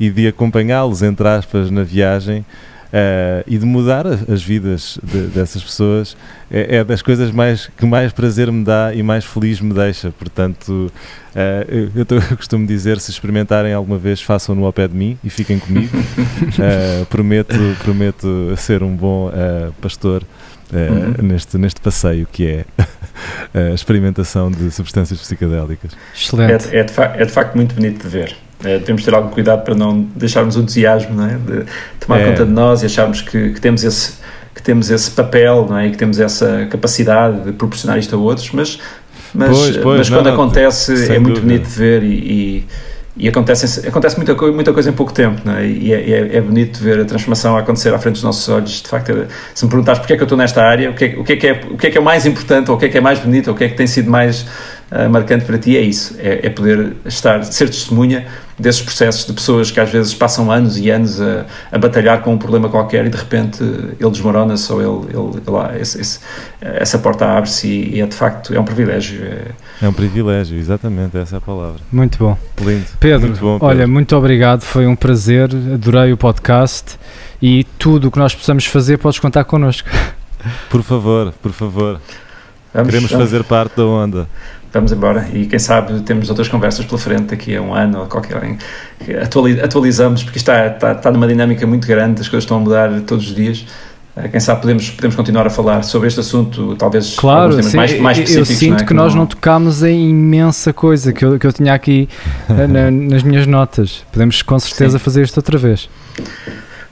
e 0.00 0.10
de 0.10 0.26
acompanhá-los, 0.26 1.02
entre 1.02 1.28
aspas, 1.28 1.70
na 1.70 1.84
viagem 1.84 2.44
Uh, 2.88 3.44
e 3.46 3.58
de 3.58 3.66
mudar 3.66 4.06
as 4.06 4.42
vidas 4.42 4.98
de, 5.02 5.26
dessas 5.26 5.62
pessoas 5.62 6.16
é, 6.50 6.76
é, 6.76 6.84
das 6.84 7.02
coisas 7.02 7.30
mais 7.30 7.66
que 7.76 7.84
mais 7.84 8.14
prazer 8.14 8.50
me 8.50 8.64
dá 8.64 8.94
e 8.94 9.02
mais 9.02 9.26
feliz 9.26 9.60
me 9.60 9.74
deixa. 9.74 10.10
Portanto, 10.10 10.90
uh, 11.34 11.64
eu, 11.68 11.90
eu, 11.94 12.06
eu, 12.30 12.36
costumo 12.36 12.66
dizer: 12.66 12.98
se 12.98 13.10
experimentarem 13.10 13.74
alguma 13.74 13.98
vez, 13.98 14.22
façam-no 14.22 14.64
ao 14.64 14.72
pé 14.72 14.88
de 14.88 14.96
mim 14.96 15.18
e 15.22 15.28
fiquem 15.28 15.58
comigo. 15.58 15.94
Uh, 15.98 17.04
prometo, 17.10 17.54
prometo 17.84 18.54
ser 18.56 18.82
um 18.82 18.96
bom 18.96 19.30
pastor. 19.82 20.22
Uhum. 20.70 21.26
neste, 21.26 21.56
neste 21.56 21.80
passeio 21.80 22.28
que 22.30 22.46
é 22.46 22.64
a 23.70 23.72
experimentação 23.72 24.50
de 24.50 24.70
substâncias 24.70 25.18
psicadélicas. 25.18 25.92
Excelente. 26.14 26.68
É, 26.76 26.80
é, 26.80 26.84
de 26.84 26.92
é 27.00 27.24
de 27.24 27.32
facto 27.32 27.54
muito 27.54 27.74
bonito 27.74 28.02
de 28.02 28.08
ver. 28.08 28.36
É, 28.64 28.78
temos 28.78 29.02
de 29.02 29.08
ter 29.08 29.14
algum 29.14 29.30
cuidado 29.30 29.62
para 29.62 29.74
não 29.74 30.00
deixarmos 30.16 30.56
o 30.56 30.60
entusiasmo 30.60 31.14
não 31.14 31.26
é? 31.26 31.34
de 31.34 31.64
tomar 32.00 32.20
é. 32.20 32.30
conta 32.30 32.44
de 32.44 32.50
nós 32.50 32.82
e 32.82 32.86
acharmos 32.86 33.22
que, 33.22 33.50
que, 33.50 33.60
temos 33.60 33.84
esse, 33.84 34.14
que 34.52 34.60
temos 34.60 34.90
esse 34.90 35.10
papel 35.12 35.66
não 35.68 35.78
é? 35.78 35.86
e 35.86 35.90
que 35.92 35.96
temos 35.96 36.18
essa 36.18 36.66
capacidade 36.68 37.40
de 37.42 37.52
proporcionar 37.52 37.98
isto 37.98 38.16
a 38.16 38.18
outros, 38.18 38.50
mas, 38.50 38.80
mas, 39.32 39.56
pois, 39.56 39.76
pois, 39.76 39.98
mas 39.98 40.10
não, 40.10 40.18
quando 40.18 40.26
não, 40.26 40.34
acontece 40.34 40.92
é 40.92 41.20
muito 41.20 41.40
dúvida. 41.40 41.40
bonito 41.40 41.68
de 41.68 41.78
ver 41.78 42.02
e, 42.02 42.08
e, 42.08 42.66
e, 43.16 43.28
acontece, 43.28 43.86
acontece 43.86 44.16
muita, 44.16 44.34
muita 44.34 44.72
coisa 44.72 44.90
em 44.90 44.92
pouco 44.92 45.12
tempo 45.12 45.40
não 45.44 45.54
é? 45.54 45.64
e 45.64 45.92
é, 45.92 46.10
é, 46.10 46.36
é 46.38 46.40
bonito 46.40 46.82
ver 46.82 46.98
a 46.98 47.04
transformação 47.04 47.56
a 47.56 47.60
acontecer 47.60 47.94
à 47.94 47.98
frente 48.00 48.14
dos 48.14 48.24
nossos 48.24 48.48
olhos. 48.48 48.82
De 48.82 48.88
facto, 48.88 49.28
se 49.54 49.64
me 49.64 49.70
perguntares 49.70 50.00
porque 50.00 50.14
é 50.14 50.16
que 50.16 50.22
eu 50.22 50.26
estou 50.26 50.36
nesta 50.36 50.64
área, 50.64 50.90
o 50.90 50.94
que 50.94 51.04
é, 51.04 51.16
o 51.16 51.22
que, 51.22 51.34
é, 51.34 51.36
que, 51.36 51.46
é, 51.46 51.60
o 51.70 51.76
que 51.76 51.86
é 51.86 51.90
que 51.92 51.98
é 51.98 52.00
mais 52.00 52.26
importante, 52.26 52.72
ou 52.72 52.76
o 52.76 52.80
que 52.80 52.86
é 52.86 52.88
que 52.88 52.98
é 52.98 53.00
mais 53.00 53.20
bonito, 53.20 53.48
ou 53.48 53.54
o 53.54 53.56
que 53.56 53.62
é 53.62 53.68
que 53.68 53.76
tem 53.76 53.86
sido 53.86 54.10
mais 54.10 54.44
uh, 54.90 55.08
marcante 55.10 55.44
para 55.44 55.58
ti, 55.58 55.76
é 55.76 55.80
isso: 55.80 56.16
é, 56.18 56.46
é 56.46 56.50
poder 56.50 56.94
estar, 57.04 57.42
ser 57.44 57.66
testemunha 57.66 58.26
desses 58.58 58.82
processos 58.82 59.24
de 59.24 59.32
pessoas 59.32 59.70
que 59.70 59.78
às 59.78 59.90
vezes 59.90 60.14
passam 60.14 60.50
anos 60.50 60.76
e 60.76 60.90
anos 60.90 61.20
a, 61.20 61.46
a 61.70 61.78
batalhar 61.78 62.20
com 62.22 62.34
um 62.34 62.38
problema 62.38 62.68
qualquer 62.68 63.06
e 63.06 63.08
de 63.08 63.16
repente 63.16 63.62
ele 63.62 64.10
desmorona-se 64.10 64.72
ou 64.72 64.80
ele, 64.80 65.16
ele 65.16 65.42
lá, 65.46 65.78
esse, 65.78 66.00
esse, 66.00 66.18
essa 66.60 66.98
porta 66.98 67.24
abre-se 67.24 67.68
e, 67.68 67.96
e, 67.96 68.00
é 68.00 68.06
de 68.06 68.14
facto 68.14 68.52
é 68.52 68.58
um 68.58 68.64
privilégio. 68.64 69.22
É... 69.24 69.52
é... 69.82 69.88
um 69.88 69.92
privilégio, 69.92 70.58
exatamente, 70.58 71.16
essa 71.16 71.36
é 71.36 71.38
a 71.38 71.40
palavra. 71.40 71.80
Muito 71.92 72.18
bom. 72.18 72.36
Lindo. 72.60 72.86
Pedro, 72.98 73.28
muito 73.28 73.40
bom, 73.40 73.58
Pedro. 73.58 73.66
olha, 73.66 73.86
muito 73.86 74.16
obrigado, 74.16 74.62
foi 74.62 74.86
um 74.86 74.96
prazer, 74.96 75.50
adorei 75.74 76.12
o 76.12 76.16
podcast 76.16 76.98
e 77.40 77.64
tudo 77.78 78.08
o 78.08 78.10
que 78.10 78.18
nós 78.18 78.34
possamos 78.34 78.66
fazer 78.66 78.98
podes 78.98 79.20
contar 79.20 79.44
connosco. 79.44 79.88
Por 80.68 80.82
favor, 80.82 81.32
por 81.42 81.52
favor. 81.52 82.00
Vamos, 82.72 82.90
Queremos 82.90 83.10
vamos. 83.10 83.26
fazer 83.30 83.44
parte 83.44 83.76
da 83.76 83.84
onda 83.84 84.28
vamos 84.78 84.92
embora 84.92 85.28
e 85.32 85.46
quem 85.46 85.58
sabe 85.58 86.00
temos 86.00 86.28
outras 86.28 86.48
conversas 86.48 86.84
pela 86.84 86.98
frente 86.98 87.24
daqui 87.24 87.56
a 87.56 87.60
um 87.62 87.74
ano 87.74 88.00
ou 88.00 88.06
qualquer 88.06 88.58
atualizamos 89.62 90.22
porque 90.22 90.38
está, 90.38 90.66
está, 90.68 90.92
está 90.92 91.10
numa 91.10 91.26
dinâmica 91.26 91.66
muito 91.66 91.86
grande 91.86 92.20
as 92.20 92.28
coisas 92.28 92.44
estão 92.44 92.58
a 92.58 92.60
mudar 92.60 93.00
todos 93.00 93.28
os 93.28 93.34
dias 93.34 93.66
eh, 94.18 94.28
quem 94.28 94.40
sabe 94.40 94.60
podemos, 94.60 94.90
podemos 94.90 95.16
continuar 95.16 95.46
a 95.46 95.50
falar 95.50 95.82
sobre 95.82 96.08
este 96.08 96.20
assunto, 96.20 96.74
talvez 96.76 97.14
claro, 97.16 97.50
temas 97.50 97.66
sim, 97.66 97.76
mais, 97.76 98.00
mais 98.00 98.18
específicos. 98.18 98.50
Eu 98.50 98.56
sinto 98.56 98.82
é? 98.82 98.86
que, 98.86 98.94
nós 98.94 99.14
não... 99.14 99.26
tocámos 99.26 99.82
em 99.82 100.10
imensa 100.10 100.72
coisa 100.72 101.12
que 101.12 101.24
eu, 101.24 101.38
que 101.38 101.46
eu 101.46 101.52
tinha 101.52 101.72
aqui 101.72 102.08
eh, 102.48 102.66
na, 102.66 102.90
nas 102.90 103.22
minhas 103.22 103.46
notas. 103.46 104.04
Podemos 104.10 104.42
com 104.42 104.58
certeza 104.58 104.98
sim. 104.98 105.04
fazer 105.04 105.22
isto 105.22 105.36
outra 105.36 105.56
vez. 105.56 105.88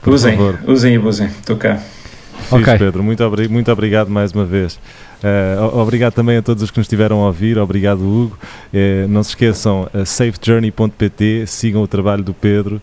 usem, 0.05 0.37
usem 0.65 0.93
e 0.93 0.97
abusem. 0.97 1.27
Estou 1.27 1.57
cá. 1.57 1.77
Fiz, 1.77 2.53
okay. 2.53 2.77
Pedro, 2.77 3.03
muito, 3.03 3.23
muito 3.49 3.71
obrigado 3.71 4.09
mais 4.09 4.31
uma 4.31 4.45
vez. 4.45 4.79
Uh, 5.23 5.79
obrigado 5.79 6.13
também 6.13 6.35
a 6.37 6.41
todos 6.41 6.63
os 6.63 6.69
que 6.69 6.77
nos 6.77 6.85
estiveram 6.85 7.23
a 7.23 7.27
ouvir, 7.27 7.57
obrigado 7.57 8.01
Hugo. 8.01 8.37
Uh, 8.73 9.07
não 9.07 9.23
se 9.23 9.29
esqueçam, 9.31 9.89
uh, 9.93 10.05
safejourney.pt, 10.05 11.45
sigam 11.47 11.81
o 11.81 11.87
trabalho 11.87 12.21
do 12.23 12.33
Pedro, 12.33 12.81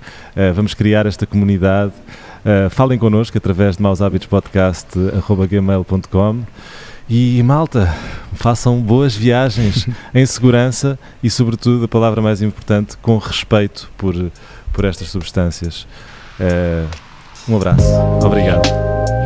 vamos 0.54 0.72
criar 0.74 1.06
esta 1.06 1.26
comunidade. 1.26 1.92
falem 2.70 2.98
connosco 2.98 3.38
através 3.38 3.76
de 3.76 3.82
maushabitospodcast.gmail.com 3.82 6.42
e 7.08 7.42
malta, 7.42 7.94
façam 8.32 8.80
boas 8.80 9.14
viagens 9.14 9.86
em 10.14 10.26
segurança 10.26 10.98
e 11.22 11.30
sobretudo, 11.30 11.84
a 11.84 11.88
palavra 11.88 12.20
mais 12.20 12.42
importante, 12.42 12.96
com 12.98 13.16
respeito 13.18 13.88
por, 13.96 14.12
por 14.72 14.84
estas 14.84 15.06
substâncias. 15.08 15.86
um 17.48 17.56
abraço, 17.56 17.88
obrigado. 18.24 19.23